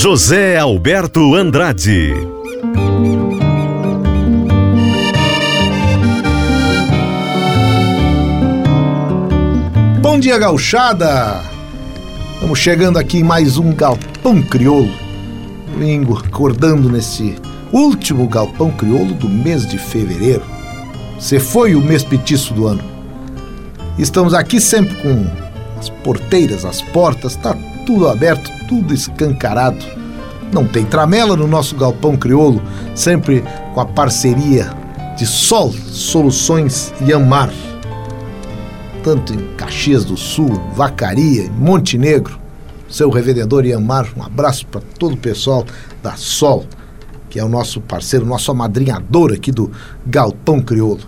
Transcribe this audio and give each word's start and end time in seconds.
José 0.00 0.56
Alberto 0.58 1.34
Andrade. 1.34 2.12
Bom 10.00 10.20
dia, 10.20 10.38
gauchada! 10.38 11.42
Estamos 12.34 12.58
chegando 12.58 12.98
aqui 12.98 13.18
em 13.18 13.22
mais 13.22 13.56
um 13.56 13.72
Galpão 13.72 14.42
Crioulo. 14.42 14.92
Domingo, 15.72 16.18
acordando 16.18 16.88
nesse 16.88 17.36
último 17.72 18.28
Galpão 18.28 18.70
Crioulo 18.70 19.14
do 19.14 19.28
mês 19.28 19.66
de 19.66 19.78
fevereiro. 19.78 20.44
Você 21.18 21.40
foi 21.40 21.74
o 21.74 21.80
mês 21.80 22.04
petiço 22.04 22.54
do 22.54 22.66
ano. 22.66 22.97
Estamos 23.98 24.32
aqui 24.32 24.60
sempre 24.60 24.94
com 25.02 25.26
as 25.76 25.90
porteiras, 25.90 26.64
as 26.64 26.80
portas, 26.80 27.34
tá 27.34 27.56
tudo 27.84 28.08
aberto, 28.08 28.48
tudo 28.68 28.94
escancarado. 28.94 29.84
Não 30.52 30.64
tem 30.64 30.84
tramela 30.84 31.36
no 31.36 31.48
nosso 31.48 31.74
galpão 31.74 32.16
crioulo, 32.16 32.62
sempre 32.94 33.42
com 33.74 33.80
a 33.80 33.86
parceria 33.86 34.70
de 35.16 35.26
Sol 35.26 35.72
Soluções 35.72 36.94
e 37.04 37.12
Amar. 37.12 37.50
Tanto 39.02 39.34
em 39.34 39.54
Caxias 39.56 40.04
do 40.04 40.16
Sul, 40.16 40.62
Vacaria, 40.74 41.42
em 41.42 41.50
Montenegro. 41.50 42.38
Seu 42.88 43.10
revendedor 43.10 43.66
Iamar, 43.66 44.06
um 44.16 44.22
abraço 44.22 44.64
para 44.66 44.80
todo 44.80 45.14
o 45.14 45.18
pessoal 45.18 45.66
da 46.02 46.14
Sol, 46.14 46.64
que 47.28 47.40
é 47.40 47.44
o 47.44 47.48
nosso 47.48 47.80
parceiro, 47.80 48.24
nosso 48.24 48.50
amadrinhador 48.52 49.32
aqui 49.32 49.50
do 49.50 49.72
Galpão 50.06 50.60
Crioulo. 50.60 51.02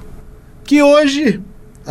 Que 0.64 0.82
hoje, 0.82 1.40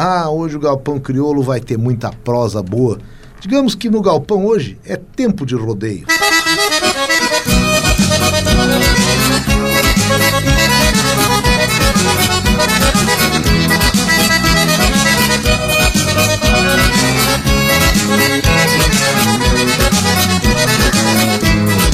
ah, 0.01 0.29
hoje 0.29 0.55
o 0.55 0.59
Galpão 0.59 0.99
Crioulo 0.99 1.43
vai 1.43 1.59
ter 1.59 1.77
muita 1.77 2.09
prosa 2.11 2.63
boa 2.63 2.97
Digamos 3.39 3.73
que 3.73 3.89
no 3.89 4.01
galpão 4.01 4.45
hoje 4.45 4.77
é 4.85 4.97
tempo 4.97 5.45
de 5.45 5.55
rodeio. 5.55 6.05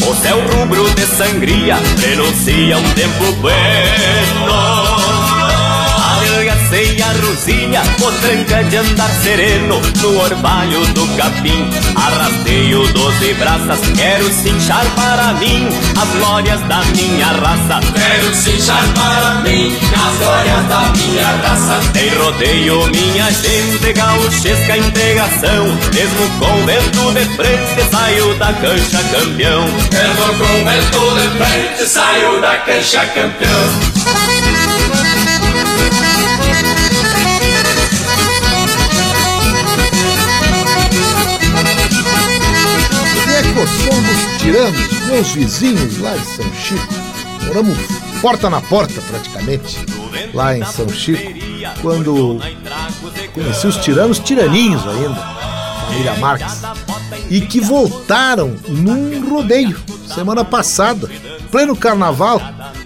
O 0.07 0.15
céu 0.15 0.39
rubro 0.49 0.89
de 0.95 1.05
sangria 1.05 1.77
denuncia 1.99 2.77
um 2.79 2.93
tempo 2.95 3.31
bueno 3.39 5.14
Arregacei 6.75 7.01
a 7.01 7.25
rosinha, 7.25 7.81
potranca 7.97 8.61
de 8.65 8.75
andar 8.75 9.09
sereno 9.23 9.79
No 10.01 10.19
orvalho 10.19 10.85
do 10.87 11.07
capim, 11.15 11.69
arrasteio 11.95 12.85
doze 12.91 13.33
braças 13.35 13.79
Quero 13.95 14.29
cinchar 14.33 14.85
para 14.93 15.33
mim 15.35 15.69
as 15.97 16.09
glórias 16.19 16.59
da 16.67 16.81
minha 16.83 17.27
raça. 17.27 17.79
Quero 17.93 18.35
cinchar 18.35 18.83
para 18.93 19.35
mim 19.35 19.73
as 19.93 20.17
glórias 20.17 20.67
da 20.67 20.91
minha 20.97 21.27
raça. 21.47 21.79
Tem 21.93 22.09
rodeio, 22.09 22.85
minha 22.87 23.31
gente, 23.31 23.93
gauchesca 23.93 24.77
integração 24.77 25.67
Mesmo 25.93 26.29
com 26.39 26.65
vento 26.65 27.13
de 27.13 27.25
frente, 27.37 27.89
saio 27.89 28.35
da 28.37 28.51
cancha 28.51 29.01
campeão. 29.13 29.63
Mesmo 29.63 30.25
com 30.39 30.65
vento 30.65 31.21
de 31.21 31.37
frente, 31.37 31.89
saio 31.89 32.41
da 32.41 32.57
cancha 32.57 33.05
campeão 33.05 33.94
tiranos, 44.45 45.07
meus 45.07 45.31
vizinhos 45.31 45.97
lá 45.97 46.15
em 46.15 46.23
São 46.23 46.53
Chico. 46.53 46.93
Moramos 47.47 47.77
porta 48.21 48.47
na 48.47 48.61
porta 48.61 49.01
praticamente, 49.09 49.83
lá 50.35 50.55
em 50.55 50.63
São 50.63 50.87
Chico, 50.87 51.33
quando 51.81 52.39
conheci 53.33 53.65
os 53.65 53.77
tiranos 53.77 54.19
tiraninhos 54.19 54.87
ainda, 54.87 55.15
família 55.87 56.15
Marques, 56.17 56.61
e 57.27 57.41
que 57.41 57.59
voltaram 57.59 58.55
num 58.67 59.27
rodeio 59.27 59.79
semana 60.13 60.45
passada, 60.45 61.09
pleno 61.49 61.75
carnaval, 61.75 62.39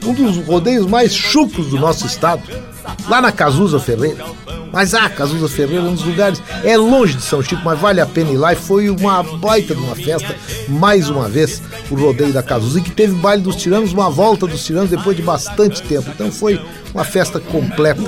um 0.06 0.14
dos 0.14 0.38
rodeios 0.38 0.88
mais 0.88 1.14
chucos 1.14 1.68
do 1.68 1.78
nosso 1.78 2.08
estado, 2.08 2.42
lá 3.10 3.22
na 3.22 3.34
Cazuza 3.34 3.82
Ferreira. 3.82 4.24
Mas 4.72 4.94
ah, 4.94 5.10
Cazuza 5.10 5.48
Ferreira 5.48 5.86
é 5.86 5.90
um 5.90 5.94
dos 5.94 6.04
lugares, 6.04 6.42
é 6.64 6.78
longe 6.78 7.16
de 7.16 7.24
São 7.24 7.42
Chico, 7.42 7.62
mas 7.64 7.80
vale 7.80 8.00
a 8.02 8.06
pena 8.06 8.32
ir 8.32 8.38
lá. 8.38 8.54
E 8.54 8.56
foi 8.56 8.90
uma 8.90 9.24
baita 9.24 9.74
de 9.74 9.82
uma 9.82 9.96
festa, 9.96 10.36
mais 10.68 11.10
uma 11.10 11.28
vez, 11.28 11.62
o 11.90 11.96
rodeio 11.96 12.32
da 12.34 12.44
Cazuza, 12.44 12.80
e 12.80 12.82
que 12.82 12.92
teve 12.92 13.14
baile 13.16 13.42
dos 13.42 13.56
tiranos, 13.56 13.94
uma 13.94 14.10
volta 14.10 14.46
dos 14.46 14.66
tiranos 14.66 14.90
depois 14.90 15.16
de 15.16 15.24
bastante 15.24 15.82
tempo. 15.84 16.10
Então 16.14 16.32
foi 16.32 16.60
uma 16.94 17.04
festa 17.04 17.40
completa. 17.40 18.04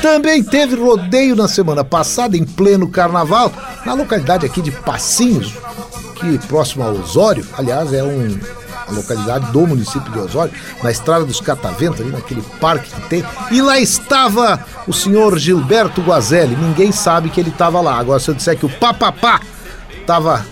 Também 0.00 0.42
teve 0.42 0.76
rodeio 0.76 1.34
na 1.34 1.48
semana 1.48 1.84
passada, 1.84 2.36
em 2.36 2.44
pleno 2.44 2.88
carnaval, 2.88 3.52
na 3.84 3.94
localidade 3.94 4.44
aqui 4.44 4.60
de 4.60 4.70
Passinhos, 4.70 5.54
que 6.14 6.38
próximo 6.46 6.84
a 6.84 6.90
Osório, 6.90 7.46
aliás, 7.56 7.92
é 7.92 8.02
um 8.02 8.38
localidade 8.92 9.50
do 9.52 9.66
município 9.66 10.12
de 10.12 10.18
Osório, 10.18 10.52
na 10.82 10.90
estrada 10.90 11.24
dos 11.24 11.40
Cataventos, 11.40 12.00
ali 12.00 12.10
naquele 12.10 12.42
parque 12.60 12.90
que 12.90 13.08
tem. 13.08 13.24
E 13.50 13.60
lá 13.60 13.78
estava 13.78 14.64
o 14.86 14.92
senhor 14.92 15.38
Gilberto 15.38 16.00
Guazelli. 16.00 16.56
Ninguém 16.56 16.92
sabe 16.92 17.30
que 17.30 17.40
ele 17.40 17.50
estava 17.50 17.80
lá. 17.80 17.98
Agora, 17.98 18.20
se 18.20 18.30
eu 18.30 18.34
disser 18.34 18.56
que 18.56 18.66
o 18.66 18.70
papapá 18.70 19.40
estava 20.00 20.44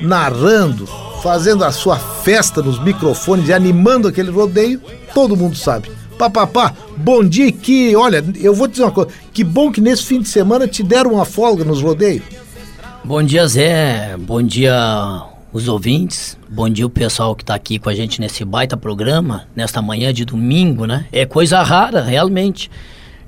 narrando, 0.00 0.86
fazendo 1.22 1.64
a 1.64 1.70
sua 1.70 1.96
festa 1.96 2.62
nos 2.62 2.82
microfones 2.82 3.48
e 3.48 3.52
animando 3.52 4.08
aquele 4.08 4.30
rodeio, 4.30 4.80
todo 5.14 5.36
mundo 5.36 5.56
sabe. 5.56 5.90
Papapá, 6.18 6.72
bom 6.96 7.24
dia 7.24 7.50
que, 7.50 7.96
olha, 7.96 8.24
eu 8.40 8.54
vou 8.54 8.68
te 8.68 8.72
dizer 8.72 8.84
uma 8.84 8.92
coisa, 8.92 9.10
que 9.32 9.42
bom 9.42 9.72
que 9.72 9.80
nesse 9.80 10.04
fim 10.04 10.20
de 10.20 10.28
semana 10.28 10.68
te 10.68 10.82
deram 10.82 11.14
uma 11.14 11.24
folga 11.24 11.64
nos 11.64 11.82
rodeios. 11.82 12.22
Bom 13.04 13.22
dia, 13.22 13.46
Zé. 13.48 14.16
Bom 14.18 14.42
dia, 14.42 15.31
os 15.52 15.68
ouvintes, 15.68 16.38
bom 16.48 16.66
dia 16.66 16.86
o 16.86 16.90
pessoal 16.90 17.36
que 17.36 17.42
está 17.42 17.54
aqui 17.54 17.78
com 17.78 17.90
a 17.90 17.94
gente 17.94 18.20
nesse 18.20 18.42
baita 18.42 18.74
programa, 18.74 19.46
nesta 19.54 19.82
manhã 19.82 20.12
de 20.12 20.24
domingo, 20.24 20.86
né? 20.86 21.06
É 21.12 21.26
coisa 21.26 21.62
rara, 21.62 22.02
realmente. 22.02 22.70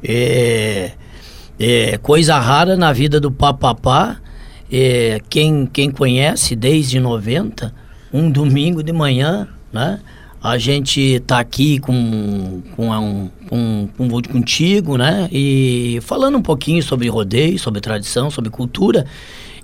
É, 0.02 0.92
é 1.58 1.98
coisa 1.98 2.38
rara 2.38 2.76
na 2.76 2.94
vida 2.94 3.20
do 3.20 3.30
papapá. 3.30 4.16
É, 4.72 5.20
quem, 5.28 5.66
quem 5.66 5.90
conhece 5.90 6.56
desde 6.56 6.98
90, 6.98 7.74
um 8.10 8.30
domingo 8.30 8.82
de 8.82 8.92
manhã, 8.92 9.46
né? 9.70 10.00
A 10.42 10.56
gente 10.56 11.20
tá 11.26 11.38
aqui 11.38 11.78
com, 11.78 12.62
com, 12.74 12.91
um, 12.91 13.30
com, 13.48 13.88
com 13.96 14.22
contigo, 14.22 14.96
né? 14.96 15.28
E 15.30 15.98
falando 16.02 16.38
um 16.38 16.42
pouquinho 16.42 16.82
sobre 16.82 17.06
rodeio, 17.08 17.58
sobre 17.58 17.82
tradição, 17.82 18.30
sobre 18.30 18.50
cultura. 18.50 19.04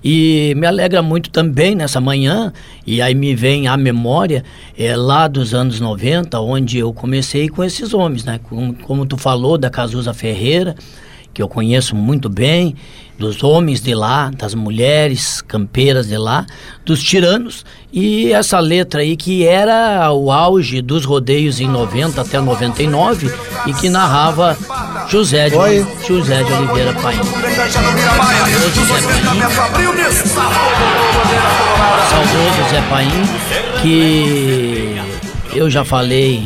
E 0.03 0.55
me 0.57 0.67
alegra 0.67 1.03
muito 1.03 1.31
também 1.31 1.75
nessa 1.75 2.01
manhã, 2.01 2.53
e 2.87 3.03
aí 3.03 3.15
me 3.15 3.35
vem 3.35 3.69
a 3.69 3.77
memória 3.77 4.43
é, 4.79 4.97
lá 4.97 5.29
dos 5.29 5.53
anos 5.53 5.79
90, 5.79 6.41
onde 6.41 6.79
eu 6.79 6.93
comecei 6.93 7.49
com 7.49 7.63
esses 7.63 7.93
homens, 7.93 8.25
né? 8.25 8.41
Como, 8.43 8.75
como 8.75 9.05
tu 9.05 9.19
falou 9.19 9.59
da 9.59 9.69
Cazuza 9.69 10.15
Ferreira, 10.15 10.75
que 11.35 11.43
eu 11.43 11.49
conheço 11.49 11.95
muito 11.95 12.29
bem, 12.29 12.75
dos 13.21 13.45
homens 13.45 13.83
de 13.83 13.95
lá, 13.95 14.31
das 14.31 14.55
mulheres 14.55 15.43
campeiras 15.43 16.09
de 16.09 16.17
lá, 16.17 16.47
dos 16.87 17.03
tiranos, 17.03 17.67
e 17.93 18.33
essa 18.33 18.59
letra 18.59 19.03
aí 19.03 19.15
que 19.15 19.47
era 19.47 20.11
o 20.11 20.33
auge 20.33 20.81
dos 20.81 21.05
rodeios 21.05 21.61
em 21.61 21.69
90 21.69 22.19
até 22.19 22.41
99 22.41 23.31
e 23.67 23.75
que 23.75 23.91
narrava 23.91 24.57
José 25.11 25.51
de, 25.51 26.07
José 26.09 26.43
de 26.43 26.51
Oliveira 26.51 26.95
Paim. 26.95 27.19
Saudoso 32.09 32.71
Zé 32.71 32.81
Paim, 32.89 33.11
que 33.83 34.97
eu 35.55 35.69
já 35.69 35.85
falei 35.85 36.43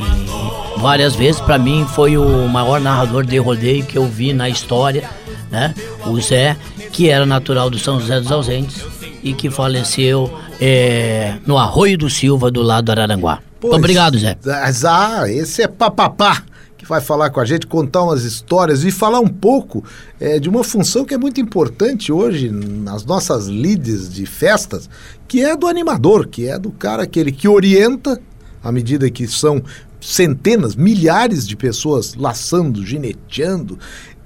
várias 0.79 1.15
vezes, 1.15 1.41
para 1.41 1.57
mim 1.57 1.87
foi 1.95 2.19
o 2.19 2.49
maior 2.49 2.81
narrador 2.81 3.25
de 3.25 3.39
rodeio 3.39 3.85
que 3.85 3.97
eu 3.97 4.07
vi 4.07 4.33
na 4.33 4.49
história, 4.49 5.09
né? 5.55 5.75
O 6.05 6.21
Zé, 6.21 6.57
que 6.93 7.09
era 7.09 7.25
natural 7.25 7.71
do 7.71 7.79
São 7.79 8.01
José 8.01 8.21
dos 8.21 8.33
Ausentes 8.33 8.85
e 9.23 9.33
que 9.33 9.49
faleceu 9.49 10.31
é, 10.61 11.37
no 11.47 11.57
Arroio 11.57 11.97
do 11.97 12.11
Silva, 12.11 12.51
do 12.51 12.61
lado 12.61 12.87
do 12.87 12.93
Araranguá. 12.93 13.39
Pois, 13.61 13.73
Obrigado, 13.73 14.19
Zé. 14.19 14.37
Ah, 14.85 15.31
esse 15.31 15.63
é 15.63 15.69
papapá 15.69 16.43
que 16.77 16.85
vai 16.85 17.01
falar 17.01 17.31
com 17.31 17.41
a 17.41 17.45
gente, 17.45 17.67
contar 17.67 18.03
umas 18.03 18.25
histórias 18.25 18.85
e 18.85 18.91
falar 18.91 19.21
um 19.21 19.29
pouco 19.29 19.83
é, 20.21 20.39
de 20.39 20.49
uma 20.49 20.65
função 20.65 21.05
que 21.05 21.15
é 21.15 21.19
muito 21.19 21.41
importante 21.41 22.13
hoje 22.13 22.51
nas 22.51 23.05
nossas 23.05 23.47
lides 23.47 24.13
de 24.13 24.27
festas, 24.27 24.91
que 25.27 25.43
é 25.43 25.57
do 25.57 25.67
animador, 25.69 26.27
que 26.27 26.49
é 26.49 26.59
do 26.59 26.71
cara 26.71 27.05
aquele 27.05 27.33
que 27.33 27.49
orienta, 27.49 28.21
à 28.63 28.71
medida 28.71 29.09
que 29.09 29.27
são 29.27 29.63
centenas, 29.99 30.77
milhares 30.77 31.49
de 31.49 31.57
pessoas 31.57 32.15
laçando, 32.15 32.85
gineteando, 32.85 33.79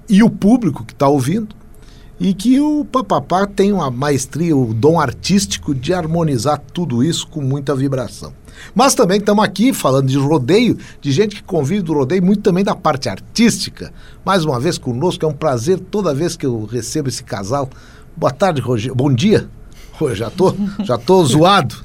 e 0.09 0.23
o 0.23 0.31
público 0.31 0.85
que 0.85 0.93
está 0.93 1.09
ouvindo. 1.09 1.55
e 2.21 2.35
que 2.35 2.59
o 2.59 2.85
Papapá 2.85 3.47
tem 3.47 3.73
uma 3.73 3.93
maestria, 3.93 4.57
o 4.57 4.75
dom 4.75 4.99
artístico 4.99 5.73
de 5.73 5.95
harmonizar 5.95 6.61
tudo 6.73 7.05
isso 7.05 7.29
com 7.29 7.41
muita 7.41 7.77
vibração. 7.77 8.33
Mas 8.75 8.93
também 8.93 9.19
estamos 9.19 9.45
aqui 9.45 9.73
falando 9.73 10.09
de 10.09 10.19
rodeio, 10.19 10.77
de 11.01 11.13
gente 11.13 11.37
que 11.37 11.43
convive 11.45 11.83
do 11.83 11.93
rodeio, 11.95 12.21
muito 12.25 12.43
também 12.43 12.65
da 12.65 12.75
parte 12.75 13.09
artística. 13.09 13.93
Mais 14.25 14.45
uma 14.45 14.59
vez 14.59 14.79
conosco, 14.79 15.25
é 15.25 15.29
um 15.29 15.33
prazer 15.33 15.79
toda 15.79 16.13
vez 16.13 16.37
que 16.37 16.45
eu 16.45 16.65
recebo 16.65 17.09
esse 17.09 17.23
casal. 17.23 17.71
Boa 18.17 18.33
tarde, 18.33 18.61
Rogério. 18.61 18.97
Bom 18.97 19.15
dia. 19.15 19.49
Já 20.15 20.29
tô, 20.29 20.53
já 20.83 20.99
tô 20.99 21.23
zoado. 21.25 21.77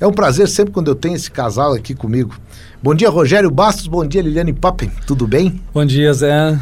É 0.00 0.06
um 0.06 0.12
prazer 0.12 0.48
sempre 0.48 0.72
quando 0.72 0.88
eu 0.88 0.94
tenho 0.94 1.16
esse 1.16 1.30
casal 1.30 1.72
aqui 1.72 1.92
comigo. 1.92 2.36
Bom 2.80 2.94
dia, 2.94 3.10
Rogério 3.10 3.50
Bastos. 3.50 3.88
Bom 3.88 4.06
dia, 4.06 4.22
Liliane 4.22 4.52
Pappen. 4.52 4.92
Tudo 5.08 5.26
bem? 5.26 5.60
Bom 5.72 5.84
dia, 5.84 6.12
Zé. 6.12 6.56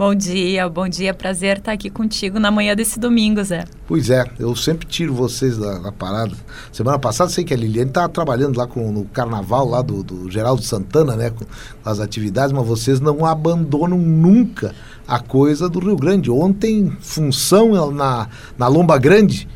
Bom 0.00 0.14
dia, 0.14 0.66
bom 0.66 0.88
dia. 0.88 1.12
Prazer 1.12 1.58
estar 1.58 1.72
aqui 1.72 1.90
contigo 1.90 2.40
na 2.40 2.50
manhã 2.50 2.74
desse 2.74 2.98
domingo, 2.98 3.44
Zé. 3.44 3.66
Pois 3.86 4.08
é, 4.08 4.24
eu 4.38 4.56
sempre 4.56 4.86
tiro 4.86 5.12
vocês 5.12 5.58
da, 5.58 5.76
da 5.76 5.92
parada. 5.92 6.34
Semana 6.72 6.98
passada, 6.98 7.28
sei 7.28 7.44
que 7.44 7.52
a 7.52 7.56
Liliane 7.58 7.90
estava 7.90 8.08
trabalhando 8.08 8.56
lá 8.56 8.66
com, 8.66 8.90
no 8.90 9.04
carnaval 9.04 9.68
lá 9.68 9.82
do, 9.82 10.02
do 10.02 10.30
Geraldo 10.30 10.62
Santana, 10.62 11.14
né? 11.16 11.28
Com, 11.28 11.44
com 11.44 11.90
as 11.90 12.00
atividades, 12.00 12.50
mas 12.50 12.66
vocês 12.66 12.98
não 12.98 13.26
abandonam 13.26 13.98
nunca 13.98 14.74
a 15.06 15.20
coisa 15.20 15.68
do 15.68 15.78
Rio 15.80 15.96
Grande. 15.96 16.30
Ontem, 16.30 16.90
função 17.02 17.92
na, 17.92 18.26
na 18.56 18.68
Lomba 18.68 18.96
Grande, 18.96 19.46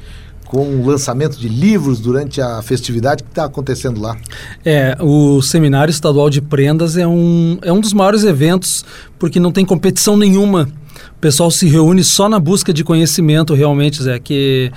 com 0.54 0.80
o 0.80 0.86
lançamento 0.86 1.36
de 1.36 1.48
livros 1.48 1.98
durante 1.98 2.40
a 2.40 2.62
festividade 2.62 3.24
que 3.24 3.28
está 3.28 3.44
acontecendo 3.44 4.00
lá. 4.00 4.16
É, 4.64 4.96
o 5.00 5.42
Seminário 5.42 5.90
Estadual 5.90 6.30
de 6.30 6.40
Prendas 6.40 6.96
é 6.96 7.04
um, 7.04 7.58
é 7.60 7.72
um 7.72 7.80
dos 7.80 7.92
maiores 7.92 8.22
eventos, 8.22 8.84
porque 9.18 9.40
não 9.40 9.50
tem 9.50 9.64
competição 9.64 10.16
nenhuma. 10.16 10.68
O 11.16 11.20
pessoal 11.20 11.50
se 11.50 11.66
reúne 11.66 12.04
só 12.04 12.28
na 12.28 12.38
busca 12.38 12.72
de 12.72 12.84
conhecimento, 12.84 13.52
realmente, 13.52 14.00
Zé. 14.00 14.20
Que, 14.20 14.70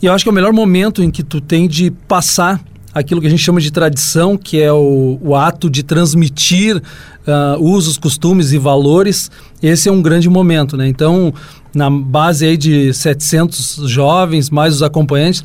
e 0.00 0.06
eu 0.06 0.14
acho 0.14 0.24
que 0.24 0.30
é 0.30 0.32
o 0.32 0.34
melhor 0.34 0.54
momento 0.54 1.02
em 1.02 1.10
que 1.10 1.22
tu 1.22 1.38
tem 1.38 1.68
de 1.68 1.90
passar 1.90 2.58
aquilo 2.92 3.20
que 3.20 3.26
a 3.26 3.30
gente 3.30 3.42
chama 3.42 3.60
de 3.60 3.70
tradição, 3.70 4.36
que 4.36 4.60
é 4.60 4.72
o, 4.72 5.18
o 5.22 5.34
ato 5.34 5.70
de 5.70 5.82
transmitir 5.82 6.76
uh, 6.76 7.62
usos, 7.62 7.96
costumes 7.96 8.52
e 8.52 8.58
valores. 8.58 9.30
Esse 9.62 9.88
é 9.88 9.92
um 9.92 10.02
grande 10.02 10.28
momento, 10.28 10.76
né? 10.76 10.88
Então, 10.88 11.32
na 11.74 11.88
base 11.88 12.46
aí 12.46 12.56
de 12.56 12.92
700 12.92 13.82
jovens, 13.86 14.50
mais 14.50 14.74
os 14.74 14.82
acompanhantes, 14.82 15.42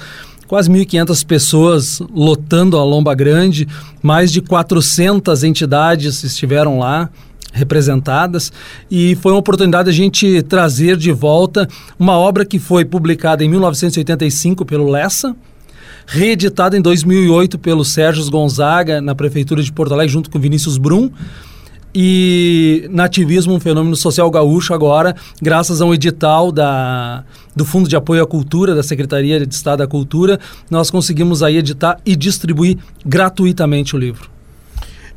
quase 0.48 0.70
1.500 0.70 1.26
pessoas 1.26 2.02
lotando 2.14 2.78
a 2.78 2.84
Lomba 2.84 3.14
Grande, 3.14 3.68
mais 4.02 4.32
de 4.32 4.42
400 4.42 5.44
entidades 5.44 6.24
estiveram 6.24 6.80
lá 6.80 7.10
representadas 7.52 8.52
e 8.92 9.16
foi 9.16 9.32
uma 9.32 9.40
oportunidade 9.40 9.90
a 9.90 9.94
gente 9.94 10.44
trazer 10.44 10.98
de 10.98 11.14
volta 11.14 11.68
uma 11.98 12.14
obra 12.18 12.46
que 12.46 12.60
foi 12.60 12.84
publicada 12.84 13.46
em 13.46 13.50
1985 13.50 14.66
pelo 14.66 14.90
Lessa, 14.90 15.34
reeditada 16.06 16.78
em 16.78 16.82
2008 16.82 17.58
pelo 17.58 17.84
Sérgio 17.84 18.30
Gonzaga 18.30 19.02
na 19.02 19.16
prefeitura 19.16 19.62
de 19.62 19.72
Porto 19.72 19.94
Alegre 19.94 20.12
junto 20.12 20.30
com 20.30 20.40
Vinícius 20.40 20.78
Brum 20.78 21.12
e 21.98 22.88
nativismo, 22.92 23.54
um 23.54 23.60
fenômeno 23.60 23.96
social 23.96 24.30
gaúcho 24.30 24.74
agora, 24.74 25.16
graças 25.42 25.82
a 25.82 25.86
um 25.86 25.94
edital 25.94 26.52
da, 26.52 27.24
do 27.56 27.64
Fundo 27.64 27.88
de 27.88 27.96
Apoio 27.96 28.22
à 28.22 28.28
Cultura, 28.28 28.76
da 28.76 28.84
Secretaria 28.84 29.46
de 29.46 29.56
Estado 29.56 29.80
da 29.80 29.88
Cultura, 29.88 30.38
nós 30.70 30.92
conseguimos 30.92 31.42
aí 31.42 31.56
editar 31.56 31.98
e 32.06 32.14
distribuir 32.18 32.78
gratuitamente 33.06 33.96
o 33.96 33.98
livro. 33.98 34.30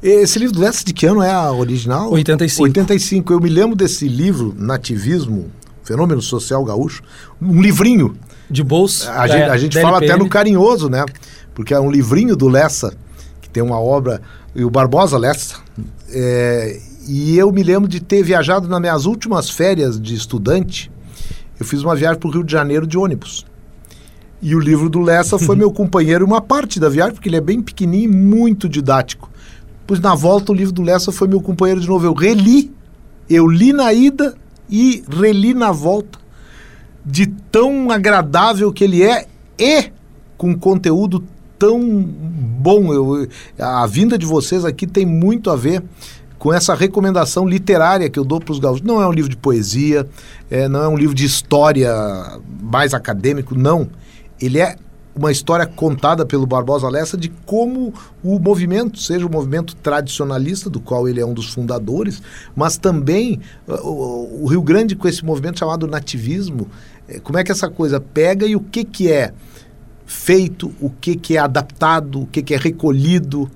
Esse 0.00 0.38
livro 0.38 0.54
do 0.54 0.60
Lessa 0.60 0.84
de 0.84 0.92
que 0.92 1.04
ano 1.04 1.20
é 1.20 1.32
a 1.32 1.50
original? 1.50 2.12
85. 2.12 2.62
85. 2.62 3.32
Eu 3.32 3.40
me 3.40 3.48
lembro 3.48 3.74
desse 3.74 4.06
livro, 4.06 4.54
Nativismo, 4.56 5.50
Fenômeno 5.82 6.22
Social 6.22 6.64
Gaúcho, 6.64 7.02
um 7.42 7.60
livrinho. 7.60 8.14
De 8.50 8.62
bolsa. 8.62 9.12
A 9.12 9.26
gente, 9.26 9.42
a 9.42 9.56
gente 9.56 9.80
fala 9.80 9.98
até 9.98 10.16
no 10.16 10.28
carinhoso, 10.28 10.88
né? 10.88 11.04
Porque 11.54 11.74
é 11.74 11.80
um 11.80 11.90
livrinho 11.90 12.36
do 12.36 12.48
Lessa, 12.48 12.94
que 13.40 13.48
tem 13.48 13.62
uma 13.62 13.80
obra, 13.80 14.22
e 14.54 14.64
o 14.64 14.70
Barbosa 14.70 15.18
Lessa, 15.18 15.56
é, 16.10 16.80
e 17.06 17.36
eu 17.38 17.50
me 17.50 17.62
lembro 17.62 17.88
de 17.88 18.00
ter 18.00 18.22
viajado 18.22 18.68
nas 18.68 18.80
minhas 18.80 19.06
últimas 19.06 19.48
férias 19.48 20.00
de 20.00 20.14
estudante. 20.14 20.90
Eu 21.58 21.66
fiz 21.66 21.82
uma 21.82 21.96
viagem 21.96 22.18
para 22.18 22.28
o 22.28 22.30
Rio 22.30 22.44
de 22.44 22.52
Janeiro 22.52 22.86
de 22.86 22.98
ônibus. 22.98 23.46
E 24.40 24.54
o 24.54 24.60
livro 24.60 24.88
do 24.88 25.00
Lessa 25.00 25.38
foi 25.38 25.54
meu 25.56 25.72
companheiro 25.72 26.24
uma 26.24 26.40
parte 26.40 26.78
da 26.78 26.88
viagem, 26.88 27.14
porque 27.14 27.28
ele 27.28 27.36
é 27.36 27.40
bem 27.40 27.60
pequenininho 27.60 28.10
e 28.10 28.14
muito 28.14 28.68
didático. 28.68 29.30
Pois 29.86 30.00
na 30.00 30.14
volta 30.14 30.52
o 30.52 30.54
livro 30.54 30.72
do 30.72 30.82
Lessa 30.82 31.10
foi 31.10 31.26
meu 31.26 31.40
companheiro 31.40 31.80
de 31.80 31.88
novo. 31.88 32.04
Eu 32.04 32.12
reli, 32.12 32.70
eu 33.28 33.46
li 33.46 33.72
na 33.72 33.92
ida 33.92 34.34
e 34.68 35.02
reli 35.08 35.54
na 35.54 35.72
volta. 35.72 36.18
De 37.10 37.26
tão 37.26 37.90
agradável 37.90 38.72
que 38.72 38.84
ele 38.84 39.02
é 39.02 39.26
e 39.58 39.90
com 40.36 40.56
conteúdo 40.56 41.24
tão 41.58 41.80
bom. 41.80 42.92
Eu, 42.92 43.28
a 43.58 43.86
vinda 43.86 44.18
de 44.18 44.26
vocês 44.26 44.64
aqui 44.64 44.86
tem 44.86 45.06
muito 45.06 45.50
a 45.50 45.56
ver 45.56 45.82
com 46.38 46.52
essa 46.52 46.74
recomendação 46.74 47.48
literária 47.48 48.08
que 48.08 48.18
eu 48.18 48.24
dou 48.24 48.40
para 48.40 48.52
os 48.52 48.58
gaúchos. 48.58 48.86
Não 48.86 49.02
é 49.02 49.06
um 49.06 49.12
livro 49.12 49.30
de 49.30 49.36
poesia, 49.36 50.08
é, 50.50 50.68
não 50.68 50.82
é 50.82 50.88
um 50.88 50.96
livro 50.96 51.14
de 51.14 51.24
história 51.24 51.92
mais 52.62 52.94
acadêmico, 52.94 53.56
não. 53.56 53.88
Ele 54.40 54.60
é 54.60 54.76
uma 55.18 55.32
história 55.32 55.66
contada 55.66 56.24
pelo 56.24 56.46
Barbosa 56.46 56.88
Lessa 56.88 57.16
de 57.16 57.28
como 57.44 57.92
o 58.22 58.38
movimento, 58.38 59.00
seja 59.00 59.26
o 59.26 59.30
movimento 59.30 59.74
tradicionalista, 59.74 60.70
do 60.70 60.78
qual 60.78 61.08
ele 61.08 61.20
é 61.20 61.26
um 61.26 61.34
dos 61.34 61.52
fundadores, 61.52 62.22
mas 62.54 62.76
também 62.78 63.40
uh, 63.66 63.74
o, 64.42 64.46
Rio 64.46 64.62
Grande 64.62 64.94
com 64.94 65.08
esse 65.08 65.24
movimento 65.24 65.58
chamado 65.58 65.88
nativismo, 65.88 66.68
como 67.22 67.38
é 67.38 67.44
que 67.44 67.50
essa 67.50 67.70
coisa 67.70 68.00
pega 68.00 68.46
e 68.46 68.54
o 68.54 68.60
que, 68.60 68.84
que 68.84 69.10
é 69.10 69.32
feito, 70.04 70.72
o 70.80 70.90
que, 70.90 71.16
que 71.16 71.36
é 71.36 71.40
adaptado, 71.40 72.22
o 72.22 72.26
que, 72.26 72.42
que 72.42 72.54
é 72.54 72.56
recolhido. 72.56 73.50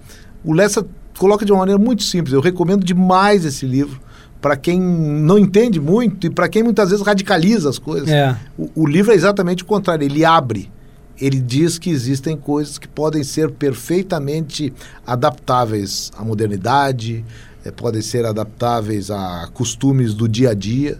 O 0.44 0.52
Lessa 0.52 0.86
coloca 1.18 1.44
de 1.44 1.52
uma 1.52 1.60
maneira 1.60 1.78
muito 1.78 2.02
simples. 2.02 2.32
Eu 2.32 2.40
recomendo 2.40 2.84
demais 2.84 3.44
esse 3.44 3.66
livro 3.66 4.00
para 4.40 4.56
quem 4.56 4.80
não 4.80 5.38
entende 5.38 5.80
muito 5.80 6.26
e 6.26 6.30
para 6.30 6.48
quem 6.48 6.62
muitas 6.62 6.90
vezes 6.90 7.04
radicaliza 7.04 7.70
as 7.70 7.78
coisas. 7.78 8.08
É. 8.08 8.36
O, 8.58 8.82
o, 8.82 8.86
livro 8.86 9.12
é 9.12 9.14
exatamente 9.14 9.62
o 9.62 9.66
contrário, 9.66 10.04
ele 10.04 10.24
abre. 10.24 10.70
Ele 11.20 11.40
diz 11.40 11.78
que 11.78 11.90
existem 11.90 12.36
coisas 12.36 12.78
que 12.78 12.88
podem 12.88 13.22
ser 13.22 13.50
perfeitamente 13.52 14.72
adaptáveis 15.06 16.10
à 16.16 16.24
modernidade, 16.24 17.24
é, 17.64 17.70
podem 17.70 18.02
ser 18.02 18.26
adaptáveis 18.26 19.10
a 19.10 19.48
costumes 19.54 20.14
do 20.14 20.28
dia 20.28 20.50
a 20.50 20.54
dia 20.54 20.98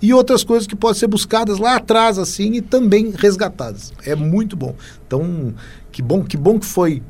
e 0.00 0.14
outras 0.14 0.44
coisas 0.44 0.66
que 0.66 0.76
podem 0.76 0.98
ser 0.98 1.06
buscadas 1.06 1.58
lá 1.58 1.76
atrás 1.76 2.18
assim 2.18 2.52
e 2.52 2.60
também 2.60 3.12
resgatadas. 3.16 3.92
É 4.04 4.14
muito 4.14 4.56
bom. 4.56 4.74
Então, 5.06 5.54
que 5.90 6.02
bom, 6.02 6.22
que 6.22 6.36
bom 6.36 6.58
que 6.58 6.66
foi 6.66 7.02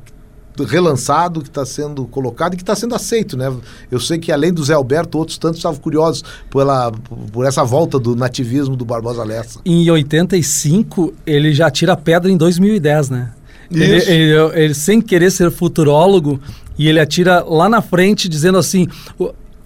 relançado, 0.65 1.41
que 1.41 1.49
está 1.49 1.65
sendo 1.65 2.07
colocado 2.07 2.55
e 2.55 2.57
que 2.57 2.63
está 2.63 2.75
sendo 2.75 2.95
aceito, 2.95 3.37
né? 3.37 3.55
Eu 3.91 4.01
sei 4.01 4.19
que 4.19 4.33
além 4.33 4.53
do 4.53 4.65
Zé 4.65 4.75
Alberto, 4.75 5.19
outros 5.19 5.39
tantos 5.39 5.59
estavam 5.59 5.79
curiosos 5.79 6.25
pela, 6.51 6.91
por 7.33 7.47
essa 7.47 7.65
volta 7.65 7.99
do 7.99 8.17
nativismo 8.17 8.75
do 8.75 8.85
Barbosa 8.85 9.23
Lessa. 9.25 9.61
Em 9.65 9.89
85, 9.89 11.13
ele 11.27 11.53
já 11.53 11.71
tira 11.71 11.93
a 11.93 11.97
pedra 11.97 12.31
em 12.31 12.37
2010, 12.37 13.11
né? 13.11 13.33
Ele, 13.71 13.85
ele, 13.85 14.33
ele, 14.55 14.75
sem 14.75 15.01
querer 15.01 15.31
ser 15.31 15.51
futurólogo, 15.51 16.41
e 16.79 16.89
ele 16.89 16.99
atira 16.99 17.45
lá 17.47 17.69
na 17.69 17.83
frente 17.83 18.29
dizendo 18.29 18.57
assim: 18.57 18.89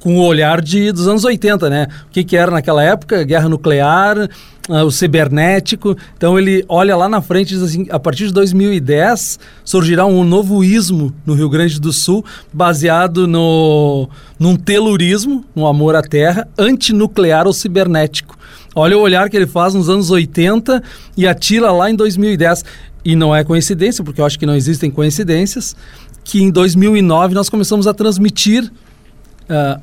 com 0.02 0.18
o 0.18 0.24
olhar 0.24 0.60
de, 0.60 0.90
dos 0.90 1.06
anos 1.06 1.24
80, 1.24 1.70
né? 1.70 1.86
O 2.08 2.10
que, 2.10 2.24
que 2.24 2.36
era 2.36 2.50
naquela 2.50 2.82
época? 2.82 3.22
Guerra 3.22 3.48
nuclear, 3.48 4.28
uh, 4.68 4.84
o 4.84 4.90
cibernético. 4.90 5.96
Então 6.16 6.36
ele 6.36 6.64
olha 6.68 6.96
lá 6.96 7.08
na 7.08 7.22
frente 7.22 7.52
e 7.52 7.54
diz 7.54 7.62
assim: 7.62 7.86
a 7.88 8.00
partir 8.00 8.26
de 8.26 8.32
2010 8.32 9.38
surgirá 9.64 10.04
um 10.04 10.24
novo 10.24 10.64
ismo 10.64 11.14
no 11.24 11.34
Rio 11.34 11.48
Grande 11.48 11.80
do 11.80 11.92
Sul, 11.92 12.24
baseado 12.52 13.28
no, 13.28 14.08
num 14.40 14.56
telurismo, 14.56 15.44
no 15.54 15.68
amor 15.68 15.94
à 15.94 16.02
terra, 16.02 16.48
antinuclear 16.58 17.46
ou 17.46 17.52
cibernético. 17.52 18.36
Olha 18.74 18.98
o 18.98 19.00
olhar 19.00 19.30
que 19.30 19.36
ele 19.36 19.46
faz 19.46 19.72
nos 19.72 19.88
anos 19.88 20.10
80 20.10 20.82
e 21.16 21.28
atira 21.28 21.70
lá 21.70 21.88
em 21.88 21.94
2010. 21.94 22.64
E 23.04 23.14
não 23.14 23.34
é 23.34 23.44
coincidência, 23.44 24.02
porque 24.02 24.20
eu 24.20 24.24
acho 24.24 24.38
que 24.38 24.46
não 24.46 24.54
existem 24.54 24.90
coincidências, 24.90 25.76
que 26.24 26.42
em 26.42 26.50
2009 26.50 27.34
nós 27.34 27.48
começamos 27.48 27.86
a 27.86 27.94
transmitir 27.94 28.70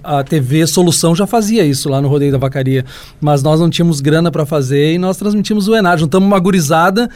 a 0.04 0.24
TV 0.24 0.66
Solução 0.68 1.16
já 1.16 1.28
fazia 1.28 1.66
isso 1.66 1.90
lá 1.90 2.02
no 2.02 2.08
Rodeio 2.08 2.32
da 2.32 2.38
Vacaria, 2.38 2.86
mas 3.20 3.44
nós 3.44 3.60
não 3.60 3.70
tínhamos 3.70 4.02
grana 4.02 4.32
para 4.32 4.46
fazer 4.46 4.94
e 4.94 4.98
nós 4.98 5.18
transmitimos 5.18 5.68
o 5.68 5.76
Enard. 5.76 6.02
Juntamos 6.02 6.28
uma 6.28 6.40
gurizada 6.40 7.10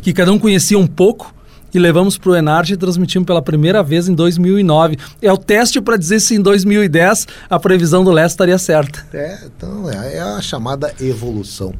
que 0.00 0.12
cada 0.12 0.32
um 0.32 0.38
conhecia 0.38 0.78
um 0.78 0.86
pouco 0.86 1.34
e 1.74 1.78
levamos 1.78 2.18
para 2.18 2.30
o 2.30 2.36
Enard 2.36 2.72
e 2.72 2.76
transmitimos 2.76 3.26
pela 3.26 3.40
primeira 3.40 3.82
vez 3.82 4.08
em 4.08 4.14
2009. 4.14 4.98
É 5.20 5.32
o 5.32 5.38
teste 5.38 5.80
para 5.80 5.96
dizer 5.96 6.20
se 6.20 6.34
em 6.34 6.40
2010 6.40 7.26
a 7.48 7.58
previsão 7.58 8.04
do 8.04 8.10
Leste 8.10 8.34
estaria 8.34 8.58
certa. 8.58 9.06
É, 9.12 9.38
então 9.46 9.88
é, 9.90 10.16
é 10.16 10.20
a 10.20 10.40
chamada 10.40 10.92
evolução. 11.00 11.72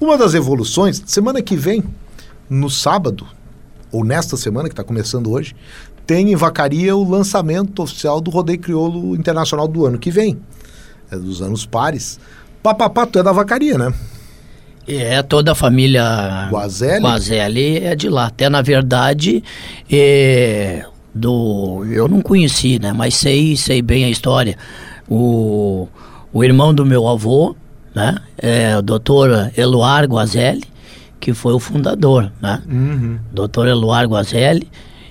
Uma 0.00 0.16
das 0.16 0.34
evoluções, 0.34 1.02
semana 1.04 1.42
que 1.42 1.56
vem, 1.56 1.84
no 2.48 2.70
sábado, 2.70 3.26
ou 3.92 4.04
nesta 4.04 4.36
semana 4.36 4.68
que 4.68 4.72
está 4.72 4.84
começando 4.84 5.30
hoje, 5.30 5.54
tem 6.10 6.32
em 6.32 6.34
Vacaria 6.34 6.96
o 6.96 7.08
lançamento 7.08 7.84
oficial 7.84 8.20
do 8.20 8.32
Rodeio 8.32 8.58
Crioulo 8.58 9.14
Internacional 9.14 9.68
do 9.68 9.86
ano 9.86 9.96
que 9.96 10.10
vem, 10.10 10.36
é 11.08 11.16
dos 11.16 11.40
anos 11.40 11.64
pares. 11.64 12.18
Papapá, 12.60 13.06
tu 13.06 13.20
é 13.20 13.22
da 13.22 13.30
Vacaria, 13.30 13.78
né? 13.78 13.94
É, 14.88 15.22
toda 15.22 15.52
a 15.52 15.54
família 15.54 16.48
Guazelli? 16.50 17.04
Guazelli 17.04 17.76
é 17.76 17.94
de 17.94 18.08
lá. 18.08 18.26
Até, 18.26 18.50
na 18.50 18.60
verdade, 18.60 19.44
é, 19.88 20.84
do, 21.14 21.84
eu 21.88 22.08
não 22.08 22.20
conheci, 22.20 22.80
né? 22.80 22.92
Mas 22.92 23.14
sei, 23.14 23.56
sei 23.56 23.80
bem 23.80 24.04
a 24.04 24.10
história. 24.10 24.58
O, 25.08 25.86
o 26.32 26.42
irmão 26.42 26.74
do 26.74 26.84
meu 26.84 27.06
avô, 27.06 27.54
né? 27.94 28.16
É 28.36 28.76
o 28.76 28.82
doutor 28.82 29.52
Eluar 29.56 30.06
Guazelli, 30.06 30.64
que 31.20 31.32
foi 31.32 31.52
o 31.52 31.60
fundador, 31.60 32.32
né? 32.42 32.60
Uhum. 32.68 33.16
Doutor 33.30 33.68
Eluar 33.68 34.06
Guazelli. 34.06 34.68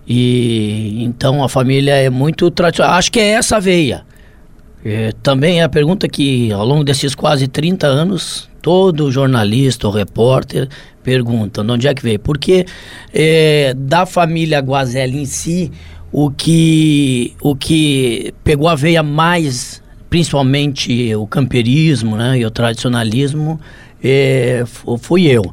E 0.10 1.04
então 1.04 1.44
a 1.44 1.48
família 1.48 1.94
é 1.94 2.10
muito 2.10 2.50
tradicional. 2.50 2.96
Acho 2.96 3.12
que 3.12 3.20
é 3.20 3.30
essa 3.34 3.58
a 3.58 3.60
veia. 3.60 4.04
É, 4.84 5.12
também 5.22 5.60
é 5.60 5.63
a 5.63 5.70
pergunta 5.70 6.08
que 6.08 6.51
ao 6.51 6.66
longo 6.66 6.84
desses 6.84 7.13
quase 7.13 7.48
30 7.48 7.86
anos, 7.86 8.50
todo 8.62 9.12
jornalista 9.12 9.86
ou 9.88 9.94
repórter 9.94 10.68
pergunta 11.04 11.63
de 11.63 11.72
onde 11.72 11.88
é 11.88 11.94
que 11.94 12.01
veio. 12.01 12.20
Porque 12.20 12.66
é, 13.13 13.74
da 13.78 14.06
família 14.06 14.60
Guazelli 14.60 15.22
em 15.22 15.25
si, 15.25 15.72
o 16.12 16.32
que, 16.32 17.34
o 17.42 17.56
que 17.56 18.34
pegou 18.44 18.68
a 18.68 18.74
veia 18.75 19.04
mais, 19.04 19.80
principalmente 20.10 21.13
o 21.16 21.28
camperismo 21.28 22.16
né, 22.16 22.39
e 22.39 22.46
o 22.46 22.50
tradicionalismo, 22.50 23.60
é, 24.04 24.63
fu- 24.66 24.98
fui 24.98 25.28
eu. 25.28 25.44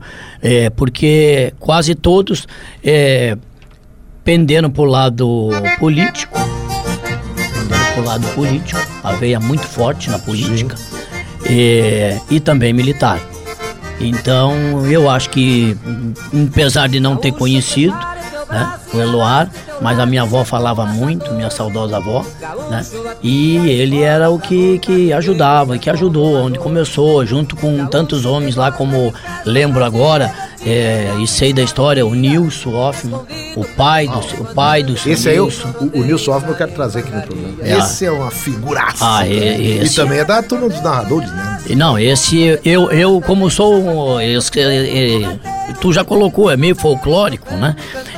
É, 0.40 0.70
porque 0.70 1.52
quase 1.58 1.94
todos 1.94 2.46
é, 2.82 3.36
penderam 4.26 4.68
para 4.68 4.82
o 4.82 4.84
lado 4.84 5.48
político. 5.78 6.36
Penderam 7.54 7.92
para 7.94 8.02
o 8.02 8.04
lado 8.04 8.26
político, 8.34 8.80
a 9.04 9.12
veia 9.12 9.38
muito 9.38 9.62
forte 9.62 10.10
na 10.10 10.18
política. 10.18 10.74
E, 11.48 12.18
e 12.28 12.40
também 12.40 12.72
militar. 12.72 13.20
Então 14.00 14.84
eu 14.90 15.08
acho 15.08 15.30
que, 15.30 15.76
apesar 16.50 16.88
de 16.88 16.98
não 16.98 17.16
ter 17.16 17.32
conhecido 17.32 17.96
né, 18.50 18.74
o 18.92 19.00
Eloar, 19.00 19.48
mas 19.80 19.98
a 19.98 20.04
minha 20.04 20.22
avó 20.22 20.44
falava 20.44 20.84
muito, 20.84 21.32
minha 21.32 21.48
saudosa 21.48 21.96
avó, 21.96 22.24
né, 22.68 22.84
e 23.22 23.56
ele 23.56 24.02
era 24.02 24.28
o 24.28 24.38
que, 24.38 24.78
que 24.80 25.12
ajudava, 25.12 25.78
que 25.78 25.88
ajudou, 25.88 26.34
onde 26.34 26.58
começou, 26.58 27.24
junto 27.24 27.56
com 27.56 27.86
tantos 27.86 28.26
homens 28.26 28.56
lá, 28.56 28.72
como 28.72 29.14
lembro 29.44 29.84
agora, 29.84 30.32
é, 30.66 31.14
e 31.22 31.26
sei 31.28 31.52
da 31.52 31.62
história, 31.62 32.04
o 32.04 32.14
Nilson 32.14 32.70
Hoffman, 32.74 33.20
o 33.56 33.64
pai 33.76 34.08
do, 34.08 34.18
o 34.42 34.44
pai 34.54 34.82
do 34.82 34.96
seu 34.98 35.12
Esse 35.12 35.28
aí, 35.28 35.38
o, 35.40 35.44
Nilson. 35.44 35.68
o, 35.80 36.00
o 36.00 36.04
Nilson 36.04 36.32
Hoffman 36.32 36.50
eu 36.50 36.56
quero 36.56 36.72
trazer 36.72 36.98
aqui 37.00 37.10
no 37.12 37.22
programa. 37.22 37.54
É. 37.62 37.78
Esse 37.78 38.04
é 38.06 38.10
uma 38.10 38.30
figuraça. 38.30 38.96
Ah, 39.00 39.26
é- 39.26 39.30
E 39.58 39.78
esse- 39.78 39.94
também 39.96 40.18
é 40.18 40.24
da 40.24 40.42
turma 40.42 40.68
dos 40.68 40.82
narradores, 40.82 41.30
né? 41.30 41.58
E 41.68 41.74
Não, 41.76 41.98
esse 41.98 42.58
eu, 42.64 42.90
eu 42.90 43.20
como 43.20 43.50
sou 43.50 44.20
esse, 44.20 44.58
é, 44.60 45.22
é, 45.22 45.38
tu 45.80 45.92
já 45.92 46.04
colocou, 46.04 46.50
é 46.50 46.56
meio 46.56 46.74
folclórico, 46.76 47.54
né? 47.54 47.74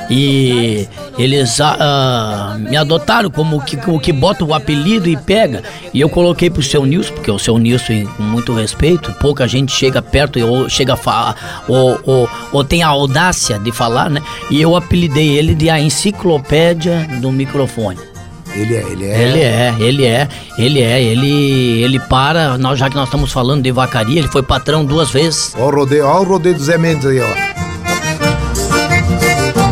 E 0.09 0.87
eles 1.19 1.59
ah, 1.59 1.75
ah, 1.77 2.57
me 2.57 2.77
adotaram 2.77 3.29
como 3.29 3.57
o 3.57 3.61
que, 3.61 3.77
o 3.89 3.99
que 3.99 4.13
bota 4.13 4.45
o 4.45 4.53
apelido 4.53 5.09
e 5.09 5.17
pega. 5.17 5.61
E 5.93 5.99
eu 5.99 6.07
coloquei 6.07 6.49
pro 6.49 6.63
seu 6.63 6.85
Nilson, 6.85 7.13
porque 7.13 7.29
o 7.29 7.37
seu 7.37 7.57
Nilson, 7.57 8.05
com 8.15 8.23
muito 8.23 8.53
respeito, 8.53 9.11
pouca 9.19 9.45
gente 9.45 9.73
chega 9.73 10.01
perto 10.01 10.39
ou 10.39 10.69
chega 10.69 10.93
a 10.93 10.97
falar, 10.97 11.63
ou, 11.67 11.99
ou, 12.05 12.29
ou 12.53 12.63
tem 12.63 12.83
a 12.83 12.87
audácia 12.87 13.59
de 13.59 13.69
falar, 13.73 14.09
né? 14.09 14.21
E 14.49 14.61
eu 14.61 14.77
apelidei 14.77 15.37
ele 15.37 15.53
de 15.53 15.69
a 15.69 15.77
enciclopédia 15.77 17.05
do 17.19 17.33
microfone. 17.33 17.99
Ele 18.55 18.75
é, 18.75 18.81
ele 18.89 19.05
é. 19.05 19.21
Ele 19.21 19.43
é, 19.43 19.75
ele 19.77 20.05
é, 20.05 20.27
ele 20.57 20.81
é, 20.81 21.03
ele, 21.03 21.83
ele 21.83 21.99
para, 21.99 22.57
nós, 22.57 22.79
já 22.79 22.89
que 22.89 22.95
nós 22.95 23.09
estamos 23.09 23.31
falando 23.31 23.61
de 23.61 23.71
vacaria, 23.73 24.19
ele 24.19 24.29
foi 24.29 24.41
patrão 24.41 24.85
duas 24.85 25.11
vezes. 25.11 25.53
Ó 25.57 25.67
o 25.67 25.69
rodeio, 25.69 26.07
ó 26.07 26.21
o 26.21 26.23
rodeio 26.23 26.55
do 26.55 26.63
Zé 26.63 26.77
Mendes 26.77 27.05
aí, 27.05 27.19
ó. 27.19 27.68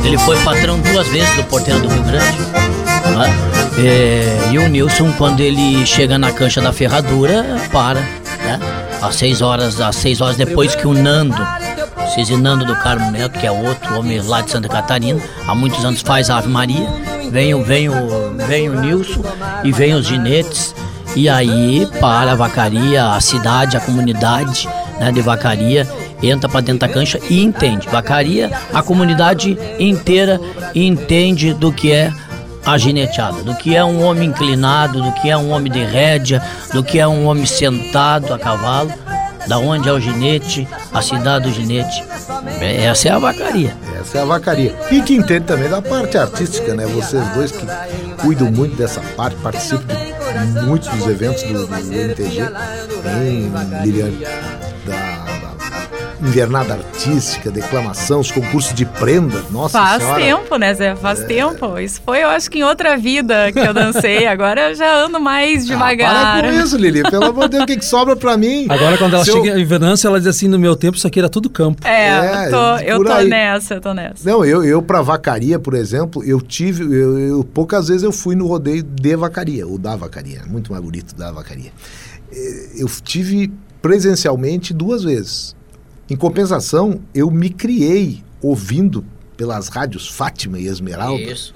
Ele 0.07 0.17
foi 0.19 0.41
patrão 0.41 0.79
duas 0.79 1.05
vezes 1.09 1.35
do 1.35 1.43
porteiro 1.43 1.81
do 1.81 1.89
Rio 1.89 2.01
Grande. 2.01 2.37
né? 2.39 3.57
É, 3.77 4.51
e 4.53 4.57
o 4.57 4.69
Nilson, 4.69 5.11
quando 5.17 5.41
ele 5.41 5.85
chega 5.85 6.17
na 6.17 6.31
cancha 6.31 6.61
da 6.61 6.71
ferradura, 6.71 7.45
para, 7.73 7.99
né? 7.99 8.57
Às 9.01 9.15
seis 9.17 9.41
horas, 9.41 9.81
às 9.81 9.97
seis 9.97 10.21
horas 10.21 10.37
depois 10.37 10.75
que 10.75 10.87
o 10.87 10.93
Nando, 10.93 11.45
Cisinando 12.15 12.63
do 12.63 12.73
Carmo 12.77 13.11
Neto, 13.11 13.37
que 13.37 13.45
é 13.45 13.51
outro 13.51 13.99
homem 13.99 14.21
lá 14.21 14.39
de 14.39 14.49
Santa 14.49 14.69
Catarina, 14.69 15.19
há 15.45 15.53
muitos 15.53 15.83
anos 15.83 16.01
faz 16.01 16.29
a 16.29 16.37
Ave 16.37 16.47
Maria, 16.47 16.87
vem, 17.29 17.61
vem, 17.61 17.89
vem 18.47 18.69
o 18.69 18.79
Nilson 18.79 19.21
e 19.65 19.73
vem 19.73 19.93
os 19.93 20.07
ginetes, 20.07 20.73
e 21.17 21.27
aí 21.27 21.85
para 21.99 22.31
a 22.31 22.35
vacaria, 22.35 23.11
a 23.11 23.19
cidade, 23.19 23.75
a 23.75 23.81
comunidade 23.81 24.69
né, 25.01 25.11
de 25.11 25.19
vacaria, 25.19 25.85
entra 26.21 26.49
para 26.49 26.61
dentro 26.61 26.87
da 26.87 26.93
cancha 26.93 27.19
e 27.29 27.43
entende. 27.43 27.87
Vacaria, 27.87 28.51
a 28.73 28.81
comunidade 28.81 29.57
inteira 29.79 30.39
entende 30.73 31.53
do 31.53 31.71
que 31.71 31.91
é 31.91 32.11
a 32.65 32.77
gineteada, 32.77 33.43
do 33.43 33.55
que 33.55 33.75
é 33.75 33.83
um 33.83 34.03
homem 34.03 34.29
inclinado, 34.29 35.01
do 35.01 35.11
que 35.13 35.29
é 35.29 35.37
um 35.37 35.51
homem 35.51 35.71
de 35.71 35.83
rédea, 35.83 36.41
do 36.73 36.83
que 36.83 36.99
é 36.99 37.07
um 37.07 37.25
homem 37.25 37.45
sentado 37.45 38.33
a 38.33 38.37
cavalo, 38.37 38.91
da 39.47 39.57
onde 39.57 39.87
é 39.87 39.93
o 39.93 39.99
ginete, 39.99 40.67
a 40.93 41.01
cidade 41.01 41.45
do 41.45 41.53
ginete. 41.53 42.03
É, 42.59 42.83
Essa 42.85 43.07
é 43.07 43.11
a 43.11 43.19
vacaria. 43.19 43.73
Essa 43.99 44.17
é 44.17 44.21
a 44.21 44.25
vacaria. 44.25 44.75
E 44.91 45.01
que 45.01 45.15
entende 45.15 45.45
também 45.45 45.69
da 45.69 45.81
parte 45.81 46.17
artística, 46.17 46.75
né? 46.75 46.85
Vocês 46.85 47.25
dois 47.29 47.51
que 47.51 47.65
cuidam 48.21 48.51
muito 48.51 48.75
dessa 48.75 48.99
parte, 49.15 49.37
participam 49.37 49.85
de 49.85 50.65
muitos 50.65 50.89
dos 50.89 51.07
eventos 51.07 51.43
do, 51.43 51.67
do 51.67 51.93
MTG, 51.93 52.41
em 53.23 53.51
Liliane, 53.83 54.25
invernada 56.21 56.73
artística, 56.73 57.51
declamação, 57.51 58.19
os 58.19 58.31
concursos 58.31 58.73
de 58.73 58.85
prenda. 58.85 59.43
Nossa 59.51 59.77
Faz 59.79 60.01
senhora. 60.01 60.21
tempo, 60.23 60.55
né, 60.57 60.73
Zé? 60.73 60.95
Faz 60.95 61.23
tempo. 61.25 61.77
Isso 61.79 62.01
foi, 62.03 62.23
eu 62.23 62.27
acho 62.29 62.49
que 62.49 62.59
em 62.59 62.63
outra 62.63 62.97
vida 62.97 63.51
que 63.51 63.59
eu 63.59 63.73
dancei. 63.73 64.25
Agora 64.27 64.69
eu 64.69 64.75
já 64.75 65.03
ando 65.05 65.19
mais 65.19 65.63
Ah, 65.63 65.67
devagar. 65.67 66.39
para 66.41 66.51
com 66.53 66.59
isso, 66.59 66.77
Lili. 66.77 67.03
Pelo 67.03 67.25
amor 67.25 67.43
de 67.45 67.51
Deus, 67.51 67.63
o 67.63 67.65
que, 67.67 67.77
que 67.77 67.85
sobra 67.85 68.15
pra 68.15 68.35
mim? 68.37 68.65
Agora, 68.69 68.97
quando 68.97 69.13
ela 69.15 69.23
Se 69.23 69.29
eu- 69.31 69.43
chega 69.43 69.59
em 69.59 69.65
Venâncio, 69.65 70.07
ela 70.07 70.19
diz 70.19 70.27
assim: 70.27 70.47
no 70.47 70.57
meu 70.59 70.75
tempo, 70.75 70.97
isso 70.97 71.05
aqui 71.07 71.19
era 71.19 71.29
tudo 71.29 71.49
campo. 71.49 71.85
É, 71.87 72.07
É, 72.07 72.45
eu 72.47 72.51
tô, 72.51 72.77
eu 72.79 72.97
por 72.97 73.05
tô 73.07 73.13
aí. 73.13 73.27
nessa, 73.27 73.73
eu 73.75 73.81
tô 73.81 73.93
nessa. 73.93 74.29
Não, 74.29 74.43
eu, 74.45 74.63
eu 74.63 74.81
pra 74.81 75.01
vacaria, 75.01 75.59
por 75.59 75.73
exemplo, 75.73 76.23
eu 76.23 76.41
tive. 76.41 76.83
Eu, 76.83 77.17
eu- 77.19 77.43
poucas 77.43 77.87
vezes 77.87 78.03
eu 78.03 78.11
fui 78.11 78.35
no 78.35 78.47
rodeio 78.47 78.83
de 78.83 79.15
vacaria, 79.15 79.65
ou 79.67 79.77
da 79.77 79.95
vacaria, 79.95 80.41
muito 80.47 80.71
mais 80.71 80.83
bonito 80.83 81.15
da 81.15 81.31
vacaria. 81.31 81.71
Eh, 82.31 82.67
Eu 82.79 82.87
tive 83.03 83.51
presencialmente 83.81 84.73
duas 84.73 85.03
vezes. 85.03 85.55
Em 86.09 86.15
compensação, 86.15 87.01
eu 87.13 87.29
me 87.29 87.49
criei 87.49 88.23
ouvindo 88.41 89.03
pelas 89.35 89.67
rádios 89.67 90.07
Fátima 90.09 90.59
e 90.59 90.67
Esmeralda 90.67 91.21
Isso. 91.21 91.53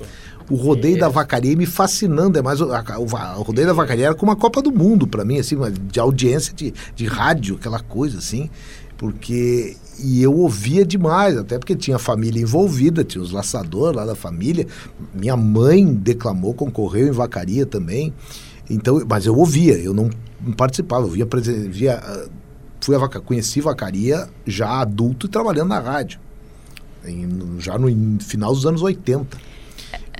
o 0.49 0.55
rodeio 0.55 0.99
da 0.99 1.07
vacaria 1.09 1.55
me 1.55 1.65
fascinando. 1.65 2.37
É 2.37 2.41
mais 2.41 2.59
o, 2.61 2.71
a- 2.71 2.83
o 2.99 3.03
o 3.39 3.41
rodeio 3.43 3.67
da 3.67 3.73
vacaria 3.73 4.07
era 4.07 4.15
como 4.15 4.31
uma 4.31 4.35
Copa 4.37 4.61
do 4.61 4.71
Mundo 4.71 5.07
para 5.07 5.23
mim, 5.25 5.39
assim, 5.39 5.55
de 5.89 5.99
audiência 5.99 6.53
de, 6.53 6.73
de 6.95 7.05
rádio, 7.05 7.55
aquela 7.55 7.79
coisa 7.79 8.17
assim. 8.19 8.49
Porque. 8.97 9.75
E 10.03 10.21
eu 10.21 10.33
ouvia 10.35 10.83
demais, 10.85 11.37
até 11.37 11.57
porque 11.59 11.75
tinha 11.75 11.97
família 11.99 12.41
envolvida, 12.41 13.03
tinha 13.03 13.21
os 13.21 13.31
laçadores 13.31 13.95
lá 13.95 14.05
da 14.05 14.15
família. 14.15 14.65
Minha 15.13 15.35
mãe 15.37 15.85
declamou, 15.93 16.53
concorreu 16.53 17.07
em 17.07 17.11
vacaria 17.11 17.65
também. 17.65 18.13
Então, 18.69 19.01
mas 19.07 19.25
eu 19.25 19.35
ouvia, 19.35 19.77
eu 19.77 19.93
não 19.93 20.09
participava, 20.55 21.05
eu 21.05 21.09
via, 21.09 21.27
via 21.69 21.95
ah, 22.03 22.25
fui 22.81 22.97
vaca, 22.97 23.19
conheci 23.21 23.61
vacaria 23.61 24.27
já 24.45 24.81
adulto 24.81 25.27
e 25.27 25.29
trabalhando 25.29 25.69
na 25.69 25.79
rádio. 25.79 26.19
Em- 27.05 27.55
já 27.59 27.77
no 27.77 27.89
in- 27.89 28.19
final 28.19 28.53
dos 28.53 28.65
anos 28.65 28.81
80. 28.81 29.37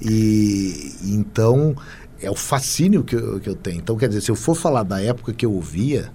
E 0.02 0.94
então 1.04 1.76
é 2.22 2.30
o 2.30 2.36
fascínio 2.36 3.04
que 3.04 3.16
que 3.40 3.50
eu 3.50 3.56
tenho. 3.56 3.78
Então, 3.80 3.96
quer 3.98 4.08
dizer, 4.08 4.22
se 4.22 4.32
eu 4.32 4.36
for 4.36 4.56
falar 4.56 4.84
da 4.84 5.02
época 5.02 5.34
que 5.34 5.46
eu 5.46 5.52
ouvia, 5.54 6.12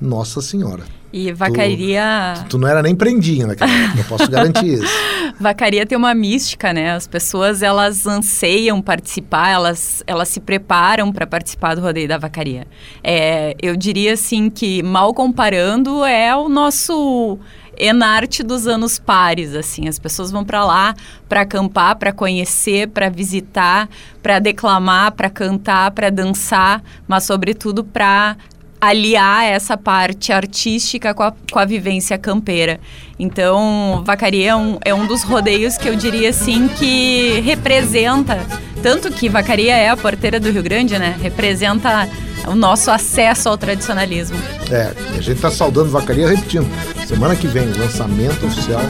nossa 0.00 0.40
senhora, 0.40 0.84
E 1.12 1.32
vacaria. 1.32 2.34
tu 2.48 2.56
não 2.56 2.68
era 2.68 2.82
nem 2.82 2.94
prendinha 2.94 3.46
naquela 3.46 3.72
época, 3.72 3.98
eu 3.98 4.04
posso 4.04 4.30
garantir 4.30 4.66
isso. 4.66 4.92
Vacaria 5.40 5.86
tem 5.86 5.96
uma 5.96 6.14
mística, 6.14 6.72
né? 6.72 6.92
As 6.92 7.06
pessoas 7.06 7.62
elas 7.62 8.06
anseiam 8.06 8.82
participar, 8.82 9.48
elas, 9.48 10.04
elas 10.06 10.28
se 10.28 10.38
preparam 10.38 11.10
para 11.10 11.26
participar 11.26 11.74
do 11.74 11.80
rodeio 11.80 12.06
da 12.06 12.18
vacaria. 12.18 12.66
É, 13.02 13.56
eu 13.60 13.74
diria 13.74 14.12
assim 14.12 14.50
que 14.50 14.82
mal 14.82 15.14
comparando 15.14 16.04
é 16.04 16.36
o 16.36 16.48
nosso 16.48 17.38
enarte 17.80 18.42
dos 18.42 18.66
anos 18.66 18.98
pares, 18.98 19.54
assim. 19.54 19.88
As 19.88 19.98
pessoas 19.98 20.30
vão 20.30 20.44
para 20.44 20.64
lá 20.64 20.94
para 21.28 21.40
acampar, 21.40 21.96
para 21.96 22.12
conhecer, 22.12 22.88
para 22.88 23.08
visitar, 23.08 23.88
para 24.22 24.38
declamar, 24.38 25.12
para 25.12 25.30
cantar, 25.30 25.90
para 25.92 26.10
dançar, 26.10 26.82
mas 27.08 27.24
sobretudo 27.24 27.82
para 27.82 28.36
aliar 28.80 29.44
essa 29.44 29.76
parte 29.76 30.32
artística 30.32 31.12
com 31.12 31.22
a, 31.22 31.32
com 31.52 31.58
a 31.58 31.64
vivência 31.64 32.16
campeira. 32.16 32.80
Então, 33.18 34.02
Vacaria 34.04 34.50
é 34.50 34.56
um, 34.56 34.78
é 34.84 34.94
um 34.94 35.06
dos 35.06 35.22
rodeios 35.22 35.76
que 35.76 35.88
eu 35.88 35.94
diria 35.94 36.30
assim 36.30 36.68
que 36.68 37.40
representa, 37.40 38.38
tanto 38.82 39.10
que 39.10 39.28
Vacaria 39.28 39.76
é 39.76 39.90
a 39.90 39.96
porteira 39.96 40.40
do 40.40 40.50
Rio 40.50 40.62
Grande, 40.62 40.98
né? 40.98 41.16
Representa 41.20 42.08
o 42.46 42.54
nosso 42.54 42.90
acesso 42.90 43.48
ao 43.48 43.56
tradicionalismo. 43.56 44.36
É, 44.70 44.92
a 45.10 45.20
gente 45.20 45.32
está 45.32 45.50
saudando 45.50 45.90
Vacaria, 45.90 46.28
repetindo. 46.28 46.66
Semana 47.06 47.34
que 47.34 47.46
vem, 47.46 47.66
lançamento 47.72 48.46
oficial, 48.46 48.82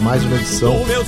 mais 0.00 0.22
uma 0.24 0.36
edição 0.36 0.74
do, 0.74 1.04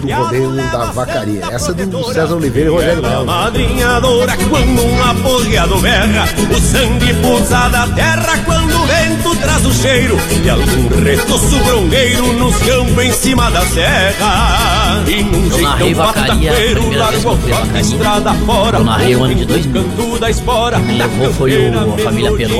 do 0.00 0.12
rodeio 0.12 0.56
da 0.70 0.86
Vacaria. 0.86 1.42
Essa 1.50 1.70
é 1.72 1.86
do 1.86 2.02
César 2.12 2.34
Oliveira 2.34 2.70
e 2.70 2.72
Rogério 2.72 3.02
Melo. 3.02 3.26
Madrinhadora 3.26 4.36
quando 4.48 4.82
um 4.82 5.02
apoiado 5.02 5.78
berra, 5.80 6.24
o 6.50 6.60
sangue 6.60 7.14
pulsa 7.14 7.68
da 7.68 7.86
terra 7.88 8.38
quando 8.44 8.74
o 8.74 8.86
vento 8.86 9.36
traz 9.36 9.64
o 9.64 9.72
cheiro 9.72 10.16
de 10.42 10.50
algum 10.50 11.04
retoço 11.04 11.56
brongueiro 11.64 12.32
nos 12.32 12.56
campos 12.56 13.04
em 13.04 13.12
cima 13.12 13.50
da 13.50 13.64
serra. 13.66 15.02
E 15.06 15.22
num 15.22 15.50
jeitão 15.50 16.90
largou 16.96 17.36
fui 17.36 17.52
a 17.52 17.80
estrada 17.80 18.34
fora. 18.34 18.78
Eu 18.78 18.84
narrei 18.84 19.14
o 19.14 19.22
ano 19.22 19.34
de 19.34 19.44
2000. 19.44 19.80
Canto 19.80 20.18
da 20.18 20.28
espora, 20.28 20.78
Da 20.98 21.06
levou 21.06 21.32
foi 21.32 21.70
o- 21.70 21.94
a 21.94 21.98
família 21.98 22.32
o 22.32 22.40
Era 22.40 22.50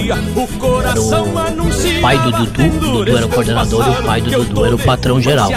o 1.01 2.01
pai 2.01 2.19
do 2.19 2.31
Dudu, 2.33 2.63
o 2.63 2.91
Dudu 2.91 3.17
era 3.17 3.27
o 3.27 3.29
coordenador 3.29 3.87
e 3.87 3.91
o 3.91 4.05
pai 4.05 4.21
do 4.21 4.31
Dudu 4.31 4.65
era 4.65 4.75
o 4.75 4.79
patrão 4.79 5.21
geral. 5.21 5.51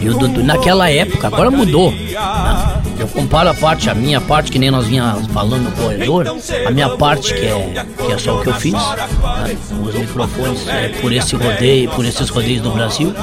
E 0.00 0.08
o 0.08 0.14
Dudu, 0.18 0.42
naquela 0.42 0.90
época, 0.90 1.26
agora 1.26 1.50
mudou. 1.50 1.90
né? 1.92 2.82
Eu 2.98 3.06
comparo 3.08 3.50
a 3.50 3.54
parte, 3.54 3.90
a 3.90 3.94
minha 3.94 4.20
parte, 4.20 4.50
que 4.50 4.58
nem 4.58 4.70
nós 4.70 4.86
vinha 4.86 5.16
falando 5.32 5.64
no 5.64 5.72
corredor, 5.72 6.26
a 6.66 6.70
minha 6.70 6.88
parte, 6.90 7.34
que 7.34 7.44
é, 7.46 7.84
que 8.06 8.12
é 8.12 8.18
só 8.18 8.36
o 8.36 8.42
que 8.42 8.48
eu 8.48 8.54
fiz, 8.54 8.72
né? 8.72 9.56
os 9.82 9.94
microfones 9.94 10.66
é, 10.68 10.88
por 11.00 11.12
esse 11.12 11.36
rodeio, 11.36 11.90
por 11.90 12.04
esses 12.06 12.28
rodeios 12.30 12.62
do 12.62 12.70
Brasil. 12.70 13.14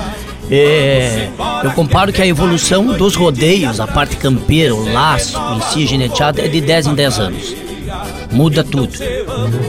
É, 0.52 1.30
eu 1.64 1.72
comparo 1.72 2.14
que 2.14 2.22
a 2.22 2.28
evolução 2.28 2.86
dos 2.88 3.16
rodeios, 3.16 3.80
a 3.80 3.88
parte 3.88 4.16
campeira, 4.18 4.76
o 4.76 4.92
laço 4.94 5.36
em 5.58 5.62
si, 5.74 5.88
geneteado, 5.88 6.40
é 6.42 6.48
de 6.48 6.62
10 6.62 6.88
em 6.88 6.94
10 6.94 7.20
anos 7.20 7.56
muda 8.34 8.64
tudo, 8.64 8.92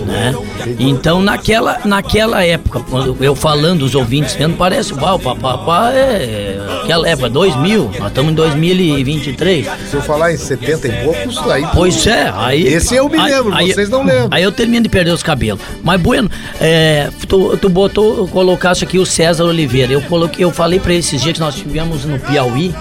né? 0.06 0.34
Então 0.78 1.20
naquela, 1.22 1.78
naquela 1.84 2.42
época, 2.44 2.80
quando 2.80 3.16
eu 3.22 3.34
falando, 3.34 3.82
os 3.82 3.94
ouvintes 3.94 4.34
vendo, 4.34 4.56
parece, 4.56 4.92
uau, 4.94 5.18
papapá, 5.18 5.90
é 5.92 6.58
aquela 6.82 7.08
época, 7.08 7.28
2000, 7.30 7.90
nós 7.98 8.08
estamos 8.08 8.32
em 8.32 8.34
2023. 8.34 9.66
Se 9.90 9.94
eu 9.96 10.02
falar 10.02 10.32
em 10.32 10.36
70 10.36 10.88
e 10.88 10.92
poucos, 11.04 11.38
aí. 11.50 11.64
Pois 11.74 12.06
é, 12.06 12.32
aí... 12.36 12.66
Esse 12.66 12.94
eu 12.96 13.08
me 13.08 13.18
lembro, 13.18 13.54
aí- 13.54 13.72
vocês 13.72 13.88
não 13.88 14.04
lembram. 14.04 14.28
Aí 14.30 14.42
eu 14.42 14.52
termino 14.52 14.82
de 14.82 14.88
perder 14.88 15.10
os 15.12 15.22
cabelos. 15.22 15.60
Mas, 15.82 16.00
Bueno, 16.00 16.30
é, 16.60 17.08
tu, 17.28 17.56
tu 17.56 17.68
botou, 17.68 18.28
colocaste 18.28 18.84
aqui 18.84 18.98
o 18.98 19.06
César 19.06 19.44
Oliveira. 19.44 19.92
Eu 19.92 20.02
coloquei, 20.02 20.44
eu 20.44 20.50
falei 20.50 20.78
pra 20.78 20.90
ele 20.92 21.00
esses 21.00 21.20
dias 21.22 21.34
que 21.34 21.40
nós 21.40 21.54
tivemos 21.54 22.04
no 22.04 22.18
Piauí, 22.18 22.74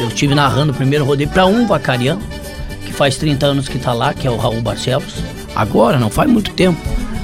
eu 0.00 0.08
estive 0.08 0.34
narrando 0.34 0.72
o 0.72 0.74
primeiro 0.74 1.04
rodeio 1.04 1.28
pra 1.30 1.46
um 1.46 1.66
vacariano, 1.66 2.20
faz 3.00 3.16
30 3.16 3.46
anos 3.46 3.66
que 3.66 3.78
tá 3.78 3.94
lá, 3.94 4.12
que 4.12 4.26
é 4.26 4.30
o 4.30 4.36
Raul 4.36 4.60
Barcelos. 4.60 5.14
Agora, 5.56 5.98
não 5.98 6.10
faz 6.10 6.30
muito 6.30 6.52
tempo. 6.52 6.78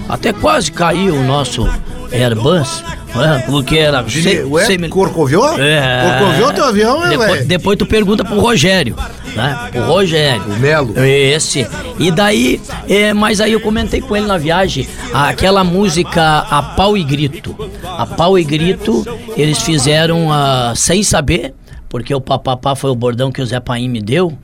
Até 0.08 0.32
quase 0.32 0.72
caiu 0.72 1.14
o 1.14 1.22
nosso 1.22 1.68
Airbus, 2.10 2.82
né, 3.14 3.44
porque 3.44 3.76
era... 3.76 4.02
Cem- 4.08 4.44
Ué, 4.44 4.88
Corcoviou? 4.88 5.60
é. 5.60 6.18
Corcoviou 6.18 6.52
teu 6.54 6.64
avião, 6.64 7.00
né, 7.00 7.10
depois, 7.10 7.30
velho? 7.30 7.44
depois 7.46 7.78
tu 7.78 7.84
pergunta 7.84 8.24
pro 8.24 8.40
Rogério, 8.40 8.96
né? 9.34 9.70
O 9.74 9.80
Rogério. 9.80 10.44
O 10.46 10.58
Melo. 10.58 10.94
Esse. 10.98 11.66
E 11.98 12.10
daí, 12.10 12.58
é, 12.88 13.12
mas 13.12 13.42
aí 13.42 13.52
eu 13.52 13.60
comentei 13.60 14.00
com 14.00 14.16
ele 14.16 14.26
na 14.26 14.38
viagem, 14.38 14.88
aquela 15.12 15.62
música 15.62 16.38
A 16.38 16.62
Pau 16.62 16.96
e 16.96 17.04
Grito. 17.04 17.54
A 17.84 18.06
Pau 18.06 18.38
e 18.38 18.44
Grito, 18.44 19.04
eles 19.36 19.60
fizeram 19.60 20.32
ah, 20.32 20.72
sem 20.74 21.02
saber, 21.02 21.52
porque 21.86 22.14
o 22.14 22.20
papapá 22.20 22.74
foi 22.74 22.90
o 22.90 22.94
bordão 22.94 23.30
que 23.30 23.42
o 23.42 23.46
Zé 23.46 23.60
Paim 23.60 23.90
me 23.90 24.00
deu. 24.00 24.38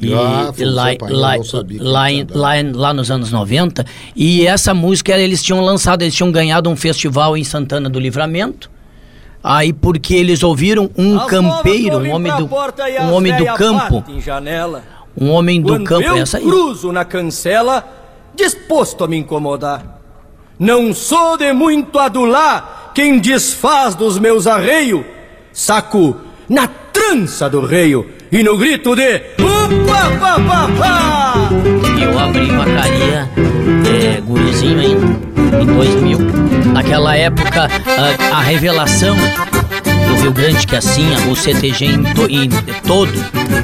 E 0.00 0.12
Ah, 0.12 0.52
lá, 0.58 0.86
lá, 1.08 1.36
lá, 1.80 2.08
lá, 2.32 2.52
lá 2.74 2.94
nos 2.94 3.10
anos 3.10 3.30
90. 3.30 3.84
E 4.16 4.46
essa 4.46 4.74
música 4.74 5.16
eles 5.16 5.42
tinham 5.42 5.60
lançado, 5.60 6.02
eles 6.02 6.14
tinham 6.14 6.32
ganhado 6.32 6.68
um 6.68 6.76
festival 6.76 7.36
em 7.36 7.44
Santana 7.44 7.88
do 7.88 8.00
Livramento. 8.00 8.70
Aí 9.42 9.72
porque 9.72 10.14
eles 10.14 10.42
ouviram 10.42 10.90
um 10.96 11.18
campeiro, 11.26 11.98
um 11.98 12.10
homem 12.10 12.32
do, 12.36 12.48
um 13.02 13.12
homem 13.12 13.36
do 13.36 13.44
campo, 13.54 14.04
Em 14.08 14.20
janela. 14.20 14.82
um 15.20 15.30
homem 15.30 15.60
do 15.60 15.68
Quando 15.74 15.84
campo, 15.84 16.08
eu 16.08 16.16
essa 16.16 16.38
aí. 16.38 16.44
cruzo 16.44 16.90
na 16.90 17.04
cancela, 17.04 17.86
disposto 18.34 19.04
a 19.04 19.08
me 19.08 19.16
incomodar. 19.18 20.00
Não 20.58 20.94
sou 20.94 21.36
de 21.36 21.52
muito 21.52 21.98
adular 21.98 22.90
quem 22.94 23.18
desfaz 23.18 23.94
dos 23.94 24.18
meus 24.18 24.46
arreios. 24.46 25.04
Saco 25.52 26.16
na 26.48 26.66
trança 26.66 27.48
do 27.48 27.60
reio 27.60 28.10
e 28.32 28.42
no 28.42 28.56
grito 28.56 28.94
de 28.96 29.22
Upa, 29.38 30.10
pá, 30.20 30.40
pá, 30.40 30.68
pá! 30.78 31.48
Eu 32.00 32.18
abri 32.18 32.46
vacaria, 32.50 33.28
é, 33.86 34.20
gurizinho 34.20 34.80
ainda, 34.80 35.06
em 35.62 35.66
2000. 35.66 36.18
Naquela 36.72 37.16
época, 37.16 37.68
a, 38.30 38.36
a 38.38 38.40
revelação 38.42 39.16
do 39.16 40.20
Rio 40.22 40.32
Grande, 40.32 40.66
que 40.66 40.76
assim, 40.76 41.06
o 41.30 41.36
CTG 41.36 41.86
em, 41.86 42.02
to- 42.02 42.28
em 42.28 42.48
todo 42.86 43.12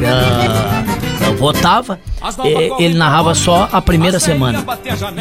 ah, 0.06 0.82
votava, 1.34 1.98
é, 2.44 2.82
ele 2.82 2.94
narrava 2.94 3.34
só 3.34 3.68
a 3.72 3.80
primeira 3.80 4.18
semana. 4.20 4.64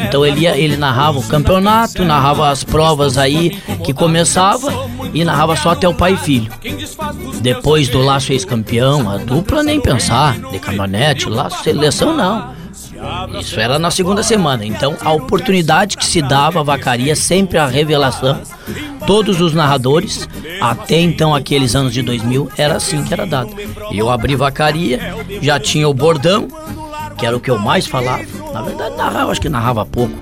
Então 0.06 0.24
ele, 0.24 0.40
ia, 0.40 0.56
ele 0.56 0.76
narrava 0.76 1.18
o 1.18 1.22
campeonato, 1.22 2.04
narrava 2.04 2.48
as 2.48 2.64
provas 2.64 3.18
aí 3.18 3.50
que 3.84 3.92
começava 3.92 4.88
e 5.12 5.24
narrava 5.24 5.56
só 5.56 5.70
até 5.70 5.88
o 5.88 5.94
pai 5.94 6.14
e 6.14 6.16
filho. 6.16 6.52
Depois 7.40 7.88
do 7.88 8.00
laço 8.00 8.32
ex-campeão, 8.32 9.10
a 9.10 9.16
dupla 9.16 9.62
nem 9.62 9.80
pensar, 9.80 10.38
de 10.50 10.58
caminhonete, 10.58 11.28
laço 11.28 11.62
seleção 11.62 12.16
não. 12.16 12.59
Isso 13.40 13.58
era 13.58 13.78
na 13.78 13.90
segunda 13.90 14.22
semana. 14.22 14.64
Então, 14.64 14.96
a 15.00 15.12
oportunidade 15.12 15.96
que 15.96 16.04
se 16.04 16.20
dava 16.20 16.62
vacaria, 16.62 17.16
sempre 17.16 17.58
a 17.58 17.66
revelação. 17.66 18.40
Todos 19.06 19.40
os 19.40 19.54
narradores, 19.54 20.28
até 20.60 21.00
então 21.00 21.34
aqueles 21.34 21.74
anos 21.74 21.92
de 21.92 22.02
2000, 22.02 22.50
era 22.56 22.76
assim 22.76 23.02
que 23.02 23.12
era 23.12 23.26
dado. 23.26 23.50
Eu 23.92 24.10
abri 24.10 24.36
vacaria, 24.36 25.14
já 25.40 25.58
tinha 25.58 25.88
o 25.88 25.94
bordão, 25.94 26.46
que 27.16 27.24
era 27.26 27.36
o 27.36 27.40
que 27.40 27.50
eu 27.50 27.58
mais 27.58 27.86
falava. 27.86 28.22
Na 28.52 28.62
verdade, 28.62 28.96
narrava, 28.96 29.30
acho 29.32 29.40
que 29.40 29.48
narrava 29.48 29.86
pouco. 29.86 30.14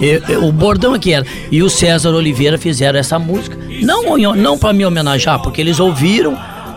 E- 0.00 0.22
e- 0.28 0.36
o 0.36 0.50
bordão 0.50 0.94
aqui 0.94 1.12
era. 1.12 1.26
E 1.50 1.62
o 1.62 1.68
César 1.70 2.10
Oliveira 2.10 2.56
fizeram 2.56 2.98
essa 2.98 3.18
música. 3.18 3.56
Não, 3.82 4.16
não 4.34 4.58
para 4.58 4.72
me 4.72 4.84
homenagear, 4.84 5.40
porque 5.42 5.60
eles 5.60 5.78
ouviram 5.80 6.36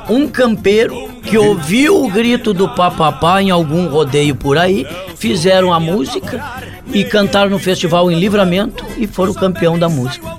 um 0.09 0.27
campeiro 0.27 1.09
que 1.21 1.37
ouviu 1.37 2.03
o 2.03 2.09
grito 2.09 2.53
do 2.53 2.69
papapá 2.69 3.41
em 3.41 3.49
algum 3.49 3.87
rodeio 3.87 4.35
por 4.35 4.57
aí, 4.57 4.85
fizeram 5.15 5.73
a 5.73 5.79
música 5.79 6.63
e 6.93 7.03
cantaram 7.03 7.49
no 7.49 7.59
festival 7.59 8.11
em 8.11 8.19
Livramento 8.19 8.85
e 8.97 9.07
foram 9.07 9.33
campeão 9.33 9.77
da 9.77 9.89
música. 9.89 10.37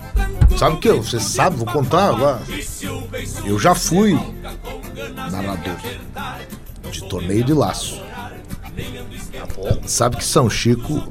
Sabe 0.56 0.76
o 0.76 0.78
que? 0.78 0.92
Você 0.92 1.20
sabe, 1.20 1.56
vou 1.56 1.66
contar 1.66 2.08
agora. 2.08 2.40
Eu 3.44 3.58
já 3.58 3.74
fui 3.74 4.18
narrador 5.30 5.76
de 6.90 7.04
torneio 7.08 7.44
de 7.44 7.52
laço. 7.52 8.00
Sabe 9.86 10.16
que 10.16 10.24
São 10.24 10.48
Chico, 10.48 11.02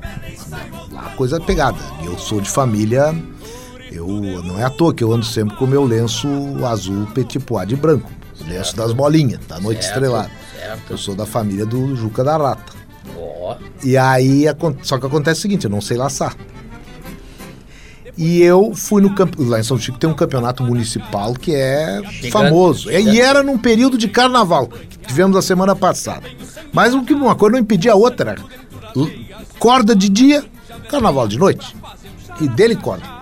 a 0.97 1.09
coisa 1.11 1.37
é 1.37 1.39
pegada. 1.39 1.77
Eu 2.03 2.17
sou 2.17 2.41
de 2.41 2.49
família, 2.49 3.15
eu 3.91 4.07
não 4.43 4.59
é 4.59 4.63
à 4.63 4.69
toa 4.69 4.93
que 4.93 5.03
eu 5.03 5.13
ando 5.13 5.25
sempre 5.25 5.55
com 5.57 5.65
o 5.65 5.67
meu 5.67 5.83
lenço 5.83 6.27
azul 6.65 7.05
petit 7.13 7.39
de 7.67 7.75
branco. 7.75 8.09
Lenço 8.47 8.75
das 8.75 8.91
bolinhas, 8.91 9.39
da 9.47 9.59
noite 9.59 9.85
estrelada. 9.85 10.31
Eu 10.89 10.97
sou 10.97 11.15
da 11.15 11.25
família 11.25 11.65
do 11.65 11.95
Juca 11.95 12.23
da 12.23 12.37
Rata. 12.37 12.73
E 13.83 13.95
aí, 13.97 14.45
só 14.81 14.97
que 14.97 15.05
acontece 15.05 15.39
o 15.39 15.41
seguinte, 15.41 15.65
eu 15.65 15.69
não 15.69 15.81
sei 15.81 15.97
laçar. 15.97 16.35
E 18.17 18.41
eu 18.41 18.73
fui 18.73 19.01
no 19.01 19.13
campo. 19.13 19.43
Lá 19.43 19.59
em 19.59 19.63
São 19.63 19.77
Chico 19.77 19.97
tem 19.97 20.09
um 20.09 20.13
campeonato 20.13 20.63
municipal 20.63 21.33
que 21.33 21.53
é 21.53 22.01
famoso. 22.31 22.89
E 22.89 23.19
era 23.19 23.43
num 23.43 23.57
período 23.57 23.97
de 23.97 24.07
carnaval, 24.07 24.67
que 24.67 24.97
tivemos 24.99 25.35
a 25.37 25.41
semana 25.41 25.75
passada. 25.75 26.27
Mas 26.71 26.93
uma 26.93 27.35
coisa 27.35 27.53
não 27.53 27.59
impedia 27.59 27.91
a 27.91 27.95
outra. 27.95 28.35
Corda 29.59 29.95
de 29.95 30.09
dia, 30.09 30.43
carnaval 30.89 31.27
de 31.27 31.37
noite. 31.37 31.75
E 32.41 32.47
dele 32.47 32.75
corda. 32.75 33.14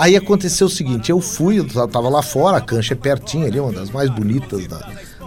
Aí 0.00 0.16
aconteceu 0.16 0.66
o 0.66 0.70
seguinte, 0.70 1.10
eu 1.10 1.20
fui, 1.20 1.58
eu 1.58 1.68
ta- 1.68 1.86
tava 1.86 2.08
lá 2.08 2.22
fora, 2.22 2.56
a 2.56 2.60
cancha 2.60 2.94
é 2.94 2.96
pertinho 2.96 3.46
ali, 3.46 3.60
uma 3.60 3.70
das 3.70 3.90
mais 3.90 4.08
bonitas 4.08 4.66
da, 4.66 4.78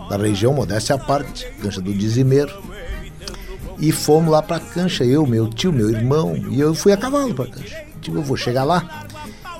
da 0.09 0.17
região, 0.17 0.51
modéstia 0.51 0.95
à 0.95 0.97
parte, 0.97 1.45
cancha 1.61 1.79
do 1.79 1.93
Dizimeiro. 1.93 2.51
E 3.77 3.91
fomos 3.91 4.31
lá 4.31 4.41
pra 4.41 4.59
cancha, 4.59 5.03
eu, 5.03 5.27
meu 5.27 5.47
tio, 5.47 5.71
meu 5.71 5.91
irmão, 5.91 6.35
e 6.49 6.59
eu 6.59 6.73
fui 6.73 6.91
a 6.91 6.97
cavalo 6.97 7.35
pra 7.35 7.45
cancha. 7.45 7.83
Tipo, 8.01 8.17
eu 8.17 8.23
vou 8.23 8.35
chegar 8.35 8.63
lá. 8.63 9.05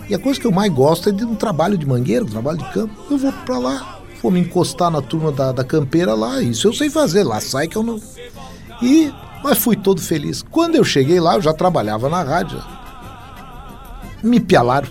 E 0.09 0.15
a 0.15 0.19
coisa 0.19 0.39
que 0.39 0.47
eu 0.47 0.51
mais 0.51 0.73
gosto 0.73 1.09
é 1.09 1.11
de 1.11 1.23
um 1.23 1.35
trabalho 1.35 1.77
de 1.77 1.85
mangueira, 1.85 2.25
um 2.25 2.29
trabalho 2.29 2.57
de 2.57 2.71
campo. 2.71 2.95
Eu 3.11 3.17
vou 3.19 3.31
pra 3.45 3.59
lá, 3.59 3.99
vou 4.21 4.31
me 4.31 4.39
encostar 4.39 4.89
na 4.89 5.01
turma 5.01 5.31
da, 5.31 5.51
da 5.51 5.63
campeira 5.63 6.15
lá, 6.15 6.41
isso 6.41 6.67
eu 6.67 6.73
sei 6.73 6.89
fazer, 6.89 7.23
lá 7.23 7.39
sai 7.39 7.67
que 7.67 7.75
eu 7.75 7.83
não. 7.83 8.01
E, 8.81 9.13
mas 9.43 9.59
fui 9.59 9.75
todo 9.75 10.01
feliz. 10.01 10.41
Quando 10.41 10.73
eu 10.75 10.83
cheguei 10.83 11.19
lá, 11.19 11.35
eu 11.35 11.41
já 11.41 11.53
trabalhava 11.53 12.09
na 12.09 12.23
rádio. 12.23 12.59
Me 14.23 14.39
pialaram. 14.39 14.87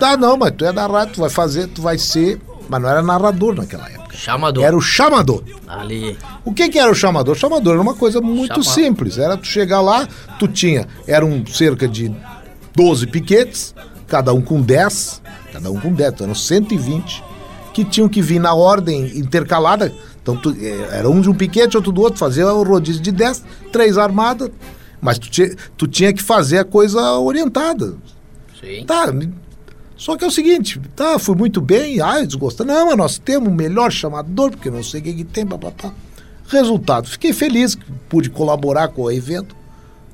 Ah, 0.00 0.16
não, 0.16 0.36
mas 0.36 0.52
tu 0.56 0.64
é 0.64 0.72
da 0.72 0.86
rádio, 0.86 1.14
tu 1.14 1.20
vai 1.20 1.30
fazer, 1.30 1.66
tu 1.68 1.82
vai 1.82 1.98
ser. 1.98 2.40
Mas 2.68 2.82
não 2.82 2.88
era 2.88 3.00
narrador 3.02 3.54
naquela 3.54 3.88
época. 3.88 4.14
Chamador. 4.14 4.62
Era 4.62 4.76
o 4.76 4.80
chamador. 4.80 5.42
Ali. 5.66 6.18
O 6.44 6.52
que, 6.52 6.68
que 6.68 6.78
era 6.78 6.90
o 6.90 6.94
chamador? 6.94 7.34
O 7.34 7.38
chamador 7.38 7.72
era 7.74 7.80
uma 7.82 7.94
coisa 7.94 8.20
muito 8.20 8.62
Chama- 8.62 8.74
simples. 8.74 9.16
Era 9.16 9.36
tu 9.38 9.46
chegar 9.46 9.80
lá, 9.80 10.06
tu 10.38 10.46
tinha. 10.46 10.86
Eram 11.06 11.44
cerca 11.46 11.88
de 11.88 12.14
12 12.76 13.06
piquetes, 13.06 13.74
cada 14.06 14.34
um 14.34 14.42
com 14.42 14.60
10. 14.60 15.22
Cada 15.52 15.70
um 15.70 15.80
com 15.80 15.92
10, 15.94 16.12
então 16.12 16.24
eram 16.26 16.34
120 16.34 17.24
que 17.72 17.84
tinham 17.84 18.08
que 18.08 18.20
vir 18.20 18.38
na 18.38 18.52
ordem 18.54 19.16
intercalada. 19.18 19.90
Então 20.22 20.36
tu, 20.36 20.54
eh, 20.60 20.88
era 20.92 21.08
um 21.08 21.20
de 21.22 21.30
um 21.30 21.34
piquete, 21.34 21.74
outro 21.76 21.90
do 21.90 22.02
outro, 22.02 22.18
fazia 22.18 22.46
o 22.52 22.62
rodízio 22.62 23.00
de 23.00 23.10
10, 23.12 23.42
três 23.72 23.96
armadas. 23.96 24.50
Mas 25.00 25.18
tu, 25.18 25.30
tinha- 25.30 25.54
tu 25.76 25.86
tinha 25.86 26.12
que 26.12 26.22
fazer 26.22 26.58
a 26.58 26.64
coisa 26.64 27.00
orientada. 27.18 27.94
Sim. 28.60 28.84
Tá, 28.84 29.06
só 29.98 30.16
que 30.16 30.24
é 30.24 30.28
o 30.28 30.30
seguinte, 30.30 30.80
tá, 30.94 31.18
fui 31.18 31.34
muito 31.34 31.60
bem, 31.60 32.00
ai, 32.00 32.24
desgostou. 32.24 32.64
Não, 32.64 32.86
mas 32.86 32.96
nós 32.96 33.18
temos 33.18 33.48
o 33.48 33.52
melhor 33.52 33.90
chamador, 33.90 34.52
porque 34.52 34.70
não 34.70 34.80
sei 34.80 35.00
o 35.00 35.02
que, 35.02 35.12
que 35.12 35.24
tem, 35.24 35.44
papapá. 35.44 35.92
Resultado, 36.46 37.08
fiquei 37.08 37.32
feliz 37.32 37.74
que 37.74 37.84
pude 38.08 38.30
colaborar 38.30 38.88
com 38.88 39.02
o 39.02 39.10
evento, 39.10 39.56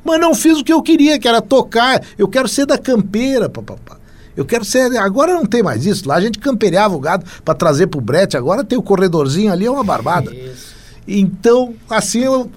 mas 0.03 0.19
não 0.19 0.35
fiz 0.35 0.59
o 0.59 0.65
que 0.65 0.73
eu 0.73 0.83
queria, 0.83 1.19
que 1.19 1.29
era 1.29 1.43
tocar. 1.43 2.03
Eu 2.17 2.27
quero 2.27 2.49
ser 2.49 2.65
da 2.65 2.79
campeira, 2.79 3.47
papapá. 3.47 3.99
Eu 4.35 4.47
quero 4.47 4.65
ser. 4.65 4.97
Agora 4.97 5.35
não 5.35 5.45
tem 5.45 5.63
mais 5.63 5.85
isso. 5.85 6.09
Lá 6.09 6.17
a 6.17 6.21
gente 6.21 6.39
campereava 6.39 6.97
o 6.97 6.99
gado 6.99 7.25
para 7.45 7.55
trazer 7.55 7.87
pro 7.87 8.01
brete. 8.01 8.39
Agora 8.39 8.65
tem 8.65 8.79
o 8.79 8.83
corredorzinho 8.83 9.53
ali, 9.53 9.67
é 9.67 9.71
uma 9.71 9.85
barbada. 9.85 10.35
Então, 11.07 11.75
assim, 11.89 12.21
eu, 12.21 12.51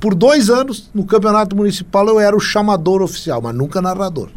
por 0.00 0.14
dois 0.14 0.50
anos, 0.50 0.90
no 0.92 1.04
campeonato 1.04 1.54
municipal, 1.54 2.06
eu 2.08 2.18
era 2.18 2.36
o 2.36 2.40
chamador 2.40 3.02
oficial, 3.02 3.40
mas 3.40 3.54
nunca 3.54 3.80
narrador. 3.80 4.28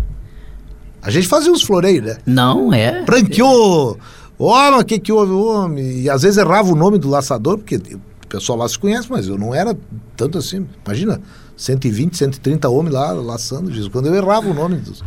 A 1.05 1.11
gente 1.11 1.27
fazia 1.27 1.51
uns 1.51 1.61
floreios, 1.61 2.03
né? 2.03 2.17
Não, 2.25 2.73
é. 2.73 3.03
Branqueou! 3.03 3.97
Ó, 4.39 4.71
mas 4.71 4.81
o 4.81 4.85
que 4.85 4.99
que 4.99 5.11
houve, 5.11 5.31
homem? 5.31 6.01
E 6.01 6.09
às 6.09 6.23
vezes 6.23 6.37
errava 6.37 6.69
o 6.71 6.75
nome 6.75 6.97
do 6.97 7.07
laçador, 7.09 7.57
porque 7.57 7.77
o 7.77 8.27
pessoal 8.27 8.57
lá 8.57 8.67
se 8.67 8.77
conhece, 8.77 9.07
mas 9.09 9.27
eu 9.27 9.37
não 9.37 9.53
era 9.55 9.77
tanto 10.17 10.37
assim. 10.37 10.65
Imagina, 10.85 11.21
120, 11.55 12.17
130 12.17 12.67
homens 12.69 12.93
lá 12.93 13.11
laçando, 13.13 13.69
Jesus. 13.71 13.87
Quando 13.87 14.07
eu 14.07 14.15
errava 14.15 14.49
o 14.49 14.53
nome 14.53 14.77
dos, 14.77 14.99
dos 14.99 15.03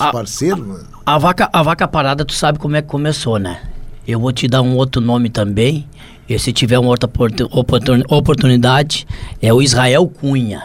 Ah, 0.00 0.10
parceiros, 0.12 0.66
né? 0.66 0.80
A 1.06 1.16
vaca, 1.16 1.48
a 1.52 1.62
vaca 1.62 1.88
parada, 1.88 2.24
tu 2.24 2.34
sabe 2.34 2.58
como 2.58 2.76
é 2.76 2.82
que 2.82 2.88
começou, 2.88 3.38
né? 3.38 3.60
Eu 4.06 4.20
vou 4.20 4.32
te 4.32 4.46
dar 4.46 4.60
um 4.62 4.76
outro 4.76 5.00
nome 5.00 5.30
também. 5.30 5.88
E 6.28 6.36
se 6.40 6.52
tiver 6.52 6.76
uma 6.78 6.88
outra 6.90 7.06
oportu- 7.08 7.48
oportun- 7.52 8.02
oportunidade, 8.08 9.06
é 9.40 9.54
o 9.54 9.62
Israel 9.62 10.06
Cunha. 10.08 10.62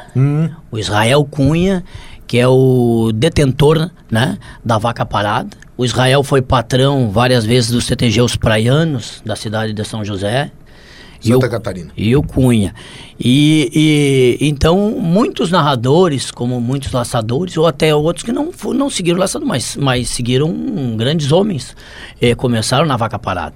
O 0.71 0.77
Israel 0.77 1.23
Cunha, 1.29 1.83
que 2.31 2.39
é 2.39 2.47
o 2.47 3.11
detentor 3.13 3.89
né, 4.09 4.37
da 4.63 4.77
vaca 4.77 5.05
parada. 5.05 5.49
O 5.77 5.83
Israel 5.83 6.23
foi 6.23 6.41
patrão 6.41 7.11
várias 7.11 7.43
vezes 7.45 7.71
dos 7.71 7.83
CTG 7.85 8.21
Os 8.21 8.37
Praianos, 8.37 9.21
da 9.25 9.35
cidade 9.35 9.73
de 9.73 9.83
São 9.83 10.05
José. 10.05 10.49
E 11.21 11.27
Santa 11.27 11.47
o- 11.47 11.49
Catarina. 11.49 11.91
e 11.97 12.15
o 12.15 12.23
Cunha. 12.23 12.73
E, 13.19 14.37
e 14.41 14.47
então 14.47 14.91
muitos 14.97 15.51
narradores, 15.51 16.31
como 16.31 16.61
muitos 16.61 16.93
laçadores, 16.93 17.57
ou 17.57 17.67
até 17.67 17.93
outros 17.93 18.23
que 18.23 18.31
não, 18.31 18.49
não 18.73 18.89
seguiram 18.89 19.17
o 19.17 19.19
laçador, 19.19 19.45
mas, 19.45 19.75
mas 19.75 20.07
seguiram 20.07 20.95
grandes 20.95 21.33
homens, 21.33 21.75
eh, 22.21 22.33
começaram 22.33 22.85
na 22.85 22.95
vaca 22.95 23.19
parada. 23.19 23.55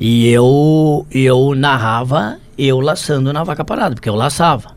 E 0.00 0.26
eu, 0.30 1.06
eu 1.12 1.54
narrava 1.54 2.38
eu 2.58 2.80
laçando 2.80 3.32
na 3.32 3.44
vaca 3.44 3.64
parada, 3.64 3.94
porque 3.94 4.08
eu 4.08 4.16
laçava. 4.16 4.76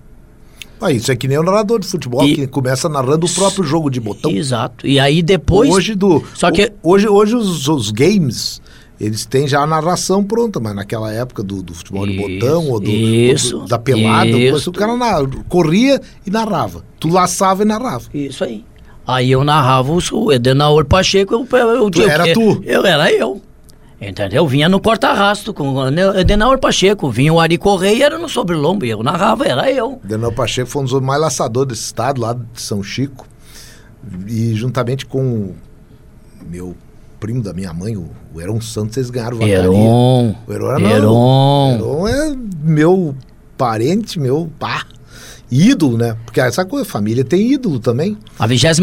Ah, 0.82 0.91
isso 0.91 1.12
é 1.12 1.15
que 1.15 1.28
nem 1.28 1.38
o 1.38 1.44
narrador 1.44 1.80
de 1.80 1.88
futebol, 1.88 2.24
E- 2.28 2.36
que 2.36 2.48
começa 2.48 2.89
narrando 2.89 3.26
o 3.28 3.30
próprio 3.30 3.63
jogo 3.63 3.89
de 3.89 4.00
botão. 4.00 4.32
Exato. 4.32 4.86
E 4.88 5.00
aí 5.00 5.22
depois. 5.22 5.70
hoje 5.70 5.94
do. 5.96 6.24
Só 6.34 6.50
que. 6.52 6.72
Hoje, 6.82 7.08
hoje 7.08 7.36
os, 7.36 7.67
os 7.67 7.91
games. 7.91 8.62
Eles 9.00 9.26
têm 9.26 9.48
já 9.48 9.62
a 9.62 9.65
narração 9.65 10.24
pronta, 10.24 10.60
mas 10.60 10.76
naquela 10.76 11.12
época 11.12 11.41
do, 11.41 11.63
do 11.63 11.74
futebol 11.74 12.06
de 12.06 12.13
Isso, 12.13 12.22
botão 12.22 12.70
ou, 12.70 12.80
do, 12.80 12.91
ou 12.91 12.96
isso, 12.96 13.58
do- 13.60 13.65
da 13.65 13.80
pelada, 13.80 14.28
isso. 14.30 14.70
o 14.70 14.74
cara 14.74 14.96
na- 14.96 15.28
corria 15.50 16.00
e 16.24 16.30
narrava. 16.30 16.84
Tu 17.00 17.08
laçava 17.10 17.63
e 17.63 17.65
narrava. 17.65 18.04
Isso 18.13 18.44
aí. 18.44 18.63
Aí 19.08 19.32
eu 19.32 19.44
narrava 19.44 19.91
o 19.91 20.32
Edenaor 20.32 20.86
Pacheco, 20.86 21.34
eu, 21.34 21.48
eu, 21.52 21.67
eu, 21.70 21.89
Tu 21.89 22.04
era 22.04 22.28
eu, 22.28 22.34
tu? 22.36 22.62
Eu 22.63 22.86
era 22.86 23.12
eu. 23.12 23.41
Entendeu? 24.01 24.47
Vinha 24.47 24.67
no 24.67 24.79
corta-rasto 24.79 25.53
com 25.53 25.75
o 25.75 26.57
Pacheco, 26.57 27.11
vinha 27.11 27.31
o 27.31 27.39
Ari 27.39 27.59
Correia, 27.59 28.05
era 28.05 28.17
no 28.17 28.27
sobrelombo, 28.27 28.83
eu 28.83 29.03
narrava, 29.03 29.45
era 29.45 29.71
eu. 29.71 30.01
Daniel 30.03 30.31
Pacheco 30.31 30.67
foi 30.67 30.81
um 30.81 30.85
dos 30.85 30.99
mais 30.99 31.21
laçadores 31.21 31.69
desse 31.69 31.83
estado, 31.83 32.19
lá 32.19 32.33
de 32.33 32.59
São 32.59 32.81
Chico. 32.81 33.27
E 34.27 34.55
juntamente 34.55 35.05
com 35.05 35.21
o 35.21 35.55
meu 36.49 36.75
primo 37.19 37.43
da 37.43 37.53
minha 37.53 37.71
mãe, 37.71 37.95
o, 37.95 38.09
o 38.33 38.41
Heron 38.41 38.59
Santos, 38.59 38.97
eles 38.97 39.11
ganharam 39.11 39.37
vacaria. 39.37 39.59
Heron. 39.59 40.35
O 40.47 40.51
Heron, 40.51 40.71
era 40.71 40.81
Heron. 40.81 41.75
Heron 41.75 42.07
é 42.07 42.35
meu 42.63 43.15
parente, 43.55 44.19
meu 44.19 44.49
pá. 44.57 44.83
Ídolo, 45.51 45.97
né? 45.97 46.15
Porque 46.25 46.39
essa 46.39 46.63
coisa, 46.63 46.85
família 46.85 47.25
tem 47.25 47.51
ídolo 47.51 47.77
também. 47.77 48.17
A 48.39 48.47
27 48.47 48.81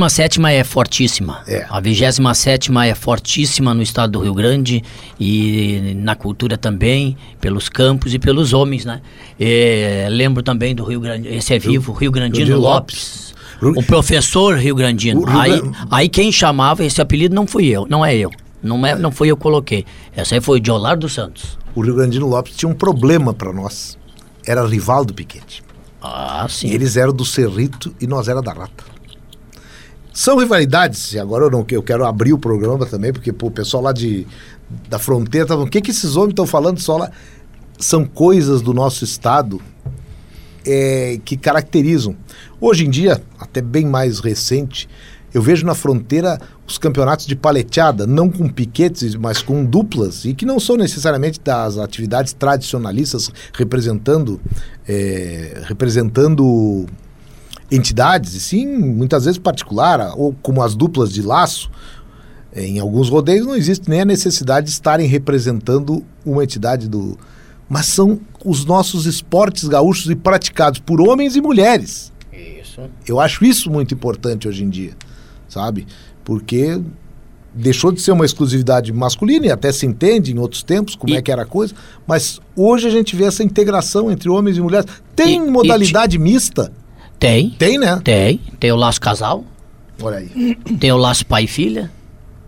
é 0.50 0.62
fortíssima. 0.62 1.40
É. 1.46 1.64
A 1.70 1.80
27 1.80 2.70
é 2.86 2.94
fortíssima 2.94 3.72
no 3.72 3.80
estado 3.82 4.12
do 4.12 4.20
Rio 4.20 4.34
Grande 4.34 4.84
e 5.18 5.94
na 5.96 6.14
cultura 6.14 6.58
também, 6.58 7.16
pelos 7.40 7.70
campos 7.70 8.12
e 8.12 8.18
pelos 8.18 8.52
homens, 8.52 8.84
né? 8.84 9.00
É, 9.40 10.08
lembro 10.10 10.42
também 10.42 10.74
do 10.74 10.84
Rio 10.84 11.00
Grande, 11.00 11.28
esse 11.28 11.54
é 11.54 11.58
vivo, 11.58 11.92
Rio 11.92 12.10
Grandino 12.12 12.58
Lopes. 12.58 13.34
Rio- 13.62 13.72
O 13.76 13.82
professor 13.82 14.56
Rio 14.58 14.74
Grandino. 14.74 15.24
Rio 15.24 15.40
aí, 15.40 15.62
aí 15.90 16.08
quem 16.08 16.30
chamava 16.30 16.84
esse 16.84 17.00
apelido 17.00 17.34
não 17.34 17.46
fui 17.46 17.66
eu, 17.66 17.86
não 17.88 18.04
é 18.04 18.14
eu. 18.14 18.30
Não, 18.62 18.84
é, 18.84 18.94
não 18.94 19.10
fui 19.10 19.30
eu 19.30 19.36
que 19.36 19.42
coloquei. 19.42 19.86
Essa 20.14 20.34
aí 20.34 20.40
foi 20.40 20.58
o 20.58 20.60
Diolar 20.60 20.98
dos 20.98 21.14
Santos. 21.14 21.56
O 21.74 21.80
Rio 21.80 21.94
Grandino 21.94 22.26
Lopes 22.26 22.56
tinha 22.56 22.68
um 22.68 22.74
problema 22.74 23.32
para 23.32 23.52
nós. 23.52 23.96
Era 24.46 24.66
rival 24.66 25.04
do 25.04 25.14
Piquete. 25.14 25.62
Ah, 26.00 26.46
sim. 26.48 26.68
Eles 26.70 26.96
eram 26.96 27.12
do 27.12 27.24
Cerrito 27.24 27.94
e 28.00 28.06
nós 28.06 28.28
era 28.28 28.40
da 28.40 28.52
Rata. 28.52 28.84
São 30.12 30.38
rivalidades, 30.38 31.12
e 31.12 31.18
agora 31.18 31.44
eu, 31.44 31.50
não, 31.50 31.64
eu 31.70 31.82
quero 31.82 32.04
abrir 32.04 32.32
o 32.32 32.38
programa 32.38 32.84
também, 32.86 33.12
porque 33.12 33.32
pô, 33.32 33.46
o 33.46 33.50
pessoal 33.50 33.84
lá 33.84 33.92
de, 33.92 34.26
da 34.88 34.98
fronteira 34.98 35.44
estavam. 35.44 35.64
O 35.64 35.70
que, 35.70 35.80
que 35.80 35.90
esses 35.90 36.16
homens 36.16 36.30
estão 36.30 36.46
falando 36.46 36.80
só 36.80 36.96
lá? 36.96 37.10
São 37.78 38.04
coisas 38.04 38.60
do 38.60 38.74
nosso 38.74 39.04
estado 39.04 39.60
é, 40.66 41.20
que 41.24 41.36
caracterizam. 41.36 42.16
Hoje 42.60 42.84
em 42.84 42.90
dia, 42.90 43.22
até 43.38 43.62
bem 43.62 43.86
mais 43.86 44.18
recente, 44.18 44.88
eu 45.32 45.42
vejo 45.42 45.66
na 45.66 45.74
fronteira 45.74 46.40
os 46.66 46.78
campeonatos 46.78 47.26
de 47.26 47.36
paleteada, 47.36 48.06
não 48.06 48.30
com 48.30 48.48
piquetes, 48.48 49.14
mas 49.14 49.42
com 49.42 49.64
duplas, 49.64 50.24
e 50.24 50.34
que 50.34 50.46
não 50.46 50.58
são 50.58 50.76
necessariamente 50.76 51.40
das 51.40 51.78
atividades 51.78 52.32
tradicionalistas 52.32 53.30
representando, 53.52 54.40
é, 54.86 55.62
representando 55.64 56.86
entidades, 57.70 58.34
e 58.34 58.40
sim, 58.40 58.66
muitas 58.66 59.24
vezes 59.24 59.38
particular, 59.38 60.14
ou 60.16 60.34
como 60.42 60.62
as 60.62 60.74
duplas 60.74 61.12
de 61.12 61.22
laço. 61.22 61.70
Em 62.54 62.78
alguns 62.78 63.10
rodeios 63.10 63.46
não 63.46 63.54
existe 63.54 63.88
nem 63.88 64.00
a 64.00 64.04
necessidade 64.04 64.66
de 64.66 64.72
estarem 64.72 65.06
representando 65.06 66.02
uma 66.24 66.42
entidade 66.42 66.88
do. 66.88 67.18
Mas 67.68 67.86
são 67.86 68.18
os 68.42 68.64
nossos 68.64 69.04
esportes 69.04 69.68
gaúchos 69.68 70.10
e 70.10 70.16
praticados 70.16 70.80
por 70.80 71.00
homens 71.00 71.36
e 71.36 71.40
mulheres. 71.42 72.10
Isso. 72.32 72.80
Eu 73.06 73.20
acho 73.20 73.44
isso 73.44 73.70
muito 73.70 73.92
importante 73.92 74.48
hoje 74.48 74.64
em 74.64 74.70
dia, 74.70 74.92
sabe? 75.48 75.86
Porque 76.24 76.80
deixou 77.54 77.90
de 77.90 78.00
ser 78.00 78.12
uma 78.12 78.24
exclusividade 78.24 78.92
masculina 78.92 79.46
e 79.46 79.50
até 79.50 79.72
se 79.72 79.84
entende 79.86 80.32
em 80.32 80.38
outros 80.38 80.62
tempos 80.62 80.94
como 80.94 81.12
E- 81.14 81.16
é 81.16 81.22
que 81.22 81.32
era 81.32 81.42
a 81.42 81.46
coisa, 81.46 81.74
mas 82.06 82.40
hoje 82.54 82.86
a 82.86 82.90
gente 82.90 83.16
vê 83.16 83.24
essa 83.24 83.42
integração 83.42 84.10
entre 84.10 84.28
homens 84.28 84.56
e 84.56 84.60
mulheres. 84.60 84.86
Tem 85.16 85.42
E- 85.44 85.46
e 85.48 85.50
modalidade 85.50 86.18
mista? 86.18 86.70
Tem. 87.18 87.50
Tem, 87.50 87.78
né? 87.78 88.00
Tem. 88.04 88.40
Tem 88.60 88.70
o 88.70 88.76
laço 88.76 89.00
casal, 89.00 89.44
Olha 90.00 90.18
aí. 90.18 90.54
tem 90.78 90.92
o 90.92 90.96
laço 90.96 91.26
pai 91.26 91.44
e 91.44 91.48
filha. 91.48 91.90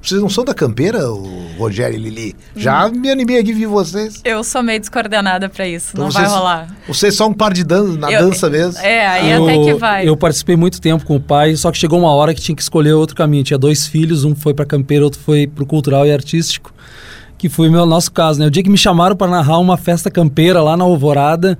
Vocês 0.03 0.21
não 0.21 0.31
são 0.31 0.45
da 0.45 0.55
campeira, 0.55 1.11
o 1.13 1.29
Rogério 1.59 1.95
e 1.95 2.01
Lili? 2.01 2.35
Já 2.57 2.89
me 2.89 3.11
animei 3.11 3.39
aqui 3.39 3.53
vi 3.53 3.67
vocês. 3.67 4.21
Eu 4.25 4.43
sou 4.43 4.63
meio 4.63 4.81
descoordenada 4.81 5.47
pra 5.49 5.69
isso, 5.69 5.91
Então 5.93 6.05
não 6.07 6.11
vocês- 6.11 6.27
vai 6.27 6.39
rolar. 6.39 6.77
Vocês 6.89 7.15
são 7.15 7.29
um 7.29 7.35
par 7.35 7.53
de 7.53 7.63
dança, 7.63 7.99
na 7.99 8.11
Eu- 8.11 8.23
dança 8.31 8.49
mesmo. 8.49 8.81
É, 8.81 9.07
aí 9.07 9.31
eu, 9.31 9.45
até 9.47 9.59
que 9.63 9.75
vai. 9.75 10.09
Eu 10.09 10.17
participei 10.17 10.57
muito 10.57 10.81
tempo 10.81 11.05
com 11.05 11.17
o 11.17 11.21
pai, 11.21 11.55
só 11.55 11.71
que 11.71 11.77
chegou 11.77 11.99
uma 11.99 12.13
hora 12.13 12.33
que 12.35 12.41
tinha 12.41 12.57
que 12.57 12.63
escolher 12.63 12.95
outro 12.95 13.15
caminho. 13.15 13.45
Tinha 13.45 13.59
dois 13.59 13.87
filhos, 13.87 14.25
um 14.25 14.35
foi 14.35 14.55
para 14.55 14.65
campeiro, 14.65 15.05
outro 15.05 15.21
foi 15.21 15.47
para 15.47 15.63
o 15.63 15.67
cultural 15.67 16.07
e 16.07 16.13
artístico, 16.13 16.73
que 17.37 17.51
foi 17.51 17.69
o 17.69 17.73
meu 17.73 17.85
nosso 17.85 18.11
caso, 18.11 18.41
né? 18.41 18.47
O 18.47 18.51
dia 18.51 18.63
que 18.63 18.71
me 18.71 18.79
chamaram 18.79 19.15
para 19.15 19.31
narrar 19.31 19.59
uma 19.59 19.77
festa 19.77 20.11
campeira 20.11 20.63
lá 20.63 20.79
na 20.79 20.85
Alvorada, 20.85 21.59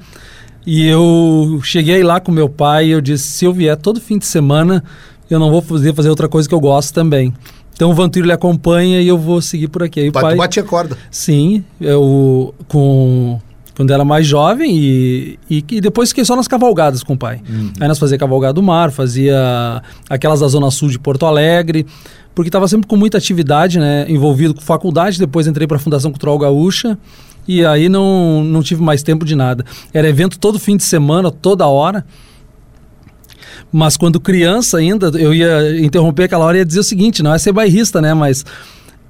e 0.67 0.87
eu 0.87 1.61
cheguei 1.63 2.03
lá 2.03 2.19
com 2.21 2.33
meu 2.33 2.49
pai 2.49 2.87
e 2.87 2.91
eu 2.91 3.03
disse: 3.03 3.25
se 3.29 3.45
eu 3.45 3.53
vier 3.53 3.77
todo 3.77 4.01
fim 4.01 4.17
de 4.19 4.25
semana, 4.25 4.83
eu 5.29 5.39
não 5.39 5.51
vou 5.51 5.61
fazer, 5.61 5.95
fazer 5.95 6.09
outra 6.09 6.27
coisa 6.29 6.49
que 6.49 6.55
eu 6.55 6.61
gosto 6.61 6.95
também. 6.95 7.35
Então 7.81 7.93
o 7.93 7.95
Vantuírio 7.95 8.27
ele 8.27 8.35
acompanha 8.35 9.01
e 9.01 9.09
eu 9.09 9.17
vou 9.17 9.41
seguir 9.41 9.69
por 9.69 9.83
aqui. 9.83 10.01
Aí 10.01 10.11
o 10.11 10.13
pai, 10.13 10.35
Tu 10.35 10.37
bate 10.37 10.61
a 10.61 10.63
corda. 10.63 10.99
Sim, 11.11 11.65
eu 11.81 12.55
com 12.69 13.41
quando 13.75 13.91
era 13.91 14.05
mais 14.05 14.27
jovem 14.27 14.77
e, 14.77 15.39
e, 15.49 15.65
e 15.71 15.81
depois 15.81 16.11
fiquei 16.11 16.23
só 16.23 16.37
nas 16.37 16.47
cavalgadas 16.47 17.03
com 17.03 17.15
o 17.15 17.17
pai. 17.17 17.41
Aí 17.81 17.89
nós 17.89 17.99
fazia 17.99 18.19
cavalgada 18.19 18.53
do 18.53 18.63
mar, 18.63 18.91
fazia 18.91 19.83
aquelas 20.11 20.41
da 20.41 20.49
zona 20.49 20.71
sul 20.71 20.91
de 20.91 20.99
Porto 20.99 21.25
Alegre, 21.25 21.87
porque 22.35 22.51
estava 22.51 22.69
sempre 22.69 22.87
com 22.87 22.99
muita 22.99 23.17
atividade, 23.17 23.79
né, 23.79 24.05
envolvido 24.11 24.53
com 24.53 24.61
faculdade. 24.61 25.19
Depois 25.19 25.47
entrei 25.47 25.67
para 25.67 25.79
a 25.79 25.81
Fundação 25.81 26.11
Cultural 26.11 26.39
Gaúcha 26.39 26.99
e 27.49 27.65
aí 27.65 27.89
não, 27.89 28.45
não 28.45 28.63
tive 28.63 28.83
mais 28.83 29.03
tempo 29.03 29.25
de 29.25 29.35
nada. 29.35 29.65
Era 29.95 30.07
evento 30.07 30.39
todo 30.39 30.59
fim 30.59 30.77
de 30.77 30.85
semana, 30.85 31.31
toda 31.31 31.67
hora. 31.67 32.05
Mas 33.73 33.97
quando 33.97 34.21
criança 34.21 34.79
ainda, 34.79 35.09
eu 35.19 35.33
ia 35.33 35.81
interromper 35.81 36.25
aquela 36.25 36.45
hora 36.45 36.57
e 36.57 36.61
ia 36.61 36.65
dizer 36.65 36.81
o 36.81 36.85
seguinte, 36.85 37.23
não 37.23 37.33
é 37.33 37.39
ser 37.39 37.53
bairrista, 37.53 38.01
né? 38.01 38.13
Mas 38.15 38.45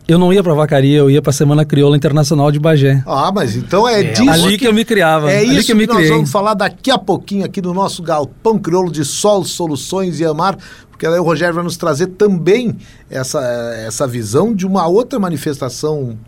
eu 0.07 0.18
não 0.18 0.33
ia 0.33 0.42
para 0.42 0.53
Vacaria, 0.55 0.99
eu 0.99 1.11
ia 1.11 1.23
para 1.23 1.31
a 1.31 1.33
Semana 1.33 1.64
Crioula 1.64 1.96
Internacional 1.96 2.51
de 2.51 2.59
Bagé. 2.59 3.03
Ah, 3.07 3.31
mas 3.33 3.55
então 3.57 3.88
é, 3.88 4.01
é 4.01 4.03
disso. 4.12 4.29
Ali 4.29 4.59
que 4.59 4.66
eu 4.66 4.75
me 4.75 4.85
criava. 4.85 5.31
É 5.31 5.38
ali 5.38 5.57
isso 5.57 5.66
que, 5.66 5.73
eu 5.73 5.77
me 5.77 5.87
que 5.87 5.94
nós 5.94 6.09
vamos 6.09 6.31
falar 6.31 6.55
daqui 6.55 6.90
a 6.90 6.99
pouquinho 6.99 7.44
aqui 7.44 7.62
no 7.62 7.73
nosso 7.73 8.03
Galpão 8.03 8.59
Crioulo 8.59 8.90
de 8.90 9.05
Sol, 9.05 9.44
Soluções 9.44 10.20
e 10.20 10.25
Amar, 10.25 10.59
porque 10.90 11.07
aí 11.07 11.18
o 11.18 11.23
Rogério 11.23 11.55
vai 11.55 11.64
nos 11.64 11.77
trazer 11.77 12.09
também 12.09 12.77
essa, 13.09 13.40
essa 13.87 14.07
visão 14.07 14.55
de 14.55 14.66
uma 14.66 14.87
outra 14.87 15.18
manifestação 15.18 16.18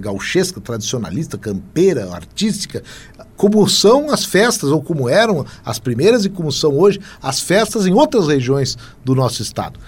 gauchesca, 0.00 0.60
tradicionalista, 0.60 1.36
campeira, 1.38 2.12
artística, 2.12 2.82
como 3.36 3.68
são 3.68 4.10
as 4.10 4.24
festas, 4.24 4.70
ou 4.70 4.82
como 4.82 5.08
eram 5.08 5.44
as 5.64 5.78
primeiras 5.78 6.24
e 6.24 6.30
como 6.30 6.50
são 6.50 6.78
hoje 6.78 7.00
as 7.22 7.40
festas 7.40 7.86
em 7.86 7.92
outras 7.92 8.28
regiões 8.28 8.76
do 9.04 9.14
nosso 9.14 9.42
estado. 9.42 9.78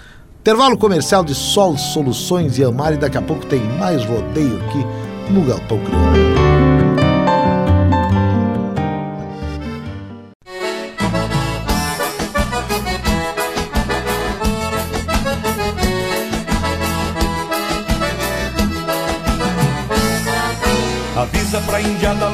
Intervalo 0.41 0.77
comercial 0.77 1.23
de 1.23 1.35
Sol, 1.35 1.77
Soluções 1.77 2.57
e 2.57 2.63
Amar 2.63 2.93
e 2.93 2.97
daqui 2.97 3.17
a 3.17 3.21
pouco 3.21 3.45
tem 3.45 3.61
mais 3.77 4.03
rodeio 4.05 4.57
aqui 4.65 5.33
no 5.33 5.43
Galpão 5.45 5.79
Crioulo. 5.83 6.68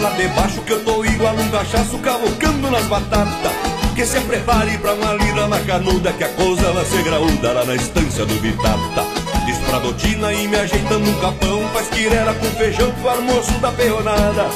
Lá 0.05 0.11
debaixo 0.11 0.61
que 0.61 0.71
eu 0.71 0.83
tô 0.83 1.03
igual 1.03 1.35
um 1.35 1.49
cachaço 1.49 1.97
cavocando 1.99 2.69
nas 2.69 2.85
batatas. 2.85 3.51
Que 3.95 4.05
se 4.05 4.19
prepare 4.21 4.77
pra 4.77 4.93
uma 4.93 5.13
lida 5.13 5.47
na 5.47 5.57
canuda 5.61 6.11
Que 6.11 6.25
a 6.25 6.27
coisa 6.27 6.69
vai 6.73 6.83
ser 6.83 7.01
graúda 7.01 7.53
lá 7.53 7.63
na 7.63 7.75
estância 7.75 8.25
do 8.25 8.35
Bitata. 8.41 9.05
Diz 9.45 9.57
pra 9.59 9.79
Dotina 9.79 10.33
e 10.33 10.47
me 10.49 10.57
ajeitando 10.57 11.09
um 11.09 11.21
capão 11.21 11.65
Faz 11.69 11.87
quirera 11.87 12.33
com 12.33 12.45
feijão 12.57 12.91
pro 12.91 13.09
almoço 13.09 13.53
da 13.59 13.71
perronada. 13.71 14.47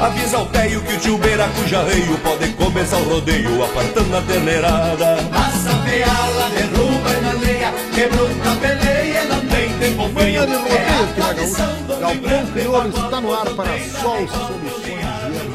Avisa 0.00 0.38
o 0.38 0.46
teio 0.46 0.80
que 0.82 0.94
o 0.94 0.98
tio 0.98 1.18
Beiraco 1.18 1.66
já 1.66 1.82
veio 1.82 2.16
Pode 2.18 2.48
começar 2.52 2.98
o 2.98 3.14
rodeio 3.14 3.64
apartando 3.64 4.16
a 4.16 4.22
terneirada. 4.22 5.16
Passa 5.32 5.74
peala, 5.84 6.50
derruba 6.50 7.10
e 7.10 7.20
maleia 7.20 7.74
Quebrou 7.94 8.28
a 8.28 8.56
peleia, 8.56 9.24
não 9.24 9.40
tem 9.46 9.78
tempo 9.78 10.08
Manhã 10.08 10.46
de 10.46 10.54
rodeio 10.54 11.02
aqui 11.02 11.20
na 11.20 11.32
Gaúcha 11.32 11.74
Galpão 12.00 12.46
Crioulo 12.52 12.88
está 12.88 13.20
no 13.20 13.32
ar 13.32 13.46
para 13.50 13.78
Sol, 13.78 14.28
Soluções 14.28 14.83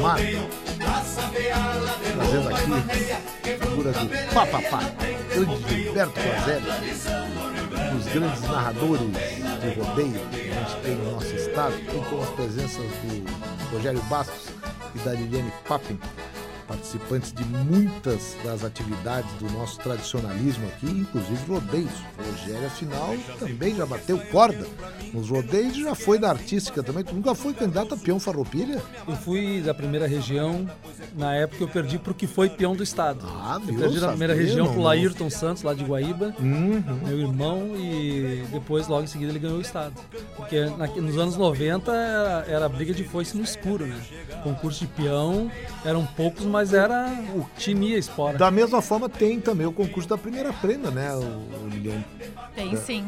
e 0.00 0.02
Mar 0.02 0.18
trazendo 2.14 2.48
aqui 2.48 3.12
a 3.12 3.66
figura 3.66 3.92
do 3.92 4.34
Papapá, 4.34 4.80
grande 5.28 5.68
Gilberto 5.68 6.20
Guazelli, 6.20 6.70
um 7.92 7.96
dos 7.96 8.06
grandes 8.06 8.40
narradores 8.42 9.02
de 9.02 9.80
rodeio 9.80 10.26
que 10.30 10.50
a 10.50 10.54
gente 10.54 10.76
tem 10.82 10.94
no 10.94 11.12
nosso 11.12 11.34
estado, 11.36 11.74
e 11.74 12.08
com 12.08 12.22
as 12.22 12.30
presenças 12.30 12.82
do 12.82 13.76
Rogério 13.76 14.00
Bastos 14.04 14.48
e 14.94 14.98
da 15.00 15.12
Liliane 15.12 15.52
Pappen, 15.68 15.98
participantes 16.74 17.32
de 17.32 17.44
muitas 17.44 18.36
das 18.44 18.62
atividades 18.62 19.28
do 19.40 19.50
nosso 19.50 19.76
tradicionalismo 19.80 20.68
aqui, 20.68 20.86
inclusive 20.86 21.40
rodeios. 21.48 21.90
O 22.16 22.30
Rogério, 22.30 22.66
afinal, 22.68 23.16
também 23.40 23.74
já 23.74 23.84
bateu 23.84 24.16
corda 24.30 24.64
nos 25.12 25.28
rodeios 25.28 25.76
e 25.76 25.82
já 25.82 25.96
foi 25.96 26.16
da 26.16 26.30
artística 26.30 26.80
também. 26.80 27.02
Tu 27.02 27.12
nunca 27.12 27.34
foi 27.34 27.52
candidato 27.54 27.94
a 27.94 27.96
peão 27.96 28.20
farroupilha? 28.20 28.80
Eu 29.08 29.16
fui 29.16 29.60
da 29.62 29.74
primeira 29.74 30.06
região, 30.06 30.64
na 31.18 31.34
época 31.34 31.64
eu 31.64 31.68
perdi 31.68 31.98
para 31.98 32.12
o 32.12 32.14
que 32.14 32.28
foi 32.28 32.48
peão 32.48 32.76
do 32.76 32.84
estado. 32.84 33.26
Ah, 33.26 33.58
viu? 33.58 33.74
Eu 33.74 33.80
perdi 33.80 33.98
na 34.00 34.08
primeira 34.08 34.34
Sabia, 34.34 34.46
região 34.48 34.66
não, 34.66 34.72
pro 34.72 34.82
não. 34.82 34.86
Laírton 34.88 35.28
Santos, 35.28 35.64
lá 35.64 35.74
de 35.74 35.82
Guaíba, 35.82 36.32
Uhum. 36.38 36.82
meu 37.04 37.18
irmão, 37.18 37.72
e 37.76 38.44
depois, 38.52 38.86
logo 38.86 39.02
em 39.02 39.08
seguida, 39.08 39.32
ele 39.32 39.40
ganhou 39.40 39.58
o 39.58 39.60
estado. 39.60 39.94
Porque 40.36 40.66
na- 40.66 40.86
nos 40.86 41.18
anos 41.18 41.36
90 41.36 41.90
era, 41.92 42.44
era 42.48 42.68
briga 42.68 42.94
de 42.94 43.02
foice 43.02 43.36
no 43.36 43.42
escuro, 43.42 43.86
né? 43.86 44.00
Concurso 44.44 44.80
de 44.80 44.86
peão, 44.86 45.50
eram 45.84 46.06
poucos, 46.06 46.44
mas 46.44 46.59
era 46.72 47.08
o 47.34 47.46
time 47.56 47.90
ia 47.90 47.98
espora. 47.98 48.36
Da 48.36 48.50
mesma 48.50 48.80
forma, 48.80 49.08
tem 49.08 49.40
também 49.40 49.66
o 49.66 49.72
concurso 49.72 50.08
da 50.08 50.18
primeira 50.18 50.52
prenda, 50.52 50.90
né, 50.90 51.14
o, 51.14 51.68
Liliane? 51.68 52.04
Tem 52.54 52.76
sim. 52.76 53.06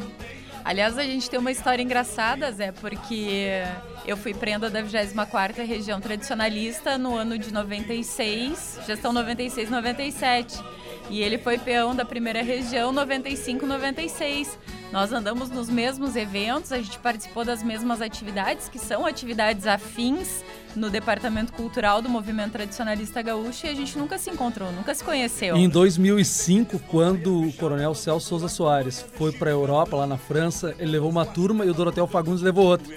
Aliás, 0.65 0.97
a 0.97 1.03
gente 1.03 1.29
tem 1.29 1.41
uma 1.41 1.51
história 1.51 1.83
engraçada, 1.83 2.51
Zé, 2.53 2.71
porque 2.71 3.63
eu 4.07 4.17
fui 4.17 4.33
prenda 4.33 4.71
da 4.71 4.81
24ª 4.81 5.65
Região 5.67 6.01
Tradicionalista 6.01 6.97
no 6.97 7.17
ano 7.17 7.37
de 7.37 7.53
96, 7.53 8.81
gestão 8.87 9.13
96-97. 9.13 10.63
E 11.11 11.21
ele 11.21 11.37
foi 11.37 11.59
peão 11.59 11.95
da 11.95 12.05
primeira 12.05 12.43
região 12.43 12.93
95-96. 12.93 14.57
Nós 14.93 15.13
andamos 15.13 15.51
nos 15.51 15.69
mesmos 15.69 16.15
eventos, 16.15 16.71
a 16.73 16.79
gente 16.79 16.99
participou 16.99 17.45
das 17.45 17.63
mesmas 17.63 18.01
atividades, 18.01 18.69
que 18.69 18.79
são 18.79 19.05
atividades 19.05 19.67
afins 19.67 20.45
no 20.75 20.91
Departamento 20.91 21.53
Cultural 21.53 22.01
do 22.03 22.09
Movimento 22.09 22.53
Tradicionalista 22.53 23.23
Gaúcho, 23.23 23.67
e 23.67 23.71
a 23.71 23.75
gente 23.75 23.99
nunca 23.99 24.19
se 24.19 24.31
encontrou, 24.31 24.73
nunca 24.73 24.95
se 24.95 25.05
conheceu. 25.05 25.57
Em 25.57 25.69
2005, 25.69 26.79
quando 26.89 27.43
o 27.43 27.53
coronel 27.53 27.95
Celso 27.95 28.29
Souza 28.29 28.49
Soares 28.49 29.05
foi 29.15 29.33
para 29.33 29.51
a 29.51 29.53
Europa, 29.53 29.97
lá 29.97 30.07
na 30.07 30.17
França, 30.17 30.75
ele 30.79 30.93
levou 30.93 31.11
uma 31.11 31.27
turma 31.27 31.65
e 31.65 31.71
o 31.71 31.75
Dorotel 31.75 32.07
Fagundes 32.07 32.43
levou 32.43 32.67
outra. 32.67 32.93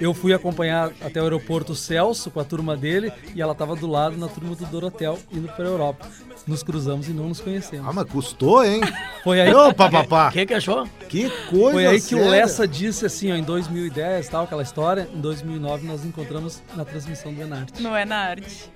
Eu 0.00 0.12
fui 0.12 0.32
acompanhar 0.32 0.90
até 1.00 1.20
o 1.20 1.24
aeroporto 1.24 1.72
o 1.72 1.76
Celso 1.76 2.30
com 2.30 2.40
a 2.40 2.44
turma 2.44 2.76
dele 2.76 3.12
e 3.34 3.40
ela 3.40 3.52
estava 3.52 3.76
do 3.76 3.86
lado 3.86 4.16
na 4.16 4.28
turma 4.28 4.54
do 4.54 4.66
Dorotel 4.66 5.18
indo 5.32 5.48
para 5.48 5.64
a 5.64 5.68
Europa. 5.68 6.06
Nos 6.46 6.62
cruzamos 6.62 7.08
e 7.08 7.12
não 7.12 7.28
nos 7.28 7.40
conhecemos. 7.40 7.88
Ah, 7.88 7.92
mas 7.92 8.04
custou, 8.04 8.64
hein? 8.64 8.80
Foi 9.22 9.40
aí, 9.40 9.54
Ô, 9.54 9.72
papapá, 9.72 10.28
O 10.30 10.32
que, 10.32 10.52
achou? 10.54 10.86
que 11.08 11.30
coisa 11.48 11.72
foi 11.72 11.86
aí 11.86 12.00
que 12.00 12.14
o 12.14 12.18
séria. 12.18 12.30
Lessa 12.30 12.68
disse 12.68 13.06
assim, 13.06 13.32
ó, 13.32 13.34
em 13.36 13.42
2010, 13.42 14.28
tal, 14.28 14.44
aquela 14.44 14.62
história. 14.62 15.08
Em 15.14 15.20
2009 15.20 15.86
nós 15.86 16.00
nos 16.00 16.06
encontramos 16.06 16.62
na 16.76 16.84
transmissão 16.84 17.32
do 17.32 17.40
Enarte. 17.40 17.82
No 17.82 17.96
Enarte. 17.96 18.70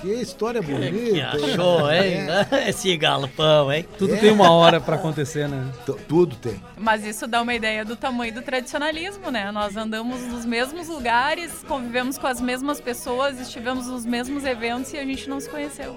Que 0.00 0.12
história 0.14 0.62
bonita. 0.62 0.90
Que 0.92 1.20
achou, 1.20 1.90
hein? 1.90 2.26
Esse 2.68 2.96
galpão, 2.96 3.72
hein? 3.72 3.84
Tudo 3.98 4.14
É. 4.14 4.16
tem 4.16 4.30
uma 4.30 4.48
hora 4.52 4.80
para 4.80 4.94
acontecer, 4.94 5.48
né? 5.48 5.72
T- 5.84 5.92
Tudo 6.06 6.36
tem. 6.36 6.62
Mas 6.76 7.04
isso 7.04 7.26
dá 7.26 7.42
uma 7.42 7.52
ideia 7.52 7.84
do 7.84 7.96
tamanho 7.96 8.32
do 8.32 8.40
tradicionalismo, 8.42 9.28
né? 9.30 9.50
Nós 9.50 9.76
andamos 9.76 10.20
nos 10.22 10.44
mesmos 10.44 10.86
lugares, 10.88 11.64
convivemos 11.66 12.16
com 12.16 12.28
as 12.28 12.40
mesmas 12.40 12.80
pessoas, 12.80 13.40
estivemos 13.40 13.88
nos 13.88 14.04
mesmos 14.06 14.44
eventos 14.44 14.92
e 14.92 14.98
a 14.98 15.04
gente 15.04 15.28
não 15.28 15.40
se 15.40 15.48
conheceu. 15.48 15.96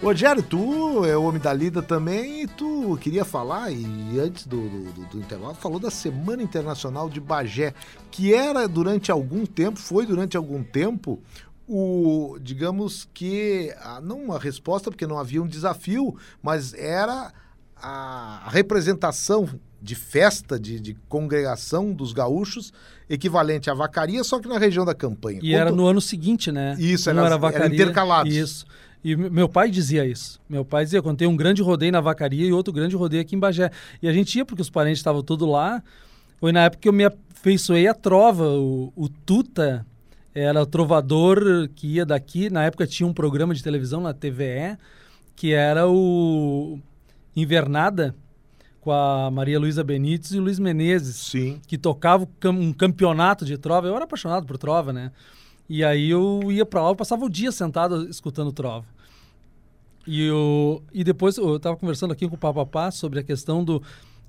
Rogério, 0.00 0.40
tu 0.44 1.04
é 1.04 1.16
o 1.16 1.24
homem 1.24 1.40
da 1.40 1.52
lida 1.52 1.82
também 1.82 2.42
e 2.42 2.46
tu 2.46 2.96
queria 3.00 3.24
falar, 3.24 3.72
e 3.72 3.84
antes 4.20 4.46
do, 4.46 4.68
do, 4.68 4.92
do- 4.92 5.06
do 5.06 5.18
intervalo, 5.18 5.54
falou 5.54 5.80
da 5.80 5.90
Semana 5.90 6.40
Internacional 6.40 7.10
de 7.10 7.18
Bagé, 7.20 7.74
que 8.12 8.32
era 8.32 8.68
durante 8.68 9.10
algum 9.10 9.44
tempo, 9.44 9.76
foi 9.76 10.06
durante 10.06 10.36
algum 10.36 10.62
tempo, 10.62 11.20
o, 11.68 12.38
digamos 12.40 13.08
que, 13.12 13.72
a- 13.80 14.00
não 14.00 14.22
uma 14.24 14.38
resposta, 14.38 14.90
porque 14.90 15.06
não 15.06 15.18
havia 15.18 15.42
um 15.42 15.46
desafio, 15.46 16.16
mas 16.42 16.72
era 16.74 17.32
a 17.76 18.48
representação 18.50 19.48
de 19.80 19.94
festa, 19.94 20.58
de, 20.58 20.80
de 20.80 20.94
congregação 21.08 21.92
dos 21.92 22.12
gaúchos, 22.12 22.72
equivalente 23.08 23.70
à 23.70 23.74
vacaria, 23.74 24.24
só 24.24 24.40
que 24.40 24.48
na 24.48 24.58
região 24.58 24.84
da 24.84 24.94
campanha. 24.94 25.38
E 25.42 25.54
era 25.54 25.70
no 25.70 25.86
ano 25.86 26.00
seguinte, 26.00 26.50
né? 26.50 26.74
Isso, 26.78 27.08
era- 27.08 27.18
era 27.20 27.28
era 27.28 27.36
vacaria. 27.38 27.74
intercalados. 27.74 28.34
Isso. 28.34 28.66
E 29.04 29.14
me- 29.14 29.30
meu 29.30 29.48
pai 29.48 29.70
dizia 29.70 30.04
isso. 30.04 30.40
Meu 30.48 30.64
pai 30.64 30.84
dizia, 30.84 31.00
quando 31.00 31.18
tem 31.18 31.28
um 31.28 31.36
grande 31.36 31.62
rodeio 31.62 31.92
na 31.92 32.00
vacaria 32.00 32.44
e 32.48 32.52
outro 32.52 32.72
grande 32.72 32.96
rodeio 32.96 33.22
aqui 33.22 33.36
em 33.36 33.38
Bagé. 33.38 33.70
E 34.02 34.08
a 34.08 34.12
gente 34.12 34.36
ia 34.36 34.44
porque 34.44 34.60
os 34.62 34.70
parentes 34.70 34.98
estavam 34.98 35.22
todos 35.22 35.48
lá. 35.48 35.80
Foi 36.40 36.50
na 36.50 36.64
época 36.64 36.80
que 36.82 36.88
eu 36.88 36.92
me 36.92 37.04
afeiçoei 37.04 37.86
à 37.86 37.94
trova. 37.94 38.44
O, 38.48 38.92
o 38.96 39.08
Tuta 39.08 39.86
era 40.34 40.62
o 40.62 40.66
trovador 40.66 41.68
que 41.74 41.86
ia 41.94 42.06
daqui. 42.06 42.50
Na 42.50 42.64
época 42.64 42.86
tinha 42.86 43.06
um 43.06 43.12
programa 43.12 43.54
de 43.54 43.62
televisão 43.62 44.00
na 44.00 44.12
TVE, 44.12 44.76
que 45.34 45.52
era 45.52 45.88
o 45.88 46.78
Invernada, 47.34 48.14
com 48.80 48.92
a 48.92 49.30
Maria 49.30 49.58
Luísa 49.58 49.82
Benites 49.82 50.32
e 50.32 50.38
o 50.38 50.42
Luiz 50.42 50.58
Menezes 50.58 51.16
Sim. 51.16 51.60
que 51.66 51.76
tocava 51.76 52.28
um 52.46 52.72
campeonato 52.72 53.44
de 53.44 53.58
trova. 53.58 53.86
Eu 53.86 53.94
era 53.94 54.04
apaixonado 54.04 54.46
por 54.46 54.56
trova, 54.56 54.92
né? 54.92 55.12
E 55.68 55.84
aí 55.84 56.08
eu 56.08 56.40
ia 56.50 56.64
pra 56.64 56.82
lá, 56.82 56.88
eu 56.90 56.96
passava 56.96 57.24
o 57.24 57.28
dia 57.28 57.52
sentado 57.52 58.08
escutando 58.08 58.50
trova. 58.52 58.86
E, 60.06 60.24
eu, 60.24 60.82
e 60.90 61.04
depois 61.04 61.36
eu 61.36 61.56
estava 61.56 61.76
conversando 61.76 62.12
aqui 62.12 62.26
com 62.26 62.34
o 62.34 62.38
Papapá 62.38 62.90
sobre 62.90 63.18
a 63.18 63.22
questão 63.22 63.62
do 63.62 63.82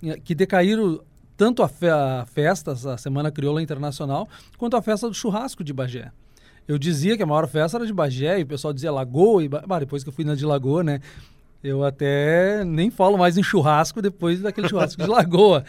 eh, 0.03 0.19
que 0.21 0.35
decaíram 0.35 0.99
tanto 1.39 1.63
a, 1.63 1.69
fe, 1.69 1.87
a 1.87 2.25
festa, 2.25 2.73
a 2.73 2.97
Semana 2.97 3.31
Crioula 3.31 3.61
Internacional, 3.61 4.27
quanto 4.57 4.75
a 4.75 4.81
festa 4.81 5.07
do 5.07 5.13
churrasco 5.13 5.63
de 5.63 5.71
Bagé. 5.71 6.11
Eu 6.67 6.77
dizia 6.77 7.15
que 7.15 7.23
a 7.23 7.25
maior 7.25 7.47
festa 7.47 7.77
era 7.77 7.85
de 7.85 7.93
Bagé, 7.93 8.41
e 8.41 8.43
o 8.43 8.45
pessoal 8.45 8.73
dizia 8.73 8.91
Lagoa, 8.91 9.41
e 9.41 9.47
Ba- 9.47 9.63
bah, 9.65 9.79
depois 9.79 10.03
que 10.03 10.09
eu 10.09 10.13
fui 10.13 10.25
na 10.25 10.35
de 10.35 10.45
Lagoa, 10.45 10.83
né? 10.83 10.99
Eu 11.63 11.85
até 11.85 12.65
nem 12.65 12.91
falo 12.91 13.17
mais 13.17 13.37
em 13.37 13.43
churrasco 13.43 14.01
depois 14.01 14.41
daquele 14.41 14.67
churrasco 14.67 15.01
de 15.01 15.07
Lagoa. 15.07 15.63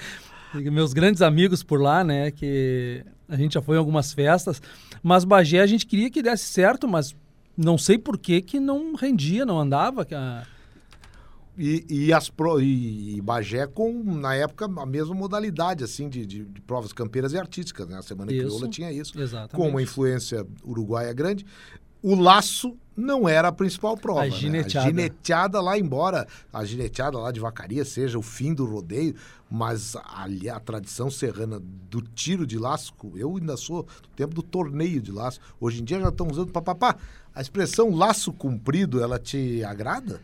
Meus 0.52 0.92
grandes 0.92 1.22
amigos 1.22 1.62
por 1.62 1.80
lá, 1.80 2.02
né? 2.02 2.32
Que 2.32 3.04
A 3.28 3.36
gente 3.36 3.54
já 3.54 3.62
foi 3.62 3.76
em 3.76 3.78
algumas 3.78 4.12
festas, 4.12 4.60
mas 5.00 5.24
Bagé 5.24 5.60
a 5.60 5.66
gente 5.68 5.86
queria 5.86 6.10
que 6.10 6.20
desse 6.20 6.46
certo, 6.46 6.88
mas 6.88 7.14
não 7.56 7.78
sei 7.78 7.96
por 7.96 8.18
que 8.18 8.42
que 8.42 8.58
não 8.58 8.96
rendia, 8.96 9.46
não 9.46 9.60
andava. 9.60 10.04
Que 10.04 10.16
a... 10.16 10.42
E, 11.58 11.84
e, 11.88 12.12
as 12.12 12.28
pro, 12.28 12.60
e, 12.60 13.16
e 13.16 13.20
Bagé 13.20 13.66
com, 13.66 14.02
na 14.04 14.34
época, 14.34 14.64
a 14.64 14.86
mesma 14.86 15.14
modalidade, 15.14 15.84
assim, 15.84 16.08
de, 16.08 16.24
de, 16.24 16.44
de 16.44 16.60
provas 16.62 16.92
campeiras 16.92 17.32
e 17.32 17.38
artísticas, 17.38 17.86
né? 17.86 17.98
A 17.98 18.02
Semana 18.02 18.32
Isso, 18.32 18.42
Crioula 18.44 18.68
tinha 18.68 18.92
isso. 18.92 19.20
exatamente. 19.20 19.56
Com 19.56 19.68
uma 19.68 19.82
influência 19.82 20.46
uruguaia 20.64 21.12
grande. 21.12 21.44
O 22.02 22.14
laço 22.14 22.78
não 22.96 23.28
era 23.28 23.48
a 23.48 23.52
principal 23.52 23.94
prova. 23.96 24.22
A 24.22 24.24
né? 24.24 24.30
gineteada. 24.30 24.86
A 24.86 24.90
gineteada 24.90 25.60
lá, 25.60 25.78
embora 25.78 26.26
a 26.52 26.64
gineteada 26.64 27.18
lá 27.18 27.30
de 27.30 27.40
Vacaria 27.40 27.84
seja 27.84 28.18
o 28.18 28.22
fim 28.22 28.54
do 28.54 28.64
rodeio, 28.64 29.14
mas 29.50 29.94
ali 30.14 30.48
a 30.48 30.58
tradição 30.58 31.10
serrana 31.10 31.60
do 31.90 32.00
tiro 32.00 32.46
de 32.46 32.58
laço, 32.58 32.94
eu 33.14 33.36
ainda 33.36 33.56
sou 33.56 33.82
do 33.82 34.08
tempo 34.16 34.34
do 34.34 34.42
torneio 34.42 35.02
de 35.02 35.12
laço. 35.12 35.40
Hoje 35.60 35.82
em 35.82 35.84
dia 35.84 36.00
já 36.00 36.08
estão 36.08 36.28
usando 36.28 36.52
papapá. 36.52 36.96
A 37.34 37.40
expressão 37.40 37.90
laço 37.90 38.32
comprido, 38.32 39.02
ela 39.02 39.18
te 39.18 39.62
agrada? 39.64 40.20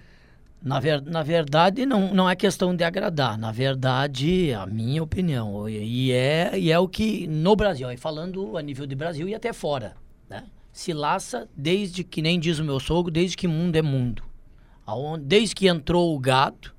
Na, 0.66 0.80
ver, 0.80 1.00
na 1.00 1.22
verdade, 1.22 1.86
não, 1.86 2.12
não 2.12 2.28
é 2.28 2.34
questão 2.34 2.74
de 2.74 2.82
agradar. 2.82 3.38
Na 3.38 3.52
verdade, 3.52 4.52
a 4.52 4.66
minha 4.66 5.00
opinião, 5.00 5.68
e 5.68 6.10
é, 6.10 6.58
e 6.58 6.72
é 6.72 6.78
o 6.78 6.88
que 6.88 7.24
no 7.28 7.54
Brasil, 7.54 7.86
aí 7.86 7.96
falando 7.96 8.58
a 8.58 8.62
nível 8.62 8.84
de 8.84 8.96
Brasil 8.96 9.28
e 9.28 9.34
até 9.34 9.52
fora, 9.52 9.94
né? 10.28 10.42
Se 10.72 10.92
laça 10.92 11.48
desde 11.56 12.02
que, 12.02 12.20
nem 12.20 12.40
diz 12.40 12.58
o 12.58 12.64
meu 12.64 12.80
sogro, 12.80 13.12
desde 13.12 13.36
que 13.36 13.46
mundo 13.46 13.76
é 13.76 13.82
mundo. 13.82 14.24
Aonde, 14.84 15.24
desde 15.26 15.54
que 15.54 15.68
entrou 15.68 16.12
o 16.12 16.18
gato, 16.18 16.74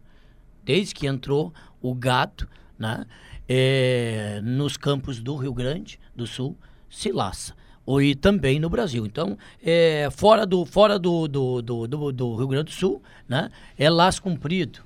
desde 0.66 0.94
que 0.94 1.08
entrou 1.08 1.54
o 1.82 1.96
gato, 1.96 2.46
né? 2.78 3.06
É, 3.48 4.42
nos 4.44 4.76
campos 4.76 5.22
do 5.22 5.38
Rio 5.38 5.54
Grande 5.54 5.98
do 6.14 6.28
Sul, 6.28 6.58
se 6.90 7.10
laça 7.10 7.56
e 7.88 8.14
também 8.16 8.60
no 8.60 8.70
Brasil. 8.70 9.06
Então, 9.06 9.38
é, 9.64 10.10
fora, 10.12 10.46
do, 10.46 10.66
fora 10.66 11.00
do, 11.00 11.28
do, 11.28 11.62
do, 11.62 12.12
do, 12.12 12.36
Rio 12.36 12.48
Grande 12.48 12.66
do 12.66 12.72
Sul, 12.72 13.02
né, 13.28 13.50
é 13.78 13.90
laço 13.90 14.22
comprido. 14.22 14.80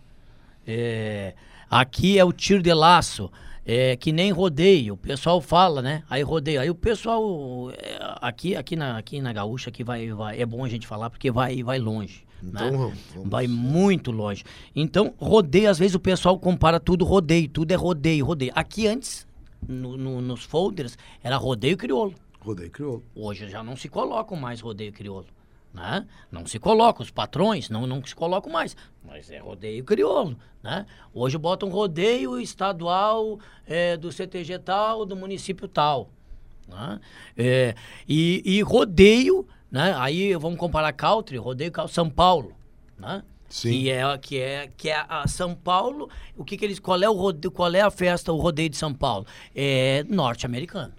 É, 0.68 1.34
aqui 1.70 2.20
é 2.20 2.24
o 2.24 2.32
tiro 2.32 2.62
de 2.62 2.74
laço, 2.74 3.32
é, 3.66 3.96
que 3.96 4.12
nem 4.12 4.32
rodeio. 4.32 4.94
O 4.94 4.98
pessoal 4.98 5.42
fala, 5.42 5.82
né? 5.82 6.04
Aí 6.10 6.22
rodeio. 6.22 6.62
Aí 6.62 6.70
o 6.70 6.76
pessoal 6.76 7.72
é, 7.72 7.98
aqui, 8.22 8.56
aqui, 8.56 8.76
na, 8.76 8.98
aqui 8.98 9.20
na 9.20 9.34
Gaúcha 9.34 9.70
aqui 9.70 9.84
vai, 9.84 10.10
vai, 10.12 10.40
é 10.40 10.46
bom 10.46 10.64
a 10.64 10.70
gente 10.70 10.86
falar 10.86 11.10
porque 11.10 11.32
vai, 11.32 11.64
vai 11.64 11.80
longe. 11.80 12.24
Então, 12.44 12.72
né? 12.72 12.78
vamos- 12.78 12.98
vamos- 13.14 13.30
Vai 13.30 13.48
muito 13.48 14.12
longe. 14.12 14.44
Então, 14.76 15.14
rodeio, 15.18 15.70
às 15.70 15.78
vezes 15.80 15.96
o 15.96 16.00
pessoal 16.00 16.38
compara 16.40 16.80
tudo 16.80 17.06
rodeio, 17.06 17.48
tudo 17.48 17.72
é 17.72 17.76
rodeio, 17.76 18.26
rodeio. 18.26 18.52
Aqui 18.56 18.88
antes, 18.88 19.28
no- 19.68 19.96
no- 19.98 20.22
nos 20.22 20.44
folders, 20.44 20.98
era 21.24 21.38
rodeio 21.38 21.78
crioulo. 21.78 22.14
Rodeio 22.42 22.72
crioulo. 22.72 23.04
Hoje 23.16 23.48
já 23.48 23.64
não 23.64 23.76
se 23.76 23.88
colocam 23.88 24.36
mais 24.36 24.60
rodeio 24.60 24.92
crioulo. 24.92 25.28
Né? 25.74 26.06
Não 26.30 26.46
se 26.46 26.60
coloca, 26.60 27.02
os 27.02 27.12
patrões 27.12 27.70
não, 27.70 27.88
não 27.88 28.04
se 28.04 28.16
colocam 28.16 28.52
mais. 28.52 28.76
Mas 29.06 29.30
é 29.32 29.38
rodeio 29.38 29.84
crioulo. 29.84 30.36
Né? 30.62 30.86
Hoje 31.14 31.38
botam 31.38 31.70
rodeio 31.70 32.40
estadual 32.40 33.40
é, 33.66 33.96
do 33.96 34.12
CTG 34.12 34.60
tal, 34.60 35.06
do 35.06 35.16
município 35.16 35.68
tal. 35.68 36.10
Né? 36.68 37.00
É, 37.38 37.76
e, 38.08 38.42
e 38.44 38.62
rodeio, 38.62 39.48
né? 39.72 39.96
aí 39.98 40.36
vamos 40.36 40.60
comparar 40.60 40.92
country, 40.94 41.38
rodeio 41.38 41.72
São 41.88 42.10
Paulo. 42.10 42.54
Né? 42.98 43.24
Sim. 43.48 43.70
Que 43.72 43.90
é, 43.92 44.18
que 44.18 44.40
é, 44.40 44.70
que 44.76 44.90
é 44.90 45.06
a 45.08 45.28
São 45.28 45.54
Paulo. 45.54 46.10
O 46.36 46.44
que, 46.44 46.58
que 46.58 46.66
eles. 46.66 46.80
Qual 46.80 47.02
é, 47.02 47.10
o 47.10 47.14
rodeio, 47.14 47.52
qual 47.52 47.74
é 47.74 47.82
a 47.82 47.92
festa, 47.92 48.32
o 48.32 48.38
rodeio 48.38 48.70
de 48.70 48.78
São 48.78 48.94
Paulo? 48.94 49.26
É 49.54 50.06
norte-americano. 50.08 50.94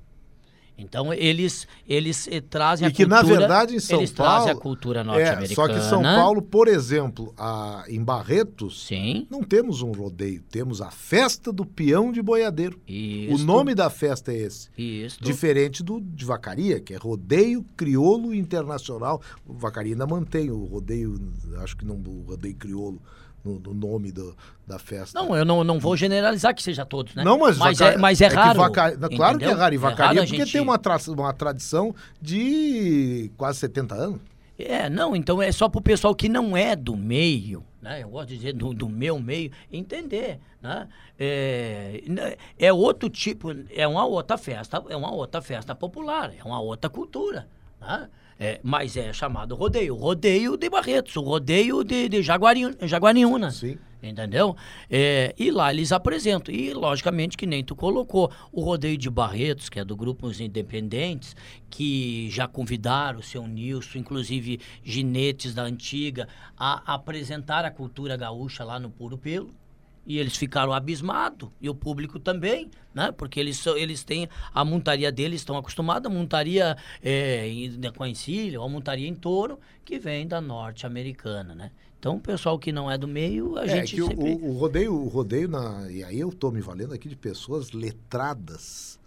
Então 0.77 1.13
eles 1.13 1.67
eles 1.87 2.27
eh, 2.29 2.41
trazem 2.41 2.87
E 2.87 2.91
a 2.91 2.93
que, 2.95 3.07
na 3.07 3.19
cultura. 3.19 3.39
verdade, 3.41 3.77
em 3.77 3.79
São 3.81 3.99
eles 3.99 4.11
Paulo. 4.11 4.33
trazem 4.33 4.53
a 4.53 4.57
cultura 4.61 5.01
é, 5.01 5.05
norte-americana. 5.05 5.55
só 5.55 5.69
que 5.69 5.81
São 5.81 6.03
Paulo, 6.03 6.43
por 6.43 6.67
exemplo, 6.67 7.33
a, 7.37 7.85
em 7.89 8.03
Barretos, 8.03 8.87
Sim. 8.87 9.27
não 9.31 9.43
temos 9.43 9.83
um 9.83 9.93
rodeio, 9.93 10.43
temos 10.51 10.81
a 10.81 10.91
festa 10.91 11.53
do 11.53 11.65
peão 11.65 12.11
de 12.11 12.23
boiadeiro. 12.23 12.79
O 12.89 12.91
Isto, 12.91 13.45
nome 13.47 13.75
da 13.75 13.91
festa 13.91 14.33
é 14.33 14.37
esse. 14.39 14.69
Isto. 14.77 15.23
Diferente 15.23 15.83
do 15.83 16.01
de 16.01 16.25
Vacaria, 16.25 16.81
que 16.81 16.95
é 16.95 16.97
rodeio 16.97 17.65
crioulo 17.77 18.35
internacional. 18.35 19.21
O 19.47 19.53
Vacaria 19.53 19.93
ainda 19.93 20.07
mantém 20.07 20.51
o 20.51 20.65
rodeio, 20.65 21.21
acho 21.59 21.77
que 21.77 21.85
não 21.85 21.97
o 21.97 22.25
rodeio 22.29 22.57
crioulo 22.57 23.01
no, 23.45 23.59
no 23.59 23.75
nome 23.75 24.13
do, 24.13 24.37
da 24.67 24.79
festa. 24.79 25.19
Não, 25.21 25.37
eu 25.37 25.45
não, 25.45 25.63
não 25.65 25.79
vou 25.81 25.97
generalizar 25.97 26.55
que 26.55 26.63
seja 26.63 26.85
todos, 26.87 27.15
né? 27.15 27.25
Não, 27.25 27.39
mas, 27.39 27.59
mas, 27.59 27.79
Vaca- 27.79 27.93
é, 27.93 27.99
mas 27.99 28.21
é 28.21 28.29
que 28.29 28.35
raro. 28.35 28.59
Vaca- 28.61 28.97
não, 28.97 29.09
Claro 29.09 29.39
que 29.39 29.45
é 29.45 29.51
raro. 29.53 29.75
E 29.75 29.79
Vacaria, 29.79 30.21
a 30.23 30.25
porque 30.25 30.39
gente- 30.39 30.53
tem 30.53 30.61
uma, 30.61 30.79
tra 30.79 30.97
uma 31.09 31.33
tradição 31.33 31.95
de 32.21 33.31
quase 33.37 33.59
70 33.59 33.95
anos. 33.95 34.21
É, 34.59 34.89
não, 34.89 35.17
então 35.17 35.43
é 35.43 35.51
só 35.51 35.69
pro 35.69 35.81
pessoal 35.81 36.15
que 36.15 36.29
não 36.29 36.57
é 36.57 36.77
do 36.77 36.97
meio, 36.97 37.65
né? 37.81 38.03
Eu 38.03 38.11
gosto 38.11 38.29
de 38.29 38.37
dizer 38.37 38.53
do, 38.53 38.73
do 38.73 38.89
meu 38.89 39.19
meio, 39.19 39.51
entender, 39.73 40.39
né? 40.61 40.87
É, 41.19 42.01
n- 42.07 42.37
é 42.59 42.73
outro 42.73 43.09
tipo, 43.09 43.49
é 43.75 43.89
uma 43.89 44.05
outra 44.05 44.37
festa, 44.39 44.83
é 44.89 44.97
uma 44.97 45.13
outra 45.13 45.41
festa 45.43 45.75
popular, 45.75 46.33
é 46.39 46.45
uma 46.45 46.61
outra 46.61 46.89
cultura, 46.89 47.49
né? 47.81 48.09
É, 48.45 48.59
mas 48.61 48.97
é 48.97 49.13
chamado 49.13 49.55
rodeio, 49.55 49.95
rodeio 49.95 50.57
de 50.57 50.69
Barretos, 50.69 51.15
o 51.15 51.21
rodeio 51.21 51.85
de, 51.85 52.09
de 52.09 52.25
Jaguari, 52.25 52.77
Jaguariúna. 52.83 53.53
Sim. 53.53 53.79
Entendeu? 54.03 54.57
É, 54.91 55.33
e 55.39 55.49
lá 55.53 55.73
eles 55.73 55.93
apresentam. 55.93 56.53
E, 56.53 56.75
logicamente, 56.75 57.37
que 57.37 57.47
nem 57.47 57.63
tu 57.63 57.77
colocou, 57.77 58.33
o 58.51 58.61
Rodeio 58.61 58.99
de 58.99 59.09
Barretos, 59.09 59.69
que 59.69 59.79
é 59.79 59.85
do 59.85 59.95
Grupos 59.95 60.41
Independentes, 60.41 61.37
que 61.71 62.29
já 62.31 62.49
convidaram 62.49 63.21
o 63.21 63.23
seu 63.23 63.47
Nilson, 63.47 63.99
inclusive 63.99 64.59
ginetes 64.83 65.55
da 65.55 65.63
antiga, 65.63 66.27
a 66.59 66.95
apresentar 66.95 67.65
a 67.65 67.71
cultura 67.71 68.17
gaúcha 68.17 68.65
lá 68.65 68.81
no 68.81 68.91
Puro 68.91 69.17
Pelo. 69.17 69.55
E 70.05 70.19
eles 70.19 70.37
ficaram 70.37 70.73
abismados, 70.73 71.49
e 71.61 71.71
o 71.71 71.75
público 71.75 72.19
também, 72.19 72.69
né? 72.93 73.13
Porque 73.13 73.39
eles, 73.39 73.65
eles 73.67 74.03
têm 74.03 74.29
a 74.53 74.65
montaria 74.65 75.13
deles, 75.13 75.41
estão 75.41 75.57
acostumados 75.57 76.11
a 76.11 76.15
montaria 76.15 76.77
é, 77.01 77.49
em- 77.49 77.81
com 77.97 78.03
a 78.03 78.09
encilha, 78.09 78.59
ou 78.61 78.67
a 78.67 78.69
montaria 78.69 79.07
em 79.07 79.15
touro, 79.15 79.61
que 79.85 80.01
vem 80.01 80.27
da 80.27 80.41
norte-americana, 80.41 81.55
né? 81.55 81.71
Então, 82.01 82.17
o 82.17 82.21
pessoal 82.21 82.59
que 82.59 82.73
não 82.73 82.91
é 82.91 82.99
do 82.99 83.07
meio, 83.07 83.57
a 83.57 83.65
É 83.65 83.69
gente 83.69 83.95
que 83.95 84.03
sempre... 84.03 84.33
o- 84.35 84.47
o 84.51 84.59
rodeio, 84.59 84.93
o 84.93 85.07
rodeio 85.07 85.49
na, 85.49 85.89
e 85.89 86.03
aí 86.03 86.19
eu 86.19 86.31
estou 86.31 86.51
me 86.51 86.61
valendo 86.61 86.93
aqui 86.93 87.09
de 87.09 87.15
pessoas 87.15 87.71
letradas, 87.71 88.99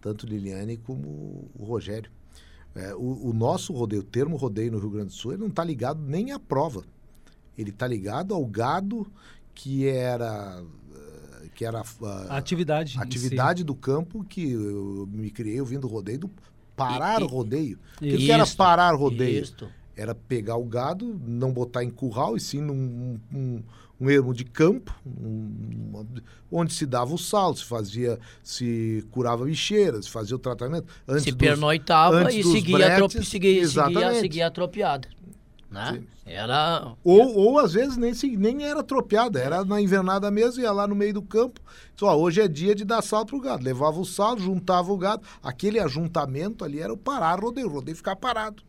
tanto 0.00 0.24
Liliane 0.26 0.76
como 0.76 1.50
o 1.58 1.64
Rogério. 1.64 2.10
É, 2.74 2.94
o, 2.94 3.28
o 3.30 3.32
nosso 3.32 3.72
rodeio, 3.72 4.02
o 4.02 4.04
termo 4.04 4.36
rodeio 4.36 4.70
no 4.72 4.78
Rio 4.78 4.90
Grande 4.90 5.08
do 5.08 5.12
Sul, 5.14 5.32
ele 5.32 5.40
não 5.40 5.48
está 5.48 5.64
ligado 5.64 6.00
nem 6.00 6.30
à 6.30 6.38
prova. 6.38 6.84
Ele 7.58 7.70
está 7.70 7.86
ligado 7.86 8.32
ao 8.34 8.46
gado 8.46 9.06
que 9.54 9.86
era 9.86 10.62
que 11.54 11.64
era 11.64 11.80
ah, 11.80 12.26
A 12.30 12.36
atividade. 12.38 12.94
em 12.96 12.98
a 12.98 13.02
si. 13.02 13.06
atividade 13.08 13.62
do 13.64 13.74
campo 13.74 14.24
que 14.24 14.52
eu 14.52 15.06
me 15.12 15.30
criei 15.30 15.60
ouvindo 15.60 15.86
rodeio 15.86 16.20
do 16.20 16.30
parar 16.74 17.20
E- 17.20 17.24
e- 17.24 17.28
rodeio. 17.28 17.78
O 17.96 17.98
que, 18.00 18.16
que 18.16 18.30
era 18.30 18.46
parar 18.46 18.94
rodeio? 18.94 19.42
Isto. 19.42 19.68
era 19.94 20.14
pegar 20.14 20.56
o 20.56 20.64
gado, 20.64 21.20
não 21.26 21.52
botar 21.52 21.84
em 21.84 21.90
curral, 21.90 22.34
e 22.36 22.40
sim 22.40 22.62
num 22.62 23.18
um, 23.32 23.62
um 24.00 24.10
ermo 24.10 24.32
de 24.32 24.44
campo, 24.44 24.90
um- 25.06 26.06
onde 26.50 26.72
se 26.72 26.86
dava 26.86 27.12
o 27.14 27.18
sal, 27.18 27.54
se 27.54 27.64
fazia, 27.64 28.18
se 28.42 29.04
curava 29.10 29.44
bicheira, 29.44 30.00
se 30.00 30.08
fazia 30.10 30.34
o 30.34 30.38
tratamento. 30.38 30.86
Antes 31.06 31.24
se 31.24 31.30
dos- 31.32 31.38
pernoitava 31.38 32.16
antes 32.16 32.36
e 32.36 32.42
seguia, 32.50 32.78
bretes, 32.78 33.28
seguia, 33.28 33.68
seguia, 33.68 34.14
seguia 34.20 34.46
a 34.46 34.50
tropiada. 34.50 35.06
Né? 35.72 35.92
Sim. 35.94 36.06
Era. 36.26 36.92
Ou, 37.02 37.34
ou 37.36 37.58
às 37.58 37.72
vezes 37.72 37.96
nem, 37.96 38.12
se- 38.12 38.36
nem 38.36 38.64
era 38.64 38.82
tropeada, 38.82 39.40
era 39.40 39.64
na 39.64 39.80
invernada 39.80 40.30
mesmo, 40.30 40.62
ia 40.62 40.70
lá 40.70 40.86
no 40.86 40.94
meio 40.94 41.14
do 41.14 41.22
campo. 41.22 41.60
Só 41.96 42.16
hoje 42.16 42.42
é 42.42 42.46
dia 42.46 42.74
de 42.74 42.84
dar 42.84 43.02
sal 43.02 43.24
pro 43.24 43.40
gado. 43.40 43.64
Levava 43.64 43.98
o 43.98 44.04
sal, 44.04 44.38
juntava 44.38 44.92
o 44.92 44.98
gado. 44.98 45.22
Aquele 45.42 45.80
ajuntamento 45.80 46.64
ali 46.64 46.78
era 46.78 46.92
o 46.92 46.96
parar 46.96 47.40
rodeio, 47.40 47.66
o 47.68 47.70
rodeio 47.70 47.96
ficar 47.96 48.16
parado. 48.16 48.62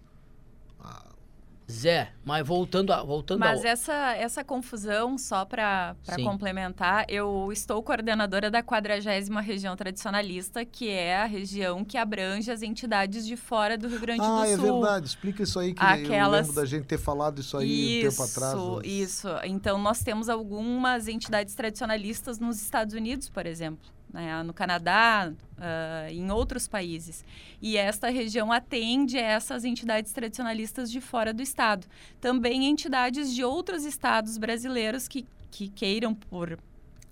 Zé, 1.71 2.12
mas 2.26 2.45
voltando 2.45 2.91
a. 2.91 3.02
Voltando 3.02 3.39
Mas 3.39 3.62
ao... 3.62 3.71
essa, 3.71 4.15
essa 4.15 4.43
confusão, 4.43 5.18
só 5.18 5.45
para 5.45 5.95
complementar, 6.24 7.05
eu 7.07 7.51
estou 7.51 7.82
coordenadora 7.82 8.51
da 8.51 8.61
40 8.61 9.41
Região 9.41 9.76
Tradicionalista, 9.76 10.66
que 10.66 10.89
é 10.89 11.18
a 11.18 11.26
região 11.26 11.86
que 11.86 11.97
abrange 11.97 12.51
as 12.51 12.61
entidades 12.61 13.26
de 13.26 13.38
fora 13.38 13.78
do 13.78 13.88
Rio 13.88 13.99
Grande 13.99 14.22
ah, 14.22 14.41
do 14.41 14.45
é 14.45 14.55
Sul. 14.55 14.82
verdade. 14.82 15.07
Explica 15.07 15.43
isso 15.43 15.57
aí, 15.57 15.74
que 15.74 15.82
eu 15.82 15.88
Aquelas- 15.88 16.47
lembro 16.47 16.61
da 16.61 16.66
gente 16.66 16.86
ter 16.86 16.97
falado 16.97 17.39
isso 17.39 17.57
aí 17.57 17.99
um 18.05 18.09
tempo 18.09 18.24
atrás. 18.24 18.53
Isso, 18.53 18.76
né? 18.76 18.88
isso. 18.88 19.28
Então, 19.45 19.78
nós 19.78 20.03
temos 20.03 20.30
algumas 20.30 21.07
entidades 21.07 21.55
tradicionalistas 21.55 22.39
nos 22.39 22.61
Estados 22.61 22.93
Unidos, 22.93 23.30
por 23.30 23.45
exemplo, 23.45 23.89
né? 24.14 24.43
no 24.43 24.53
Canadá, 24.53 25.34
ah, 25.57 26.07
em 26.09 26.32
outros 26.32 26.68
países. 26.68 27.26
E 27.61 27.76
esta 27.76 28.09
região 28.09 28.51
atende 28.51 29.18
essas 29.18 29.66
entidades 29.66 30.14
tradicionalistas 30.14 30.91
de 30.91 31.01
fora 31.01 31.34
do 31.34 31.41
estado. 31.41 31.88
Também 32.22 32.68
entidades 32.68 33.34
de 33.34 33.43
outros 33.43 33.84
estados 33.84 34.38
brasileiros 34.38 35.07
que, 35.07 35.26
que 35.49 35.68
queiram, 35.68 36.14
por 36.14 36.59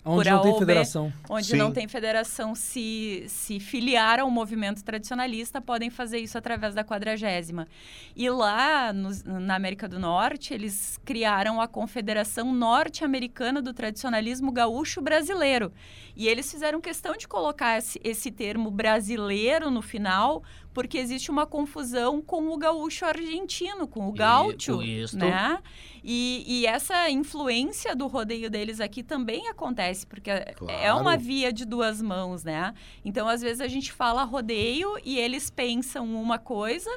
Onde 0.03 0.29
por 0.29 0.35
não 0.35 0.41
tem 0.41 0.57
federação. 0.59 1.13
Onde 1.29 1.45
Sim. 1.47 1.57
não 1.57 1.71
tem 1.71 1.87
federação, 1.87 2.55
se, 2.55 3.23
se 3.27 3.59
filiar 3.59 4.19
ao 4.19 4.31
movimento 4.31 4.83
tradicionalista, 4.83 5.61
podem 5.61 5.91
fazer 5.91 6.17
isso 6.17 6.37
através 6.37 6.73
da 6.73 6.83
quadragésima. 6.83 7.67
E 8.15 8.27
lá, 8.29 8.91
nos- 8.91 9.23
na 9.23 9.53
América 9.55 9.87
do 9.87 9.99
Norte, 9.99 10.53
eles 10.55 10.99
criaram 11.05 11.61
a 11.61 11.67
Confederação 11.67 12.51
Norte-Americana 12.51 13.61
do 13.61 13.73
Tradicionalismo 13.73 14.51
Gaúcho 14.51 15.01
Brasileiro. 15.01 15.71
E 16.15 16.27
eles 16.27 16.49
fizeram 16.49 16.81
questão 16.81 17.15
de 17.15 17.27
colocar 17.27 17.77
esse, 17.77 18.01
esse 18.03 18.31
termo 18.31 18.71
brasileiro 18.71 19.69
no 19.69 19.81
final, 19.83 20.43
porque 20.73 20.97
existe 20.97 21.29
uma 21.29 21.45
confusão 21.45 22.21
com 22.21 22.49
o 22.49 22.57
gaúcho 22.57 23.05
argentino, 23.05 23.87
com 23.87 24.07
o 24.07 24.11
gaúcho, 24.11 24.81
isso. 24.81 25.17
né? 25.17 25.59
E, 26.03 26.43
e 26.47 26.65
essa 26.65 27.09
influência 27.09 27.95
do 27.95 28.07
rodeio 28.07 28.49
deles 28.49 28.79
aqui 28.79 29.03
também 29.03 29.47
acontece, 29.47 30.05
porque 30.07 30.31
é 30.31 30.53
Claro. 30.53 30.99
uma 31.01 31.15
via 31.17 31.51
de 31.53 31.65
duas 31.65 32.01
mãos, 32.01 32.43
né? 32.43 32.73
Então, 33.05 33.27
às 33.27 33.41
vezes, 33.41 33.61
a 33.61 33.67
gente 33.67 33.91
fala 33.91 34.23
rodeio 34.23 34.97
e 35.05 35.19
eles 35.19 35.49
pensam 35.49 36.05
uma 36.15 36.39
coisa, 36.39 36.89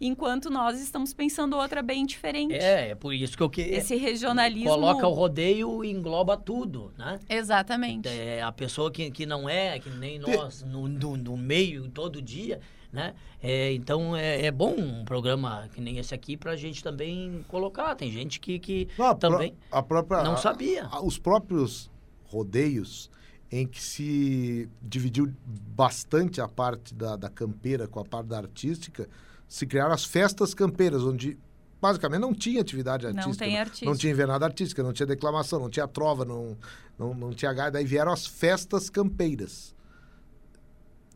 enquanto 0.00 0.50
nós 0.50 0.80
estamos 0.80 1.12
pensando 1.14 1.56
outra 1.56 1.82
bem 1.82 2.04
diferente. 2.06 2.54
É, 2.54 2.90
é 2.90 2.94
por 2.94 3.12
isso 3.14 3.36
que 3.36 3.42
eu 3.42 3.50
que 3.50 3.62
Esse 3.62 3.96
regionalismo. 3.96 4.68
coloca 4.68 5.06
o 5.08 5.12
rodeio 5.12 5.84
e 5.84 5.90
engloba 5.90 6.36
tudo, 6.36 6.92
né? 6.98 7.18
Exatamente. 7.28 8.08
É, 8.08 8.42
a 8.42 8.52
pessoa 8.52 8.90
que, 8.90 9.10
que 9.10 9.26
não 9.26 9.48
é, 9.48 9.78
que 9.78 9.90
nem 9.90 10.18
nós, 10.18 10.62
no, 10.62 10.86
no, 10.88 11.16
no 11.16 11.36
meio 11.36 11.88
todo 11.88 12.20
dia, 12.22 12.60
né? 12.92 13.14
É, 13.42 13.72
então 13.72 14.14
é, 14.16 14.44
é 14.46 14.50
bom 14.50 14.74
um 14.78 15.04
programa 15.04 15.68
que 15.74 15.80
nem 15.80 15.98
esse 15.98 16.14
aqui 16.14 16.36
pra 16.36 16.54
gente 16.56 16.82
também 16.84 17.44
colocar. 17.48 17.94
Tem 17.96 18.10
gente 18.12 18.38
que, 18.38 18.58
que 18.58 18.88
Não, 18.98 19.06
a 19.06 19.14
pró- 19.14 19.30
também 19.30 19.54
a 19.70 19.82
própria, 19.82 20.22
não 20.22 20.34
a- 20.34 20.36
sabia. 20.36 20.84
a- 20.86 21.02
os 21.02 21.18
próprios 21.18 21.90
rodeios 22.26 23.10
em 23.50 23.66
que 23.66 23.82
se 23.82 24.68
dividiu 24.80 25.32
bastante 25.46 26.40
a 26.40 26.48
parte 26.48 26.94
da, 26.94 27.16
da 27.16 27.28
campeira 27.28 27.86
com 27.86 28.00
a 28.00 28.04
parte 28.04 28.26
da 28.28 28.38
artística, 28.38 29.08
se 29.48 29.66
criaram 29.66 29.92
as 29.92 30.04
festas 30.04 30.54
campeiras, 30.54 31.02
onde 31.02 31.38
basicamente 31.80 32.20
não 32.20 32.32
tinha 32.32 32.60
atividade 32.62 33.04
Não 33.04 33.10
artística. 33.10 33.44
tem 33.44 33.54
Não 33.54 33.60
artística. 33.60 33.96
tinha 33.96 34.12
invernada 34.12 34.44
artística, 34.46 34.82
não 34.82 34.92
tinha 34.92 35.06
declamação, 35.06 35.58
não 35.60 35.68
tinha 35.68 35.86
trova, 35.86 36.24
não, 36.24 36.56
não, 36.98 37.12
não 37.12 37.30
tinha 37.32 37.52
gaia. 37.52 37.70
Daí 37.70 37.84
vieram 37.84 38.12
as 38.12 38.26
festas 38.26 38.88
campeiras. 38.88 39.74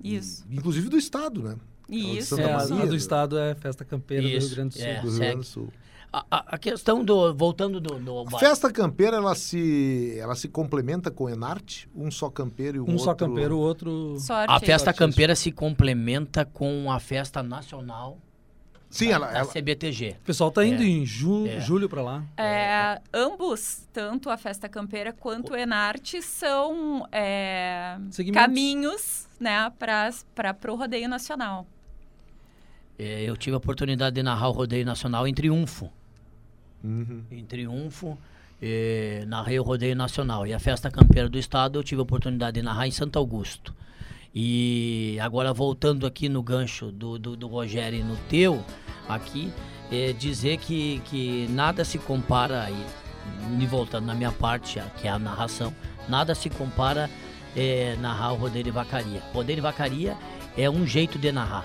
Isso. 0.02 0.44
Inclusive 0.50 0.88
do 0.88 0.96
Estado, 0.96 1.42
né? 1.42 1.56
Isso. 1.88 2.36
Santa 2.36 2.42
É, 2.42 2.52
a, 2.52 2.56
Maria, 2.58 2.74
a 2.74 2.84
do 2.84 2.88
do- 2.88 2.96
estado 2.96 3.38
é 3.38 3.54
festa 3.54 3.84
campeira 3.84 4.22
do 4.24 4.28
Isso, 4.28 4.48
Rio 4.48 4.56
Grande 4.56 4.74
do 4.74 4.78
Sul. 4.78 4.86
é. 4.88 5.00
Do 5.00 5.08
Rio. 5.08 5.18
Grande 5.18 5.36
do 5.36 5.44
Sul. 5.44 5.68
A, 6.12 6.24
a- 6.30 6.44
a 6.54 6.58
questão 6.58 7.04
do. 7.04 7.34
Voltando 7.34 7.80
do. 7.80 7.98
do 7.98 8.34
A 8.34 8.38
festa 8.38 8.72
campeira, 8.72 9.16
ela 9.18 9.34
se, 9.34 10.16
ela 10.18 10.34
se 10.34 10.48
complementa 10.48 11.10
com 11.10 11.24
o 11.24 11.28
Enarte? 11.28 11.88
Um 11.94 12.10
só 12.10 12.30
campeiro 12.30 12.78
e 12.78 12.80
um, 12.80 12.84
Um 12.84 12.86
outro... 12.92 13.04
só 13.04 13.14
campeiro, 13.14 13.56
o 13.56 13.60
outro. 13.60 14.16
Só 14.18 14.34
a 14.34 14.58
festa 14.60 14.90
artístico. 14.90 14.98
campeira 14.98 15.34
se 15.36 15.52
complementa 15.52 16.44
com 16.44 16.90
a 16.90 16.98
festa 16.98 17.42
nacional 17.42 18.18
Sim, 18.96 19.10
ela, 19.12 19.26
da 19.28 19.38
ela, 19.38 19.52
CBTG. 19.52 20.16
O 20.20 20.24
pessoal 20.24 20.50
tá 20.50 20.64
indo 20.64 20.82
É. 20.82 20.86
em 20.86 21.04
ju- 21.06 21.46
É. 21.46 21.60
julho 21.60 21.88
pra 21.88 22.02
lá. 22.02 22.24
É, 22.36 23.00
ambos, 23.12 23.86
tanto 23.92 24.30
a 24.30 24.36
festa 24.36 24.68
campeira 24.68 25.12
quanto 25.12 25.52
o 25.52 25.56
Enarte, 25.56 26.22
são 26.22 27.06
é, 27.12 27.96
caminhos 28.32 29.28
né, 29.38 29.70
para 29.78 30.10
o 30.72 30.74
rodeio 30.76 31.08
nacional. 31.08 31.66
É, 32.98 33.22
eu 33.24 33.36
tive 33.36 33.54
a 33.54 33.58
oportunidade 33.58 34.14
de 34.16 34.22
narrar 34.22 34.48
o 34.48 34.52
rodeio 34.52 34.84
nacional 34.86 35.28
em 35.28 35.34
Triunfo. 35.34 35.90
Uhum. 36.82 37.22
Em 37.30 37.44
Triunfo, 37.44 38.16
eh, 38.62 39.24
narrei 39.26 39.58
o 39.58 39.62
rodeio 39.62 39.94
nacional. 39.94 40.46
E 40.46 40.54
a 40.54 40.58
festa 40.58 40.90
campeira 40.90 41.28
do 41.28 41.38
estado 41.38 41.78
eu 41.78 41.82
tive 41.84 42.00
a 42.00 42.02
oportunidade 42.04 42.54
de 42.54 42.62
narrar 42.62 42.86
em 42.86 42.90
Santo 42.90 43.18
Augusto. 43.18 43.74
E 44.34 45.18
agora 45.20 45.52
voltando 45.52 46.06
aqui 46.06 46.28
no 46.28 46.42
gancho 46.42 46.90
do, 46.92 47.18
do, 47.18 47.36
do 47.36 47.46
Rogério 47.46 47.98
e 48.00 48.02
no 48.02 48.16
teu, 48.28 48.62
aqui, 49.08 49.52
é 49.90 50.12
dizer 50.12 50.56
que, 50.58 51.00
que 51.06 51.46
nada 51.50 51.84
se 51.84 51.98
compara, 51.98 52.62
aí, 52.64 52.86
me 53.50 53.66
voltando 53.66 54.06
na 54.06 54.14
minha 54.14 54.32
parte, 54.32 54.80
que 55.00 55.06
é 55.06 55.10
a 55.10 55.18
narração, 55.18 55.74
nada 56.08 56.34
se 56.34 56.48
compara 56.50 57.08
eh, 57.56 57.96
narrar 58.00 58.32
o 58.32 58.36
rodeio 58.36 58.64
de 58.64 58.70
vacaria. 58.70 59.22
Rodeio 59.32 59.56
de 59.56 59.62
vacaria 59.62 60.16
é 60.56 60.68
um 60.70 60.86
jeito 60.86 61.18
de 61.18 61.30
narrar. 61.32 61.64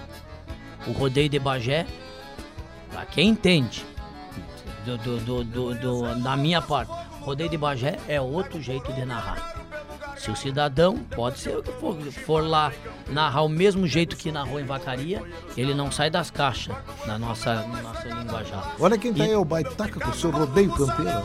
O 0.88 0.92
rodeio 0.92 1.30
de 1.30 1.38
Bagé, 1.40 1.86
pra 2.92 3.06
quem 3.06 3.30
entende, 3.30 3.86
do, 4.86 4.98
do, 4.98 5.44
do- 5.44 5.76
do- 5.76 6.16
da 6.22 6.36
minha 6.36 6.62
parte, 6.62 6.92
rodeio 7.22 7.50
de 7.50 7.58
Bagé 7.58 8.00
é 8.08 8.20
outro 8.20 8.60
jeito 8.62 8.92
de 8.94 9.06
narrar. 9.06 9.61
Se 10.22 10.30
o 10.30 10.36
cidadão, 10.36 10.98
pode 11.16 11.40
ser 11.40 11.58
o 11.58 11.64
que 11.64 11.72
for, 11.72 11.96
for 12.26 12.48
lá 12.48 12.72
narrar 13.10 13.42
o 13.42 13.50
mesmo 13.50 13.88
jeito 13.88 14.16
que 14.16 14.32
narrou 14.32 14.60
em 14.60 14.64
Vacaria, 14.64 15.20
ele 15.58 15.74
não 15.74 15.92
sai 15.92 16.12
das 16.12 16.30
caixas 16.30 16.76
na 17.08 17.18
nossa, 17.18 17.56
na 17.56 17.82
nossa 17.82 18.08
linguajar. 18.08 18.72
Olha 18.80 19.00
quem 19.00 19.12
tá 19.12 19.26
E- 19.26 19.30
aí, 19.30 19.36
o 19.36 19.44
Baitaca, 19.44 20.00
com 20.00 20.10
o 20.12 20.14
seu 20.14 20.30
rodeio 20.30 20.72
campeiro. 20.74 21.24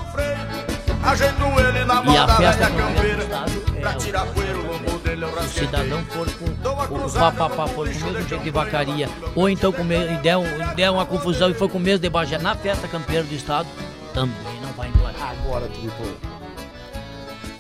Ajeito 1.05 1.35
ele 1.61 1.85
na 1.85 2.03
E 2.05 2.17
a 2.17 2.27
festa 2.27 2.69
velha 2.71 2.83
campeira 2.87 2.87
do 2.87 2.95
campeira 2.97 3.23
estado 3.23 3.51
Pra 3.81 3.91
é 3.91 3.95
tirar 3.97 4.27
poeira, 4.29 4.59
o 4.59 5.49
cidadão 5.49 6.05
for 6.07 6.27
com 6.33 6.97
o 6.97 7.13
papapá 7.13 7.67
for 7.69 7.87
com 7.89 7.93
o 7.99 8.13
mesmo 8.13 8.29
jeito 8.29 8.43
de 8.45 8.51
vacaria, 8.51 9.09
ou 9.35 9.49
então 9.49 9.73
com 9.73 9.83
e 9.85 10.17
der, 10.23 10.39
um- 10.39 10.75
der 10.75 10.91
uma 10.91 11.05
confusão 11.05 11.51
e 11.51 11.55
for 11.55 11.69
com 11.69 11.77
o 11.77 11.81
mesmo 11.81 12.01
de 12.01 12.09
Bagé 12.09 12.39
na 12.39 12.55
festa 12.57 12.89
campeira 12.89 13.23
do 13.25 13.35
estado, 13.35 13.69
também 14.15 14.35
não 14.63 14.73
vai 14.73 14.89
embora. 14.89 15.15
Agora, 15.21 15.67
Tripo, 15.69 16.03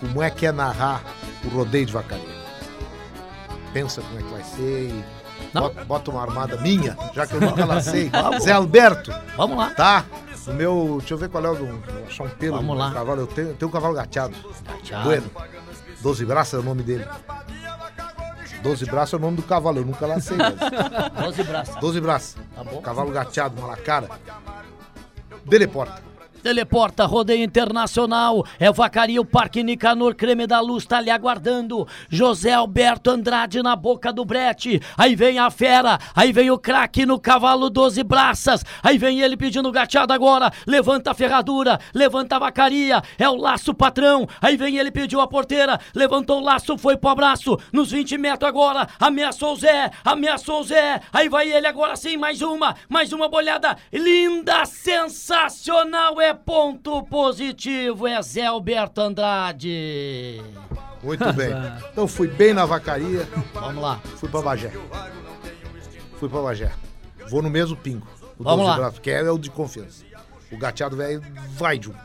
como 0.00 0.22
é 0.22 0.30
que 0.30 0.46
é 0.46 0.52
narrar 0.52 1.02
o 1.46 1.50
rodeio 1.50 1.86
de 1.86 1.92
vacaria? 1.92 2.46
Pensa 3.72 4.00
como 4.02 4.18
é 4.18 4.22
que 4.22 4.30
vai 4.30 4.42
ser 4.44 4.88
e 4.90 5.04
bota, 5.52 5.84
bota 5.84 6.10
uma 6.10 6.22
armada 6.22 6.56
minha, 6.58 6.96
já 7.14 7.26
que 7.26 7.34
eu 7.34 7.40
nunca 7.40 7.64
lacei. 7.66 8.10
Zé 8.40 8.52
Alberto, 8.52 9.12
Vamos 9.36 9.56
lá. 9.58 9.70
tá? 9.70 10.04
O 10.46 10.52
meu, 10.52 10.96
deixa 11.00 11.14
eu 11.14 11.18
ver 11.18 11.28
qual 11.28 11.44
é 11.44 11.50
o 11.50 11.54
do, 11.56 11.82
achar 12.06 12.24
um 12.24 12.28
pelo 12.28 12.56
Vamos 12.58 12.78
lá. 12.78 12.92
cavalo. 12.92 13.20
Eu 13.22 13.26
tenho, 13.26 13.48
eu 13.48 13.54
tenho 13.54 13.68
um 13.68 13.72
cavalo 13.72 13.94
gateado. 13.94 14.34
Gateado. 14.64 15.04
Bueno. 15.04 15.30
Doze 16.00 16.24
braços 16.24 16.54
é 16.54 16.58
o 16.58 16.62
nome 16.62 16.82
dele. 16.84 17.04
Doze 18.62 18.84
braços 18.86 19.14
é 19.14 19.16
o 19.16 19.20
nome 19.20 19.36
do 19.36 19.42
cavalo, 19.42 19.78
eu 19.78 19.84
nunca 19.84 20.06
lacei. 20.06 20.36
Mas... 20.36 20.54
12 21.24 21.42
braços. 21.44 21.76
Doze 21.76 22.00
braços. 22.00 22.36
Tá 22.54 22.62
bom. 22.64 22.80
Cavalo 22.80 23.10
gateado, 23.10 23.60
malacara. 23.60 24.08
Deleporta. 25.44 26.00
Teleporta, 26.46 27.04
rodeio 27.06 27.42
internacional. 27.42 28.46
É 28.60 28.70
Vacaria, 28.70 29.20
o 29.20 29.24
Parque 29.24 29.64
Nicanor, 29.64 30.14
Creme 30.14 30.46
da 30.46 30.60
Luz, 30.60 30.86
tá 30.86 30.98
ali 30.98 31.10
aguardando. 31.10 31.88
José 32.08 32.52
Alberto 32.52 33.10
Andrade 33.10 33.60
na 33.64 33.74
boca 33.74 34.12
do 34.12 34.24
brete. 34.24 34.80
Aí 34.96 35.16
vem 35.16 35.40
a 35.40 35.50
fera, 35.50 35.98
aí 36.14 36.32
vem 36.32 36.48
o 36.52 36.56
craque 36.56 37.04
no 37.04 37.18
cavalo 37.18 37.68
12 37.68 38.00
braças. 38.04 38.64
Aí 38.80 38.96
vem 38.96 39.22
ele 39.22 39.36
pedindo 39.36 39.72
gateado 39.72 40.12
agora. 40.12 40.52
Levanta 40.68 41.10
a 41.10 41.14
ferradura, 41.14 41.80
levanta 41.92 42.36
a 42.36 42.38
vacaria. 42.38 43.02
É 43.18 43.28
o 43.28 43.34
laço 43.34 43.74
patrão. 43.74 44.28
Aí 44.40 44.56
vem 44.56 44.78
ele 44.78 44.92
pediu 44.92 45.20
a 45.20 45.26
porteira, 45.26 45.80
levantou 45.96 46.38
o 46.38 46.44
laço, 46.44 46.78
foi 46.78 46.96
pro 46.96 47.10
abraço. 47.10 47.58
Nos 47.72 47.90
20 47.90 48.18
metros 48.18 48.48
agora, 48.48 48.86
ameaçou 49.00 49.54
o 49.54 49.56
Zé, 49.56 49.90
ameaçou 50.04 50.60
o 50.60 50.64
Zé. 50.64 51.00
Aí 51.12 51.28
vai 51.28 51.50
ele 51.50 51.66
agora 51.66 51.96
sim, 51.96 52.16
mais 52.16 52.40
uma, 52.40 52.76
mais 52.88 53.12
uma 53.12 53.28
bolhada. 53.28 53.76
Linda, 53.92 54.64
sensacional, 54.64 56.20
é 56.20 56.35
ponto 56.36 57.02
positivo, 57.04 58.06
é 58.06 58.20
Zé 58.22 58.46
Alberto 58.46 59.00
Andrade. 59.00 60.42
Muito 61.02 61.32
bem. 61.32 61.50
Então 61.92 62.06
fui 62.06 62.28
bem 62.28 62.52
na 62.52 62.66
vacaria, 62.66 63.26
Vamos 63.54 63.82
lá. 63.82 63.98
fui 64.16 64.28
pra 64.28 64.42
Bagé. 64.42 64.70
Fui 66.18 66.28
pra 66.28 66.42
Bagé. 66.42 66.70
Vou 67.30 67.40
no 67.42 67.48
mesmo 67.50 67.74
pingo. 67.76 68.06
O 68.38 68.44
Vamos 68.44 68.58
12 68.66 68.70
lá. 68.70 68.76
braços, 68.76 68.98
que 68.98 69.10
é 69.10 69.30
o 69.30 69.38
de 69.38 69.48
confiança. 69.50 70.04
O 70.52 70.58
gateado 70.58 70.96
velho 70.96 71.22
vai 71.52 71.80
junto. 71.82 71.98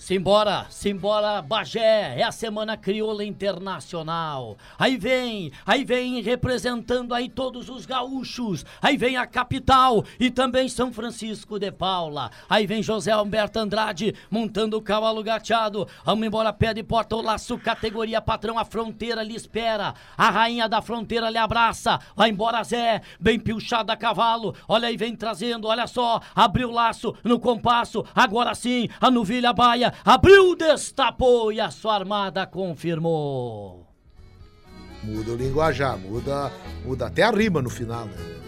Simbora, 0.00 0.64
simbora, 0.70 1.42
Bagé, 1.42 2.18
é 2.18 2.22
a 2.22 2.32
Semana 2.32 2.74
Crioula 2.74 3.22
Internacional. 3.22 4.56
Aí 4.78 4.96
vem, 4.96 5.52
aí 5.66 5.84
vem 5.84 6.22
representando 6.22 7.12
aí 7.12 7.28
todos 7.28 7.68
os 7.68 7.84
gaúchos. 7.84 8.64
Aí 8.80 8.96
vem 8.96 9.18
a 9.18 9.26
capital 9.26 10.02
e 10.18 10.30
também 10.30 10.70
São 10.70 10.90
Francisco 10.90 11.58
de 11.58 11.70
Paula. 11.70 12.30
Aí 12.48 12.66
vem 12.66 12.82
José 12.82 13.12
Alberto 13.12 13.58
Andrade 13.58 14.14
montando 14.30 14.78
o 14.78 14.82
cavalo 14.82 15.22
gateado. 15.22 15.86
Vamos 16.02 16.26
embora, 16.26 16.50
pé 16.50 16.72
de 16.72 16.82
porta, 16.82 17.14
o 17.14 17.20
laço, 17.20 17.58
categoria 17.58 18.22
patrão, 18.22 18.58
a 18.58 18.64
fronteira 18.64 19.22
lhe 19.22 19.36
espera. 19.36 19.94
A 20.16 20.30
rainha 20.30 20.66
da 20.66 20.80
fronteira 20.80 21.28
lhe 21.28 21.36
abraça. 21.38 22.00
Vai 22.16 22.30
embora, 22.30 22.64
Zé, 22.64 23.02
bem 23.20 23.38
pilchado 23.38 23.92
a 23.92 23.96
cavalo. 23.98 24.56
Olha 24.66 24.88
aí, 24.88 24.96
vem 24.96 25.14
trazendo, 25.14 25.68
olha 25.68 25.86
só. 25.86 26.22
Abriu 26.34 26.70
o 26.70 26.72
laço 26.72 27.14
no 27.22 27.38
compasso. 27.38 28.02
Agora 28.14 28.54
sim, 28.54 28.88
a 28.98 29.10
novilha 29.10 29.52
baia. 29.52 29.89
Abriu, 30.04 30.54
destapou 30.56 31.52
e 31.52 31.60
a 31.60 31.70
sua 31.70 31.94
armada 31.94 32.46
confirmou. 32.46 33.86
Muda 35.02 35.32
o 35.32 35.36
linguajar, 35.36 35.98
muda, 35.98 36.52
muda 36.84 37.06
até 37.06 37.22
a 37.22 37.30
rima 37.30 37.62
no 37.62 37.70
final, 37.70 38.04
né? 38.04 38.40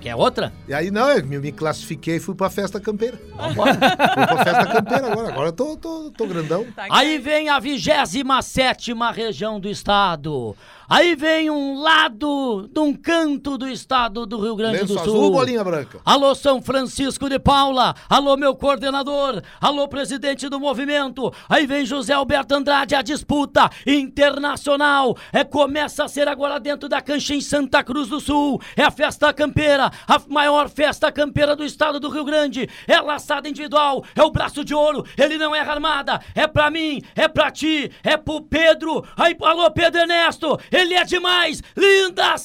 Quer 0.00 0.14
outra? 0.14 0.52
E 0.68 0.74
aí, 0.74 0.88
não, 0.88 1.10
eu 1.10 1.26
me, 1.26 1.50
classifiquei 1.50 2.16
e 2.16 2.20
fui 2.20 2.34
pra 2.34 2.48
festa 2.48 2.78
campeira. 2.78 3.18
fui 3.36 4.26
pra 4.26 4.44
festa 4.44 4.66
campeira 4.66 5.10
agora. 5.10 5.28
Agora 5.30 5.48
eu 5.48 5.52
tô, 5.52 5.76
tô, 5.76 6.12
tô 6.12 6.26
grandão. 6.26 6.64
Tá 6.76 6.86
Aí 6.90 7.18
vem 7.18 7.48
a 7.48 7.58
27 7.58 8.92
região 9.12 9.58
do 9.58 9.68
estado. 9.68 10.54
Aí 10.88 11.16
vem 11.16 11.50
um 11.50 11.80
lado 11.80 12.68
de 12.72 12.78
um 12.78 12.94
canto 12.94 13.58
do 13.58 13.68
estado 13.68 14.24
do 14.24 14.38
Rio 14.40 14.54
Grande 14.54 14.78
Lenço 14.78 14.94
do 14.94 15.00
azul, 15.00 15.14
Sul. 15.16 15.30
bolinha 15.32 15.64
branca. 15.64 15.98
Alô, 16.04 16.32
São 16.34 16.62
Francisco 16.62 17.28
de 17.28 17.40
Paula. 17.40 17.94
Alô, 18.08 18.36
meu 18.36 18.54
coordenador. 18.54 19.42
Alô, 19.60 19.88
presidente 19.88 20.48
do 20.48 20.60
movimento. 20.60 21.32
Aí 21.48 21.66
vem 21.66 21.84
José 21.84 22.12
Alberto 22.12 22.54
Andrade, 22.54 22.94
a 22.94 23.02
disputa 23.02 23.68
internacional. 23.84 25.16
É, 25.32 25.42
começa 25.42 26.04
a 26.04 26.08
ser 26.08 26.28
agora 26.28 26.60
dentro 26.60 26.88
da 26.88 27.00
cancha 27.00 27.34
em 27.34 27.40
Santa 27.40 27.82
Cruz 27.82 28.08
do 28.08 28.20
Sul. 28.20 28.60
É 28.76 28.84
a 28.84 28.90
festa 28.90 29.32
campeira, 29.32 29.90
a 30.06 30.20
maior 30.28 30.68
festa 30.68 31.10
campeira 31.10 31.56
do 31.56 31.64
estado 31.64 31.98
do 31.98 32.08
Rio 32.10 32.24
Grande. 32.24 32.68
É 32.86 33.00
laçada 33.00 33.48
individual, 33.48 34.04
é 34.14 34.22
o 34.22 34.30
braço 34.30 34.64
de 34.64 34.72
ouro. 34.74 35.04
Ele 35.18 35.36
não 35.36 35.54
erra 35.54 35.72
armada. 35.72 36.20
É 36.32 36.46
pra 36.46 36.70
mim, 36.70 37.02
é 37.16 37.26
pra 37.26 37.50
ti, 37.50 37.90
é 38.04 38.16
pro 38.16 38.40
Pedro. 38.40 39.04
Aí, 39.16 39.36
alô, 39.42 39.68
Pedro 39.72 40.00
Ernesto. 40.00 40.58
Ele 40.76 40.94
é 40.94 41.04
demais. 41.04 41.62
Linda, 41.76 42.36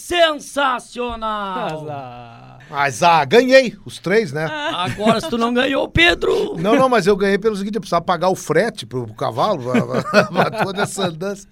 sensacional. 1.01 2.59
Mas, 2.69 3.03
ah, 3.03 3.25
ganhei 3.25 3.75
os 3.85 3.99
três, 3.99 4.31
né? 4.31 4.45
Agora, 4.45 5.19
se 5.19 5.29
tu 5.29 5.37
não 5.37 5.53
ganhou, 5.53 5.87
Pedro. 5.89 6.55
Não, 6.57 6.75
não, 6.75 6.87
mas 6.87 7.05
eu 7.05 7.17
ganhei 7.17 7.37
pelo 7.37 7.55
seguinte, 7.55 7.75
eu 7.75 7.81
precisava 7.81 8.03
pagar 8.05 8.29
o 8.29 8.35
frete 8.35 8.85
pro, 8.85 9.05
pro 9.05 9.13
cavalo, 9.15 9.61
pra, 9.63 10.01
pra- 10.03 10.23
pra 10.25 10.63
toda 10.63 10.83
essa 10.83 11.07
andança. 11.07 11.47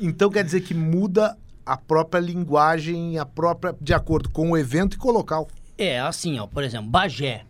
Então 0.00 0.30
quer 0.30 0.42
dizer 0.42 0.62
que 0.62 0.72
muda 0.74 1.36
a 1.66 1.76
própria 1.76 2.20
linguagem, 2.20 3.18
a 3.18 3.26
própria, 3.26 3.74
de 3.80 3.92
acordo 3.92 4.28
com 4.30 4.50
o 4.52 4.56
evento 4.56 4.94
e 4.94 4.98
com 4.98 5.08
o 5.08 5.12
local. 5.12 5.48
É, 5.76 6.00
assim, 6.00 6.38
ó, 6.38 6.46
por 6.46 6.62
exemplo, 6.64 6.88
Bagé. 6.88 7.42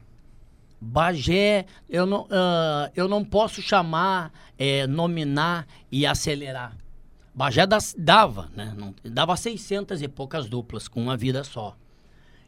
Bagé, 0.81 1.66
eu 1.89 2.05
não, 2.07 2.27
ah, 2.31 2.91
eu 2.97 3.07
não 3.09 3.25
posso 3.25 3.62
chamar, 3.62 4.33
é, 4.59 4.87
nominar 4.87 5.66
e 5.91 6.05
acelerar. 6.05 6.72
Bagé 7.35 7.66
das- 7.66 7.95
dava, 7.99 8.49
né? 8.55 8.72
Não- 8.76 8.95
dava 9.05 9.37
600 9.37 10.01
e 10.03 10.09
poucas 10.09 10.49
duplas 10.49 10.87
com 10.89 11.03
uma 11.03 11.16
vida 11.16 11.43
só. 11.45 11.76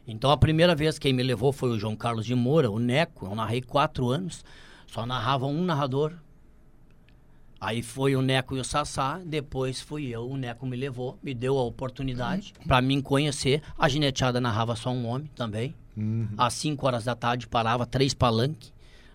Então 0.07 0.31
a 0.31 0.37
primeira 0.37 0.73
vez 0.73 0.97
quem 0.97 1.11
me 1.11 1.21
levou 1.23 1.51
foi 1.51 1.69
o 1.69 1.77
João 1.79 1.95
Carlos 1.95 2.25
de 2.25 2.33
Moura, 2.33 2.71
o 2.71 2.79
Neco. 2.79 3.25
Eu 3.25 3.35
narrei 3.35 3.61
quatro 3.61 4.07
anos, 4.09 4.45
só 4.87 5.05
narrava 5.05 5.45
um 5.45 5.63
narrador. 5.65 6.13
Aí 7.59 7.81
foi 7.81 8.15
o 8.15 8.21
Neco 8.21 8.55
e 8.55 8.59
o 8.59 8.63
Sassá, 8.63 9.19
depois 9.25 9.81
fui 9.81 10.05
eu, 10.07 10.29
o 10.29 10.37
Neco 10.37 10.65
me 10.67 10.77
levou, 10.77 11.17
me 11.23 11.33
deu 11.33 11.57
a 11.57 11.63
oportunidade 11.63 12.53
pra 12.67 12.81
mim 12.81 13.01
conhecer. 13.01 13.63
A 13.77 13.89
gineteada 13.89 14.39
narrava 14.39 14.75
só 14.75 14.91
um 14.91 15.07
homem 15.07 15.29
também. 15.35 15.73
Às 16.37 16.53
5 16.53 16.85
horas 16.85 17.03
da 17.05 17.15
tarde 17.15 17.47
parava 17.47 17.83
três 17.87 18.13
palanques, 18.13 18.71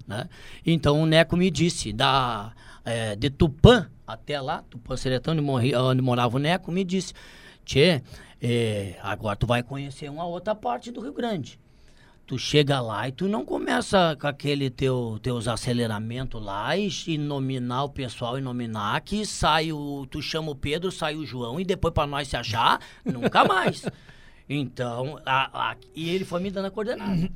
né? 0.06 0.28
Então 0.66 1.00
o 1.00 1.06
Neco 1.06 1.36
me 1.36 1.48
disse, 1.52 1.92
da, 1.92 2.52
eh, 2.84 3.16
de 3.16 3.30
Tupã 3.30 3.88
até 4.06 4.40
lá, 4.40 4.62
Tupã 4.68 4.96
Seretão, 4.96 5.32
onde, 5.32 5.42
morri, 5.42 5.74
onde 5.74 6.02
morava 6.02 6.36
o 6.36 6.40
Neco, 6.40 6.70
me 6.72 6.84
disse, 6.84 7.12
Tchê, 7.64 8.02
eh, 8.40 8.96
agora 9.02 9.36
tu 9.36 9.46
vai 9.46 9.62
conhecer 9.62 10.10
uma 10.10 10.24
outra 10.26 10.54
parte 10.54 10.90
do 10.90 11.00
Rio 11.00 11.12
Grande. 11.12 11.58
Tu 12.24 12.38
chega 12.38 12.80
lá 12.80 13.08
e 13.08 13.12
tu 13.12 13.28
não 13.28 13.44
começa 13.44 14.16
com 14.18 14.26
aquele 14.28 14.70
teu, 14.70 15.18
teus 15.22 15.48
aceleramentos 15.48 16.42
lá 16.42 16.74
e, 16.76 16.88
e 17.08 17.18
nominar 17.18 17.84
o 17.84 17.88
pessoal 17.90 18.38
e 18.38 18.40
nominar 18.40 19.00
que 19.00 19.26
sai 19.26 19.72
o. 19.72 20.06
Tu 20.08 20.22
chama 20.22 20.50
o 20.50 20.54
Pedro, 20.54 20.90
sai 20.92 21.16
o 21.16 21.26
João 21.26 21.60
e 21.60 21.64
depois 21.64 21.92
pra 21.92 22.06
nós 22.06 22.28
se 22.28 22.36
achar, 22.36 22.80
nunca 23.04 23.44
mais. 23.44 23.84
Então, 24.48 25.18
a- 25.24 25.70
a- 25.70 25.76
e 25.94 26.10
ele 26.10 26.24
foi 26.26 26.40
me 26.40 26.50
dando 26.50 26.66
a 26.66 26.70
coordenada. 26.70 27.30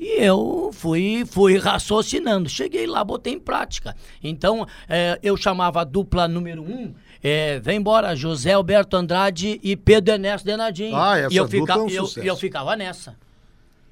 E 0.00 0.22
eu 0.24 0.70
fui, 0.72 1.26
fui 1.26 1.58
raciocinando. 1.58 2.48
Cheguei 2.48 2.86
lá, 2.86 3.04
botei 3.04 3.34
em 3.34 3.38
prática. 3.38 3.94
Então, 4.24 4.66
eh, 4.88 5.18
eu 5.22 5.36
chamava 5.36 5.82
a 5.82 5.84
dupla 5.84 6.26
número 6.26 6.62
um. 6.62 6.94
eh, 7.22 7.60
vem 7.60 7.76
embora, 7.76 8.16
José 8.16 8.54
Alberto 8.54 8.96
Andrade 8.96 9.60
e 9.62 9.76
Pedro 9.76 10.14
Ernesto 10.14 10.46
Denadinho. 10.46 10.96
Ah, 10.96 11.18
essa 11.18 11.34
e 11.34 11.36
eu, 11.36 11.46
fica, 11.46 11.74
é 11.74 11.76
um 11.76 11.88
eu, 11.90 12.08
eu 12.16 12.34
ficava 12.36 12.74
nessa. 12.74 13.14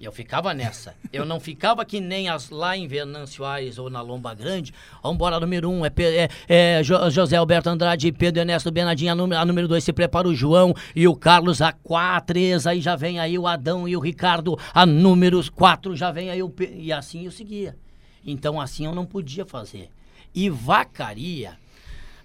Eu 0.00 0.12
ficava 0.12 0.54
nessa. 0.54 0.94
Eu 1.12 1.24
não 1.24 1.40
ficava 1.40 1.84
que 1.84 2.00
nem 2.00 2.28
as 2.28 2.50
lá 2.50 2.76
em 2.76 2.86
Venâncio 2.86 3.44
Aires 3.44 3.78
ou 3.78 3.90
na 3.90 4.00
Lomba 4.00 4.32
Grande. 4.32 4.72
Vambora, 5.02 5.40
número 5.40 5.68
um, 5.68 5.84
é, 5.84 5.92
é, 5.98 6.28
é 6.48 6.82
Jo- 6.84 7.10
José 7.10 7.36
Alberto 7.36 7.68
Andrade 7.68 8.06
e 8.06 8.12
Pedro 8.12 8.40
Ernesto 8.40 8.70
Benadinho. 8.70 9.10
A 9.10 9.14
número, 9.16 9.40
a 9.40 9.44
número 9.44 9.66
dois 9.66 9.82
se 9.82 9.92
prepara 9.92 10.28
o 10.28 10.34
João 10.34 10.72
e 10.94 11.08
o 11.08 11.16
Carlos. 11.16 11.60
A 11.60 11.72
quatro, 11.72 12.38
aí 12.68 12.80
já 12.80 12.94
vem 12.94 13.18
aí 13.18 13.36
o 13.36 13.46
Adão 13.46 13.88
e 13.88 13.96
o 13.96 14.00
Ricardo. 14.00 14.56
A 14.72 14.86
número 14.86 15.42
quatro 15.52 15.96
já 15.96 16.12
vem 16.12 16.30
aí 16.30 16.42
o... 16.44 16.54
E 16.76 16.92
assim 16.92 17.24
eu 17.24 17.32
seguia. 17.32 17.76
Então 18.24 18.60
assim 18.60 18.86
eu 18.86 18.94
não 18.94 19.04
podia 19.04 19.44
fazer. 19.44 19.90
E 20.32 20.48
vacaria... 20.48 21.56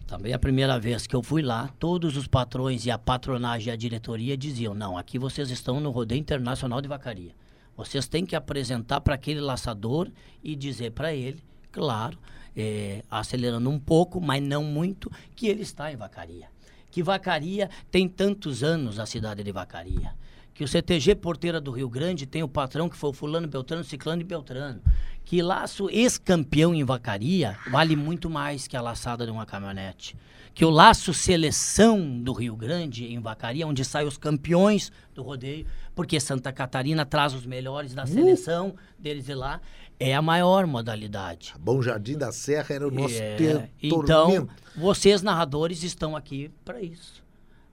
Também 0.06 0.34
a 0.34 0.38
primeira 0.38 0.78
vez 0.78 1.08
que 1.08 1.16
eu 1.16 1.24
fui 1.24 1.42
lá, 1.42 1.70
todos 1.80 2.18
os 2.18 2.28
patrões 2.28 2.86
e 2.86 2.92
a 2.92 3.00
patronagem 3.00 3.70
e 3.70 3.72
a 3.72 3.76
diretoria 3.76 4.38
diziam: 4.38 4.74
não, 4.76 4.98
aqui 4.98 5.18
vocês 5.18 5.50
estão 5.50 5.80
no 5.80 5.90
rodeio 5.90 6.20
internacional 6.20 6.82
de 6.82 6.90
vacaria. 6.90 7.32
Vocês 7.76 8.08
têm 8.08 8.26
que 8.26 8.36
apresentar 8.36 9.02
para 9.02 9.16
aquele 9.16 9.42
laçador 9.42 10.10
e 10.44 10.56
dizer 10.56 10.92
para 10.92 11.14
ele, 11.14 11.44
claro, 11.72 12.18
eh, 12.56 13.04
acelerando 13.10 13.70
um 13.70 13.80
pouco, 13.80 14.22
mas 14.22 14.42
não 14.42 14.64
muito, 14.64 15.12
que 15.36 15.48
ele 15.48 15.64
está 15.64 15.92
em 15.92 15.96
vacaria. 15.96 16.48
Que 16.92 17.02
vacaria 17.02 17.70
tem 17.90 18.08
tantos 18.08 18.64
anos 18.64 19.00
a 19.00 19.06
cidade 19.06 19.44
de 19.44 19.52
vacaria. 19.52 20.14
Que 20.54 20.64
o 20.64 20.68
CTG 20.68 21.16
Porteira 21.16 21.60
do 21.60 21.72
Rio 21.72 21.90
Grande 21.90 22.28
tem 22.28 22.44
o 22.44 22.48
patrão 22.48 22.88
que 22.88 22.96
foi 22.96 23.10
o 23.10 23.14
fulano 23.14 23.48
Beltrano, 23.48 23.84
Ciclano 23.84 24.22
e 24.22 24.26
Beltrano. 24.26 24.80
Que 25.26 25.42
laço 25.42 25.90
ex-campeão 25.90 26.76
em 26.76 26.84
vacaria 26.84 27.58
vale 27.72 27.96
muito 27.96 28.30
mais 28.30 28.68
que 28.68 28.78
a 28.78 28.82
laçada 28.82 29.26
de 29.26 29.32
uma 29.32 29.48
caminhonete. 29.48 30.16
Que 30.54 30.64
o 30.64 30.70
laço 30.70 31.14
seleção 31.14 32.22
do 32.22 32.32
Rio 32.32 32.56
Grande 32.56 33.06
em 33.06 33.20
vacaria, 33.20 33.66
onde 33.66 33.84
saem 33.84 34.08
os 34.08 34.18
campeões 34.18 34.92
do 35.16 35.24
rodeio, 35.24 35.66
porque 35.96 36.20
Santa 36.20 36.52
Catarina 36.54 37.06
traz 37.06 37.34
os 37.34 37.46
melhores 37.46 37.94
da 37.96 38.06
seleção 38.06 38.76
deles 39.00 39.26
de 39.26 39.34
lá, 39.34 39.60
é 40.00 40.14
a 40.14 40.22
maior 40.22 40.68
modalidade. 40.68 41.54
Bom 41.60 41.82
Jardim 41.82 42.18
da 42.18 42.32
Serra 42.32 42.76
era 42.76 42.88
o 42.88 42.92
nosso 42.92 43.16
É, 43.16 43.36
ter- 43.36 43.72
então, 43.82 44.06
tormento. 44.06 44.54
vocês 44.76 45.22
narradores 45.22 45.82
estão 45.84 46.16
aqui 46.16 46.52
para 46.64 46.82
isso. 46.82 47.24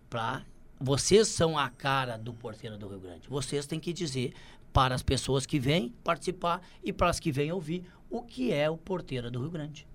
Pra, 0.09 0.43
vocês 0.81 1.29
são 1.29 1.59
a 1.59 1.69
cara 1.69 2.17
do 2.17 2.33
Porteiro 2.33 2.79
do 2.79 2.89
Rio 2.89 3.01
Grande. 3.01 3.29
Vocês 3.29 3.67
têm 3.67 3.79
que 3.79 3.93
dizer 3.93 4.33
para 4.73 4.95
as 4.95 5.03
pessoas 5.03 5.45
que 5.45 5.59
vêm 5.59 5.93
participar 6.03 6.63
e 6.83 6.93
para 6.93 7.11
as 7.11 7.21
que 7.21 7.31
vêm 7.31 7.53
ouvir 7.53 7.85
o 8.09 8.23
que 8.23 8.53
é 8.53 8.71
o 8.71 8.77
Porteiro 8.77 9.31
do 9.31 9.41
Rio 9.41 9.51
Grande. 9.51 9.87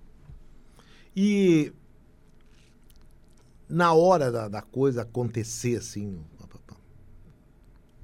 E 1.14 1.72
na 3.68 3.92
hora 3.92 4.30
da, 4.30 4.48
da 4.48 4.62
coisa 4.62 5.02
acontecer, 5.02 5.76
assim, 5.76 6.18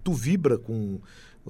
tu 0.03 0.13
vibra 0.13 0.59
com. 0.59 1.01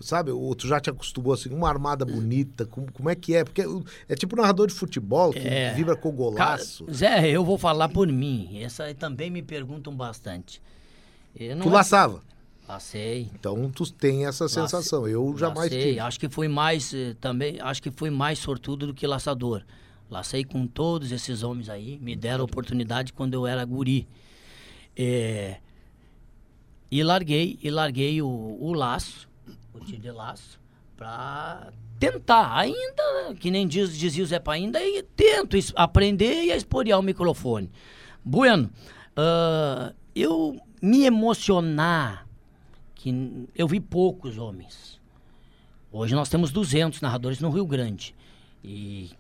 Sabe, 0.01 0.31
ou 0.31 0.55
tu 0.55 0.67
já 0.67 0.81
te 0.81 0.89
acostumou 0.89 1.35
assim, 1.35 1.51
uma 1.51 1.69
armada 1.69 2.03
bonita, 2.07 2.65
como, 2.65 2.91
como 2.91 3.11
é 3.11 3.15
que 3.15 3.35
é? 3.35 3.45
Porque 3.45 3.63
é 4.09 4.15
tipo 4.15 4.35
narrador 4.35 4.67
de 4.67 4.73
futebol, 4.73 5.35
que 5.35 5.39
É. 5.41 5.75
vibra 5.75 5.95
com 5.95 6.09
Cara, 6.09 6.17
golaço. 6.17 6.87
Zé, 6.91 7.29
eu 7.29 7.45
vou 7.45 7.59
falar 7.59 7.91
por 7.91 8.09
mim. 8.09 8.59
Essa 8.63 8.95
também 8.95 9.31
me 9.31 9.43
perguntam 9.43 9.95
bastante. 9.95 10.63
Eu 11.37 11.57
não 11.57 11.67
tu 11.67 11.69
laçava. 11.69 12.23
Lacei. 12.67 13.29
Então 13.35 13.71
tu 13.71 13.93
tem 13.93 14.25
essa 14.25 14.49
sensação. 14.49 15.07
Eu 15.07 15.37
jamais 15.37 15.65
Lacei. 15.71 15.89
tive. 15.89 16.01
Acho 16.01 16.19
que 16.19 16.29
fui 16.31 16.49
mais 16.49 16.95
eh, 16.95 17.15
também, 17.21 17.61
acho 17.61 17.83
que 17.83 17.91
fui 17.91 18.09
mais 18.09 18.39
sortudo 18.39 18.87
do 18.87 18.95
que 18.95 19.07
laçador. 19.07 19.63
Lacei 20.13 20.45
com 20.45 20.67
todos 20.67 21.11
esses 21.11 21.43
homens 21.43 21.71
aí, 21.71 21.99
me 21.99 22.15
deram 22.15 22.45
oportunidade 22.45 23.15
quando 23.15 23.33
eu 23.33 23.47
era 23.47 23.65
guri. 23.65 24.07
É, 24.95 25.57
e 26.91 27.03
larguei, 27.03 27.59
e 27.63 27.71
larguei 27.71 28.21
o, 28.21 28.29
o 28.29 28.75
laço, 28.75 29.27
o 29.73 29.81
tiro 29.81 30.03
de 30.03 30.11
laço, 30.11 30.61
pra 30.99 31.73
tentar, 31.99 32.55
ainda, 32.55 33.35
que 33.41 33.51
nem 33.51 33.67
diz, 33.67 33.97
dizia 33.97 34.23
o 34.23 34.27
Zé 34.27 34.39
ainda 34.49 34.79
e 34.85 35.03
tento 35.03 35.57
aprender 35.75 36.45
e 36.45 36.53
a 36.53 36.57
esporear 36.57 36.99
o 36.99 37.03
microfone. 37.03 37.71
Bueno, 38.23 38.71
ah, 39.17 39.95
eu 40.15 40.61
me 40.83 41.05
emocionar, 41.05 42.29
que 42.95 43.49
eu 43.57 43.67
vi 43.67 43.81
poucos 43.81 44.37
homens. 44.37 45.01
Hoje 45.91 46.15
nós 46.15 46.29
temos 46.29 46.53
200 46.53 47.01
narradores 47.01 47.41
no 47.41 47.49
Rio 47.49 47.65
Grande. 47.65 48.15
E 48.63 49.11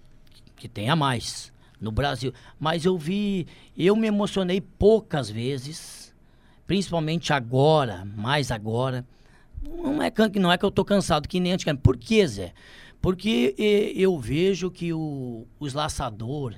que 0.62 0.68
tenha 0.68 0.94
mais 0.94 1.52
no 1.80 1.90
Brasil. 1.90 2.32
Mas 2.60 2.84
eu 2.84 2.96
vi, 2.96 3.48
eu 3.76 3.96
me 3.96 4.06
emocionei 4.06 4.60
poucas 4.60 5.28
vezes, 5.28 6.14
principalmente 6.68 7.32
agora, 7.32 8.04
mais 8.16 8.52
agora. 8.52 9.04
Não 9.60 10.00
é, 10.00 10.08
can- 10.08 10.30
não 10.36 10.52
é 10.52 10.56
que 10.56 10.64
eu 10.64 10.70
tô 10.70 10.84
cansado, 10.84 11.26
que 11.26 11.40
nem 11.40 11.50
antigamente. 11.52 11.82
Por 11.82 11.96
quê, 11.96 12.24
Zé? 12.28 12.52
Porque 13.00 13.56
eu 13.96 14.16
vejo 14.20 14.70
que 14.70 14.92
o, 14.92 15.44
os 15.58 15.74
laçador 15.74 16.54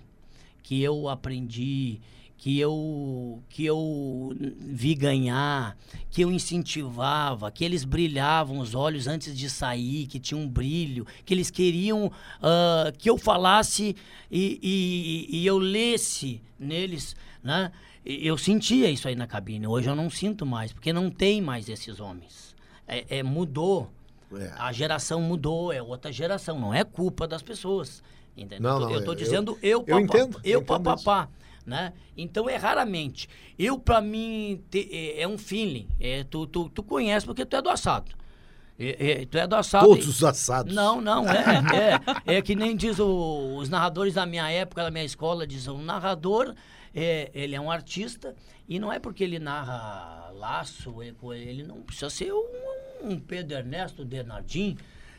que 0.63 0.83
eu 0.83 1.09
aprendi, 1.09 1.99
que 2.45 2.61
eu 2.61 3.42
que 3.49 3.64
eu 3.64 4.36
vi 4.61 4.95
ganhar, 4.95 5.74
que 6.11 6.20
eu 6.20 6.30
incentivava, 6.30 7.51
que 7.51 7.64
eles 7.64 7.84
brilhavam 7.84 8.59
os 8.59 8.74
olhos 8.74 9.07
antes 9.07 9.34
de 9.34 9.49
sair, 9.49 10.07
que 10.07 10.20
tinha 10.20 10.36
um 10.36 10.47
brilho, 10.47 11.07
que 11.24 11.32
eles 11.32 11.51
queriam 11.51 12.09
uh, 12.09 12.92
que 12.99 13.09
eu 13.09 13.16
falasse 13.16 13.97
e, 14.30 14.61
e, 14.62 15.38
e 15.38 15.47
eu 15.47 15.57
lesse 15.57 16.42
neles, 16.61 17.16
né? 17.42 17.72
Eu 18.05 18.36
sentia 18.36 18.90
isso 18.90 19.09
aí 19.09 19.16
na 19.16 19.26
cabine. 19.26 19.66
Hoje 19.66 19.88
eu 19.88 19.97
não 19.97 20.11
sinto 20.11 20.45
mais, 20.45 20.70
porque 20.70 20.92
não 20.92 21.11
tem 21.11 21.40
mais 21.40 21.70
esses 21.70 21.99
homens. 21.99 22.55
É, 22.86 23.20
é 23.20 23.22
mudou. 23.22 23.90
É. 24.34 24.53
A 24.59 24.70
geração 24.70 25.22
mudou, 25.22 25.72
é 25.72 25.82
outra 25.82 26.12
geração. 26.12 26.61
Não 26.61 26.74
é 26.74 26.84
culpa 26.84 27.26
das 27.26 27.42
pessoas. 27.42 28.03
Entendeu? 28.36 28.61
Não, 28.61 28.80
não, 28.80 28.90
eu 28.90 28.99
estou 28.99 29.14
dizendo 29.14 29.59
eu, 29.62 29.82
eu, 29.86 29.97
eu 29.97 30.01
entendo. 30.01 30.38
Eu, 30.45 30.61
eu 30.61 30.62
papapá 30.62 31.30
né? 31.65 31.93
Então 32.17 32.49
é 32.49 32.57
raramente. 32.57 33.29
Eu, 33.59 33.79
para 33.79 34.01
mim, 34.01 34.62
te, 34.71 34.89
é, 34.93 35.23
é, 35.23 35.29
um 35.29 35.39
feeling. 35.39 35.89
É, 35.99 36.25
tu, 36.25 36.47
tu, 36.47 36.69
tu 36.69 36.83
conhece 36.83 37.25
porque 37.25 37.45
tu 37.45 37.57
é 37.57 37.62
do 37.62 37.69
assado. 37.69 38.12
É, 38.79 39.23
é, 39.23 39.27
tu 39.27 39.39
é 39.39 39.47
do 39.47 39.55
assado. 39.55 39.87
Todos 39.87 40.09
os 40.09 40.25
assados. 40.25 40.75
Não, 40.75 41.01
não, 41.01 41.25
é. 41.29 42.01
é, 42.27 42.37
é 42.37 42.43
que 42.43 42.55
nem 42.55 42.77
diz 42.77 42.99
o, 42.99 43.57
os 43.57 43.69
narradores 43.69 44.15
da 44.15 44.27
minha 44.27 44.51
época, 44.51 44.83
da 44.83 44.91
minha 44.91 45.05
escola, 45.05 45.47
dizem, 45.47 45.73
o 45.73 45.79
narrador, 45.79 46.55
é, 46.95 47.31
ele 47.35 47.55
é 47.55 47.61
um 47.61 47.71
artista, 47.71 48.35
e 48.69 48.79
não 48.79 48.93
é 48.93 48.99
porque 48.99 49.23
ele 49.23 49.39
narra 49.39 50.31
laço, 50.33 51.03
ele 51.03 51.62
não 51.62 51.83
precisa 51.83 52.11
ser 52.11 52.33
um, 52.33 52.47
um 53.03 53.21
Pedro 53.21 53.57
Ernesto 53.57 54.05
Denardim, 54.05 54.77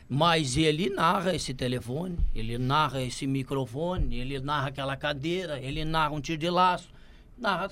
mas 0.08 0.56
ele 0.56 0.88
narra 0.90 1.34
esse 1.34 1.52
telefone, 1.52 2.18
ele 2.34 2.58
narra 2.58 3.02
esse 3.02 3.26
microfone, 3.26 4.18
ele 4.18 4.38
narra 4.38 4.68
aquela 4.68 4.96
cadeira, 4.96 5.58
ele 5.60 5.84
narra 5.84 6.14
um 6.14 6.20
tiro 6.20 6.38
de 6.38 6.50
laço, 6.50 6.88
narra. 7.36 7.70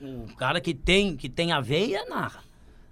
Um 0.00 0.26
cara 0.26 0.60
que 0.60 0.74
tem, 0.74 1.16
que 1.16 1.28
tem 1.28 1.52
a 1.52 1.60
veia, 1.60 2.04
narra. 2.06 2.42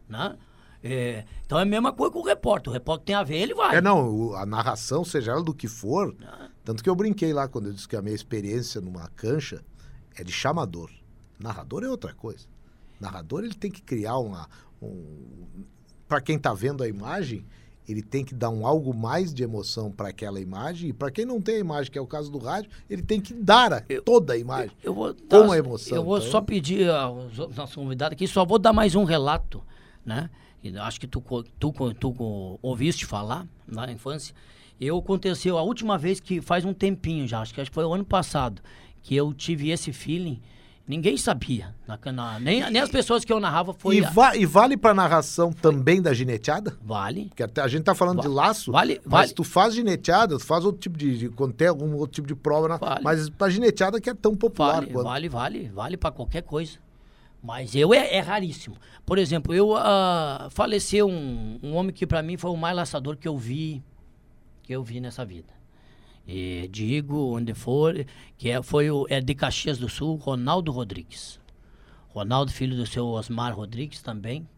Né? 0.08 0.36
É, 0.82 1.24
então 1.44 1.58
é 1.58 1.62
a 1.62 1.66
mesma 1.66 1.92
coisa 1.92 2.12
com 2.12 2.20
o 2.20 2.24
repórter. 2.24 2.70
O 2.70 2.72
repórter 2.72 3.06
tem 3.06 3.14
a 3.16 3.24
veia, 3.24 3.42
ele 3.42 3.54
vai. 3.54 3.76
É, 3.76 3.80
não, 3.80 4.34
a 4.34 4.46
narração, 4.46 5.04
seja 5.04 5.32
ela 5.32 5.42
do 5.42 5.52
que 5.52 5.66
for. 5.66 6.14
Ah. 6.24 6.48
Tanto 6.64 6.82
que 6.82 6.88
eu 6.88 6.94
brinquei 6.94 7.32
lá 7.32 7.48
quando 7.48 7.66
eu 7.66 7.72
disse 7.72 7.88
que 7.88 7.96
a 7.96 8.02
minha 8.02 8.14
experiência 8.14 8.80
numa 8.80 9.08
cancha 9.08 9.64
é 10.14 10.22
de 10.22 10.32
chamador. 10.32 10.90
Narrador 11.38 11.82
é 11.84 11.88
outra 11.88 12.14
coisa. 12.14 12.46
Narrador 13.00 13.44
ele 13.44 13.54
tem 13.54 13.70
que 13.70 13.82
criar 13.82 14.18
uma. 14.18 14.48
Um, 14.80 15.64
para 16.08 16.20
quem 16.20 16.36
está 16.36 16.54
vendo 16.54 16.82
a 16.82 16.88
imagem, 16.88 17.44
ele 17.88 18.02
tem 18.02 18.24
que 18.24 18.34
dar 18.34 18.50
um 18.50 18.66
algo 18.66 18.94
mais 18.94 19.32
de 19.32 19.42
emoção 19.42 19.90
para 19.90 20.08
aquela 20.08 20.40
imagem. 20.40 20.90
E 20.90 20.92
para 20.92 21.10
quem 21.10 21.24
não 21.24 21.40
tem 21.40 21.56
a 21.56 21.58
imagem, 21.58 21.90
que 21.90 21.98
é 21.98 22.00
o 22.00 22.06
caso 22.06 22.30
do 22.30 22.38
rádio, 22.38 22.70
ele 22.90 23.02
tem 23.02 23.20
que 23.20 23.32
dar 23.32 23.72
a, 23.72 23.82
eu, 23.88 24.02
toda 24.02 24.32
a 24.32 24.36
imagem 24.36 24.72
eu, 24.82 24.90
eu 24.90 24.94
vou 24.94 25.14
com 25.14 25.52
a 25.52 25.58
emoção. 25.58 25.96
Eu 25.96 26.04
vou 26.04 26.18
então, 26.18 26.30
só 26.30 26.40
pedir 26.40 26.90
aos 26.90 27.36
nossos 27.56 27.74
convidados 27.74 28.14
aqui, 28.14 28.26
só 28.26 28.44
vou 28.44 28.58
dar 28.58 28.72
mais 28.72 28.94
um 28.94 29.04
relato, 29.04 29.62
né? 30.04 30.30
Acho 30.80 30.98
que 30.98 31.06
tu, 31.06 31.22
tu, 31.60 31.72
tu, 31.72 31.94
tu 31.94 32.58
ouviste 32.60 33.06
falar 33.06 33.46
na 33.68 33.90
infância. 33.92 34.34
Eu 34.80 34.98
aconteceu 34.98 35.56
a 35.56 35.62
última 35.62 35.96
vez 35.96 36.18
que 36.18 36.40
faz 36.40 36.64
um 36.64 36.74
tempinho 36.74 37.26
já, 37.26 37.40
acho 37.40 37.54
que, 37.54 37.60
acho 37.60 37.70
que 37.70 37.74
foi 37.74 37.84
o 37.84 37.94
ano 37.94 38.04
passado, 38.04 38.60
que 39.00 39.14
eu 39.14 39.32
tive 39.32 39.70
esse 39.70 39.92
feeling 39.92 40.42
Ninguém 40.88 41.16
sabia. 41.16 41.74
Na, 41.86 41.98
na, 42.12 42.38
nem, 42.38 42.70
nem 42.70 42.80
as 42.80 42.88
pessoas 42.88 43.24
que 43.24 43.32
eu 43.32 43.40
narrava 43.40 43.72
foi. 43.72 43.96
E, 43.96 44.00
va 44.02 44.36
e 44.36 44.46
vale 44.46 44.76
pra 44.76 44.94
narração 44.94 45.52
também 45.52 46.00
da 46.00 46.14
gineteada? 46.14 46.78
Vale. 46.80 47.24
Porque 47.26 47.42
até 47.42 47.60
a 47.60 47.66
gente 47.66 47.82
tá 47.82 47.92
falando 47.92 48.22
de 48.22 48.28
laço. 48.28 48.70
Vale, 48.70 49.00
mas 49.04 49.10
vale. 49.10 49.32
tu 49.32 49.42
faz 49.42 49.74
gineteada, 49.74 50.38
tu 50.38 50.44
faz 50.44 50.64
outro 50.64 50.80
tipo 50.80 50.96
de. 50.96 51.18
de 51.18 51.28
quando 51.30 51.54
tem 51.54 51.66
algum 51.66 51.92
outro 51.94 52.12
tipo 52.12 52.28
de 52.28 52.36
prova. 52.36 52.68
Na, 52.68 52.76
vale. 52.76 53.00
Mas 53.02 53.28
pra 53.28 53.48
gineteada 53.48 54.00
que 54.00 54.08
é 54.08 54.14
tão 54.14 54.36
popular. 54.36 54.74
Vale, 54.74 54.92
quanto... 54.92 55.04
vale, 55.04 55.28
vale. 55.28 55.70
Vale 55.74 55.96
pra 55.96 56.12
qualquer 56.12 56.42
coisa. 56.42 56.78
Mas 57.42 57.74
eu 57.74 57.92
é, 57.92 58.14
é 58.14 58.20
raríssimo. 58.20 58.76
Por 59.04 59.18
exemplo, 59.18 59.52
eu 59.52 59.72
uh, 59.72 60.48
faleceu 60.50 61.08
um, 61.08 61.58
um 61.62 61.74
homem 61.74 61.92
que 61.92 62.06
para 62.06 62.22
mim 62.22 62.36
foi 62.36 62.50
o 62.50 62.56
mais 62.56 62.76
laçador 62.76 63.16
que 63.16 63.26
eu 63.26 63.36
vi. 63.36 63.82
Que 64.62 64.72
eu 64.72 64.84
vi 64.84 65.00
nessa 65.00 65.24
vida. 65.24 65.52
E 66.26 66.68
digo 66.72 67.36
onde 67.36 67.54
for, 67.54 68.04
que 68.36 68.50
é, 68.50 68.60
foi 68.62 68.90
o, 68.90 69.06
é 69.08 69.20
de 69.20 69.34
Caxias 69.34 69.78
do 69.78 69.88
Sul, 69.88 70.16
Ronaldo 70.16 70.72
Rodrigues. 70.72 71.38
Ronaldo, 72.08 72.50
filho 72.50 72.76
do 72.76 72.86
seu 72.86 73.06
Osmar 73.06 73.54
Rodrigues 73.54 74.02
também. 74.02 74.48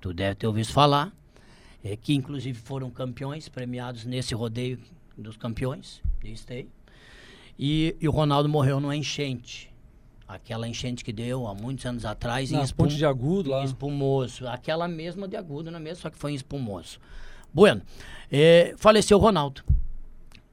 Tu 0.00 0.12
deve 0.12 0.34
ter 0.34 0.46
ouvido 0.46 0.68
falar. 0.68 1.12
É, 1.84 1.96
que 1.96 2.14
inclusive 2.14 2.58
foram 2.58 2.90
campeões, 2.90 3.48
premiados 3.48 4.04
nesse 4.04 4.34
rodeio 4.34 4.78
dos 5.16 5.36
campeões 5.36 6.00
de 6.22 6.32
esteio. 6.32 6.68
E, 7.58 7.96
e 8.00 8.08
o 8.08 8.12
Ronaldo 8.12 8.48
morreu 8.48 8.78
numa 8.78 8.94
enchente. 8.96 9.72
Aquela 10.28 10.68
enchente 10.68 11.04
que 11.04 11.12
deu 11.12 11.46
há 11.46 11.54
muitos 11.54 11.84
anos 11.84 12.04
atrás 12.04 12.50
Na 12.50 12.60
em 12.60 12.64
espum... 12.64 12.84
ponte 12.84 12.96
de 12.96 13.04
agudo 13.04 13.50
lá. 13.50 13.64
Espumoso. 13.64 14.46
Aquela 14.46 14.86
mesma 14.86 15.26
de 15.26 15.36
agudo, 15.36 15.70
não 15.70 15.78
é 15.78 15.82
mesmo? 15.82 16.02
Só 16.02 16.10
que 16.10 16.18
foi 16.18 16.32
em 16.32 16.34
espumoso. 16.34 16.98
Bueno, 17.52 17.82
é, 18.30 18.74
faleceu 18.78 19.18
o 19.18 19.20
Ronaldo. 19.20 19.62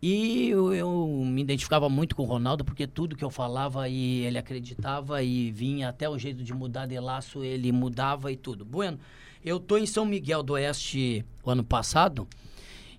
E 0.01 0.49
eu, 0.49 0.73
eu, 0.73 1.23
me 1.25 1.41
identificava 1.41 1.89
muito 1.89 2.15
com 2.15 2.23
o 2.23 2.25
Ronaldo, 2.25 2.63
porque 2.63 2.87
tudo 2.87 3.17
que 3.17 3.23
eu 3.23 3.29
falava 3.29 3.89
e 3.89 4.21
ele 4.21 4.37
acreditava 4.37 5.21
e 5.21 5.51
vinha 5.51 5.89
até 5.89 6.09
o 6.09 6.17
jeito 6.17 6.41
de 6.41 6.53
mudar 6.53 6.85
de 6.85 6.97
laço, 6.99 7.43
ele 7.43 7.71
mudava 7.71 8.31
e 8.31 8.37
tudo. 8.37 8.63
Bueno, 8.63 8.97
eu 9.43 9.59
tô 9.59 9.77
em 9.77 9.85
São 9.85 10.05
Miguel 10.05 10.41
do 10.41 10.53
Oeste 10.53 11.25
o 11.43 11.49
ano 11.49 11.65
passado 11.65 12.25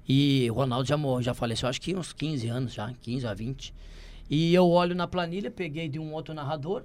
e 0.07 0.51
o 0.51 0.55
Ronaldo 0.55 0.87
já, 0.87 0.97
já 1.23 1.33
faleceu, 1.33 1.69
acho 1.69 1.81
que 1.81 1.95
uns 1.95 2.13
15 2.13 2.49
anos 2.49 2.75
já, 2.75 2.93
15 3.01 3.27
a 3.27 3.33
20. 3.33 3.75
E 4.29 4.55
eu 4.55 4.69
olho 4.69 4.95
na 4.95 5.09
planilha, 5.09 5.51
peguei 5.51 5.89
de 5.89 5.99
um 5.99 6.13
outro 6.13 6.35
narrador, 6.35 6.85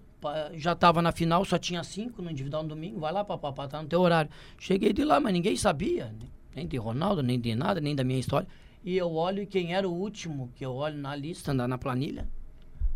já 0.53 0.71
estava 0.71 1.01
na 1.01 1.11
final, 1.11 1.43
só 1.43 1.57
tinha 1.57 1.83
cinco 1.83 2.21
no 2.21 2.31
individual 2.31 2.63
no 2.63 2.69
domingo, 2.69 2.99
vai 2.99 3.11
lá, 3.11 3.23
papapá, 3.23 3.67
tá 3.67 3.81
no 3.81 3.87
teu 3.87 4.01
horário. 4.01 4.31
Cheguei 4.57 4.93
de 4.93 5.03
lá, 5.03 5.19
mas 5.19 5.33
ninguém 5.33 5.55
sabia, 5.55 6.11
nem 6.55 6.65
de 6.65 6.77
Ronaldo, 6.77 7.21
nem 7.21 7.39
de 7.39 7.53
nada, 7.53 7.81
nem 7.81 7.93
da 7.93 8.03
minha 8.03 8.19
história. 8.19 8.47
E 8.85 8.95
eu 8.95 9.11
olho 9.15 9.41
e 9.41 9.47
quem 9.47 9.73
era 9.73 9.89
o 9.89 9.91
último 9.91 10.51
que 10.55 10.63
eu 10.63 10.75
olho 10.75 10.95
na 10.95 11.15
lista, 11.15 11.51
na, 11.51 11.67
na 11.67 11.75
planilha? 11.75 12.29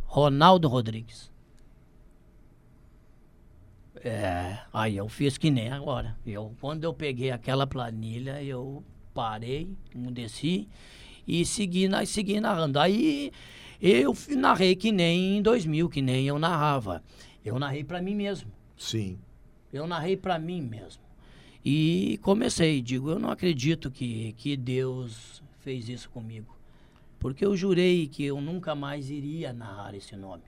Ronaldo 0.06 0.68
Rodrigues. 0.68 1.32
É, 3.96 4.60
aí 4.72 4.98
eu 4.98 5.10
fiz 5.10 5.36
que 5.36 5.50
nem 5.50 5.72
agora. 5.72 6.16
Eu, 6.24 6.56
quando 6.62 6.84
eu 6.84 6.94
peguei 6.94 7.32
aquela 7.32 7.66
planilha, 7.66 8.42
eu 8.44 8.84
parei, 9.16 9.76
desci 10.12 10.70
e 11.28 11.44
segui, 11.44 11.88
na, 11.88 12.06
segui 12.06 12.40
narrando. 12.40 12.80
Aí 12.80 13.32
eu 13.82 14.14
narrei 14.38 14.76
que 14.76 14.92
nem 14.92 15.38
em 15.38 15.42
2000, 15.42 15.90
que 15.90 16.04
nem 16.04 16.28
eu 16.28 16.38
narrava. 16.38 17.04
Eu 17.44 17.58
narrei 17.58 17.84
para 17.84 18.00
mim 18.00 18.14
mesmo. 18.14 18.52
Sim. 18.78 19.18
Eu 19.74 19.88
narrei 19.88 20.16
para 20.16 20.38
mim 20.38 20.62
mesmo. 20.62 21.02
E 21.66 22.20
comecei, 22.22 22.80
digo, 22.80 23.10
eu 23.10 23.18
não 23.18 23.32
acredito 23.32 23.90
que, 23.90 24.34
que 24.34 24.56
Deus 24.56 25.42
fez 25.60 25.88
isso 25.90 26.10
comigo. 26.10 26.58
Porque 27.20 27.46
eu 27.46 27.56
jurei 27.56 28.08
que 28.08 28.24
eu 28.24 28.40
nunca 28.40 28.76
mais 28.76 29.10
iria 29.10 29.54
narrar 29.54 29.94
esse 29.94 30.16
nome. 30.16 30.44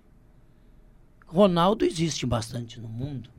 Ronaldo 1.28 1.86
existe 1.86 2.26
bastante 2.26 2.80
no 2.80 2.88
mundo. 2.88 3.30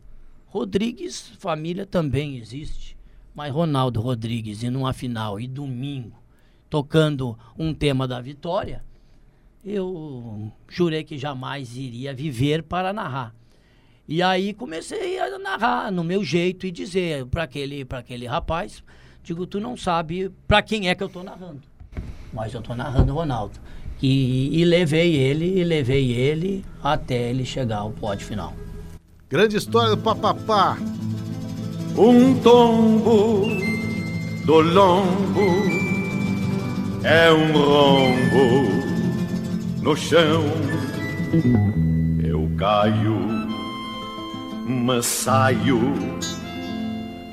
Rodrigues, 0.46 1.28
família 1.38 1.86
também 1.86 2.36
existe. 2.36 2.96
Mas 3.34 3.52
Ronaldo 3.52 4.00
Rodrigues, 4.00 4.62
e 4.62 4.68
numa 4.68 4.92
final, 4.92 5.40
e 5.40 5.46
domingo, 5.46 6.22
tocando 6.68 7.38
um 7.58 7.72
tema 7.72 8.06
da 8.06 8.20
vitória, 8.20 8.84
eu 9.64 10.52
jurei 10.68 11.04
que 11.04 11.16
jamais 11.16 11.76
iria 11.76 12.12
viver 12.12 12.62
para 12.62 12.92
narrar. 12.92 13.34
E 14.06 14.22
aí 14.22 14.52
comecei 14.52 15.18
a 15.18 15.38
narrar 15.38 15.90
no 15.90 16.04
meu 16.04 16.24
jeito 16.24 16.66
e 16.66 16.70
dizer 16.70 17.24
para 17.26 17.44
aquele, 17.44 17.86
aquele 17.88 18.26
rapaz, 18.26 18.82
Digo, 19.22 19.46
tu 19.46 19.60
não 19.60 19.76
sabe 19.76 20.32
para 20.48 20.60
quem 20.62 20.88
é 20.88 20.94
que 20.94 21.02
eu 21.02 21.08
tô 21.08 21.22
narrando. 21.22 21.60
Mas 22.32 22.52
eu 22.54 22.60
tô 22.60 22.74
narrando 22.74 23.12
o 23.12 23.16
Ronaldo. 23.16 23.58
E, 24.02 24.60
e 24.60 24.64
levei 24.64 25.14
ele, 25.14 25.60
e 25.60 25.62
levei 25.62 26.10
ele 26.10 26.64
até 26.82 27.30
ele 27.30 27.44
chegar 27.44 27.78
ao 27.78 27.92
pódio 27.92 28.26
final. 28.26 28.52
Grande 29.30 29.56
história 29.56 29.90
do 29.90 30.02
papapá. 30.02 30.76
Um 31.96 32.34
tombo 32.40 33.46
do 34.44 34.60
lombo 34.60 35.40
é 37.04 37.32
um 37.32 37.52
rombo 37.52 38.72
no 39.82 39.96
chão. 39.96 40.42
Eu 42.24 42.50
caio, 42.56 43.18
mas 44.66 45.06
saio 45.06 45.80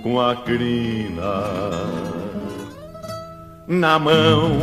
com 0.01 0.19
a 0.19 0.35
crina 0.35 1.71
na 3.67 3.99
mão. 3.99 4.59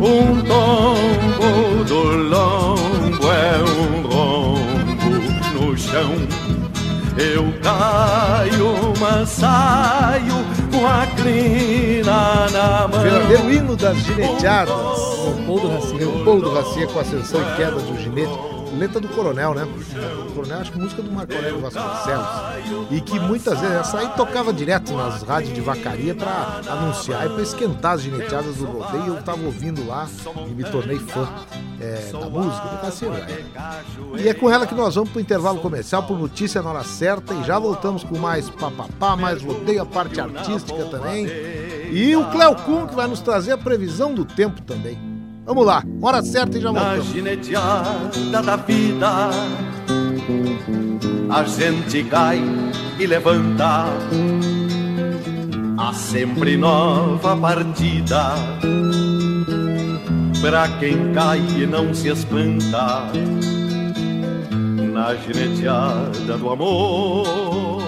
Um 0.00 0.42
tombo 0.42 1.84
do 1.84 2.02
lombo 2.16 3.30
é 3.30 3.62
um 3.62 4.02
rombo 4.08 5.60
no 5.60 5.76
chão. 5.78 6.12
Eu 7.16 7.52
caio, 7.60 8.94
mas 8.98 9.28
saio 9.28 10.34
com 10.72 10.86
a 10.86 11.06
crina 11.16 12.48
na 12.50 12.88
mão. 12.88 13.00
Verdadeiro 13.00 13.52
hino 13.52 13.76
das 13.76 13.98
gineteadas. 13.98 14.74
O 14.74 15.44
Paul 15.46 15.60
do 15.60 15.68
Racinha. 15.68 15.98
Leopoldo 15.98 16.54
Racinha 16.54 16.86
com 16.86 16.98
ascensão 17.00 17.40
e 17.40 17.56
queda 17.56 17.76
um 17.76 17.98
ginete. 17.98 18.61
Letra 18.82 18.98
do 18.98 19.08
Coronel, 19.10 19.54
né? 19.54 19.62
O 19.62 20.32
Coronel, 20.32 20.58
acho 20.58 20.72
que 20.72 20.78
música 20.78 21.00
do 21.02 21.12
Marco 21.12 21.32
Aurélio 21.32 21.60
Vasconcelos. 21.60 22.26
E 22.90 23.00
que 23.00 23.20
muitas 23.20 23.60
vezes 23.60 23.76
essa 23.76 23.98
aí 24.00 24.08
tocava 24.16 24.52
direto 24.52 24.92
nas 24.92 25.22
rádios 25.22 25.54
de 25.54 25.60
vacaria 25.60 26.16
pra 26.16 26.60
anunciar 26.68 27.26
e 27.26 27.28
pra 27.28 27.42
esquentar 27.42 27.92
as 27.92 28.02
gineteadas 28.02 28.56
do 28.56 28.64
rodeio. 28.64 29.14
Eu 29.14 29.22
tava 29.22 29.40
ouvindo 29.44 29.86
lá 29.86 30.08
e 30.48 30.50
me 30.50 30.64
tornei 30.64 30.98
fã 30.98 31.28
é, 31.80 32.10
da 32.10 32.28
música 32.28 32.68
do 32.68 32.80
Cassino. 32.80 33.14
E 34.18 34.28
é 34.28 34.34
com 34.34 34.50
ela 34.50 34.66
que 34.66 34.74
nós 34.74 34.96
vamos 34.96 35.10
pro 35.10 35.20
intervalo 35.20 35.60
comercial, 35.60 36.02
por 36.02 36.18
notícia 36.18 36.60
na 36.60 36.70
hora 36.70 36.82
certa. 36.82 37.34
E 37.34 37.44
já 37.44 37.60
voltamos 37.60 38.02
com 38.02 38.18
mais 38.18 38.50
papapá, 38.50 39.14
mais 39.14 39.44
rodeio, 39.44 39.82
a 39.82 39.86
parte 39.86 40.20
artística 40.20 40.84
também. 40.86 41.28
E 41.92 42.16
o 42.16 42.28
Cleo 42.32 42.56
Kuhn 42.56 42.88
que 42.88 42.96
vai 42.96 43.06
nos 43.06 43.20
trazer 43.20 43.52
a 43.52 43.58
previsão 43.58 44.12
do 44.12 44.24
tempo 44.24 44.60
também. 44.62 45.11
Vamos 45.52 45.66
lá, 45.66 45.84
hora 46.00 46.22
certa 46.22 46.56
e 46.56 46.62
já 46.62 46.72
Na 46.72 46.80
voltamos. 46.80 47.12
gineteada 47.12 48.42
da 48.42 48.56
vida 48.56 49.28
A 51.28 51.44
gente 51.44 52.04
cai 52.04 52.42
e 52.98 53.06
levanta. 53.06 53.84
Há 55.76 55.92
sempre 55.92 56.56
nova 56.56 57.36
partida. 57.36 58.32
Pra 60.40 60.68
quem 60.78 61.12
cai 61.12 61.42
e 61.58 61.66
não 61.66 61.92
se 61.92 62.08
espanta 62.08 63.12
Na 64.90 65.14
gineteada 65.16 66.38
do 66.38 66.48
amor 66.50 67.81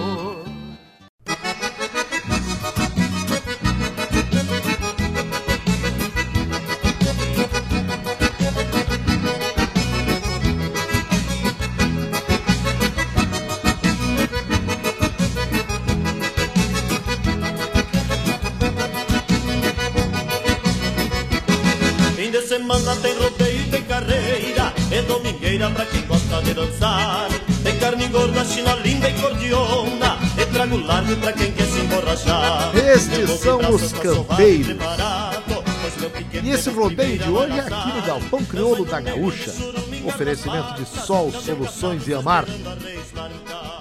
largo 31.15 31.21
pra 31.21 31.33
quem 31.33 31.53
quer 31.53 31.67
se 31.67 31.81
emborrachar 31.81 32.77
Estes 32.77 33.31
são 33.41 33.59
os 33.71 33.93
campeiros. 33.93 34.77
E 36.43 36.51
esse 36.51 36.69
é 36.69 36.73
rodeio 36.73 37.19
de 37.19 37.31
hoje 37.31 37.59
é 37.59 37.61
aqui 37.61 37.93
no 37.93 38.03
Galpão 38.03 38.45
Crioulo 38.45 38.85
da 38.85 39.01
Gaúcha. 39.01 39.53
Oferecimento 40.05 40.75
de 40.75 40.87
Sol, 40.87 41.33
Soluções 41.33 42.07
e 42.09 42.15
Amar. 42.15 42.45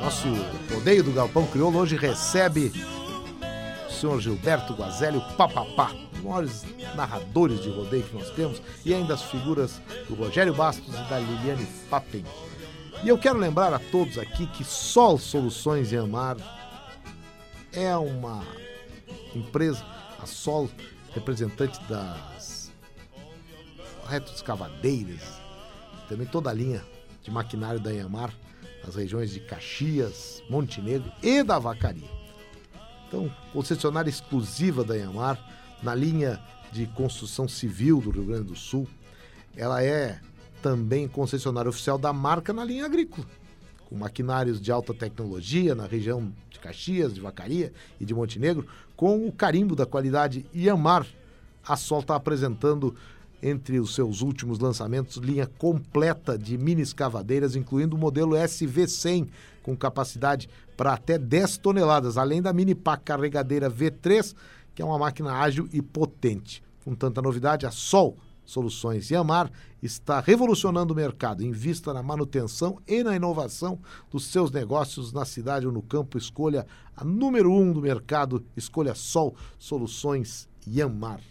Nosso 0.01 0.27
rodeio 0.73 1.03
do 1.03 1.11
Galpão 1.11 1.45
Crioulo 1.47 1.79
hoje 1.79 1.95
recebe 1.95 2.71
o 3.87 3.91
senhor 3.91 4.19
Gilberto 4.21 4.73
Guazelli, 4.73 5.17
o 5.17 5.21
Papapá, 5.35 5.91
dos 6.11 6.21
maiores 6.21 6.65
narradores 6.95 7.61
de 7.61 7.69
rodeio 7.69 8.03
que 8.03 8.15
nós 8.15 8.29
temos, 8.31 8.61
e 8.85 8.93
ainda 8.93 9.13
as 9.13 9.23
figuras 9.23 9.81
do 10.07 10.15
Rogério 10.15 10.53
Bastos 10.53 10.93
e 10.93 11.09
da 11.09 11.19
Liliane 11.19 11.65
Papen. 11.89 12.23
E 13.03 13.09
eu 13.09 13.17
quero 13.17 13.37
lembrar 13.37 13.73
a 13.73 13.79
todos 13.79 14.17
aqui 14.17 14.45
que 14.47 14.63
Sol 14.63 15.17
Soluções 15.17 15.91
e 15.91 15.97
Amar 15.97 16.37
é 17.73 17.95
uma 17.97 18.45
empresa, 19.35 19.83
a 20.21 20.25
Sol, 20.25 20.69
representante 21.13 21.79
das 21.89 22.71
retroescavadeiras, 24.07 25.21
também 26.07 26.27
toda 26.27 26.49
a 26.49 26.53
linha 26.53 26.83
de 27.21 27.31
maquinário 27.31 27.79
da 27.79 27.91
Iamar, 27.91 28.33
nas 28.85 28.95
regiões 28.95 29.31
de 29.31 29.39
Caxias, 29.39 30.43
Montenegro 30.49 31.11
e 31.21 31.41
da 31.41 31.57
Vacaria. 31.57 32.09
Então, 33.07 33.33
concessionária 33.51 34.09
exclusiva 34.09 34.83
da 34.83 34.95
Iamar, 34.95 35.39
na 35.81 35.95
linha 35.95 36.41
de 36.71 36.87
construção 36.87 37.47
civil 37.47 38.01
do 38.01 38.09
Rio 38.09 38.25
Grande 38.25 38.45
do 38.45 38.55
Sul. 38.55 38.87
Ela 39.55 39.83
é 39.83 40.19
também 40.61 41.07
concessionária 41.07 41.69
oficial 41.69 41.97
da 41.97 42.11
marca 42.11 42.51
na 42.51 42.65
linha 42.65 42.85
agrícola, 42.85 43.27
com 43.93 43.97
maquinários 43.99 44.59
de 44.59 44.71
alta 44.71 44.91
tecnologia 44.91 45.75
na 45.75 45.85
região 45.85 46.33
de 46.49 46.59
Caxias, 46.59 47.13
de 47.13 47.21
Vacaria 47.21 47.71
e 48.01 48.05
de 48.05 48.11
Montenegro, 48.11 48.65
com 48.95 49.27
o 49.27 49.31
carimbo 49.31 49.75
da 49.75 49.85
qualidade 49.85 50.47
Iamar. 50.51 51.05
A 51.63 51.75
Sol 51.75 51.99
está 51.99 52.15
apresentando 52.15 52.95
entre 53.39 53.79
os 53.79 53.93
seus 53.93 54.21
últimos 54.21 54.57
lançamentos, 54.57 55.17
linha 55.17 55.45
completa 55.45 56.35
de 56.35 56.57
mini 56.57 56.81
escavadeiras, 56.81 57.55
incluindo 57.55 57.95
o 57.95 57.99
modelo 57.99 58.31
SV100, 58.31 59.27
com 59.61 59.77
capacidade 59.77 60.49
para 60.75 60.93
até 60.93 61.19
10 61.19 61.57
toneladas, 61.57 62.17
além 62.17 62.41
da 62.41 62.51
mini 62.51 62.73
pá 62.73 62.97
carregadeira 62.97 63.69
V3, 63.69 64.33
que 64.73 64.81
é 64.81 64.85
uma 64.85 64.97
máquina 64.97 65.33
ágil 65.33 65.69
e 65.71 65.83
potente. 65.83 66.63
Com 66.83 66.95
tanta 66.95 67.21
novidade, 67.21 67.67
a 67.67 67.71
Sol 67.71 68.17
Soluções 68.45 69.09
Yamar 69.09 69.51
está 69.81 70.19
revolucionando 70.19 70.93
o 70.93 70.95
mercado. 70.95 71.43
Invista 71.43 71.93
na 71.93 72.03
manutenção 72.03 72.79
e 72.87 73.03
na 73.03 73.15
inovação 73.15 73.79
dos 74.09 74.25
seus 74.25 74.51
negócios 74.51 75.13
na 75.13 75.25
cidade 75.25 75.65
ou 75.65 75.71
no 75.71 75.81
campo. 75.81 76.17
Escolha 76.17 76.65
a 76.95 77.03
número 77.03 77.51
um 77.51 77.71
do 77.71 77.81
mercado. 77.81 78.45
Escolha 78.55 78.93
Sol 78.95 79.35
Soluções 79.57 80.47
Yamar. 80.67 81.21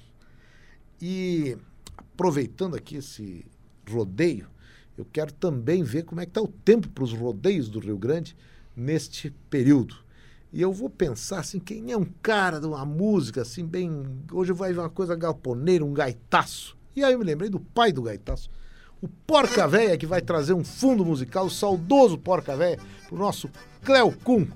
E 1.00 1.56
aproveitando 1.96 2.76
aqui 2.76 2.96
esse 2.96 3.44
rodeio, 3.90 4.46
eu 4.96 5.04
quero 5.04 5.32
também 5.32 5.82
ver 5.82 6.04
como 6.04 6.20
é 6.20 6.24
que 6.24 6.30
está 6.30 6.40
o 6.40 6.48
tempo 6.48 6.88
para 6.88 7.04
os 7.04 7.12
rodeios 7.12 7.68
do 7.68 7.78
Rio 7.78 7.98
Grande 7.98 8.36
neste 8.76 9.30
período. 9.50 9.96
E 10.52 10.60
eu 10.60 10.72
vou 10.72 10.90
pensar 10.90 11.40
assim, 11.40 11.58
quem 11.58 11.92
é 11.92 11.96
um 11.96 12.04
cara 12.22 12.60
de 12.60 12.66
uma 12.66 12.84
música 12.84 13.40
assim, 13.40 13.64
bem. 13.64 14.04
Hoje 14.30 14.52
vai 14.52 14.72
uma 14.74 14.90
coisa 14.90 15.16
galponeira, 15.16 15.84
um 15.84 15.94
gaitaço. 15.94 16.76
E 16.94 17.02
aí 17.02 17.12
eu 17.12 17.18
me 17.18 17.24
lembrei 17.24 17.48
do 17.48 17.60
pai 17.60 17.92
do 17.92 18.02
gaitaço, 18.02 18.50
o 19.00 19.08
Porca 19.08 19.66
Véia, 19.66 19.98
que 19.98 20.06
vai 20.06 20.20
trazer 20.20 20.52
um 20.52 20.64
fundo 20.64 21.04
musical, 21.04 21.46
o 21.46 21.50
saudoso 21.50 22.16
Porca 22.16 22.56
Véia, 22.56 22.78
para 23.06 23.14
o 23.14 23.18
nosso 23.18 23.50
Cleo 23.82 24.12
Kuhn, 24.22 24.46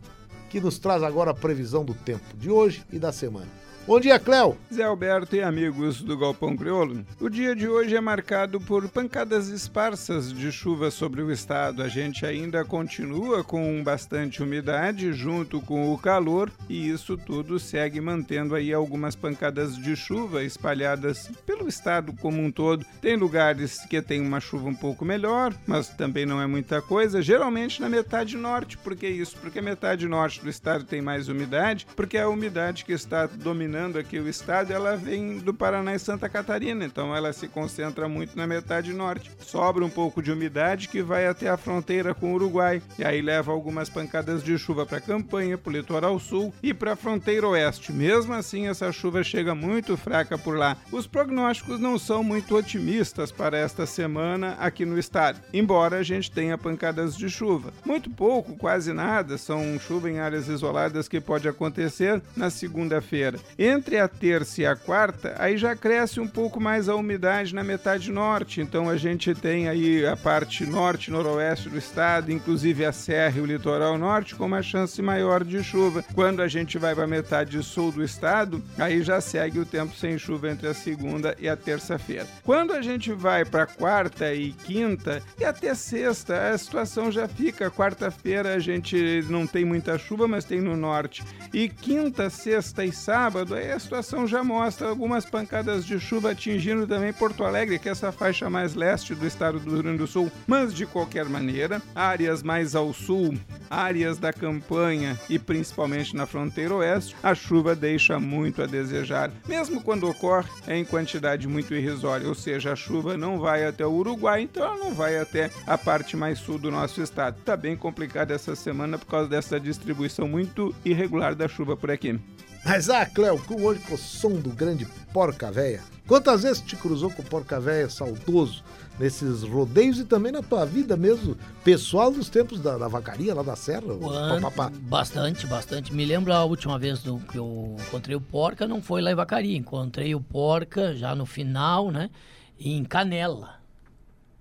que 0.49 0.61
nos 0.61 0.79
traz 0.79 1.03
agora 1.03 1.33
a 1.33 1.35
previsão 1.35 1.85
do 1.85 1.95
tempo 1.95 2.37
de 2.37 2.51
hoje 2.51 2.85
e 2.93 2.99
da 2.99 3.11
semana. 3.11 3.66
Bom 3.87 4.01
dia, 4.01 4.19
Cléo. 4.19 4.59
Zé 4.75 4.83
Alberto 4.83 5.37
e 5.37 5.41
amigos 5.41 6.03
do 6.03 6.19
Galpão 6.19 6.57
Crioulo. 6.57 7.07
O 7.21 7.29
dia 7.29 7.55
de 7.55 7.69
hoje 7.69 7.95
é 7.95 8.01
marcado 8.01 8.61
por 8.61 8.89
pancadas 8.89 9.47
esparsas 9.47 10.33
de 10.33 10.51
chuva 10.51 10.91
sobre 10.91 11.23
o 11.23 11.31
estado. 11.31 11.85
A 11.85 11.89
gente 11.89 12.27
ainda 12.27 12.65
continua 12.65 13.45
com 13.45 13.81
bastante 13.85 14.43
umidade 14.43 15.13
junto 15.13 15.61
com 15.61 15.95
o 15.95 15.99
calor 15.99 16.51
e 16.69 16.91
isso 16.91 17.17
tudo 17.17 17.61
segue 17.61 18.01
mantendo 18.01 18.57
aí 18.57 18.73
algumas 18.73 19.15
pancadas 19.15 19.77
de 19.77 19.95
chuva 19.95 20.43
espalhadas 20.43 21.31
pelo 21.47 21.69
estado 21.69 22.13
como 22.15 22.43
um 22.43 22.51
todo. 22.51 22.85
Tem 23.01 23.15
lugares 23.15 23.87
que 23.87 24.03
tem 24.03 24.21
uma 24.21 24.41
chuva 24.41 24.69
um 24.69 24.75
pouco 24.75 25.05
melhor, 25.05 25.55
mas 25.65 25.91
também 25.91 26.27
não 26.27 26.43
é 26.43 26.47
muita 26.49 26.83
coisa, 26.83 27.23
geralmente 27.23 27.81
na 27.81 27.89
metade 27.89 28.37
norte. 28.37 28.77
Por 28.77 28.97
que 28.97 29.07
isso? 29.07 29.37
Porque 29.37 29.61
a 29.61 29.63
metade 29.63 30.09
norte 30.09 30.43
do 30.43 30.51
estado 30.51 30.83
tem 30.83 31.01
mais 31.01 31.29
umidade, 31.29 31.87
porque 31.95 32.19
a 32.19 32.29
umidade 32.29 32.85
que 32.85 32.93
está 32.93 33.27
dominando 33.27 33.76
aqui 33.99 34.19
o 34.19 34.29
estado, 34.29 34.73
ela 34.73 34.97
vem 34.97 35.39
do 35.39 35.53
Paraná 35.53 35.95
e 35.95 35.99
Santa 35.99 36.29
Catarina, 36.29 36.85
então 36.85 37.15
ela 37.15 37.33
se 37.33 37.47
concentra 37.47 38.09
muito 38.09 38.37
na 38.37 38.47
metade 38.47 38.93
norte. 38.93 39.31
Sobra 39.39 39.85
um 39.85 39.91
pouco 39.91 40.23
de 40.23 40.33
umidade 40.33 40.89
que 40.89 41.03
vai 41.03 41.27
até 41.27 41.49
a 41.49 41.57
fronteira 41.57 42.15
com 42.15 42.33
o 42.33 42.35
Uruguai, 42.35 42.83
e 42.99 43.05
aí 43.05 43.21
leva 43.21 43.53
algumas 43.53 43.91
pancadas 43.91 44.43
de 44.43 44.57
chuva 44.57 44.87
para 44.87 44.99
a 44.99 45.01
campanha, 45.01 45.59
para 45.59 45.71
o 45.71 45.73
litoral 45.73 46.19
sul 46.19 46.55
e 46.63 46.73
para 46.73 46.93
a 46.93 46.97
fronteira 46.97 47.47
oeste. 47.49 47.93
Mesmo 47.93 48.33
assim, 48.33 48.67
essa 48.67 48.91
chuva 48.91 49.23
chega 49.23 49.55
muito 49.55 49.97
fraca 49.97 50.39
por 50.39 50.57
lá. 50.57 50.77
Os 50.91 51.07
prognósticos 51.07 51.79
não 51.79 51.99
são 51.99 52.25
muito 52.25 52.57
otimistas 52.57 53.31
para 53.31 53.59
esta 53.59 53.85
semana 53.85 54.57
aqui 54.59 54.87
no 54.87 54.99
estado, 54.99 55.41
embora 55.53 55.99
a 55.99 56.03
gente 56.03 56.31
tenha 56.31 56.57
pancadas 56.57 57.15
de 57.17 57.29
chuva. 57.29 57.73
Muito 57.85 58.09
pouco, 58.09 58.57
quase 58.57 58.93
nada, 58.93 59.37
são 59.37 59.79
chuva 59.79 60.11
em 60.11 60.19
áreas 60.19 60.49
isoladas 60.49 61.09
que 61.09 61.21
pode 61.21 61.49
acontecer 61.49 62.23
na 62.37 62.49
segunda-feira. 62.49 63.39
Entre 63.67 63.99
a 63.99 64.07
terça 64.07 64.63
e 64.63 64.65
a 64.65 64.77
quarta, 64.77 65.35
aí 65.41 65.57
já 65.57 65.75
cresce 65.75 66.21
um 66.21 66.29
pouco 66.29 66.61
mais 66.61 66.89
a 66.89 66.95
umidade 66.95 67.53
na 67.53 67.65
metade 67.65 68.13
norte, 68.13 68.61
então 68.61 68.89
a 68.89 68.97
gente 68.97 69.35
tem 69.35 69.69
aí 69.69 70.07
a 70.07 70.17
parte 70.17 70.65
norte 70.65 71.11
noroeste 71.11 71.69
do 71.69 71.77
estado, 71.77 72.31
inclusive 72.31 72.85
a 72.85 72.93
serra 72.93 73.39
e 73.39 73.41
o 73.41 73.45
litoral 73.45 73.99
norte, 73.99 74.37
com 74.37 74.47
uma 74.47 74.63
chance 74.63 75.03
maior 75.03 75.43
de 75.43 75.65
chuva. 75.65 76.05
Quando 76.15 76.43
a 76.43 76.47
gente 76.47 76.79
vai 76.79 76.95
para 76.95 77.03
a 77.03 77.09
metade 77.09 77.61
sul 77.61 77.91
do 77.91 78.05
estado, 78.05 78.63
aí 78.79 79.03
já 79.03 79.21
segue 79.21 79.59
o 79.59 79.67
tempo 79.67 79.97
sem 79.97 80.17
chuva 80.17 80.49
entre 80.49 80.69
a 80.69 80.75
segunda 80.75 81.35
e 81.37 81.49
a 81.49 81.57
terça-feira. 81.57 82.29
Quando 82.45 82.73
a 82.73 82.81
gente 82.81 83.13
vai 83.13 83.45
para 83.45 83.67
quarta 83.67 84.33
e 84.33 84.53
quinta 84.53 85.21
e 85.41 85.45
até 85.45 85.75
sexta, 85.75 86.51
a 86.51 86.57
situação 86.57 87.11
já 87.11 87.27
fica. 87.27 87.69
Quarta-feira 87.69 88.55
a 88.55 88.61
gente 88.61 89.25
não 89.29 89.45
tem 89.45 89.65
muita 89.65 89.99
chuva, 89.99 90.29
mas 90.29 90.45
tem 90.45 90.61
no 90.61 90.77
norte. 90.77 91.25
E 91.53 91.69
quinta, 91.69 92.31
sexta 92.31 92.85
e 92.85 92.93
sábado, 92.93 93.56
E 93.61 93.73
a 93.73 93.79
situação 93.79 94.27
já 94.27 94.43
mostra 94.45 94.89
algumas 94.89 95.25
pancadas 95.25 95.85
de 95.85 95.99
chuva 95.99 96.31
atingindo 96.31 96.87
também 96.87 97.13
Porto 97.13 97.45
Alegre, 97.45 97.79
que 97.79 97.89
é 97.89 97.93
essa 97.93 98.13
faixa 98.13 98.51
mais 98.51 98.75
leste 98.75 99.15
do 99.15 99.27
estado 99.27 99.59
do 99.59 99.71
Rio 99.71 99.83
Grande 99.83 99.99
do 99.99 100.07
Sul. 100.07 100.31
Mas 100.47 100.75
de 100.75 100.87
qualquer 100.87 101.25
maneira, 101.27 101.81
áreas 101.95 102.43
mais 102.43 102.75
ao 102.75 102.93
sul, 102.93 103.35
áreas 103.71 104.19
da 104.19 104.33
campanha 104.33 105.19
e 105.29 105.39
principalmente 105.39 106.15
na 106.15 106.27
fronteira 106.27 106.75
oeste, 106.75 107.17
a 107.23 107.35
chuva 107.35 107.75
deixa 107.75 108.19
muito 108.19 108.63
a 108.63 108.67
desejar. 108.67 109.31
Mesmo 109.49 109.83
quando 109.83 110.09
ocorre, 110.09 110.49
é 110.67 110.77
em 110.77 110.85
quantidade 110.85 111.49
muito 111.49 111.75
irrisória, 111.75 112.29
ou 112.29 112.35
seja, 112.35 112.73
a 112.73 112.77
chuva 112.77 113.17
não 113.17 113.39
vai 113.39 113.65
até 113.65 113.87
o 113.87 113.93
Uruguai, 113.93 114.43
então 114.43 114.65
ela 114.65 114.77
não 114.77 114.95
vai 114.95 115.19
até 115.19 115.51
a 115.67 115.77
parte 115.77 116.17
mais 116.17 116.39
sul 116.39 116.59
do 116.59 116.71
nosso 116.71 117.03
estado. 117.03 117.41
Tá 117.45 117.57
bem 117.57 117.77
complicado 117.77 118.31
essa 118.31 118.55
semana 118.55 118.99
por 118.99 119.07
causa 119.07 119.29
dessa 119.29 119.59
distribuição 119.59 120.29
muito 120.29 120.75
irregular 120.85 121.35
da 121.35 121.49
chuva 121.49 121.77
por 121.77 121.91
aqui. 121.91 122.19
Mas 122.67 122.91
ah, 122.91 123.07
Cleo, 123.07 123.41
com 123.45 123.63
hoje 123.63 123.79
com 123.83 123.95
o 123.95 123.99
som 123.99 124.33
do 124.33 124.51
grande 124.51 124.85
Porca 125.13 125.53
Véia. 125.53 125.85
Quantas 126.05 126.43
vezes 126.43 126.61
te 126.61 126.75
cruzou 126.75 127.13
com 127.13 127.23
o 127.23 127.25
Porca 127.25 127.61
Véia 127.61 127.89
saudoso 127.89 128.65
nesses 128.99 129.45
rodeios 129.45 130.01
e 130.01 130.05
também 130.05 130.33
na 130.33 130.43
tua 130.43 130.67
vida 130.67 130.97
mesmo, 130.97 131.37
pessoal 131.63 132.11
dos 132.11 132.29
tempos 132.29 132.59
da, 132.59 132.77
da 132.77 132.89
vacaria 132.89 133.33
lá 133.37 133.45
da 133.45 133.55
Serra? 133.55 133.97
Quando, 133.97 134.43
papapá. 134.43 134.73
bastante, 134.81 135.47
bastante. 135.47 135.95
Me 135.95 136.05
lembro 136.05 136.33
a 136.33 136.45
última 136.45 136.77
vez 136.77 137.05
do, 137.05 137.21
que 137.21 137.39
eu 137.39 137.77
encontrei 137.87 138.17
o 138.17 138.21
Porca, 138.21 138.67
não 138.67 138.83
foi 138.83 139.01
lá 139.01 139.13
em 139.13 139.15
Vacaria. 139.15 139.57
Encontrei 139.57 140.13
o 140.17 140.21
Porca 140.21 140.93
já 140.93 141.15
no 141.15 141.25
final, 141.25 141.93
né? 141.93 142.11
Em 142.59 142.83
Canela, 142.85 143.61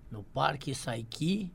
no 0.10 0.24
Parque 0.24 0.74
Saiki, 0.74 1.52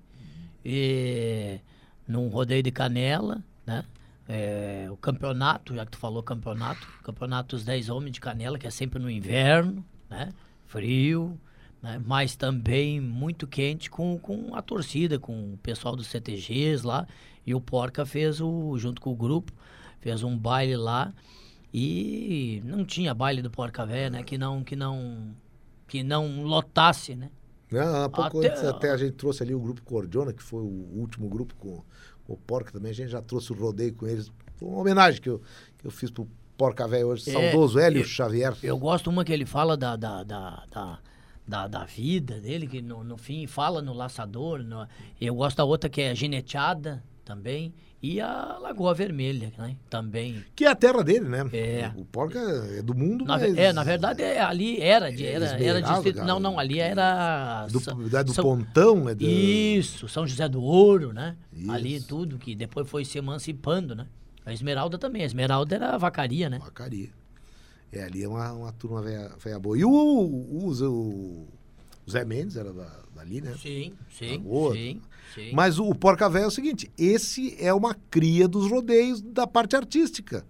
e, 0.64 1.59
num 2.07 2.29
rodeio 2.29 2.62
de 2.62 2.71
Canela, 2.71 3.43
né? 3.66 3.85
É, 4.33 4.87
o 4.89 4.97
campeonato, 4.97 5.74
já 5.74 5.85
que 5.85 5.91
tu 5.91 5.99
falou 5.99 6.22
campeonato, 6.22 6.87
campeonato 7.03 7.57
dos 7.57 7.64
10 7.64 7.89
homens 7.89 8.12
de 8.12 8.20
Canela, 8.20 8.61
que 8.61 8.66
é 8.66 8.70
sempre 8.70 9.01
no 9.01 9.11
inverno, 9.11 9.85
né? 10.09 10.33
Frio, 10.66 11.37
né? 11.83 12.01
mas 12.07 12.37
também 12.37 13.01
muito 13.01 13.45
quente 13.49 13.91
com, 13.91 14.16
com 14.20 14.55
a 14.55 14.62
torcida, 14.62 15.18
com 15.18 15.55
o 15.55 15.59
pessoal 15.59 15.97
dos 15.97 16.07
CTGs 16.07 16.87
lá. 16.87 17.09
E 17.45 17.53
o 17.57 17.61
Porca 17.61 18.07
fez 18.07 18.41
o, 18.41 18.78
junto 18.78 19.01
com 19.01 19.11
o 19.11 19.16
grupo, 19.16 19.53
fez 20.01 20.22
um 20.22 20.39
baile 20.39 20.76
lá. 20.76 21.12
E 21.74 22.62
não 22.64 22.85
tinha 22.85 23.12
baile 23.12 23.43
do 23.43 23.51
Porca 23.51 23.85
Véia, 23.85 24.11
né? 24.11 24.22
Que 24.22 24.39
não, 24.39 24.62
que 24.62 24.76
não, 24.76 25.35
que 25.89 26.05
não 26.05 26.45
lotasse, 26.45 27.16
né? 27.16 27.31
Não, 27.70 28.05
há 28.05 28.09
pouco 28.09 28.39
Até- 28.39 28.49
antes 28.49 28.64
até 28.64 28.91
a 28.91 28.97
gente 28.97 29.12
trouxe 29.12 29.43
ali 29.43 29.55
o 29.55 29.61
grupo 29.61 29.83
Cordiona, 29.83 30.33
que 30.33 30.43
foi 30.43 30.61
o 30.61 30.89
último 30.95 31.28
grupo 31.28 31.55
com 31.57 31.83
o 32.33 32.37
Porca 32.37 32.70
também. 32.72 32.91
A 32.91 32.95
gente 32.95 33.11
já 33.11 33.20
trouxe 33.22 33.53
o 33.53 33.57
rodeio 33.57 33.95
com 33.95 34.07
eles. 34.07 34.31
Uma 34.61 34.78
homenagem 34.81 35.20
que 35.20 35.28
eu, 35.28 35.41
que 35.78 35.87
eu 35.87 35.91
fiz 35.91 36.11
pro 36.11 36.28
Porca 36.57 36.87
Véia 36.87 37.07
hoje. 37.07 37.28
É, 37.31 37.33
Saudoso 37.33 37.78
Hélio 37.78 38.01
eu- 38.03 38.05
Xavier. 38.07 38.55
Eu 38.62 38.78
gosto 38.78 39.09
uma 39.11 39.24
que 39.24 39.33
ele 39.33 39.47
fala 39.47 39.76
da, 39.76 39.97
da, 39.97 40.22
da, 40.22 40.64
da, 40.70 40.99
da, 41.47 41.66
da 41.68 41.85
vida 41.85 42.39
dele, 42.41 42.66
que 42.66 42.83
no, 42.83 43.03
no 43.03 43.16
fim 43.16 43.47
fala 43.47 43.81
no 43.83 43.93
laçador. 43.93 44.62
no- 44.62 44.87
eu 45.20 45.35
gosto 45.35 45.57
da 45.57 45.64
outra 45.64 45.89
que 45.91 46.01
é 46.03 46.14
Gineteada 46.14 47.03
também. 47.24 47.72
E 48.03 48.18
a 48.18 48.57
Lagoa 48.59 48.94
Vermelha, 48.94 49.53
né? 49.59 49.76
Também. 49.90 50.42
Que 50.57 50.64
é 50.64 50.68
a 50.68 50.74
terra 50.74 51.05
dele, 51.05 51.28
né? 51.28 51.46
É. 51.53 51.90
O 51.96 52.05
Porca 52.05 52.38
é 52.38 52.80
do 52.80 52.94
mundo, 52.94 53.26
Na, 53.26 53.36
mas... 53.38 53.55
é, 53.59 53.74
na 53.74 53.84
verdade, 53.84 54.22
é, 54.22 54.40
ali 54.40 54.80
era, 54.80 55.12
de, 55.12 55.26
era, 55.26 55.44
era 55.62 55.82
distrito. 55.82 56.14
cara. 56.16 56.26
Não, 56.26 56.40
não, 56.40 56.59
ali 56.59 56.80
era. 56.80 57.66
Do, 57.66 58.09
da 58.09 58.22
do 58.22 58.32
São- 58.32 58.42
Pontão, 58.42 59.07
é 59.07 59.14
do... 59.14 59.22
Isso, 59.22 60.09
São 60.09 60.26
José 60.26 60.48
do 60.48 60.62
Ouro, 60.62 61.12
né? 61.12 61.36
Isso. 61.53 61.70
Ali 61.70 62.01
tudo, 62.01 62.38
que 62.38 62.55
depois 62.55 62.88
foi 62.88 63.05
se 63.05 63.18
emancipando, 63.18 63.94
né? 63.94 64.07
A 64.46 64.53
Esmeralda 64.55 64.96
também. 64.96 65.20
A 65.22 65.26
Esmeralda 65.26 65.74
era 65.74 65.90
a 65.90 65.98
vacaria, 65.98 66.48
né? 66.48 66.59
Vacaria. 66.59 67.11
É, 67.92 68.05
ali 68.05 68.22
é 68.22 68.28
uma, 68.28 68.51
uma 68.53 68.72
turma 68.72 69.03
velha 69.03 69.59
boa. 69.59 69.76
E 69.76 69.84
o, 69.84 69.90
o, 69.90 70.68
o, 70.70 71.48
Zé- 72.11 72.25
Mendes 72.25 72.57
era 72.57 72.73
da, 72.73 72.89
dali, 73.15 73.41
né? 73.41 73.55
Sim, 73.61 73.93
sim, 74.19 74.33
Lagoa. 74.39 74.75
sim, 74.75 75.01
sim. 75.35 75.51
Mas 75.53 75.79
o 75.79 75.95
Porca 75.95 76.29
Véia 76.29 76.45
é 76.45 76.47
o 76.47 76.51
seguinte: 76.51 76.91
esse 76.99 77.57
é 77.59 77.73
uma 77.73 77.95
cria 78.11 78.47
dos 78.47 78.71
rodeios 78.71 79.21
da 79.21 79.47
parte 79.47 79.75
artística. 79.77 80.45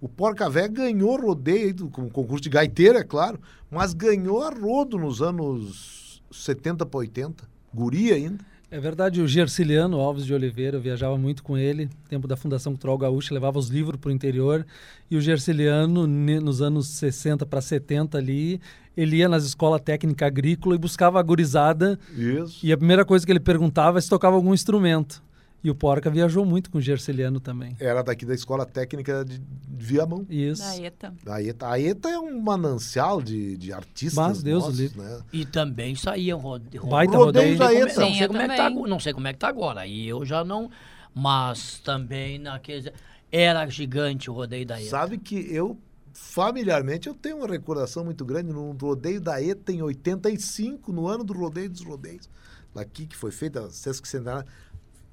O 0.00 0.08
Porca 0.08 0.48
Véia 0.48 0.68
ganhou 0.68 1.20
rodeio 1.20 1.90
com 1.90 2.08
concurso 2.08 2.42
de 2.42 2.48
gaiteiro, 2.48 2.96
é 2.96 3.04
claro, 3.04 3.38
mas 3.70 3.92
ganhou 3.92 4.42
a 4.42 4.48
rodo 4.50 4.96
nos 4.98 5.20
anos 5.20 6.22
70 6.30 6.86
para 6.86 6.98
80. 7.00 7.44
Guri 7.74 8.10
ainda. 8.12 8.42
É 8.72 8.78
verdade, 8.78 9.20
o 9.20 9.26
Gerciliano 9.26 9.98
Alves 9.98 10.24
de 10.24 10.32
Oliveira, 10.32 10.76
eu 10.76 10.80
viajava 10.80 11.18
muito 11.18 11.42
com 11.42 11.58
ele, 11.58 11.90
tempo 12.08 12.28
da 12.28 12.36
Fundação 12.36 12.72
Cultural 12.72 12.96
Gaúcha, 12.96 13.34
levava 13.34 13.58
os 13.58 13.66
livros 13.68 13.98
para 14.00 14.10
o 14.10 14.12
interior, 14.12 14.64
e 15.10 15.16
o 15.16 15.20
Gerciliano, 15.20 16.06
nos 16.06 16.62
anos 16.62 16.86
60 16.86 17.44
para 17.44 17.60
70 17.60 18.16
ali, 18.16 18.60
ele 19.00 19.16
ia 19.16 19.28
nas 19.28 19.44
escolas 19.44 19.80
técnicas 19.80 20.26
agrícola 20.26 20.74
e 20.74 20.78
buscava 20.78 21.18
a 21.18 21.22
gurizada, 21.22 21.98
Isso. 22.16 22.64
e 22.64 22.72
a 22.72 22.76
primeira 22.76 23.04
coisa 23.04 23.24
que 23.24 23.32
ele 23.32 23.40
perguntava 23.40 23.98
é 23.98 24.00
se 24.00 24.08
tocava 24.08 24.36
algum 24.36 24.52
instrumento. 24.54 25.22
E 25.62 25.70
o 25.70 25.74
Porca 25.74 26.08
viajou 26.08 26.46
muito 26.46 26.70
com 26.70 26.78
o 26.78 26.80
Gerciliano 26.80 27.38
também. 27.38 27.76
Era 27.78 28.02
daqui 28.02 28.24
da 28.24 28.34
Escola 28.34 28.64
Técnica 28.64 29.22
de 29.26 29.42
Viamão. 29.68 30.24
Isso. 30.30 30.62
Da 30.62 30.78
ETA. 30.82 31.12
A 31.26 31.42
ETA, 31.42 31.68
a 31.68 31.78
ETA 31.78 32.08
é 32.08 32.18
um 32.18 32.40
manancial 32.40 33.20
de, 33.20 33.58
de 33.58 33.70
artistas 33.70 34.14
Mas 34.14 34.42
Deus 34.42 34.64
nossos, 34.64 34.94
né? 34.94 35.20
E 35.30 35.44
também 35.44 35.94
saía 35.94 36.34
um 36.34 36.40
rode... 36.40 36.78
Baita 36.78 37.14
rodeio 37.14 37.58
rodeio. 37.58 37.58
da 37.58 37.64
Não 37.66 37.70
sei 37.70 37.82
ETA. 37.82 37.94
como, 37.94 38.00
não, 38.00 38.08
Sim, 38.08 38.14
sei 38.14 38.24
eu 38.24 38.28
como 38.28 38.40
é 38.40 38.48
que 38.48 38.56
tá, 38.56 38.70
não 38.70 39.00
sei 39.00 39.12
como 39.12 39.28
é 39.28 39.32
que 39.34 39.38
tá 39.38 39.48
agora. 39.48 39.80
Aí 39.82 40.08
eu 40.08 40.24
já 40.24 40.42
não. 40.42 40.70
Mas 41.14 41.78
também 41.80 42.38
naqueles. 42.38 42.90
Era 43.30 43.66
gigante 43.68 44.30
o 44.30 44.32
rodeio 44.32 44.64
da 44.64 44.80
ETA. 44.80 44.88
Sabe 44.88 45.18
que 45.18 45.36
eu, 45.54 45.76
familiarmente, 46.12 47.08
eu 47.08 47.14
tenho 47.14 47.38
uma 47.38 47.46
recordação 47.46 48.04
muito 48.04 48.24
grande 48.24 48.52
no 48.52 48.72
rodeio 48.72 49.20
da 49.20 49.42
ETA 49.42 49.72
em 49.72 49.82
85, 49.82 50.92
no 50.92 51.06
ano 51.06 51.24
do 51.24 51.32
rodeio 51.32 51.70
dos 51.70 51.82
rodeios. 51.82 52.28
Daqui 52.74 53.06
que 53.06 53.16
foi 53.16 53.30
feita, 53.30 53.66
a 53.66 53.70
Sesc 53.70 54.06
Centenária. 54.06 54.46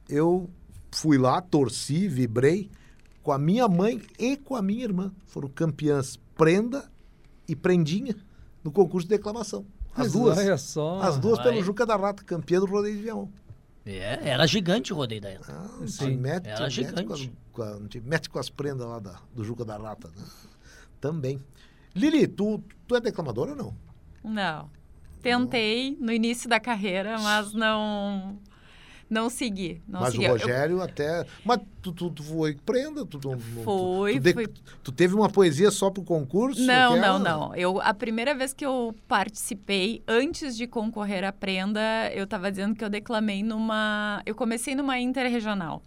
Eu 0.09 0.49
fui 0.91 1.17
lá, 1.17 1.41
torci, 1.41 2.07
vibrei 2.07 2.69
com 3.23 3.31
a 3.31 3.37
minha 3.37 3.67
mãe 3.67 4.01
e 4.17 4.37
com 4.37 4.55
a 4.55 4.61
minha 4.61 4.83
irmã. 4.83 5.11
Foram 5.25 5.49
campeãs 5.49 6.17
Prenda 6.35 6.89
e 7.47 7.55
Prendinha 7.55 8.15
no 8.63 8.71
concurso 8.71 9.07
de 9.07 9.15
declamação. 9.15 9.65
As 9.95 10.11
duas. 10.11 10.37
Olha 10.37 10.57
só. 10.57 10.99
As 11.01 11.17
duas 11.17 11.39
pelo 11.39 11.55
Vai. 11.55 11.63
Juca 11.63 11.85
da 11.85 11.95
Rata, 11.95 12.23
campeã 12.23 12.59
do 12.59 12.67
rodeio 12.67 12.95
de 12.95 13.01
Viamão. 13.03 13.29
É, 13.85 14.29
era 14.29 14.45
gigante 14.45 14.93
o 14.93 14.95
rodeio 14.97 15.21
da 15.21 15.31
ETA. 15.31 15.45
Ah, 15.49 15.77
não 15.79 15.87
Sim. 15.87 16.09
te 16.11 16.15
mete, 16.17 16.47
Era 16.47 16.69
te 16.69 16.81
mete 16.83 17.03
com 17.05 17.13
as, 17.13 17.19
gigante. 17.19 17.37
com 17.53 17.61
a- 17.63 17.79
mete 18.03 18.29
com 18.29 18.37
as 18.39 18.49
prendas 18.49 18.85
lá 18.85 18.99
da- 18.99 19.19
do 19.33 19.43
Juca 19.43 19.65
da 19.65 19.77
Rata. 19.77 20.09
Né? 20.09 20.23
Também. 20.99 21.39
Lili, 21.95 22.27
tu, 22.27 22.61
tu 22.87 22.95
é 22.95 22.99
declamadora 23.01 23.51
ou 23.51 23.57
não? 23.57 23.73
Não. 24.23 24.69
Tentei 25.21 25.97
no 25.99 26.11
início 26.11 26.47
da 26.49 26.59
carreira, 26.59 27.17
mas 27.19 27.53
não 27.53 28.37
não 29.09 29.29
segui. 29.29 29.81
Não 29.87 30.01
Mas 30.01 30.11
segui. 30.11 30.25
o 30.25 30.27
Eu- 30.27 30.31
Rogério 30.33 30.81
até. 30.81 31.25
Mas 31.45 31.59
tu, 31.81 31.91
tu, 31.93 32.09
tu 32.11 32.21
foi 32.23 32.55
prenda? 32.65 33.05
Tu, 33.05 33.17
tu, 33.17 33.29
tu- 33.31 33.39
Fui, 33.63 34.13
tu, 34.15 34.19
de- 34.19 34.33
fui. 34.33 34.47
tu 34.83 34.91
teve 34.91 35.15
uma 35.15 35.29
poesia 35.29 35.71
só 35.71 35.89
pro 35.89 36.03
concurso? 36.03 36.61
Não, 36.61 36.97
não, 36.97 37.17
não. 37.17 37.55
Eu, 37.55 37.79
a 37.81 37.93
primeira 37.93 38.35
vez 38.35 38.53
que 38.53 38.65
eu 38.65 38.93
participei, 39.07 40.03
antes 40.07 40.57
de 40.57 40.67
concorrer 40.67 41.23
à 41.23 41.31
prenda, 41.31 41.79
eu 42.13 42.25
estava 42.25 42.51
dizendo 42.51 42.75
que 42.75 42.83
eu 42.83 42.89
declamei 42.89 43.41
numa. 43.43 44.21
Eu 44.25 44.35
comecei 44.35 44.75
numa 44.75 44.99
interregional. 44.99 45.81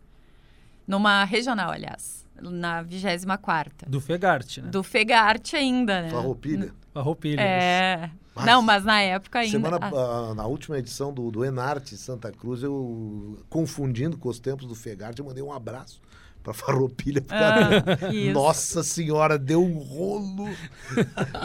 Numa 0.87 1.23
regional, 1.25 1.71
aliás. 1.71 2.20
Na 2.41 2.83
24 2.83 3.89
Do 3.91 4.01
Fegarte, 4.01 4.61
né? 4.63 4.71
Do 4.71 4.83
Fegarte 4.83 5.57
ainda, 5.57 6.03
né? 6.03 6.11
Farroupilha. 6.11 6.73
A 6.95 7.01
roupilha. 7.01 7.41
É. 7.41 8.11
Mas- 8.35 8.47
Não, 8.47 8.63
mas 8.63 8.85
na 8.85 9.01
época 9.03 9.41
ainda. 9.41 9.51
Semana, 9.51 9.79
ah, 9.83 10.31
ah, 10.31 10.35
na 10.35 10.47
última 10.47 10.79
edição 10.79 11.13
do, 11.13 11.31
do 11.31 11.45
Enarte 11.45 11.97
Santa 11.97 12.31
Cruz, 12.33 12.63
eu, 12.63 13.39
confundindo 13.49 14.17
com 14.17 14.29
os 14.29 14.39
tempos 14.41 14.67
do 14.67 14.75
Fegarte, 14.75 15.21
eu 15.21 15.27
mandei 15.27 15.43
um 15.43 15.53
abraço 15.53 16.01
pra 16.43 16.53
Farroupilha. 16.55 17.25
Ah. 17.29 17.69
Nossa 18.33 18.83
Senhora, 18.83 19.39
deu 19.39 19.63
um 19.63 19.79
rolo. 19.79 20.49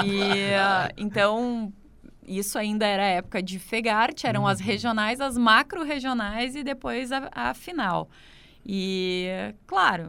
E 0.05 0.53
ah, 0.55 0.91
então 0.97 1.71
isso 2.27 2.57
ainda 2.57 2.85
era 2.85 3.03
a 3.03 3.07
época 3.07 3.41
de 3.43 3.59
Fegarte, 3.59 4.25
eram 4.25 4.41
Uhum. 4.41 4.47
as 4.47 4.59
regionais, 4.59 5.21
as 5.21 5.37
macro-regionais 5.37 6.55
e 6.55 6.63
depois 6.63 7.11
a, 7.11 7.29
a 7.31 7.53
final. 7.53 8.09
E, 8.65 9.53
claro, 9.67 10.03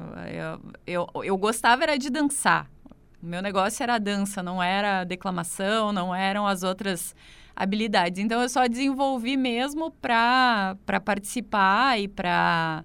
eu, 0.86 1.06
eu, 1.14 1.24
eu 1.24 1.36
gostava 1.36 1.82
era 1.82 1.98
de 1.98 2.08
dançar. 2.08 2.70
O 3.22 3.26
meu 3.26 3.42
negócio 3.42 3.82
era 3.82 3.96
a 3.96 3.98
dança, 3.98 4.42
não 4.42 4.62
era 4.62 5.00
a 5.00 5.04
declamação, 5.04 5.92
não 5.92 6.14
eram 6.14 6.46
as 6.46 6.62
outras 6.62 7.14
habilidades. 7.54 8.22
Então 8.22 8.40
eu 8.40 8.48
só 8.48 8.66
desenvolvi 8.66 9.36
mesmo 9.36 9.90
para 9.90 10.76
participar 11.04 11.98
e 11.98 12.08
para 12.08 12.84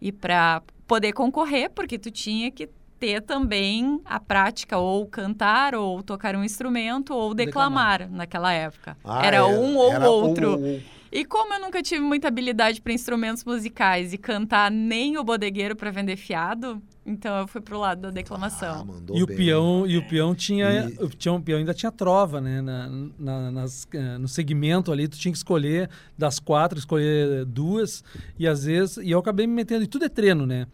e 0.00 0.12
para 0.12 0.62
poder 0.86 1.12
concorrer, 1.12 1.70
porque 1.70 1.98
tu 1.98 2.10
tinha 2.10 2.50
que 2.50 2.68
ter 2.98 3.20
também 3.20 4.00
a 4.04 4.18
prática 4.18 4.78
ou 4.78 5.06
cantar 5.06 5.74
ou 5.74 6.02
tocar 6.02 6.34
um 6.34 6.42
instrumento 6.42 7.14
ou 7.14 7.34
declamar, 7.34 8.08
naquela 8.10 8.52
época. 8.52 8.96
Ah, 9.04 9.24
era 9.24 9.46
um 9.46 9.76
ou 9.76 9.92
era 9.92 10.08
outro. 10.10 10.48
um 10.48 10.52
ou 10.52 10.60
outro. 10.60 10.97
E 11.10 11.24
como 11.24 11.54
eu 11.54 11.60
nunca 11.60 11.82
tive 11.82 12.00
muita 12.00 12.28
habilidade 12.28 12.80
para 12.80 12.92
instrumentos 12.92 13.44
musicais 13.44 14.12
e 14.12 14.18
cantar 14.18 14.70
nem 14.70 15.16
o 15.18 15.24
bodegueiro 15.24 15.74
para 15.74 15.90
vender 15.90 16.16
fiado, 16.16 16.80
Então 17.10 17.38
eu 17.38 17.48
fui 17.48 17.62
pro 17.62 17.78
lado 17.78 18.02
da 18.02 18.10
declamação. 18.10 18.86
Ah, 18.86 19.14
E 19.16 19.22
o 19.22 19.26
bem. 19.26 19.36
peão, 19.38 19.86
e 19.86 19.96
o 19.96 20.06
peão 20.06 20.34
tinha, 20.34 20.90
E- 20.90 21.02
o 21.02 21.08
peão, 21.08 21.36
o 21.36 21.42
peão 21.42 21.58
ainda 21.58 21.72
tinha 21.72 21.90
trova, 21.90 22.38
né? 22.38 22.60
Na, 22.60 22.86
na- 23.18 23.50
nas, 23.50 23.88
eh, 23.94 24.18
no 24.18 24.28
segmento 24.28 24.92
ali, 24.92 25.08
tu 25.08 25.16
tinha 25.18 25.32
que 25.32 25.38
escolher 25.38 25.88
das 26.18 26.38
quatro, 26.38 26.78
escolher 26.78 27.46
duas, 27.46 28.04
e 28.38 28.46
às 28.46 28.64
vezes, 28.64 28.98
e 28.98 29.10
eu 29.10 29.18
acabei 29.18 29.46
me 29.46 29.54
metendo, 29.54 29.84
e 29.84 29.86
tudo 29.86 30.04
é 30.04 30.08
treino, 30.10 30.44
né? 30.44 30.66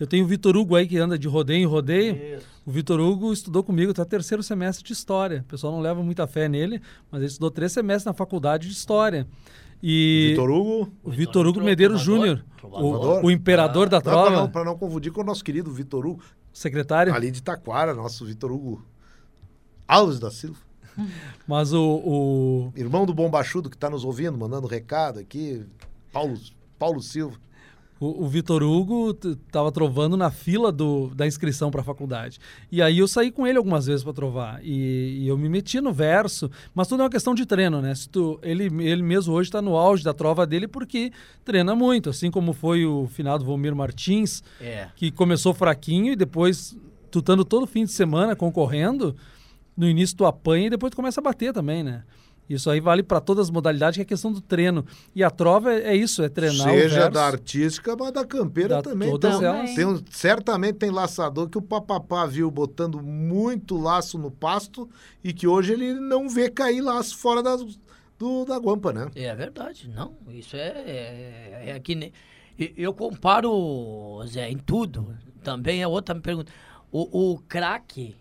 Eu 0.00 0.06
tenho 0.06 0.24
o 0.24 0.26
Vitor 0.26 0.56
Hugo 0.56 0.74
aí 0.76 0.88
que 0.88 0.96
anda 0.96 1.18
de 1.18 1.28
rodeio 1.28 1.60
em 1.62 1.66
rodeio. 1.66 2.40
O 2.64 2.70
Vitor 2.70 2.98
Hugo 2.98 3.30
estudou 3.30 3.62
comigo, 3.62 3.92
tá 3.92 4.04
terceiro 4.04 4.42
semestre 4.42 4.82
de 4.82 4.94
história. 4.94 5.40
O 5.46 5.50
pessoal 5.50 5.74
não 5.74 5.80
leva 5.80 6.02
muita 6.02 6.26
fé 6.26 6.48
nele, 6.48 6.80
mas 7.10 7.20
ele 7.20 7.28
estudou 7.30 7.50
três 7.50 7.70
semestres 7.70 8.06
na 8.06 8.14
faculdade 8.14 8.66
de 8.66 8.72
história. 8.72 9.26
E 9.82 10.28
Vitor 10.30 10.50
Hugo. 10.50 10.92
o 11.02 11.10
Vitor 11.10 11.46
Hugo 11.46 11.60
Medeiros 11.60 12.00
Júnior, 12.00 12.44
o, 12.62 13.26
o 13.26 13.30
imperador 13.30 13.88
da 13.88 13.96
Não, 13.96 14.02
pra, 14.02 14.12
trova, 14.12 14.30
não, 14.30 14.50
pra 14.50 14.64
não 14.64 14.78
confundir 14.78 15.10
com 15.10 15.22
o 15.22 15.24
nosso 15.24 15.42
querido 15.42 15.72
Vitor 15.72 16.06
Hugo, 16.06 16.22
secretário. 16.52 17.12
ali 17.12 17.32
de 17.32 17.42
Taquara, 17.42 17.92
nosso 17.92 18.24
Vitor 18.24 18.52
Hugo 18.52 18.84
Alves 19.88 20.20
da 20.20 20.30
Silva. 20.30 20.58
Mas 21.48 21.72
o, 21.72 21.82
o, 21.82 22.72
Irmão 22.76 23.04
do 23.04 23.12
Bombachudo 23.12 23.68
que 23.68 23.76
tá 23.76 23.90
nos 23.90 24.04
ouvindo, 24.04 24.38
mandando 24.38 24.68
recado 24.68 25.18
aqui. 25.18 25.64
Paulo, 26.12 26.38
Paulo 26.78 27.02
Silva. 27.02 27.36
O, 28.04 28.24
o 28.24 28.28
Vitor 28.28 28.64
Hugo 28.64 29.14
tava 29.52 29.70
trovando 29.70 30.16
na 30.16 30.28
fila 30.28 30.72
do, 30.72 31.12
da 31.14 31.24
inscrição 31.24 31.70
para 31.70 31.82
a 31.82 31.84
faculdade. 31.84 32.40
E 32.70 32.82
aí 32.82 32.98
eu 32.98 33.06
saí 33.06 33.30
com 33.30 33.46
ele 33.46 33.56
algumas 33.58 33.86
vezes 33.86 34.02
para 34.02 34.12
trovar. 34.12 34.60
E, 34.64 35.20
e 35.20 35.28
eu 35.28 35.38
me 35.38 35.48
meti 35.48 35.80
no 35.80 35.92
verso, 35.92 36.50
mas 36.74 36.88
tudo 36.88 37.00
é 37.00 37.04
uma 37.04 37.10
questão 37.10 37.32
de 37.32 37.46
treino, 37.46 37.80
né? 37.80 37.94
Se 37.94 38.08
tu, 38.08 38.40
ele, 38.42 38.64
ele 38.82 39.02
mesmo 39.02 39.32
hoje 39.32 39.50
está 39.50 39.62
no 39.62 39.76
auge 39.76 40.02
da 40.02 40.12
trova 40.12 40.44
dele 40.44 40.66
porque 40.66 41.12
treina 41.44 41.76
muito, 41.76 42.10
assim 42.10 42.28
como 42.28 42.52
foi 42.52 42.84
o 42.84 43.06
finado 43.06 43.44
Volmir 43.44 43.74
Martins, 43.76 44.42
É. 44.60 44.88
que 44.96 45.12
começou 45.12 45.54
fraquinho 45.54 46.12
e 46.12 46.16
depois 46.16 46.76
tu 47.08 47.20
estando 47.20 47.44
todo 47.44 47.66
fim 47.68 47.84
de 47.84 47.92
semana 47.92 48.34
concorrendo, 48.34 49.14
no 49.76 49.88
início 49.88 50.16
tu 50.16 50.24
apanha 50.26 50.66
e 50.66 50.70
depois 50.70 50.90
tu 50.90 50.96
começa 50.96 51.20
a 51.20 51.22
bater 51.22 51.52
também, 51.52 51.82
né? 51.84 52.02
Isso 52.50 52.68
aí 52.68 52.80
vale 52.80 53.02
para 53.02 53.20
todas 53.20 53.46
as 53.46 53.50
modalidades, 53.50 53.96
que 53.96 54.02
é 54.02 54.04
questão 54.04 54.30
do 54.32 54.40
treino. 54.40 54.84
E 55.14 55.22
a 55.24 55.30
trova 55.30 55.72
é, 55.72 55.92
é 55.92 55.96
isso, 55.96 56.22
é 56.22 56.28
treinar 56.28 56.68
o 56.68 56.70
Seja 56.72 56.94
verso. 56.96 57.10
da 57.12 57.24
artística, 57.26 57.96
mas 57.96 58.12
da 58.12 58.26
campeira 58.26 58.76
Da 58.76 58.82
também. 58.82 59.10
todas 59.10 59.36
Então, 59.36 59.54
elas. 59.56 59.74
tem 59.74 59.86
um- 59.86 60.02
certamente 60.10 60.74
tem 60.74 60.90
laçador 60.90 61.48
que 61.48 61.56
o 61.56 61.62
papapá 61.62 62.26
viu 62.26 62.50
botando 62.50 63.00
muito 63.02 63.78
laço 63.78 64.18
no 64.18 64.30
pasto 64.30 64.88
e 65.24 65.32
que 65.32 65.46
hoje 65.46 65.72
ele 65.72 65.94
não 65.94 66.28
vê 66.28 66.50
cair 66.50 66.80
laço 66.82 67.16
fora 67.16 67.42
das, 67.42 67.64
do, 68.18 68.44
da 68.44 68.58
guampa, 68.58 68.92
né? 68.92 69.08
É 69.14 69.34
verdade, 69.34 69.88
não. 69.88 70.14
Isso 70.28 70.54
é, 70.56 70.68
é, 70.68 71.70
é 71.76 71.80
que 71.80 71.94
nem. 71.94 72.12
Eu 72.76 72.92
comparo, 72.92 74.20
Zé, 74.26 74.50
em 74.50 74.58
tudo. 74.58 75.16
Também 75.42 75.80
é 75.82 75.88
outra 75.88 76.14
pergunta. 76.14 76.52
O, 76.90 77.32
o 77.32 77.38
craque, 77.38 78.14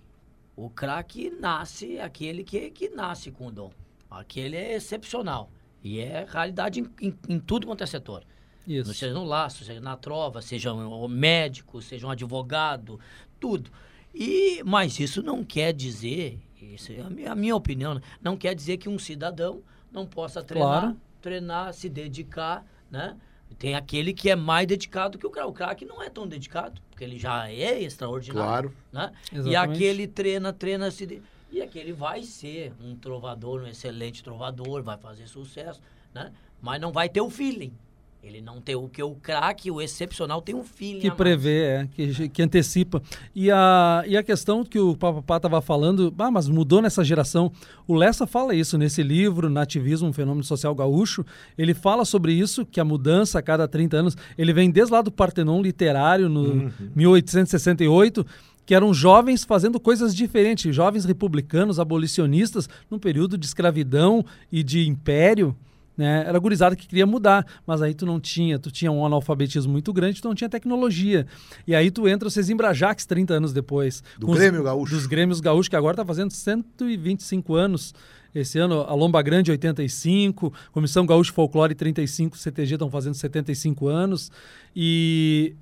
o 0.56 0.70
craque 0.70 1.30
nasce 1.40 2.00
aquele 2.00 2.44
que, 2.44 2.70
que 2.72 2.90
nasce 2.90 3.30
com 3.30 3.48
o 3.48 3.52
dom. 3.52 3.72
Aquele 4.12 4.58
é 4.58 4.76
excepcional. 4.76 5.50
E 5.84 6.00
é 6.00 6.26
realidade 6.30 6.82
em, 6.82 6.90
em, 7.08 7.18
em 7.30 7.40
tudo 7.40 7.66
quanto 7.66 7.84
é 7.84 7.88
setor. 7.88 8.24
Isso. 8.68 8.94
Seja 8.94 9.14
no 9.14 9.24
laço, 9.24 9.64
seja 9.64 9.80
na 9.82 9.96
trova, 9.98 10.42
seja 10.42 10.72
um 10.74 11.08
médico, 11.08 11.82
seja 11.82 12.06
um 12.06 12.12
advogado, 12.12 13.00
tudo. 13.40 13.72
E, 14.14 14.62
mas 14.64 15.00
isso 15.00 15.24
não 15.24 15.44
quer 15.44 15.74
dizer, 15.74 16.38
isso 16.62 16.92
é 16.92 17.00
a 17.02 17.10
minha, 17.10 17.32
a 17.32 17.36
minha 17.36 17.56
opinião, 17.56 18.00
não 18.22 18.38
quer 18.38 18.54
dizer 18.54 18.78
que 18.78 18.88
um 18.90 19.00
cidadão 19.00 19.64
não 19.92 20.06
possa 20.06 20.44
treinar, 20.44 20.82
Claro. 20.82 20.98
treinar, 21.22 21.74
se 21.74 21.90
dedicar, 21.90 22.66
né? 22.92 23.18
Tem 23.58 23.76
aquele 23.76 24.14
que 24.14 24.30
é 24.30 24.36
mais 24.36 24.66
dedicado 24.68 25.18
que 25.18 25.26
o 25.28 25.30
craque. 25.30 25.50
O 25.50 25.54
craque 25.54 25.86
não 25.86 26.02
é 26.02 26.10
tão 26.10 26.26
dedicado, 26.28 26.82
porque 26.90 27.04
ele 27.04 27.18
já 27.20 27.50
é 27.50 27.82
extraordinário. 27.82 28.74
Claro. 28.92 29.12
Né? 29.34 29.44
E 29.50 29.56
aquele 29.56 30.08
treina, 30.08 30.54
treina, 30.54 30.90
se... 30.90 31.06
de- 31.06 31.22
E 31.52 31.62
aquele 31.62 31.92
vai 31.92 32.24
ser 32.24 32.72
um 32.82 32.96
trovador, 32.96 33.62
um 33.62 33.68
excelente 33.68 34.24
trovador, 34.24 34.82
vai 34.82 34.98
fazer 34.98 35.28
sucesso, 35.28 35.82
né? 36.14 36.32
Mas 36.62 36.80
não 36.80 36.92
vai 36.92 37.10
ter 37.10 37.22
o 37.22 37.30
feeling. 37.30 37.74
Ele 38.24 38.40
não 38.40 38.62
tem 38.62 38.76
o 38.76 38.88
que 38.88 39.02
o 39.02 39.16
craque, 39.16 39.72
o 39.72 39.82
excepcional, 39.82 40.44
tem 40.44 40.54
um 40.54 40.64
feeling. 40.64 41.00
Que 41.00 41.10
prevê, 41.10 41.64
é, 41.64 41.88
que, 41.92 42.30
que 42.30 42.44
antecipa. 42.44 43.02
E 43.34 43.50
a, 43.50 44.04
e 44.06 44.16
a 44.16 44.22
questão 44.22 44.64
que 44.64 44.78
o 44.78 44.96
Papapá 44.96 45.38
estava 45.38 45.60
falando, 45.60 46.14
ah, 46.20 46.30
mas 46.30 46.48
mudou 46.48 46.84
nessa 46.84 47.04
geração. 47.04 47.52
O 47.88 47.96
Lessa 47.96 48.28
fala 48.28 48.54
isso 48.54 48.78
nesse 48.78 49.02
livro, 49.02 49.50
Nativismo, 49.50 50.08
um 50.08 50.14
fenômeno 50.14 50.44
social 50.44 50.76
gaúcho. 50.76 51.26
Ele 51.58 51.74
fala 51.74 52.06
sobre 52.06 52.32
isso, 52.32 52.64
que 52.64 52.80
a 52.80 52.86
mudança 52.86 53.40
a 53.40 53.42
cada 53.42 53.68
30 53.68 53.98
anos, 53.98 54.18
ele 54.38 54.54
vem 54.54 54.70
desde 54.70 54.94
lá 54.94 55.02
do 55.02 55.12
Partenon 55.12 55.60
literário, 55.60 56.30
no 56.30 56.72
1868, 56.96 58.24
que 58.72 58.76
eram 58.76 58.94
jovens 58.94 59.44
fazendo 59.44 59.82
coisas 59.82 60.16
diferentes, 60.16 60.74
jovens 60.74 61.04
republicanos, 61.04 61.78
abolicionistas, 61.78 62.70
num 62.90 62.98
período 62.98 63.38
de 63.38 63.46
escravidão 63.46 64.24
e 64.50 64.64
de 64.64 64.88
império 64.88 65.54
né? 65.98 66.24
Era 66.26 66.40
gurizada 66.40 66.74
que 66.74 66.88
queria 66.88 67.06
mudar, 67.06 67.46
mas 67.68 67.82
aí 67.82 67.94
tu 67.94 68.06
não 68.06 68.18
tinha, 68.18 68.58
tu 68.58 68.72
tinha 68.72 68.90
um 68.90 69.06
analfabetismo 69.06 69.70
muito 69.74 69.92
grande, 69.92 70.22
tu 70.22 70.28
não 70.30 70.34
tinha 70.34 70.50
tecnologia. 70.50 71.28
E 71.68 71.76
aí 71.76 71.92
tu 71.92 72.08
entra 72.08 72.30
o 72.30 72.32
Sesimbra 72.32 72.74
Jax 72.74 73.06
30 73.06 73.34
anos 73.34 73.52
depois. 73.52 74.02
Do 74.18 74.26
com 74.26 74.32
os- 74.32 74.38
Grêmio 74.40 74.64
Gaúcho. 74.64 74.96
Dos 74.96 75.06
Grêmios 75.06 75.42
Gaúchos, 75.42 75.68
que 75.68 75.76
agora 75.76 75.98
tá 75.98 76.06
fazendo 76.06 76.32
125 76.32 77.54
anos. 77.56 77.94
Esse 78.34 78.58
ano, 78.58 78.80
a 78.88 78.94
Lomba 78.96 79.22
Grande, 79.22 79.52
85, 79.52 80.54
Comissão 80.72 81.06
Gaúcho 81.06 81.34
Folclore, 81.34 81.76
35, 81.76 82.38
CTG 82.38 82.76
estão 82.76 82.90
fazendo 82.90 83.16
75 83.16 83.90
anos. 83.90 84.32
E 84.74 85.56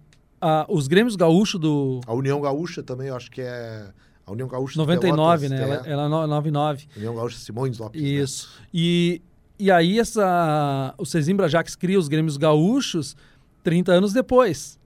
os 0.68 0.88
Grêmios 0.88 1.16
Gaúchos 1.16 1.60
do 1.60 2.00
A 2.08 2.14
União 2.14 2.40
Gaúcha 2.42 2.82
também, 2.84 3.08
eu 3.08 3.16
acho 3.16 3.30
que 3.32 3.42
é. 3.42 3.88
A 4.26 4.32
União 4.32 4.48
Gaúcha 4.48 4.74
de 4.74 4.78
99, 4.80 5.48
Pelotas, 5.50 5.50
né? 5.50 5.58
é. 5.58 5.92
Ela, 5.92 6.04
ela 6.04 6.06
é 6.06 6.08
no- 6.08 6.28
99. 6.28 6.88
União 6.98 7.16
Gaúcha 7.16 7.38
Simões 7.40 7.78
Lopes. 7.80 8.00
né? 8.00 8.08
Isso. 8.08 8.50
E, 8.74 9.22
e 9.58 9.72
aí 9.72 9.98
essa, 10.00 10.94
o 11.00 11.06
Sesimbra 11.06 11.50
Jax 11.50 11.76
cria 11.76 11.98
os 11.98 12.08
Grêmios 12.08 12.38
Gaúchos 12.38 13.16
30 13.64 13.92
anos 13.92 14.14
depois, 14.14 14.80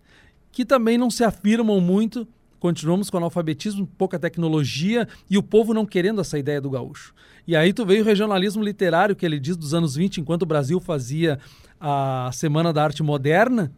que 0.52 0.64
também 0.66 0.98
não 0.98 1.12
se 1.12 1.24
afirmam 1.26 1.82
muito. 1.82 2.26
Continuamos 2.58 3.10
com 3.10 3.18
analfabetismo, 3.18 3.86
pouca 3.98 4.18
tecnologia 4.18 5.06
e 5.30 5.38
o 5.38 5.44
povo 5.44 5.74
não 5.74 5.86
querendo 5.86 6.22
essa 6.22 6.40
ideia 6.40 6.62
do 6.62 6.70
gaúcho. 6.70 7.14
E 7.46 7.58
aí 7.58 7.74
tu 7.74 7.86
veio 7.86 8.02
o 8.04 8.06
regionalismo 8.06 8.64
literário 8.64 9.18
que 9.18 9.26
ele 9.26 9.38
diz 9.38 9.58
dos 9.58 9.74
anos 9.74 9.96
20, 9.96 10.22
enquanto 10.22 10.44
o 10.44 10.46
Brasil 10.46 10.80
fazia 10.80 11.38
a 11.78 12.30
Semana 12.32 12.72
da 12.72 12.82
Arte 12.82 13.04
Moderna, 13.04 13.74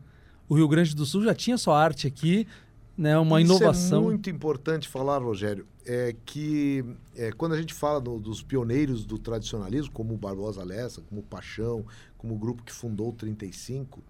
o 0.48 0.56
Rio 0.56 0.68
Grande 0.68 0.96
do 0.96 1.06
Sul 1.06 1.24
já 1.24 1.34
tinha 1.34 1.58
sua 1.58 1.80
arte 1.82 2.08
aqui, 2.08 2.48
né, 2.98 3.18
uma 3.18 3.42
Isso 3.42 3.52
inovação. 3.52 4.02
é 4.02 4.04
muito 4.06 4.30
importante 4.30 4.88
falar, 4.88 5.18
Rogério, 5.22 5.68
é 5.86 6.16
que 6.26 6.84
é, 7.16 7.32
quando 7.32 7.54
a 7.54 7.58
gente 7.60 7.74
fala 7.74 8.00
do- 8.00 8.20
dos 8.20 8.42
pioneiros 8.42 9.06
do 9.06 9.18
tradicionalismo, 9.20 9.92
como 9.92 10.14
o 10.14 10.18
Barbosa 10.18 10.64
Lessa, 10.64 11.02
como 11.02 11.22
o 11.22 11.24
Paixão, 11.24 11.86
como 12.18 12.34
o 12.36 12.38
grupo 12.38 12.64
que 12.64 12.72
fundou 12.72 13.10
o 13.10 13.14
35, 13.14 14.02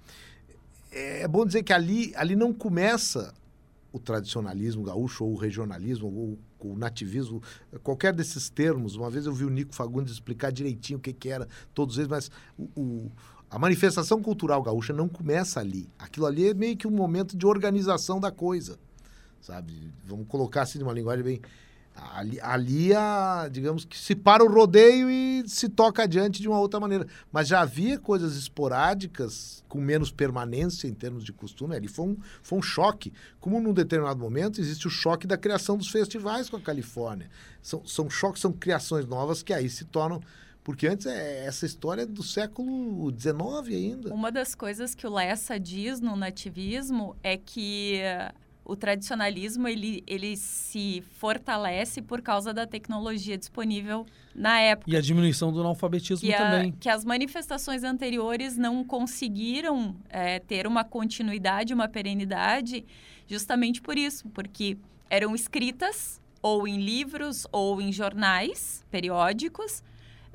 é 0.91 1.27
bom 1.27 1.45
dizer 1.45 1.63
que 1.63 1.73
ali, 1.73 2.13
ali 2.15 2.36
não 2.36 2.53
começa 2.53 3.33
o 3.91 3.99
tradicionalismo 3.99 4.83
gaúcho 4.83 5.23
ou 5.25 5.33
o 5.33 5.36
regionalismo 5.38 6.07
ou 6.59 6.71
o 6.71 6.77
nativismo, 6.77 7.41
qualquer 7.83 8.13
desses 8.13 8.49
termos. 8.49 8.95
Uma 8.95 9.09
vez 9.09 9.25
eu 9.25 9.33
vi 9.33 9.45
o 9.45 9.49
Nico 9.49 9.73
Fagundes 9.73 10.13
explicar 10.13 10.51
direitinho 10.51 10.97
o 10.99 11.01
que, 11.01 11.13
que 11.13 11.29
era 11.29 11.47
todos 11.73 11.97
eles, 11.97 12.07
mas 12.09 12.29
o, 12.57 12.63
o- 12.75 13.11
a 13.56 13.58
manifestação 13.58 14.22
cultural 14.22 14.62
gaúcha 14.62 14.91
não 14.91 15.08
começa 15.08 15.62
ali. 15.62 15.88
Aquilo 15.97 16.26
ali 16.26 16.49
é 16.49 16.53
meio 16.53 16.76
que 16.76 16.86
um 16.86 16.91
momento 16.91 17.38
de 17.38 17.45
organização 17.45 18.20
da 18.20 18.30
coisa, 18.30 18.78
sabe? 19.39 19.93
Vamos 20.06 20.28
colocar 20.28 20.64
assim 20.64 20.78
numa 20.78 20.91
linguagem 20.91 21.24
bem 21.24 21.41
ali, 21.95 22.38
ali 22.41 22.93
a, 22.93 23.47
digamos 23.49 23.86
que 23.86 23.97
se 23.97 24.14
para 24.14 24.43
o 24.43 24.53
rodeio 24.53 25.10
e 25.10 25.47
se 25.47 25.70
toca 25.70 26.03
adiante 26.03 26.41
de 26.41 26.49
uma 26.49 26.60
outra 26.60 26.82
maneira. 26.82 27.08
Mas 27.32 27.47
já 27.47 27.62
havia 27.62 27.97
coisas 27.97 28.36
esporádicas 28.36 29.64
com 29.70 29.80
menos 29.80 30.12
permanência 30.12 30.89
em 30.89 30.93
termos 30.93 31.24
de 31.24 31.32
costume. 31.32 31.78
Ali 31.78 31.88
foi 31.88 32.08
um, 32.08 32.18
foi 32.41 32.60
um 32.60 32.62
choque. 32.62 33.14
Como 33.39 33.62
num 33.62 33.74
determinado 33.74 34.20
momento 34.20 34.60
existe 34.60 34.86
o 34.86 34.89
choque 34.89 35.26
da 35.26 35.38
criação 35.38 35.78
dos 35.78 35.88
festivais 35.88 36.49
com 36.49 36.58
a 36.58 36.62
Califórnia. 36.62 37.30
São, 37.62 37.86
são 37.86 38.10
choques, 38.10 38.41
são 38.41 38.51
criações 38.51 39.06
novas 39.06 39.41
que 39.41 39.53
aí 39.53 39.70
se 39.70 39.86
tornam. 39.86 40.22
Porque 40.66 40.88
antes 40.88 41.05
é, 41.05 41.45
essa 41.45 41.63
história 41.66 42.01
é 42.01 42.05
do 42.07 42.24
século 42.24 43.11
XIX 43.18 43.38
ainda. 43.70 44.11
Uma 44.13 44.32
das 44.32 44.55
coisas 44.55 44.95
que 44.95 45.05
o 45.05 45.13
Lessa 45.13 45.59
diz 45.59 46.01
no 46.01 46.16
nativismo 46.16 47.16
é 47.22 47.38
que 47.38 47.99
o 48.66 48.76
tradicionalismo 48.76 49.68
ele, 49.68 50.03
ele 50.07 50.36
se 50.36 51.03
fortalece 51.20 52.01
por 52.01 52.20
causa 52.20 52.51
da 52.51 52.66
tecnologia 52.66 53.38
disponível 53.38 54.07
na 54.34 54.59
época. 54.59 54.89
E 54.89 54.97
a 54.97 55.01
diminuição 55.01 55.53
do 55.53 55.59
analfabetismo 55.61 56.28
que, 56.28 56.34
a- 56.34 56.38
também. 56.51 56.72
que 56.72 56.89
as 56.89 57.05
manifestações 57.05 57.84
anteriores 57.84 58.57
não 58.57 58.84
conseguiram 58.84 59.95
eh, 60.09 60.39
ter 60.39 60.66
uma 60.66 60.84
continuidade, 60.84 61.76
uma 61.76 61.88
perenidade, 61.88 62.84
justamente 63.28 63.84
por 63.84 63.99
isso, 63.99 64.28
porque 64.30 64.80
eram 65.11 65.36
escritas 65.36 66.20
ou 66.41 66.68
em 66.68 66.78
livros 66.82 67.45
ou 67.51 67.80
em 67.80 67.91
jornais 67.91 68.84
periódicos 68.89 69.84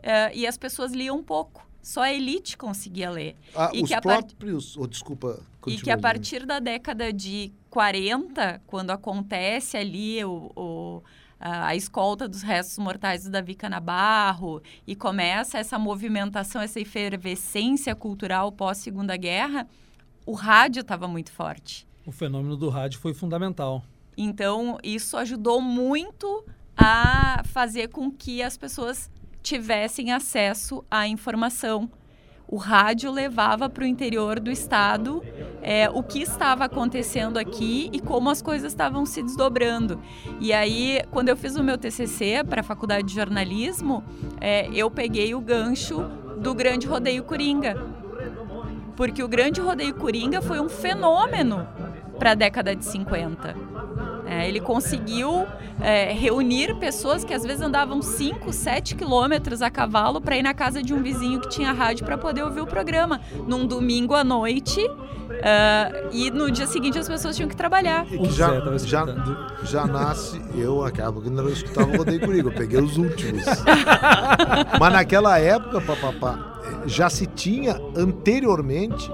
eh, 0.02 0.32
e 0.36 0.46
as 0.46 0.56
pessoas 0.58 0.92
liam 0.92 1.22
pouco. 1.22 1.68
Só 1.82 2.02
a 2.02 2.12
elite 2.12 2.56
conseguia 2.58 3.10
ler. 3.10 3.36
Ah, 3.54 3.70
e 3.72 3.82
os 3.82 3.88
que 3.88 3.94
a 3.94 4.00
part- 4.02 4.34
próprios. 4.34 4.76
oh, 4.76 4.86
desculpa, 4.86 5.40
E 5.66 5.78
que 5.78 5.90
a 5.90 5.96
partir 5.98 6.44
da 6.44 6.58
década 6.58 7.10
de 7.12 7.50
40, 7.70 8.60
quando 8.66 8.90
acontece 8.90 9.76
ali 9.76 10.22
o, 10.24 10.50
o 10.54 11.02
a 11.42 11.74
escolta 11.74 12.28
dos 12.28 12.42
restos 12.42 12.76
mortais 12.76 13.24
do 13.24 13.30
Davi 13.30 13.54
Canabarro 13.54 14.60
e 14.86 14.94
começa 14.94 15.56
essa 15.56 15.78
movimentação, 15.78 16.60
essa 16.60 16.78
efervescência 16.78 17.94
cultural 17.94 18.52
pós-segunda 18.52 19.16
guerra, 19.16 19.66
o 20.26 20.34
rádio 20.34 20.80
estava 20.82 21.08
muito 21.08 21.32
forte. 21.32 21.86
O 22.04 22.12
fenômeno 22.12 22.58
do 22.58 22.68
rádio 22.68 22.98
foi 23.00 23.14
fundamental. 23.14 23.82
Então, 24.18 24.76
isso 24.82 25.16
ajudou 25.16 25.62
muito 25.62 26.44
a 26.76 27.42
fazer 27.44 27.88
com 27.88 28.10
que 28.10 28.42
as 28.42 28.58
pessoas 28.58 29.10
tivessem 29.42 30.12
acesso 30.12 30.84
à 30.90 31.06
informação 31.06 31.90
o 32.50 32.56
rádio 32.56 33.12
levava 33.12 33.70
para 33.70 33.84
o 33.84 33.86
interior 33.86 34.40
do 34.40 34.50
estado 34.50 35.22
é, 35.62 35.88
o 35.88 36.02
que 36.02 36.20
estava 36.20 36.64
acontecendo 36.64 37.38
aqui 37.38 37.88
e 37.92 38.00
como 38.00 38.28
as 38.28 38.42
coisas 38.42 38.72
estavam 38.72 39.06
se 39.06 39.22
desdobrando. 39.22 40.00
E 40.40 40.52
aí, 40.52 41.00
quando 41.12 41.28
eu 41.28 41.36
fiz 41.36 41.54
o 41.54 41.62
meu 41.62 41.78
TCC 41.78 42.42
para 42.42 42.60
a 42.60 42.64
Faculdade 42.64 43.06
de 43.06 43.14
Jornalismo, 43.14 44.02
é, 44.40 44.68
eu 44.74 44.90
peguei 44.90 45.32
o 45.32 45.40
gancho 45.40 46.02
do 46.40 46.52
Grande 46.52 46.88
Rodeio 46.88 47.22
Coringa. 47.22 47.76
Porque 48.96 49.22
o 49.22 49.28
Grande 49.28 49.60
Rodeio 49.60 49.94
Coringa 49.94 50.42
foi 50.42 50.58
um 50.58 50.68
fenômeno 50.68 51.68
para 52.20 52.32
a 52.32 52.34
década 52.34 52.76
de 52.76 52.84
50. 52.84 53.56
É, 54.26 54.46
ele 54.46 54.60
conseguiu 54.60 55.46
é, 55.80 56.12
reunir 56.12 56.76
pessoas 56.76 57.24
que 57.24 57.32
às 57.32 57.42
vezes 57.42 57.62
andavam 57.62 58.02
5, 58.02 58.52
7 58.52 58.94
quilômetros 58.94 59.62
a 59.62 59.70
cavalo 59.70 60.20
para 60.20 60.36
ir 60.36 60.42
na 60.42 60.52
casa 60.52 60.82
de 60.82 60.94
um 60.94 61.02
vizinho 61.02 61.40
que 61.40 61.48
tinha 61.48 61.72
rádio 61.72 62.04
para 62.04 62.18
poder 62.18 62.44
ouvir 62.44 62.60
o 62.60 62.66
programa 62.66 63.20
num 63.48 63.66
domingo 63.66 64.14
à 64.14 64.22
noite. 64.22 64.86
Uh, 65.30 66.08
e 66.12 66.30
no 66.30 66.50
dia 66.50 66.66
seguinte 66.66 66.98
as 66.98 67.08
pessoas 67.08 67.34
tinham 67.34 67.48
que 67.48 67.56
trabalhar. 67.56 68.04
E 68.12 68.18
que 68.18 68.30
já, 68.30 68.60
já, 68.84 69.06
já 69.62 69.86
nasce, 69.86 70.40
eu 70.54 70.84
acabo 70.84 71.22
que 71.22 71.30
não 71.30 71.48
escutava 71.48 71.90
o 71.90 71.96
Rodeio 71.96 72.20
Comigo, 72.20 72.50
eu 72.50 72.52
peguei 72.52 72.78
os 72.78 72.98
últimos. 72.98 73.44
Mas 74.78 74.92
naquela 74.92 75.38
época, 75.38 75.80
papapá, 75.80 76.60
já 76.84 77.08
se 77.08 77.26
tinha 77.26 77.80
anteriormente 77.96 79.10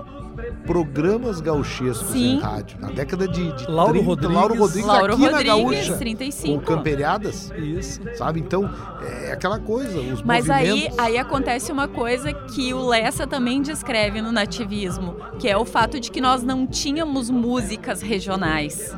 programas 0.66 1.40
gauchescos 1.40 2.08
Sim. 2.08 2.36
em 2.36 2.40
rádio. 2.40 2.78
Na 2.80 2.90
década 2.90 3.28
de, 3.28 3.52
de 3.52 3.70
Lauro 3.70 3.92
30, 3.92 4.06
Rodrigues. 4.06 4.36
Lauro 4.36 4.54
Rodrigues 4.54 4.86
Lauro 4.86 5.12
aqui 5.14 5.22
Rodrigues, 5.22 5.46
na 5.46 5.56
Gaúcha. 5.56 5.96
35. 5.96 6.58
Com 6.58 6.64
camperiadas. 6.64 7.52
Isso. 7.56 8.00
Sabe? 8.14 8.40
Então, 8.40 8.68
é 9.02 9.32
aquela 9.32 9.58
coisa, 9.58 9.98
os 9.98 10.22
Mas 10.22 10.46
movimentos... 10.46 10.98
aí, 10.98 11.12
aí 11.12 11.18
acontece 11.18 11.70
uma 11.70 11.88
coisa 11.88 12.32
que 12.32 12.74
o 12.74 12.86
Lessa 12.86 13.26
também 13.26 13.62
descreve 13.62 14.20
no 14.20 14.32
nativismo, 14.32 15.16
que 15.38 15.48
é 15.48 15.56
o 15.56 15.64
fato 15.64 16.00
de 16.00 16.10
que 16.10 16.20
nós 16.20 16.42
não 16.42 16.66
tínhamos 16.66 17.30
músicas 17.30 18.02
regionais 18.02 18.94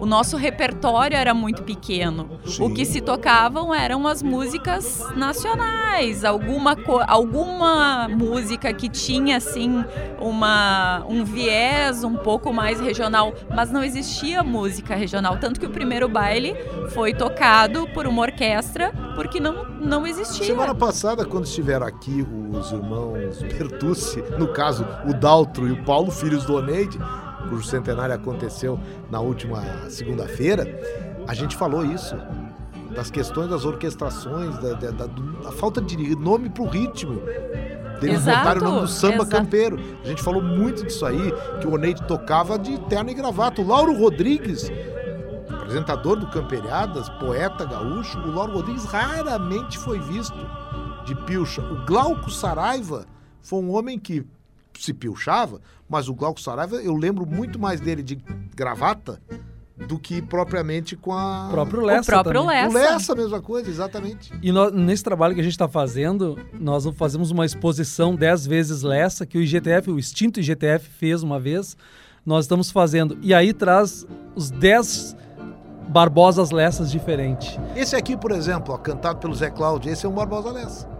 o 0.00 0.06
nosso 0.06 0.36
repertório 0.36 1.16
era 1.16 1.34
muito 1.34 1.62
pequeno. 1.62 2.28
Sim. 2.46 2.64
O 2.64 2.74
que 2.74 2.86
se 2.86 3.00
tocavam 3.00 3.74
eram 3.74 4.06
as 4.06 4.22
músicas 4.22 5.06
nacionais, 5.14 6.24
alguma, 6.24 6.74
alguma 7.06 8.08
música 8.08 8.72
que 8.72 8.88
tinha 8.88 9.36
assim 9.36 9.84
uma, 10.18 11.04
um 11.06 11.22
viés 11.22 12.02
um 12.02 12.16
pouco 12.16 12.52
mais 12.52 12.80
regional, 12.80 13.34
mas 13.54 13.70
não 13.70 13.84
existia 13.84 14.42
música 14.42 14.94
regional, 14.94 15.36
tanto 15.36 15.60
que 15.60 15.66
o 15.66 15.70
primeiro 15.70 16.08
baile 16.08 16.54
foi 16.94 17.12
tocado 17.12 17.86
por 17.92 18.06
uma 18.06 18.22
orquestra 18.22 18.92
porque 19.14 19.38
não, 19.38 19.66
não 19.80 20.06
existia. 20.06 20.46
Semana 20.46 20.74
passada, 20.74 21.26
quando 21.26 21.44
estiveram 21.44 21.86
aqui 21.86 22.26
os 22.52 22.72
irmãos 22.72 23.42
Bertucci, 23.42 24.22
no 24.38 24.48
caso 24.48 24.86
o 25.06 25.12
Daltro 25.12 25.68
e 25.68 25.72
o 25.72 25.84
Paulo, 25.84 26.10
filhos 26.10 26.44
do 26.46 26.56
Oneide, 26.56 26.98
cujo 27.48 27.64
centenário 27.64 28.14
aconteceu 28.14 28.78
na 29.10 29.20
última 29.20 29.62
segunda-feira, 29.88 30.66
a 31.26 31.34
gente 31.34 31.56
falou 31.56 31.84
isso. 31.84 32.16
Das 32.94 33.08
questões 33.08 33.48
das 33.48 33.64
orquestrações, 33.64 34.58
da, 34.58 34.72
da, 34.72 34.90
da, 34.90 35.06
da 35.06 35.52
falta 35.52 35.80
de 35.80 36.16
nome 36.16 36.50
para 36.50 36.64
o 36.64 36.68
ritmo. 36.68 37.20
Deles 38.00 38.22
Exato, 38.22 38.38
botaram 38.38 38.60
o 38.60 38.64
nome 38.64 38.80
do 38.80 38.88
samba 38.88 39.14
exato. 39.16 39.30
campeiro. 39.30 39.78
A 40.02 40.08
gente 40.08 40.22
falou 40.22 40.42
muito 40.42 40.84
disso 40.84 41.06
aí, 41.06 41.32
que 41.60 41.66
o 41.66 41.74
Oneide 41.74 42.02
tocava 42.06 42.58
de 42.58 42.78
terno 42.88 43.10
e 43.10 43.14
gravata. 43.14 43.60
O 43.62 43.66
Lauro 43.66 43.96
Rodrigues, 43.96 44.72
apresentador 45.48 46.16
do 46.16 46.26
Camperiadas, 46.28 47.08
poeta 47.10 47.64
gaúcho, 47.64 48.18
o 48.18 48.32
Lauro 48.32 48.54
Rodrigues 48.54 48.84
raramente 48.86 49.78
foi 49.78 50.00
visto 50.00 50.36
de 51.04 51.14
pilcha. 51.14 51.60
O 51.60 51.84
Glauco 51.84 52.30
Saraiva 52.30 53.04
foi 53.42 53.60
um 53.60 53.70
homem 53.72 53.98
que 53.98 54.26
se 54.82 54.92
pilchava, 54.92 55.60
mas 55.88 56.08
o 56.08 56.14
Glauco 56.14 56.40
Saraiva, 56.40 56.76
eu 56.76 56.94
lembro 56.94 57.26
muito 57.26 57.58
mais 57.58 57.80
dele 57.80 58.02
de 58.02 58.16
gravata 58.54 59.20
do 59.86 59.98
que 59.98 60.20
propriamente 60.20 60.94
com 60.94 61.12
a... 61.12 61.48
O 61.48 61.50
próprio 61.50 61.82
Lessa. 61.82 62.02
O 62.02 62.06
próprio 62.06 62.42
também. 62.42 62.56
Lessa. 62.56 62.68
O 62.68 62.72
Lessa, 62.72 63.12
a 63.12 63.16
mesma 63.16 63.40
coisa, 63.40 63.70
exatamente. 63.70 64.32
E 64.42 64.52
nós, 64.52 64.72
nesse 64.72 65.02
trabalho 65.02 65.34
que 65.34 65.40
a 65.40 65.44
gente 65.44 65.52
está 65.52 65.68
fazendo, 65.68 66.38
nós 66.58 66.84
fazemos 66.96 67.30
uma 67.30 67.46
exposição 67.46 68.14
10 68.14 68.46
vezes 68.46 68.82
Lessa, 68.82 69.24
que 69.24 69.38
o 69.38 69.40
IGTF, 69.40 69.90
o 69.90 69.98
extinto 69.98 70.40
IGTF, 70.40 70.88
fez 70.88 71.22
uma 71.22 71.40
vez. 71.40 71.76
Nós 72.24 72.44
estamos 72.44 72.70
fazendo. 72.70 73.18
E 73.22 73.32
aí 73.32 73.52
traz 73.54 74.06
os 74.34 74.50
10 74.50 75.16
Barbosas 75.88 76.50
Lessas 76.50 76.90
diferentes. 76.90 77.58
Esse 77.74 77.96
aqui, 77.96 78.16
por 78.16 78.30
exemplo, 78.30 78.74
ó, 78.74 78.78
cantado 78.78 79.18
pelo 79.18 79.34
Zé 79.34 79.50
Cláudio, 79.50 79.90
esse 79.90 80.04
é 80.06 80.08
um 80.08 80.12
Barbosa 80.12 80.52
Lessa. 80.52 80.99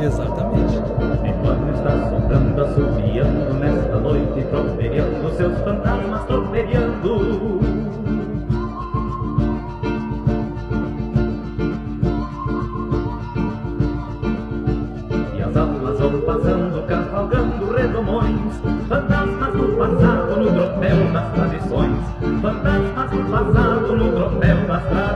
Exatamente. 0.00 0.76
Enquanto 1.24 1.74
está 1.74 1.90
sondando, 2.10 2.62
assobiando 2.62 3.54
nesta 3.54 3.96
noite, 3.96 4.44
troperiando 4.50 5.30
seus 5.36 5.58
fantasmas, 5.60 6.24
troperiando. 6.26 7.60
E 15.34 15.42
as 15.42 15.56
almas 15.56 15.98
vão 15.98 16.20
passando, 16.20 16.86
cavalgando 16.86 17.72
redomões, 17.72 18.60
fantasmas 18.88 19.52
do 19.54 19.76
passado 19.78 20.36
no 20.36 20.52
tropel 20.52 21.12
das 21.12 21.32
tradições, 21.32 21.98
fantasmas 22.42 23.10
do 23.10 23.30
passado 23.30 23.96
no 23.96 24.12
tropel 24.12 24.66
das 24.66 24.82
tradições. 24.82 25.13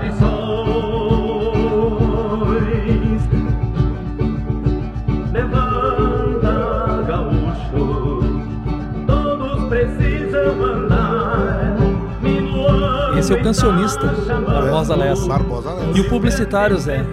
É 13.30 13.34
o 13.34 13.42
cancionista, 13.42 14.06
Barbosa 14.06 14.96
Lessa. 14.96 15.26
Barbosa 15.26 15.74
Lessa. 15.74 15.98
E 15.98 16.00
o 16.00 16.08
publicitário, 16.08 16.78
Zé. 16.78 17.04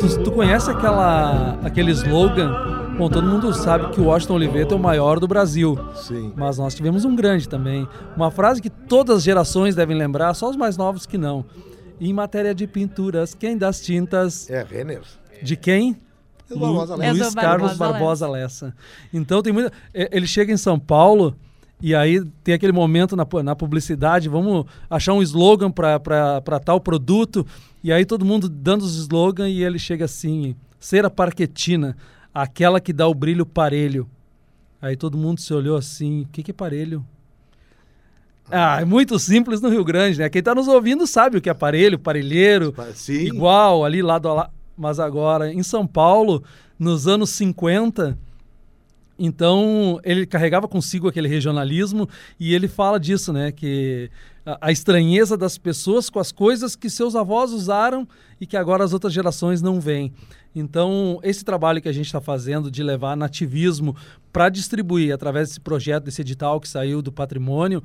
Tu, 0.00 0.22
tu 0.22 0.30
conhece 0.30 0.70
aquela, 0.70 1.58
aquele 1.64 1.92
slogan? 1.92 2.94
Bom, 2.98 3.08
todo 3.08 3.26
mundo 3.26 3.54
sabe 3.54 3.90
que 3.90 4.00
o 4.00 4.04
Washington 4.04 4.34
Oliveto 4.34 4.74
é 4.74 4.76
o 4.76 4.80
maior 4.80 5.18
do 5.18 5.26
Brasil. 5.26 5.78
Sim. 5.94 6.30
Mas 6.36 6.58
nós 6.58 6.74
tivemos 6.74 7.06
um 7.06 7.16
grande 7.16 7.48
também. 7.48 7.88
Uma 8.14 8.30
frase 8.30 8.60
que 8.60 8.68
todas 8.68 9.18
as 9.18 9.22
gerações 9.22 9.74
devem 9.74 9.96
lembrar, 9.96 10.34
só 10.34 10.50
os 10.50 10.56
mais 10.56 10.76
novos 10.76 11.06
que 11.06 11.16
não. 11.16 11.44
Em 11.98 12.12
matéria 12.12 12.54
de 12.54 12.66
pinturas, 12.66 13.32
quem 13.32 13.56
das 13.56 13.80
tintas. 13.80 14.50
É 14.50 14.62
Renner. 14.62 15.00
De 15.42 15.56
quem? 15.56 15.96
É 16.50 16.54
Barbosa 16.54 16.96
Lu, 16.96 17.02
Luiz 17.02 17.34
Carlos 17.34 17.76
Barbosa 17.78 18.28
Lessa. 18.28 18.74
Então 19.12 19.40
tem 19.42 19.54
muita. 19.54 19.72
É, 19.94 20.10
ele 20.12 20.26
chega 20.26 20.52
em 20.52 20.58
São 20.58 20.78
Paulo. 20.78 21.34
E 21.82 21.96
aí 21.96 22.24
tem 22.44 22.54
aquele 22.54 22.72
momento 22.72 23.16
na, 23.16 23.26
na 23.42 23.56
publicidade, 23.56 24.28
vamos 24.28 24.66
achar 24.88 25.14
um 25.14 25.22
slogan 25.22 25.70
para 25.70 26.60
tal 26.64 26.80
produto. 26.80 27.44
E 27.82 27.92
aí 27.92 28.06
todo 28.06 28.24
mundo 28.24 28.48
dando 28.48 28.82
os 28.82 28.94
slogans 28.96 29.50
e 29.50 29.64
ele 29.64 29.80
chega 29.80 30.04
assim, 30.04 30.54
cera 30.78 31.10
parquetina, 31.10 31.96
aquela 32.32 32.80
que 32.80 32.92
dá 32.92 33.08
o 33.08 33.14
brilho 33.14 33.44
parelho. 33.44 34.08
Aí 34.80 34.96
todo 34.96 35.18
mundo 35.18 35.40
se 35.40 35.52
olhou 35.52 35.76
assim, 35.76 36.22
o 36.22 36.28
que, 36.28 36.44
que 36.44 36.52
é 36.52 36.54
parelho? 36.54 37.04
Ah, 38.50 38.80
é 38.80 38.84
muito 38.84 39.18
simples 39.18 39.60
no 39.60 39.68
Rio 39.68 39.84
Grande, 39.84 40.18
né? 40.18 40.28
Quem 40.28 40.40
está 40.40 40.54
nos 40.54 40.68
ouvindo 40.68 41.06
sabe 41.06 41.38
o 41.38 41.40
que 41.40 41.48
é 41.48 41.52
aparelho, 41.52 41.98
parelheiro, 41.98 42.74
Sim. 42.94 43.26
igual, 43.26 43.84
ali 43.84 44.02
lado 44.02 44.28
a 44.28 44.34
lado. 44.34 44.50
Mas 44.76 45.00
agora, 45.00 45.52
em 45.52 45.62
São 45.62 45.86
Paulo, 45.86 46.42
nos 46.78 47.06
anos 47.06 47.30
50, 47.30 48.18
então, 49.24 50.00
ele 50.02 50.26
carregava 50.26 50.66
consigo 50.66 51.06
aquele 51.06 51.28
regionalismo 51.28 52.08
e 52.40 52.52
ele 52.52 52.66
fala 52.66 52.98
disso, 52.98 53.32
né? 53.32 53.52
Que 53.52 54.10
a, 54.44 54.66
a, 54.66 54.72
estranheza 54.72 55.36
das 55.36 55.56
pessoas 55.56 56.10
com 56.10 56.18
as 56.18 56.32
coisas 56.32 56.74
que 56.74 56.90
seus 56.90 57.14
avós 57.14 57.52
usaram 57.52 58.04
e 58.40 58.46
que 58.46 58.56
agora 58.56 58.82
as 58.82 58.92
outras 58.92 59.12
gerações 59.12 59.62
não 59.62 59.80
veem. 59.80 60.12
Então, 60.52 61.20
esse 61.22 61.44
trabalho 61.44 61.80
que 61.80 61.88
a 61.88 61.92
gente 61.92 62.06
está 62.06 62.20
fazendo 62.20 62.68
de 62.68 62.82
levar 62.82 63.16
nativismo 63.16 63.94
para 64.32 64.48
distribuir 64.48 65.14
através 65.14 65.50
desse 65.50 65.60
projeto, 65.60 66.02
desse 66.02 66.22
edital 66.22 66.60
que 66.60 66.68
saiu 66.68 67.00
do 67.00 67.12
patrimônio, 67.12 67.80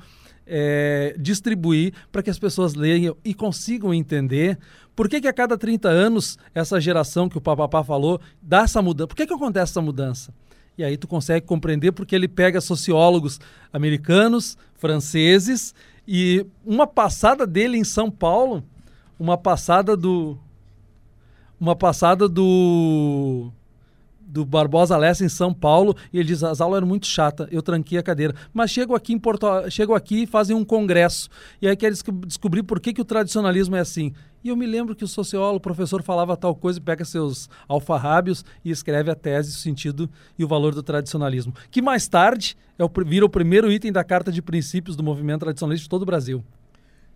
é, 0.48 1.16
distribuir 1.20 1.94
para 2.12 2.24
que 2.24 2.32
as 2.32 2.40
pessoas 2.40 2.74
leiam 2.74 3.16
e 3.24 3.36
consigam 3.36 3.94
entender 3.94 4.58
por 4.96 5.08
que, 5.08 5.22
que 5.22 5.28
a 5.28 5.34
cada 5.34 5.56
30 5.56 5.88
anos 5.88 6.40
essa 6.56 6.82
geração 6.82 7.30
que 7.30 7.38
o 7.38 7.42
Papapá 7.42 7.84
falou 7.84 8.20
dá 8.42 8.64
essa 8.64 8.82
mudança. 8.82 9.08
Por 9.10 9.16
que, 9.16 9.28
que 9.28 9.34
acontece 9.36 9.74
essa 9.74 9.82
mudança? 9.84 10.34
E 10.78 10.84
aí 10.84 10.96
tu 10.96 11.08
consegue 11.08 11.46
compreender 11.46 11.92
porque 11.92 12.16
ele 12.16 12.28
pega 12.28 12.62
sociólogos 12.62 13.40
americanos, 13.74 14.58
franceses 14.76 15.74
e 16.08 16.46
uma 16.66 16.86
passada 16.86 17.48
dele 17.48 17.78
em 17.78 17.84
São 17.84 18.12
Paulo, 18.12 18.64
uma 19.20 19.38
passada 19.38 19.98
do 19.98 20.38
uma 21.60 21.76
passada 21.76 22.30
do 22.30 23.52
do 24.28 24.46
Barbosa 24.46 24.98
Lessa 24.98 25.24
em 25.24 25.30
São 25.30 25.54
Paulo 25.54 25.96
e 26.12 26.20
ele 26.20 26.28
diz 26.28 26.44
as 26.44 26.60
aulas 26.60 26.78
eram 26.78 26.88
muito 26.88 27.08
chatas, 27.08 27.48
eu 27.50 27.62
tranquei 27.62 27.98
a 27.98 28.04
cadeira. 28.04 28.36
Mas 28.54 28.70
chego 28.70 28.94
aqui 28.94 29.14
em 29.14 29.20
Porto, 29.20 29.48
chego 29.70 29.96
aqui 29.96 30.24
e 30.24 30.28
fazem 30.28 30.56
um 30.56 30.66
congresso 30.66 31.30
e 31.62 31.68
aí 31.68 31.76
quer 31.76 31.92
descobrir 32.26 32.64
por 32.64 32.80
que, 32.80 32.94
que 32.94 33.02
o 33.02 33.06
tradicionalismo 33.06 33.76
é 33.76 33.80
assim. 33.80 34.14
E 34.44 34.50
eu 34.50 34.56
me 34.56 34.66
lembro 34.66 34.96
que 34.96 35.04
o 35.04 35.08
sociólogo, 35.08 35.58
o 35.58 35.62
professor 35.62 36.04
falava 36.04 36.38
tal 36.38 36.54
coisa, 36.54 36.80
pega 36.80 37.04
seus 37.04 37.50
alfarrábios 37.68 38.46
e 38.64 38.70
escreve 38.70 39.10
a 39.10 39.16
tese, 39.16 39.50
o 39.50 39.54
sentido 39.54 40.10
e 40.38 40.44
o 40.44 40.48
valor 40.48 40.76
do 40.76 40.84
tradicionalismo. 40.84 41.54
Que 41.72 41.82
mais 41.82 42.08
tarde 42.08 42.56
é 42.78 42.84
o, 42.84 42.92
vira 43.06 43.26
o 43.26 43.30
primeiro 43.30 43.72
item 43.72 43.92
da 43.92 44.04
carta 44.04 44.32
de 44.32 44.42
princípios 44.42 44.96
do 44.96 45.04
movimento 45.04 45.42
tradicionalista 45.42 45.84
de 45.84 45.90
todo 45.90 46.04
o 46.04 46.06
Brasil. 46.06 46.44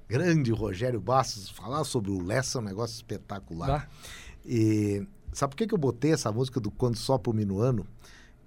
Grande 0.09 0.51
Rogério 0.51 0.99
Bastos, 0.99 1.49
falar 1.49 1.83
sobre 1.85 2.11
o 2.11 2.21
Lessa 2.21 2.57
é 2.57 2.61
um 2.61 2.65
negócio 2.65 2.95
espetacular. 2.95 3.89
E 4.45 5.05
sabe 5.33 5.51
por 5.51 5.57
que, 5.57 5.67
que 5.67 5.73
eu 5.73 5.77
botei 5.77 6.13
essa 6.13 6.31
música 6.31 6.59
do 6.59 6.71
Quando 6.71 6.97
Sopra 6.97 7.31
o 7.31 7.33
Minuano, 7.33 7.85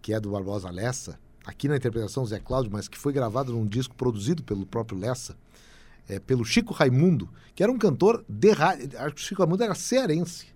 que 0.02 0.12
é 0.12 0.20
do 0.20 0.30
Barbosa 0.30 0.70
Lessa, 0.70 1.18
aqui 1.44 1.68
na 1.68 1.76
interpretação 1.76 2.24
Zé 2.24 2.38
Cláudio, 2.38 2.72
mas 2.72 2.88
que 2.88 2.98
foi 2.98 3.12
gravado 3.12 3.52
num 3.52 3.66
disco 3.66 3.94
produzido 3.94 4.42
pelo 4.42 4.66
próprio 4.66 4.98
Lessa, 4.98 5.36
é, 6.08 6.18
pelo 6.18 6.44
Chico 6.44 6.74
Raimundo, 6.74 7.28
que 7.54 7.62
era 7.62 7.72
um 7.72 7.78
cantor 7.78 8.24
de 8.28 8.50
rádio. 8.50 8.90
Acho 8.98 9.14
que 9.14 9.20
o 9.20 9.24
Chico 9.24 9.42
Raimundo 9.42 9.62
era 9.62 9.74
cearense, 9.74 10.46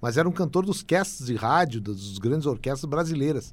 mas 0.00 0.16
era 0.16 0.28
um 0.28 0.32
cantor 0.32 0.66
dos 0.66 0.82
casts 0.82 1.26
de 1.26 1.34
rádio, 1.34 1.80
das 1.80 2.18
grandes 2.18 2.46
orquestras 2.46 2.88
brasileiras. 2.88 3.52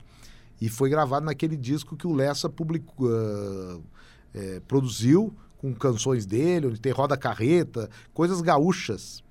E 0.59 0.69
foi 0.69 0.89
gravado 0.89 1.25
naquele 1.25 1.57
disco 1.57 1.95
que 1.95 2.05
o 2.05 2.13
Lessa 2.13 2.49
publicou, 2.49 3.07
uh, 3.07 3.83
é, 4.33 4.59
produziu, 4.67 5.33
com 5.57 5.73
canções 5.73 6.25
dele, 6.25 6.67
onde 6.67 6.81
tem 6.81 6.91
Roda 6.91 7.15
Carreta, 7.15 7.89
coisas 8.13 8.41
gaúchas. 8.41 9.23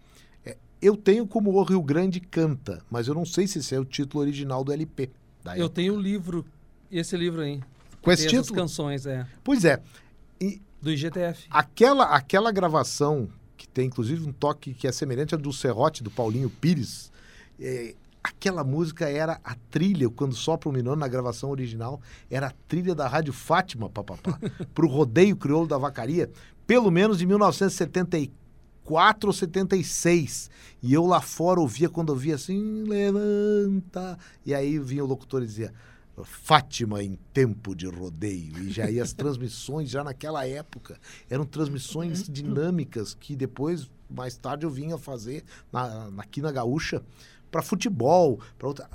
Eu 0.81 0.97
tenho 0.97 1.27
como 1.27 1.52
O 1.52 1.62
Rio 1.62 1.82
Grande 1.82 2.20
Canta, 2.20 2.82
mas 2.90 3.07
eu 3.07 3.15
não 3.15 3.24
sei 3.24 3.47
se 3.47 3.59
esse 3.59 3.74
é 3.74 3.78
o 3.78 3.85
título 3.85 4.23
original 4.23 4.65
do 4.65 4.73
LP. 4.73 5.11
eu 5.57 5.69
tenho 5.69 5.94
o 5.94 5.97
um 5.97 6.01
livro, 6.01 6.44
esse 6.90 7.16
livro 7.16 7.43
aí. 7.43 7.61
Com 8.01 8.11
esse 8.11 8.27
título? 8.27 8.55
canções, 8.55 9.05
é. 9.05 9.27
Pois 9.44 9.65
é. 9.65 9.82
E 10.40 10.61
do 10.81 10.90
IGTF. 10.90 11.47
Aquela, 11.51 12.05
aquela 12.05 12.51
gravação, 12.51 13.28
que 13.57 13.69
tem 13.69 13.86
inclusive 13.86 14.27
um 14.27 14.32
toque 14.32 14.73
que 14.73 14.86
é 14.89 14.93
semelhante 14.93 15.35
ao 15.35 15.40
do 15.40 15.52
Serrote, 15.52 16.02
do 16.02 16.11
Paulinho 16.11 16.48
Pires, 16.48 17.12
é, 17.61 17.94
aquela 18.24 18.65
música 18.65 19.07
era 19.07 19.39
a 19.44 19.55
trilha, 19.70 20.09
quando 20.09 20.35
sopra 20.35 20.70
o 20.70 20.73
Minuano 20.73 21.01
na 21.01 21.09
gravação 21.09 21.51
original, 21.51 22.01
era 22.31 22.47
a 22.47 22.52
trilha 22.66 22.94
da 22.94 23.07
Rádio 23.07 23.35
Fátima, 23.35 23.90
papapá, 23.90 24.39
para 24.74 24.86
o 24.86 24.89
rodeio 24.89 25.36
crioulo 25.36 25.66
da 25.66 25.77
vacaria, 25.77 26.31
pelo 26.66 26.90
menos 26.90 27.19
de 27.19 27.27
1974 27.27 28.40
ou 29.27 29.32
76. 29.32 30.51
E 30.82 30.93
eu 30.93 31.07
lá 31.07 31.20
fora 31.20 31.61
ouvia, 31.61 31.89
quando 31.89 32.11
ouvia 32.11 32.35
assim, 32.35 32.85
levanta. 32.85 34.19
E 34.44 34.55
aí 34.55 34.78
vinha 34.78 35.05
o 35.05 35.07
locutor 35.07 35.43
e 35.43 35.47
dizia, 35.47 35.73
Fátima 36.24 37.02
em 37.02 37.19
tempo 37.32 37.74
de 37.74 37.86
rodeio. 37.86 38.59
E 38.65 38.70
já 38.70 38.90
ia 38.90 39.02
as 39.02 39.12
transmissões, 39.12 39.90
já 39.90 40.05
naquela 40.05 40.47
época, 40.47 40.98
eram 41.28 41.44
transmissões 41.44 42.27
uhum. 42.27 42.32
dinâmicas 42.32 43.15
que 43.15 43.36
depois, 43.36 43.90
mais 44.09 44.36
tarde, 44.36 44.66
eu 44.66 44.70
vinha 44.70 44.98
fazer 44.98 45.44
na, 45.73 46.11
aqui 46.19 46.40
na 46.40 46.52
Gaúcha 46.52 47.02
para 47.51 47.62
futebol, 47.62 48.40
para 48.59 48.69
outra. 48.69 48.89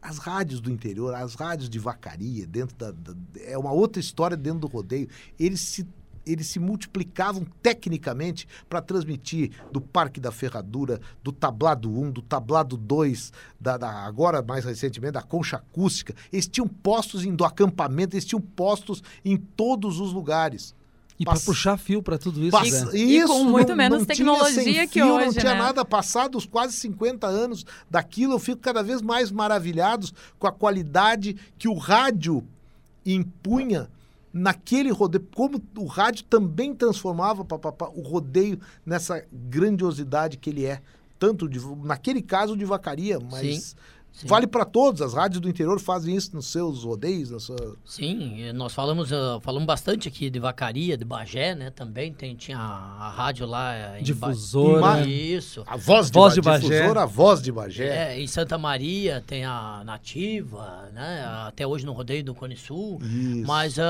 As 0.00 0.18
rádios 0.18 0.60
do 0.60 0.70
interior, 0.70 1.12
as 1.12 1.34
rádios 1.34 1.68
de 1.68 1.78
vacaria, 1.78 2.46
dentro 2.46 2.76
da, 2.76 2.92
da, 2.92 3.14
É 3.40 3.58
uma 3.58 3.72
outra 3.72 3.98
história 3.98 4.36
dentro 4.36 4.60
do 4.60 4.66
rodeio. 4.68 5.08
Eles 5.38 5.60
se 5.60 5.86
eles 6.28 6.46
se 6.46 6.58
multiplicavam 6.58 7.46
tecnicamente 7.62 8.46
para 8.68 8.82
transmitir 8.82 9.50
do 9.72 9.80
Parque 9.80 10.20
da 10.20 10.30
Ferradura, 10.30 11.00
do 11.22 11.32
Tablado 11.32 11.90
1, 11.90 12.10
do 12.10 12.22
Tablado 12.22 12.76
2, 12.76 13.32
da, 13.58 13.76
da, 13.76 13.90
agora 14.04 14.42
mais 14.42 14.64
recentemente 14.64 15.12
da 15.12 15.22
Concha 15.22 15.56
Acústica. 15.56 16.14
Eles 16.32 16.46
tinham 16.46 16.68
postos 16.68 17.24
em, 17.24 17.34
do 17.34 17.44
acampamento, 17.44 18.14
eles 18.14 18.24
tinham 18.24 18.40
postos 18.40 19.02
em 19.24 19.36
todos 19.36 20.00
os 20.00 20.12
lugares. 20.12 20.74
E 21.18 21.24
para 21.24 21.40
puxar 21.40 21.76
fio 21.76 22.00
para 22.00 22.16
tudo 22.16 22.40
isso, 22.40 22.52
Pass... 22.52 22.70
né? 22.70 22.78
Isso, 22.96 22.96
e 22.96 23.26
com 23.26 23.42
muito 23.42 23.70
não, 23.70 23.76
menos 23.76 23.98
não 23.98 24.06
tecnologia 24.06 24.86
que 24.86 25.00
fio, 25.00 25.14
hoje, 25.14 25.26
Não 25.26 25.32
tinha 25.32 25.54
né? 25.54 25.58
nada 25.58 25.84
passado, 25.84 26.38
os 26.38 26.46
quase 26.46 26.74
50 26.74 27.26
anos 27.26 27.66
daquilo, 27.90 28.34
eu 28.34 28.38
fico 28.38 28.60
cada 28.60 28.84
vez 28.84 29.02
mais 29.02 29.32
maravilhados 29.32 30.14
com 30.38 30.46
a 30.46 30.52
qualidade 30.52 31.36
que 31.58 31.66
o 31.66 31.74
rádio 31.74 32.46
impunha 33.04 33.90
naquele 34.32 34.90
rodeio, 34.90 35.26
como 35.34 35.62
o 35.76 35.86
rádio 35.86 36.24
também 36.24 36.74
transformava 36.74 37.46
o 37.94 38.02
rodeio 38.02 38.60
nessa 38.84 39.24
grandiosidade 39.32 40.36
que 40.36 40.50
ele 40.50 40.66
é, 40.66 40.80
tanto 41.18 41.48
de, 41.48 41.58
naquele 41.84 42.22
caso 42.22 42.56
de 42.56 42.64
vacaria, 42.64 43.18
mas 43.18 43.62
Sim. 43.62 43.76
Sim. 44.18 44.26
Vale 44.26 44.48
para 44.48 44.64
todos, 44.64 45.00
as 45.00 45.14
rádios 45.14 45.40
do 45.40 45.48
interior 45.48 45.78
fazem 45.78 46.16
isso 46.16 46.34
nos 46.34 46.46
seus 46.46 46.82
rodeios, 46.82 47.30
na 47.30 47.38
sua... 47.38 47.76
Sim, 47.84 48.52
nós 48.52 48.74
falamos, 48.74 49.12
uh, 49.12 49.40
falamos 49.40 49.64
bastante 49.64 50.08
aqui 50.08 50.28
de 50.28 50.40
Vacaria, 50.40 50.96
de 50.96 51.04
Bagé, 51.04 51.54
né? 51.54 51.70
Também 51.70 52.12
tem, 52.12 52.34
tinha 52.34 52.58
a, 52.58 53.06
a 53.06 53.10
rádio 53.10 53.46
lá 53.46 53.96
em 53.96 54.02
Difusora. 54.02 54.80
Ba... 54.80 55.00
Isso. 55.02 55.62
A 55.68 55.76
voz 55.76 56.10
de, 56.10 56.18
voz 56.18 56.34
de 56.34 56.40
Bagé. 56.40 56.68
Difusora, 56.68 57.02
a 57.02 57.06
voz 57.06 57.40
de 57.40 57.52
Bagé. 57.52 58.14
É, 58.14 58.20
em 58.20 58.26
Santa 58.26 58.58
Maria 58.58 59.22
tem 59.24 59.44
a 59.44 59.82
Nativa, 59.84 60.90
né? 60.92 61.24
Até 61.46 61.64
hoje 61.64 61.86
no 61.86 61.92
rodeio 61.92 62.24
do 62.24 62.34
Cone 62.34 62.56
Sul. 62.56 62.98
Isso. 63.00 63.46
Mas 63.46 63.78
uh, 63.78 63.82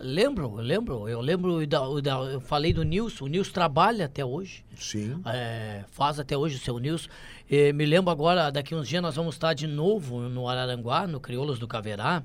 lembro, 0.00 0.56
lembro, 0.56 1.08
eu 1.08 1.20
lembro, 1.20 1.64
da, 1.64 1.78
da, 2.02 2.16
eu 2.24 2.40
falei 2.40 2.72
do 2.72 2.82
Nilson, 2.82 3.26
o 3.26 3.28
Nilson 3.28 3.52
trabalha 3.52 4.06
até 4.06 4.24
hoje. 4.24 4.64
Sim. 4.76 5.20
É, 5.26 5.84
faz 5.92 6.18
até 6.18 6.36
hoje 6.36 6.56
o 6.56 6.58
seu 6.58 6.76
Nilson. 6.80 7.08
E 7.52 7.72
me 7.72 7.84
lembro 7.84 8.12
agora, 8.12 8.48
daqui 8.48 8.76
uns 8.76 8.86
dias 8.86 9.02
nós 9.02 9.16
vamos 9.16 9.34
estar 9.34 9.54
de 9.54 9.66
novo 9.66 10.20
no 10.20 10.46
Araranguá, 10.46 11.04
no 11.08 11.18
Crioulos 11.18 11.58
do 11.58 11.66
Caverá, 11.66 12.22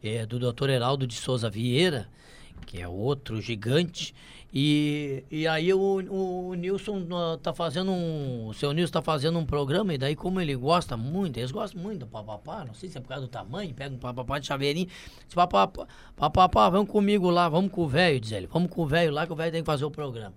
é, 0.00 0.24
do 0.24 0.38
Dr. 0.38 0.70
Heraldo 0.70 1.04
de 1.04 1.16
Souza 1.16 1.50
Vieira, 1.50 2.08
que 2.64 2.80
é 2.80 2.86
outro 2.86 3.40
gigante. 3.40 4.14
E, 4.54 5.24
e 5.28 5.48
aí 5.48 5.74
o, 5.74 5.78
o 5.80 6.54
Nilson 6.54 7.08
tá 7.42 7.52
fazendo 7.52 7.90
um. 7.90 8.46
O 8.46 8.54
seu 8.54 8.72
Nilson 8.72 8.92
tá 8.92 9.02
fazendo 9.02 9.36
um 9.36 9.44
programa, 9.44 9.94
e 9.94 9.98
daí, 9.98 10.14
como 10.14 10.40
ele 10.40 10.54
gosta 10.54 10.96
muito, 10.96 11.38
eles 11.38 11.50
gostam 11.50 11.82
muito 11.82 11.98
do 11.98 12.06
papapá, 12.06 12.64
não 12.64 12.72
sei 12.72 12.88
se 12.88 12.96
é 12.96 13.00
por 13.00 13.08
causa 13.08 13.26
do 13.26 13.28
tamanho, 13.28 13.74
pega 13.74 13.92
um 13.92 13.98
papapá 13.98 14.38
de 14.38 14.46
chaveirinho. 14.46 14.86
Papapá, 15.34 15.88
papapá, 16.14 16.70
vamos 16.70 16.88
comigo 16.88 17.28
lá, 17.30 17.48
vamos 17.48 17.72
com 17.72 17.82
o 17.82 17.88
velho, 17.88 18.20
diz 18.20 18.30
ele. 18.30 18.46
Vamos 18.46 18.70
com 18.70 18.82
o 18.82 18.86
velho 18.86 19.12
lá 19.12 19.26
que 19.26 19.32
o 19.32 19.36
velho 19.36 19.50
tem 19.50 19.62
que 19.62 19.66
fazer 19.66 19.84
o 19.84 19.90
programa. 19.90 20.36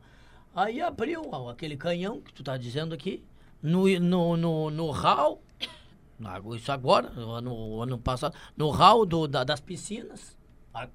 Aí 0.55 0.81
abriu 0.81 1.29
aquele 1.47 1.77
canhão 1.77 2.19
que 2.21 2.33
tu 2.33 2.41
tá 2.41 2.57
dizendo 2.57 2.95
aqui 2.95 3.23
no, 3.65 3.99
no, 3.99 4.37
no, 4.37 4.69
no 4.69 4.91
hall, 4.91 5.41
isso 6.55 6.71
agora, 6.71 7.09
no 7.09 7.81
ano 7.81 7.97
passado, 7.97 8.35
no 8.55 8.69
hall 8.69 9.05
do, 9.05 9.27
da, 9.27 9.43
das 9.43 9.59
piscinas, 9.59 10.37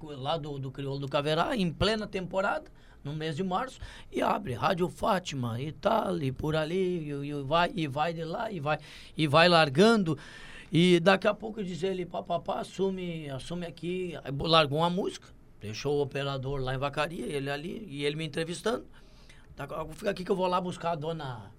lá 0.01 0.37
do, 0.37 0.57
do 0.57 0.71
Crioulo 0.71 0.99
do 0.99 1.09
Caverá, 1.09 1.55
em 1.55 1.71
plena 1.71 2.07
temporada, 2.07 2.71
no 3.03 3.13
mês 3.13 3.35
de 3.35 3.43
março, 3.43 3.79
e 4.11 4.21
abre 4.21 4.53
Rádio 4.53 4.87
Fátima 4.87 5.59
e 5.59 5.71
tal, 5.71 6.17
e 6.19 6.31
por 6.31 6.55
ali, 6.55 7.09
e, 7.09 7.29
e, 7.29 7.33
vai, 7.41 7.71
e 7.75 7.87
vai 7.87 8.13
de 8.13 8.23
lá, 8.23 8.51
e 8.51 8.59
vai, 8.59 8.77
e 9.17 9.27
vai 9.27 9.49
largando. 9.49 10.17
E 10.71 10.99
daqui 11.01 11.27
a 11.27 11.33
pouco 11.33 11.61
diz 11.63 11.83
ele, 11.83 12.05
papapá, 12.05 12.61
assume, 12.61 13.29
assume 13.29 13.65
aqui, 13.65 14.13
largou 14.39 14.77
uma 14.77 14.89
música, 14.89 15.27
deixou 15.59 15.97
o 15.97 16.01
operador 16.01 16.61
lá 16.61 16.73
em 16.73 16.77
Vacaria, 16.77 17.25
ele 17.25 17.49
ali, 17.49 17.85
e 17.89 18.05
ele 18.05 18.15
me 18.15 18.23
entrevistando. 18.25 18.85
Fica 19.95 20.11
aqui 20.11 20.23
que 20.23 20.31
eu 20.31 20.35
vou 20.35 20.47
lá 20.47 20.61
buscar 20.61 20.91
a 20.91 20.95
dona 20.95 21.51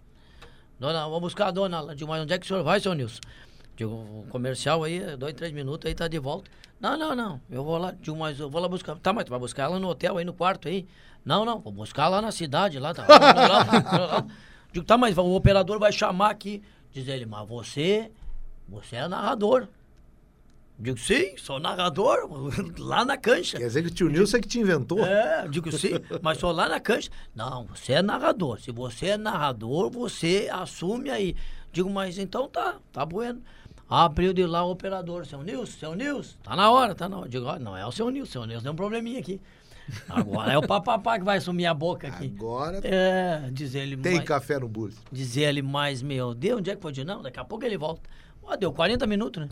Dona, 0.82 1.06
vou 1.06 1.20
buscar 1.20 1.46
a 1.46 1.50
dona 1.52 1.94
de 1.94 2.04
onde 2.04 2.34
é 2.34 2.36
que 2.36 2.44
o 2.44 2.48
senhor 2.48 2.64
vai, 2.64 2.80
seu 2.80 2.92
Nilson? 2.92 3.20
Digo, 3.76 3.92
o 3.92 4.26
comercial 4.30 4.82
aí, 4.82 5.16
dois, 5.16 5.32
três 5.32 5.52
minutos 5.52 5.86
aí 5.86 5.94
tá 5.94 6.08
de 6.08 6.18
volta. 6.18 6.50
Não, 6.80 6.98
não, 6.98 7.14
não. 7.14 7.40
Eu 7.48 7.62
vou 7.62 7.78
lá, 7.78 7.92
digo, 7.92 8.16
mas 8.16 8.40
eu 8.40 8.50
vou 8.50 8.60
lá 8.60 8.66
buscar. 8.66 8.96
Tá, 8.96 9.12
mas 9.12 9.24
tu 9.24 9.30
vai 9.30 9.38
buscar 9.38 9.62
ela 9.62 9.78
no 9.78 9.88
hotel 9.88 10.18
aí, 10.18 10.24
no 10.24 10.32
quarto 10.32 10.66
aí? 10.66 10.84
Não, 11.24 11.44
não, 11.44 11.60
vou 11.60 11.72
buscar 11.72 12.08
lá 12.08 12.20
na 12.20 12.32
cidade, 12.32 12.80
lá, 12.80 12.92
tá. 12.92 13.06
lá, 13.06 13.62
lá, 13.62 14.06
lá. 14.06 14.26
Digo, 14.72 14.84
tá, 14.84 14.98
mas 14.98 15.16
o 15.16 15.36
operador 15.36 15.78
vai 15.78 15.92
chamar 15.92 16.30
aqui. 16.30 16.60
Diz 16.90 17.06
ele, 17.06 17.26
mas 17.26 17.48
você, 17.48 18.10
você 18.68 18.96
é 18.96 19.06
narrador. 19.06 19.68
Digo, 20.82 20.98
sim, 20.98 21.36
sou 21.36 21.60
narrador 21.60 22.28
lá 22.76 23.04
na 23.04 23.16
cancha. 23.16 23.56
Quer 23.56 23.68
dizer 23.68 23.82
que 23.82 23.88
o 23.88 23.90
tio 23.94 24.08
Nilson 24.08 24.38
é 24.38 24.40
que 24.40 24.48
te 24.48 24.58
inventou? 24.58 24.98
É, 25.06 25.46
digo 25.46 25.70
sim, 25.70 25.92
mas 26.20 26.38
sou 26.38 26.50
lá 26.50 26.68
na 26.68 26.80
cancha. 26.80 27.08
Não, 27.32 27.66
você 27.66 27.92
é 27.92 28.02
narrador. 28.02 28.60
Se 28.60 28.72
você 28.72 29.10
é 29.10 29.16
narrador, 29.16 29.88
você 29.92 30.48
assume 30.50 31.08
aí. 31.08 31.36
Digo, 31.72 31.88
mas 31.88 32.18
então 32.18 32.48
tá, 32.48 32.78
tá 32.92 33.06
bueno. 33.06 33.40
Abriu 33.88 34.32
de 34.32 34.44
lá 34.44 34.64
o 34.64 34.72
operador, 34.72 35.24
seu 35.24 35.40
Nilson, 35.44 35.78
seu 35.78 35.94
Nilson, 35.94 36.36
tá 36.42 36.56
na 36.56 36.68
hora, 36.68 36.96
tá 36.96 37.08
na 37.08 37.18
hora. 37.18 37.28
Digo, 37.28 37.58
não 37.60 37.76
é 37.76 37.86
o 37.86 37.92
seu 37.92 38.10
Nilson, 38.10 38.32
seu 38.32 38.46
Nilson 38.46 38.62
tem 38.64 38.72
um 38.72 38.76
probleminha 38.76 39.20
aqui. 39.20 39.40
Agora 40.08 40.52
é 40.52 40.58
o 40.58 40.66
papapá 40.66 41.16
que 41.16 41.24
vai 41.24 41.40
sumir 41.40 41.66
a 41.66 41.74
boca 41.74 42.08
aqui. 42.08 42.32
Agora. 42.36 42.80
É, 42.82 43.48
diz 43.52 43.76
ele. 43.76 43.96
Tem 43.96 44.20
café 44.24 44.58
no 44.58 44.66
bolso. 44.68 44.98
Diz 45.12 45.36
ele, 45.36 45.62
mas 45.62 46.02
meu 46.02 46.34
Deus, 46.34 46.58
onde 46.58 46.70
é 46.70 46.74
que 46.74 46.82
foi 46.82 46.90
de 46.90 47.04
não? 47.04 47.22
Daqui 47.22 47.38
a 47.38 47.44
pouco 47.44 47.64
ele 47.64 47.78
volta. 47.78 48.02
Ó, 48.42 48.56
deu 48.56 48.72
40 48.72 49.06
minutos, 49.06 49.40
né? 49.40 49.48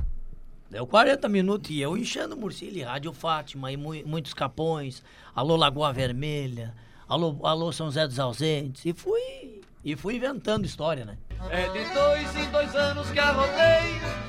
Deu 0.71 0.87
40 0.87 1.29
minutos 1.29 1.69
e 1.69 1.81
eu 1.81 1.97
enchendo 1.97 2.37
o 2.37 2.39
Murcilha, 2.39 2.91
Rádio 2.91 3.13
Fátima 3.13 3.73
e 3.73 3.77
mu 3.77 3.91
muitos 4.07 4.33
capões, 4.33 5.03
alô 5.35 5.57
Lagoa 5.57 5.93
Vermelha, 5.93 6.73
alô, 7.09 7.37
alô 7.43 7.73
São 7.73 7.87
José 7.87 8.07
dos 8.07 8.21
Ausentes, 8.21 8.87
e 8.87 8.93
fui, 8.93 9.63
e 9.85 9.97
fui 9.97 10.15
inventando 10.15 10.65
história, 10.65 11.05
né? 11.05 11.19
É 11.49 11.69
de 11.69 11.85
dois 11.95 12.37
em 12.37 12.51
dois 12.51 12.75
anos 12.75 13.11
que 13.11 13.19
a 13.19 13.33
rodeio 13.33 14.21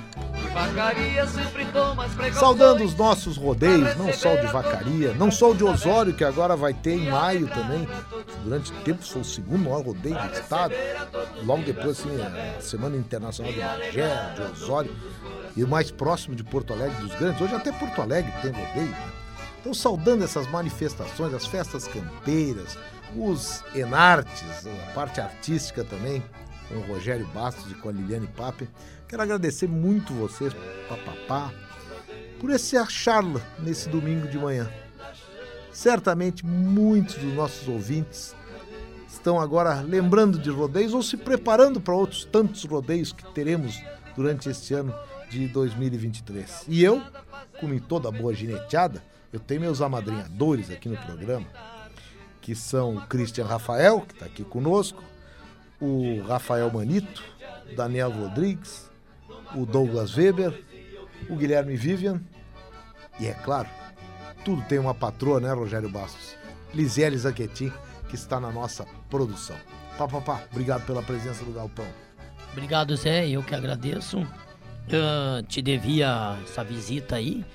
Vacaria 0.54 1.26
sempre 1.28 1.66
toma 1.68 2.06
as. 2.06 2.36
Saudando 2.36 2.84
os 2.84 2.94
nossos 2.96 3.38
rodeios, 3.38 3.96
não 3.96 4.12
só 4.12 4.34
o 4.34 4.42
de 4.42 4.48
Vacaria, 4.48 5.14
não 5.14 5.32
só 5.32 5.52
o 5.52 5.56
de 5.56 5.64
Osório, 5.64 6.14
que 6.14 6.24
agora 6.24 6.56
vai 6.56 6.74
ter 6.74 6.92
em 6.92 7.10
maio 7.10 7.48
também. 7.48 7.88
Durante 8.44 8.72
tempo 8.84 9.04
foi 9.04 9.22
o 9.22 9.26
segundo 9.26 9.64
maior 9.64 9.86
rodeio 9.86 10.16
do 10.16 10.34
estado. 10.34 10.74
Logo 11.44 11.64
depois, 11.64 12.00
assim, 12.00 12.10
a 12.58 12.62
Semana 12.62 12.98
Internacional 12.98 13.54
de 13.54 13.60
Magé, 13.60 14.34
de 14.36 14.42
Osório. 14.42 14.96
E 15.56 15.64
o 15.64 15.68
mais 15.68 15.90
próximo 15.90 16.36
de 16.36 16.44
Porto 16.44 16.74
Alegre 16.74 17.02
dos 17.02 17.16
Grandes. 17.16 17.42
Hoje 17.42 17.56
até 17.56 17.72
Porto 17.72 18.02
Alegre 18.02 18.32
tem 18.42 18.52
rodeio. 18.52 18.96
Então, 19.60 19.74
saudando 19.74 20.24
essas 20.24 20.48
manifestações, 20.48 21.34
as 21.34 21.46
festas 21.46 21.88
campeiras, 21.88 22.78
os 23.16 23.64
enartes, 23.76 24.66
a 24.66 24.92
parte 24.94 25.22
artística 25.22 25.84
também, 25.84 26.24
com 26.72 26.80
o 26.80 26.88
Rogério 26.94 27.28
Bastos 27.28 27.72
e 27.72 27.76
com 27.76 27.90
a 27.90 27.92
Liliane 27.92 28.28
Pape. 28.28 28.70
Quero 29.08 29.22
agradecer 29.22 29.68
muito 29.68 30.14
vocês, 30.14 30.54
papapá, 30.88 31.54
por 32.40 32.50
esse 32.50 32.78
acharla 32.78 33.42
nesse 33.60 33.90
domingo 33.90 34.28
de 34.28 34.38
manhã. 34.38 34.72
Certamente 35.72 36.46
muitos 36.46 37.16
dos 37.16 37.34
nossos 37.34 37.68
ouvintes 37.68 38.36
estão 39.08 39.40
agora 39.40 39.82
lembrando 39.82 40.40
de 40.40 40.50
rodeios 40.50 40.94
ou 40.94 41.04
se 41.04 41.18
preparando 41.18 41.80
para 41.80 41.94
outros 41.94 42.26
tantos 42.26 42.64
rodeios 42.64 43.12
que 43.12 43.30
teremos 43.34 43.82
durante 44.16 44.50
este 44.50 44.74
ano 44.74 44.94
de 45.30 45.48
2023. 45.48 46.66
E 46.68 46.84
eu, 46.84 47.02
como 47.60 47.74
em 47.74 47.80
toda 47.80 48.12
boa 48.12 48.34
gineteada, 48.34 49.04
eu 49.32 49.40
tenho 49.40 49.62
meus 49.62 49.82
amadrinhadores 49.82 50.70
aqui 50.70 50.90
no 50.90 50.98
programa, 50.98 51.48
que 52.42 52.56
são 52.56 52.98
o 52.98 53.08
Christian 53.08 53.46
Rafael, 53.46 54.02
que 54.02 54.14
está 54.14 54.26
aqui 54.26 54.44
conosco, 54.44 55.02
o 55.82 56.22
Rafael 56.22 56.72
Manito, 56.72 57.24
Daniel 57.76 58.12
Rodrigues, 58.12 58.90
o 59.56 59.66
Douglas 59.66 60.16
Weber, 60.16 60.64
o 61.30 61.36
Guilherme 61.36 61.76
Vivian 61.76 62.22
e, 63.20 63.28
é 63.28 63.34
claro, 63.34 63.70
tudo 64.44 64.62
tem 64.64 64.80
uma 64.80 64.94
patroa, 64.94 65.40
né, 65.40 65.54
Rogério 65.54 65.90
Bastos? 65.90 66.36
Lisiele 66.74 67.18
Zaquetin, 67.18 67.72
que 68.10 68.16
está 68.16 68.40
na 68.40 68.52
nossa 68.52 68.86
produção. 69.10 69.56
Pá, 69.98 70.08
pá, 70.08 70.22
pá, 70.22 70.44
obrigado 70.52 70.86
pela 70.86 71.04
presença 71.04 71.44
do 71.44 71.52
Galpão. 71.52 71.86
Obrigado, 72.52 72.96
Zé, 72.96 73.30
eu 73.30 73.44
que 73.44 73.54
agradeço. 73.54 74.20
Uh, 74.22 75.44
te 75.48 75.62
devia 75.62 76.38
essa 76.44 76.64
visita 76.64 77.18
aí 77.18 77.46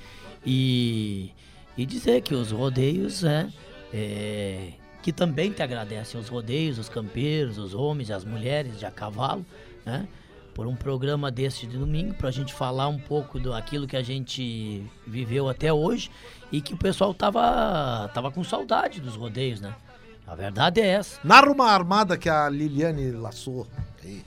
e, 0.44 1.32
e 1.76 1.84
dizer 1.84 2.22
que 2.22 2.34
os 2.34 2.52
rodeios, 2.52 3.24
é, 3.24 3.48
é, 3.92 4.72
que 5.06 5.12
também 5.12 5.52
te 5.52 5.62
agradecem, 5.62 6.20
os 6.20 6.26
rodeios, 6.26 6.80
os 6.80 6.88
campeiros, 6.88 7.58
os 7.58 7.74
homens, 7.74 8.10
as 8.10 8.24
mulheres 8.24 8.76
de 8.76 8.84
a 8.84 8.90
cavalo, 8.90 9.46
né? 9.84 10.08
por 10.52 10.66
um 10.66 10.74
programa 10.74 11.30
desse 11.30 11.64
de 11.64 11.78
domingo 11.78 12.12
para 12.14 12.28
a 12.28 12.32
gente 12.32 12.52
falar 12.52 12.88
um 12.88 12.98
pouco 12.98 13.38
do 13.38 13.54
aquilo 13.54 13.86
que 13.86 13.96
a 13.96 14.02
gente 14.02 14.84
viveu 15.06 15.48
até 15.48 15.72
hoje 15.72 16.10
e 16.50 16.60
que 16.60 16.74
o 16.74 16.76
pessoal 16.76 17.14
tava 17.14 18.10
tava 18.12 18.32
com 18.32 18.42
saudade 18.42 19.00
dos 19.00 19.14
rodeios, 19.14 19.60
né? 19.60 19.76
A 20.26 20.34
verdade 20.34 20.80
é 20.80 20.88
essa. 20.88 21.20
Narra 21.22 21.52
uma 21.52 21.70
armada 21.70 22.18
que 22.18 22.28
a 22.28 22.48
Liliane 22.48 23.12
laçou. 23.12 23.64
Aí. 24.02 24.24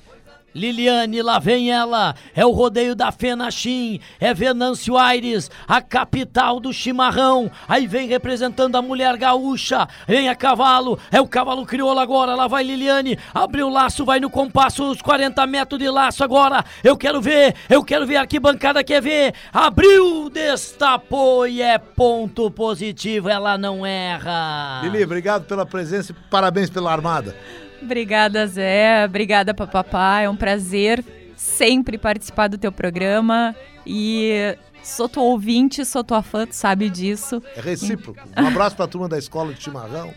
Liliane, 0.54 1.22
lá 1.22 1.40
vem 1.40 1.72
ela, 1.72 2.16
é 2.36 2.46
o 2.46 2.52
rodeio 2.52 2.96
da 2.96 3.12
Fenachim, 3.12 4.00
é 4.20 4.34
Venâncio 4.34 4.98
Aires, 4.98 5.50
a 5.68 5.82
capital 5.82 6.60
do 6.60 6.74
chimarrão. 6.74 7.52
Aí 7.68 7.86
vem 7.88 8.08
representando 8.08 8.76
a 8.76 8.82
mulher 8.82 9.16
gaúcha, 9.18 9.88
vem 10.08 10.28
a 10.28 10.36
cavalo, 10.36 11.00
é 11.12 11.22
o 11.22 11.28
cavalo 11.28 11.66
crioulo 11.66 12.00
agora, 12.00 12.36
lá 12.36 12.48
vai 12.48 12.64
Liliane, 12.64 13.18
abriu 13.34 13.68
o 13.68 13.72
laço, 13.72 14.04
vai 14.04 14.20
no 14.20 14.30
compasso, 14.30 14.90
os 14.90 15.02
40 15.02 15.46
metros 15.46 15.80
de 15.80 15.90
laço 15.90 16.24
agora. 16.24 16.64
Eu 16.84 16.98
quero 16.98 17.22
ver, 17.22 17.56
eu 17.70 17.84
quero 17.84 18.06
ver, 18.06 18.18
arquibancada 18.18 18.84
quer 18.84 19.02
ver. 19.02 19.34
Abriu, 19.54 20.30
destapou 20.30 21.48
e 21.48 21.62
é 21.62 21.78
ponto 21.78 22.50
positivo, 22.50 23.30
ela 23.30 23.58
não 23.58 23.86
erra. 23.86 24.82
Lili, 24.84 25.04
obrigado 25.04 25.46
pela 25.46 25.66
presença 25.66 26.12
e 26.12 26.16
parabéns 26.30 26.70
pela 26.70 26.92
armada. 26.92 27.36
Obrigada, 27.82 28.46
Zé. 28.48 29.06
Obrigada, 29.06 29.54
papapá. 29.54 30.22
É 30.22 30.30
um 30.30 30.36
prazer 30.36 31.04
sempre 31.36 31.98
participar 31.98 32.48
do 32.48 32.58
teu 32.58 32.72
programa. 32.72 33.56
E 33.86 34.58
sou 34.84 35.08
tua 35.10 35.24
ouvinte, 35.24 35.84
sou 35.86 36.04
tua 36.04 36.22
fã, 36.22 36.46
tu 36.46 36.56
sabe 36.56 36.90
disso. 36.90 37.42
É 37.56 37.62
recíproco. 37.62 38.20
Um 38.38 38.48
abraço 38.48 38.76
pra 38.76 38.88
turma 38.88 39.08
da 39.08 39.18
escola 39.18 39.54
de 39.54 39.62
chimarrão. 39.62 40.14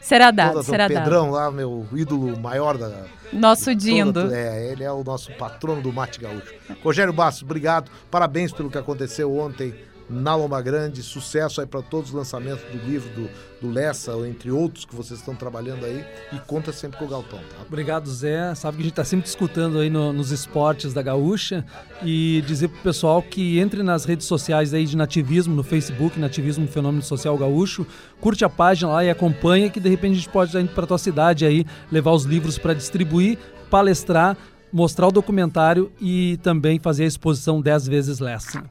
Será 0.00 0.30
dado, 0.30 0.62
será 0.62 0.86
dado. 0.86 1.02
Pedrão 1.02 1.30
lá, 1.30 1.50
meu 1.50 1.88
ídolo 1.94 2.38
maior 2.38 2.76
da... 2.76 3.06
Nosso 3.32 3.74
Dindo. 3.74 4.32
é, 4.34 4.70
ele 4.70 4.84
é 4.84 4.92
o 4.92 5.02
nosso 5.02 5.32
patrono 5.32 5.80
do 5.80 5.90
mate 5.90 6.20
gaúcho. 6.20 6.52
Rogério 6.82 7.12
Bastos, 7.12 7.42
obrigado. 7.42 7.90
Parabéns 8.10 8.52
pelo 8.52 8.70
que 8.70 8.76
aconteceu 8.76 9.34
ontem 9.34 9.74
na 10.08 10.34
Loma 10.34 10.60
Grande. 10.60 11.02
Sucesso 11.02 11.60
aí 11.60 11.66
para 11.66 11.82
todos 11.82 12.10
os 12.10 12.14
lançamentos 12.14 12.64
do 12.64 12.78
livro 12.86 13.08
do, 13.14 13.28
do 13.60 13.72
Lessa, 13.72 14.12
entre 14.28 14.50
outros 14.50 14.84
que 14.84 14.94
vocês 14.94 15.20
estão 15.20 15.34
trabalhando 15.34 15.84
aí. 15.84 16.04
E 16.32 16.38
conta 16.40 16.72
sempre 16.72 16.98
com 16.98 17.04
o 17.04 17.08
Galpão, 17.08 17.38
tá? 17.38 17.64
Obrigado, 17.66 18.10
Zé. 18.10 18.54
Sabe 18.54 18.76
que 18.76 18.82
a 18.82 18.84
gente 18.84 18.92
está 18.92 19.04
sempre 19.04 19.24
discutindo 19.24 19.78
aí 19.78 19.90
no, 19.90 20.12
nos 20.12 20.30
esportes 20.30 20.92
da 20.92 21.02
Gaúcha 21.02 21.64
e 22.02 22.42
dizer 22.46 22.68
pro 22.68 22.80
pessoal 22.80 23.22
que 23.22 23.58
entre 23.58 23.82
nas 23.82 24.04
redes 24.04 24.26
sociais 24.26 24.74
aí 24.74 24.86
de 24.86 24.96
nativismo, 24.96 25.54
no 25.54 25.62
Facebook, 25.62 26.18
Nativismo 26.18 26.66
Fenômeno 26.66 27.02
Social 27.02 27.36
Gaúcho, 27.36 27.86
curte 28.20 28.44
a 28.44 28.48
página 28.48 28.92
lá 28.92 29.04
e 29.04 29.10
acompanha 29.10 29.70
que 29.70 29.80
de 29.80 29.88
repente 29.88 30.12
a 30.12 30.16
gente 30.16 30.28
pode 30.28 30.56
ir 30.56 30.68
para 30.68 30.86
tua 30.86 30.98
cidade 30.98 31.44
aí, 31.44 31.66
levar 31.90 32.12
os 32.12 32.24
livros 32.24 32.58
para 32.58 32.74
distribuir, 32.74 33.38
palestrar, 33.70 34.36
mostrar 34.72 35.08
o 35.08 35.12
documentário 35.12 35.90
e 36.00 36.38
também 36.42 36.78
fazer 36.78 37.04
a 37.04 37.06
exposição 37.06 37.60
10 37.60 37.86
vezes 37.86 38.18
Lessa. 38.18 38.64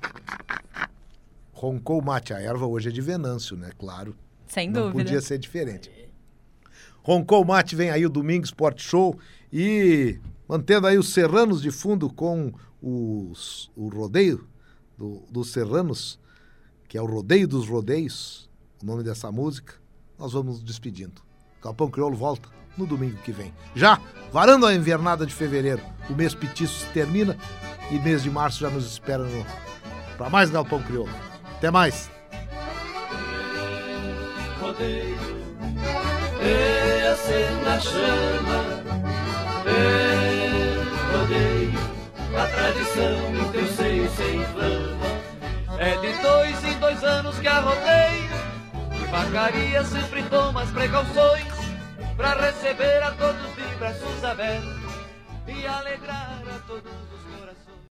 Roncou 1.63 2.01
o 2.01 2.03
mate. 2.03 2.33
A 2.33 2.41
erva 2.41 2.65
hoje 2.67 2.89
é 2.89 2.91
de 2.91 2.99
Venâncio, 2.99 3.55
né? 3.55 3.69
Claro. 3.79 4.13
Sem 4.47 4.69
Não 4.69 4.91
dúvida. 4.91 5.01
podia 5.05 5.21
ser 5.21 5.37
diferente. 5.37 5.89
Roncou 7.01 7.41
o 7.41 7.47
mate, 7.47 7.73
vem 7.73 7.89
aí 7.89 8.05
o 8.05 8.09
Domingo 8.09 8.43
Sport 8.43 8.81
Show 8.81 9.17
e 9.51 10.19
mantendo 10.45 10.87
aí 10.87 10.97
os 10.97 11.13
Serranos 11.13 11.61
de 11.61 11.71
fundo 11.71 12.09
com 12.09 12.51
os, 12.81 13.71
o 13.77 13.87
rodeio 13.87 14.45
do, 14.97 15.23
dos 15.31 15.53
Serranos, 15.53 16.19
que 16.89 16.97
é 16.97 17.01
o 17.01 17.05
Rodeio 17.05 17.47
dos 17.47 17.65
Rodeios, 17.69 18.49
o 18.81 18.85
nome 18.85 19.01
dessa 19.01 19.31
música, 19.31 19.75
nós 20.19 20.33
vamos 20.33 20.55
nos 20.55 20.63
despedindo. 20.65 21.21
Capão 21.61 21.89
Crioulo 21.89 22.17
volta 22.17 22.49
no 22.77 22.85
domingo 22.85 23.15
que 23.23 23.31
vem. 23.31 23.53
Já 23.73 24.01
varando 24.33 24.65
a 24.65 24.75
invernada 24.75 25.25
de 25.25 25.33
fevereiro, 25.33 25.81
o 26.09 26.13
mês 26.13 26.35
petiço 26.35 26.85
se 26.85 26.91
termina 26.91 27.37
e 27.89 27.97
mês 27.99 28.21
de 28.21 28.29
março 28.29 28.59
já 28.59 28.69
nos 28.69 28.85
espera 28.85 29.23
para 30.17 30.29
mais 30.29 30.49
Galpão 30.49 30.83
Crioulo. 30.83 31.32
Até 31.63 31.71
mais. 31.71 32.11
rodeio 34.59 35.17
É 36.41 37.07
a 37.07 37.15
cena 37.15 37.79
chama 37.79 38.83
É 39.65 41.17
rodeio 41.17 41.79
A 42.37 42.47
tradição 42.47 43.31
no 43.31 43.49
teu 43.53 43.65
seio 43.67 44.09
se 44.09 44.23
inflama 44.23 45.79
É 45.79 45.95
de 45.99 46.21
dois 46.21 46.65
em 46.65 46.79
dois 46.79 47.01
anos 47.01 47.39
que 47.39 47.47
a 47.47 47.61
rodeio 47.61 48.29
E 49.01 49.05
vacaria 49.09 49.85
sempre 49.85 50.21
toma 50.23 50.63
as 50.63 50.69
precauções 50.69 51.53
Pra 52.17 52.33
receber 52.33 53.03
a 53.03 53.11
todos 53.11 53.55
de 53.55 53.75
braços 53.79 54.21
abertos 54.25 54.83
E 55.47 55.65
alegrar 55.65 56.41
a 56.45 56.59
todos 56.67 57.12